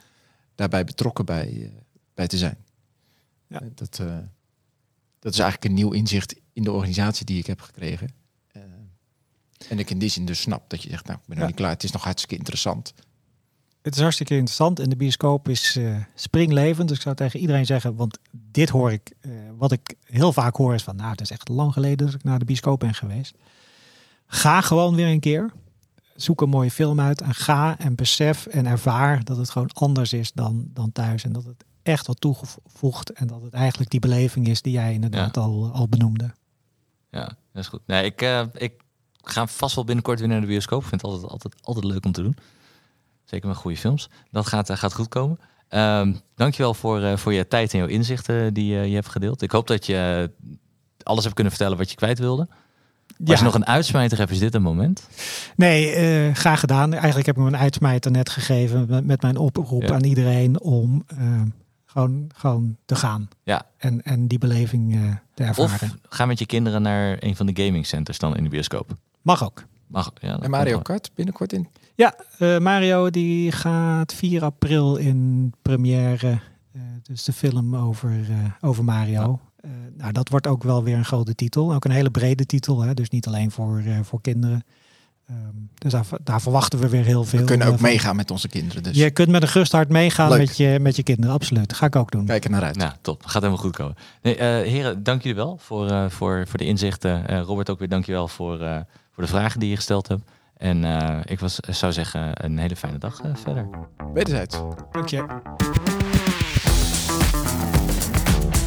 daarbij 0.54 0.84
betrokken 0.84 1.24
bij, 1.24 1.62
eh, 1.62 1.68
bij 2.14 2.26
te 2.26 2.38
zijn. 2.38 2.56
Ja. 3.46 3.60
Eh, 3.60 3.66
Dat, 3.74 3.96
dat 5.18 5.32
is 5.32 5.38
eigenlijk 5.38 5.64
een 5.64 5.74
nieuw 5.74 5.92
inzicht 5.92 6.34
in 6.52 6.62
de 6.62 6.72
organisatie 6.72 7.26
die 7.26 7.38
ik 7.38 7.46
heb 7.46 7.60
gekregen. 7.60 8.08
Eh, 8.52 8.62
en 9.68 9.78
ik 9.78 9.90
in 9.90 9.98
die 9.98 10.08
zin 10.08 10.24
dus 10.24 10.40
snap 10.40 10.70
dat 10.70 10.82
je 10.82 10.88
zegt, 10.88 11.06
nou, 11.06 11.18
ik 11.18 11.26
ben 11.26 11.34
nog 11.36 11.44
Ja. 11.44 11.50
niet 11.50 11.60
klaar. 11.60 11.70
Het 11.70 11.84
is 11.84 11.90
nog 11.92 12.04
hartstikke 12.04 12.36
interessant. 12.36 12.94
Het 13.82 13.94
is 13.94 14.00
hartstikke 14.00 14.34
interessant 14.34 14.78
en 14.78 14.88
de 14.88 14.96
bioscoop 14.96 15.48
is 15.48 15.76
eh, 15.76 15.96
springlevend. 16.14 16.88
Dus 16.88 16.96
ik 16.96 17.02
zou 17.02 17.14
tegen 17.14 17.40
iedereen 17.40 17.66
zeggen, 17.66 17.94
want 17.94 18.18
dit 18.32 18.68
hoor 18.68 18.92
ik, 18.92 19.12
eh, 19.20 19.30
wat 19.56 19.72
ik 19.72 19.94
heel 20.04 20.32
vaak 20.32 20.56
hoor 20.56 20.74
is 20.74 20.82
van, 20.82 20.96
nou, 20.96 21.10
het 21.10 21.20
is 21.20 21.30
echt 21.30 21.48
lang 21.48 21.72
geleden 21.72 22.06
dat 22.06 22.14
ik 22.14 22.24
naar 22.24 22.38
de 22.38 22.44
bioscoop 22.44 22.80
ben 22.80 22.94
geweest. 22.94 23.34
Ga 24.26 24.60
gewoon 24.60 24.94
weer 24.94 25.06
een 25.06 25.20
keer. 25.20 25.52
Zoek 26.14 26.40
een 26.40 26.48
mooie 26.48 26.70
film 26.70 27.00
uit 27.00 27.20
en 27.20 27.34
ga 27.34 27.78
en 27.78 27.94
besef 27.94 28.46
en 28.46 28.66
ervaar 28.66 29.24
dat 29.24 29.36
het 29.36 29.50
gewoon 29.50 29.70
anders 29.72 30.12
is 30.12 30.32
dan, 30.32 30.70
dan 30.72 30.92
thuis. 30.92 31.24
En 31.24 31.32
dat 31.32 31.44
het 31.44 31.64
echt 31.82 32.06
wat 32.06 32.20
toegevoegd 32.20 33.12
en 33.12 33.26
dat 33.26 33.42
het 33.42 33.52
eigenlijk 33.52 33.90
die 33.90 34.00
beleving 34.00 34.48
is 34.48 34.62
die 34.62 34.72
jij 34.72 34.92
inderdaad 34.92 35.36
al, 35.36 35.70
al 35.72 35.88
benoemde. 35.88 36.30
Ja, 37.10 37.24
dat 37.24 37.62
is 37.62 37.68
goed. 37.68 37.80
Nee, 37.86 38.04
ik, 38.04 38.22
eh, 38.22 38.42
ik 38.52 38.72
ga 39.22 39.46
vast 39.46 39.74
wel 39.74 39.84
binnenkort 39.84 40.18
weer 40.18 40.28
naar 40.28 40.40
de 40.40 40.46
bioscoop. 40.46 40.82
Ik 40.82 40.88
vind 40.88 41.02
het 41.02 41.10
altijd, 41.10 41.30
altijd, 41.30 41.54
altijd 41.62 41.84
leuk 41.84 42.04
om 42.04 42.12
te 42.12 42.22
doen. 42.22 42.36
Zeker 43.32 43.48
met 43.48 43.56
goede 43.56 43.76
films. 43.76 44.08
Dat 44.30 44.46
gaat, 44.46 44.70
eh, 44.70 44.76
gaat 44.76 44.94
goed 44.94 45.08
komen. 45.08 45.38
Ehm 45.68 46.12
dankjewel 46.34 46.74
voor, 46.74 47.02
eh, 47.02 47.16
voor 47.16 47.32
je 47.32 47.48
tijd 47.48 47.72
en 47.72 47.78
jouw 47.78 47.88
inzichten 47.88 48.54
die 48.54 48.78
eh, 48.78 48.86
je 48.86 48.94
hebt 48.94 49.08
gedeeld. 49.08 49.42
Ik 49.42 49.50
hoop 49.50 49.66
dat 49.66 49.86
je 49.86 50.30
alles 51.02 51.22
hebt 51.22 51.34
kunnen 51.34 51.52
vertellen 51.52 51.78
wat 51.78 51.90
je 51.90 51.96
kwijt 51.96 52.18
wilde. 52.18 52.48
Als 53.26 53.38
je 53.38 53.44
nog 53.44 53.54
een 53.54 53.66
uitsmijter 53.66 54.18
hebt, 54.18 54.30
is 54.30 54.38
dit 54.38 54.54
een 54.54 54.62
moment. 54.62 55.08
Nee, 55.56 55.90
eh, 55.90 56.34
graag 56.34 56.60
gedaan. 56.60 56.92
Eigenlijk 56.92 57.26
heb 57.26 57.36
ik 57.36 57.42
me 57.42 57.48
een 57.48 57.56
uitsmijter 57.56 58.10
net 58.10 58.30
gegeven 58.30 58.86
met, 58.88 59.06
met 59.06 59.22
mijn 59.22 59.36
oproep 59.36 59.82
Ja. 59.82 59.94
aan 59.94 60.04
iedereen 60.04 60.60
om 60.60 61.04
eh, 61.06 61.42
gewoon, 61.86 62.30
gewoon 62.34 62.76
te 62.84 62.94
gaan. 62.94 63.28
Ja. 63.42 63.62
En, 63.76 64.02
en 64.02 64.26
die 64.28 64.38
beleving 64.38 64.94
eh, 64.94 65.00
te 65.34 65.42
ervaren. 65.44 65.72
Of 65.72 65.96
ga 66.08 66.26
met 66.26 66.38
je 66.38 66.46
kinderen 66.46 66.82
naar 66.82 67.16
een 67.20 67.36
van 67.36 67.46
de 67.46 67.64
gaming 67.64 67.86
centers 67.86 68.18
dan 68.18 68.36
in 68.36 68.42
de 68.44 68.50
bioscoop. 68.50 68.96
Mag 69.22 69.44
ook. 69.44 69.64
Mag, 69.86 70.12
ja, 70.20 70.38
En 70.40 70.50
Mario. 70.50 70.78
Kart 70.78 71.10
binnenkort 71.14 71.52
in. 71.52 71.68
Ja, 71.94 72.14
eh, 72.38 72.58
Mario 72.58 73.10
die 73.10 73.52
gaat 73.52 74.14
4 74.14 74.44
april 74.44 74.96
in 74.96 75.52
première. 75.62 76.28
eh, 76.72 76.80
dus 77.02 77.24
de 77.24 77.32
film 77.32 77.76
over, 77.76 78.10
eh, 78.10 78.36
over 78.68 78.84
Mario. 78.84 79.40
Eh, 79.60 79.70
nou, 79.96 80.12
dat 80.12 80.28
wordt 80.28 80.46
ook 80.46 80.62
wel 80.62 80.82
weer 80.84 80.96
een 80.96 81.04
grote 81.04 81.34
titel. 81.34 81.74
Ook 81.74 81.84
een 81.84 81.90
hele 81.90 82.10
brede 82.10 82.46
titel. 82.46 82.80
Hè? 82.82 82.94
Dus 82.94 83.08
niet 83.10 83.26
alleen 83.26 83.50
voor, 83.50 83.82
eh, 83.86 83.98
voor 84.02 84.20
kinderen. 84.20 84.64
Ehm, 85.28 85.38
dus 85.74 85.92
daar, 85.92 86.04
daar 86.24 86.40
verwachten 86.40 86.78
we 86.78 86.88
weer 86.88 87.04
heel 87.04 87.24
veel. 87.24 87.38
We 87.38 87.44
kunnen 87.44 87.66
ook 87.66 87.78
van. 87.78 87.88
meegaan 87.88 88.16
met 88.16 88.30
onze 88.30 88.48
kinderen. 88.48 88.82
Dus 88.82 88.96
Je 88.96 89.10
kunt 89.10 89.28
met 89.28 89.42
een 89.42 89.48
gerust 89.48 89.72
hart 89.72 89.88
meegaan 89.88 90.28
Leuk. 90.28 90.38
met 90.38 90.56
je, 90.56 90.78
met 90.80 90.96
je 90.96 91.02
kinderen. 91.02 91.34
Absoluut. 91.34 91.68
Dat 91.68 91.76
ga 91.78 91.86
ik 91.86 91.96
ook 91.96 92.10
doen. 92.10 92.24
kijk 92.26 92.44
er 92.44 92.50
naar 92.50 92.62
uit. 92.62 92.76
Nou, 92.76 92.92
top. 93.00 93.22
Gaat 93.24 93.42
helemaal 93.42 93.62
goed 93.62 93.76
komen. 93.76 93.94
Nee, 94.22 94.36
eh, 94.36 94.46
heren, 94.70 95.02
dank 95.02 95.22
jullie 95.22 95.36
wel 95.36 95.56
voor, 95.60 95.90
eh, 95.90 96.08
voor, 96.08 96.44
voor 96.48 96.58
de 96.58 96.66
inzichten. 96.66 97.28
Eh, 97.28 97.40
Robert, 97.40 97.70
ook 97.70 97.78
weer 97.78 97.88
dankjewel 97.88 98.28
voor, 98.28 98.60
eh, 98.60 98.76
voor 99.12 99.22
de 99.24 99.28
vragen 99.30 99.60
die 99.60 99.68
je 99.68 99.76
gesteld 99.76 100.08
hebt. 100.08 100.22
En 100.62 100.84
eh, 100.84 101.18
ik 101.24 101.40
was, 101.40 101.56
zou 101.68 101.92
zeggen, 101.92 102.30
een 102.44 102.58
hele 102.58 102.76
fijne 102.76 102.98
dag 102.98 103.20
eh, 103.20 103.30
verder. 103.34 103.68
Wederzijds. 104.14 104.60
Dank 104.92 105.08
je. 105.08 105.24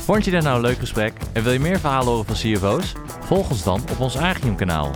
Vond 0.06 0.26
je 0.26 0.32
dit 0.32 0.44
nou 0.44 0.56
een 0.56 0.62
leuk 0.62 0.78
gesprek 0.78 1.14
en 1.34 1.44
wil 1.44 1.52
je 1.52 1.60
meer 1.60 1.80
verhalen 1.80 2.08
horen 2.08 2.26
van 2.26 2.36
CFO's? 2.36 2.94
Volg 3.20 3.50
ons 3.50 3.64
dan 3.64 3.82
op 3.92 4.00
ons 4.00 4.18
Agium 4.18 4.56
kanaal. 4.56 4.92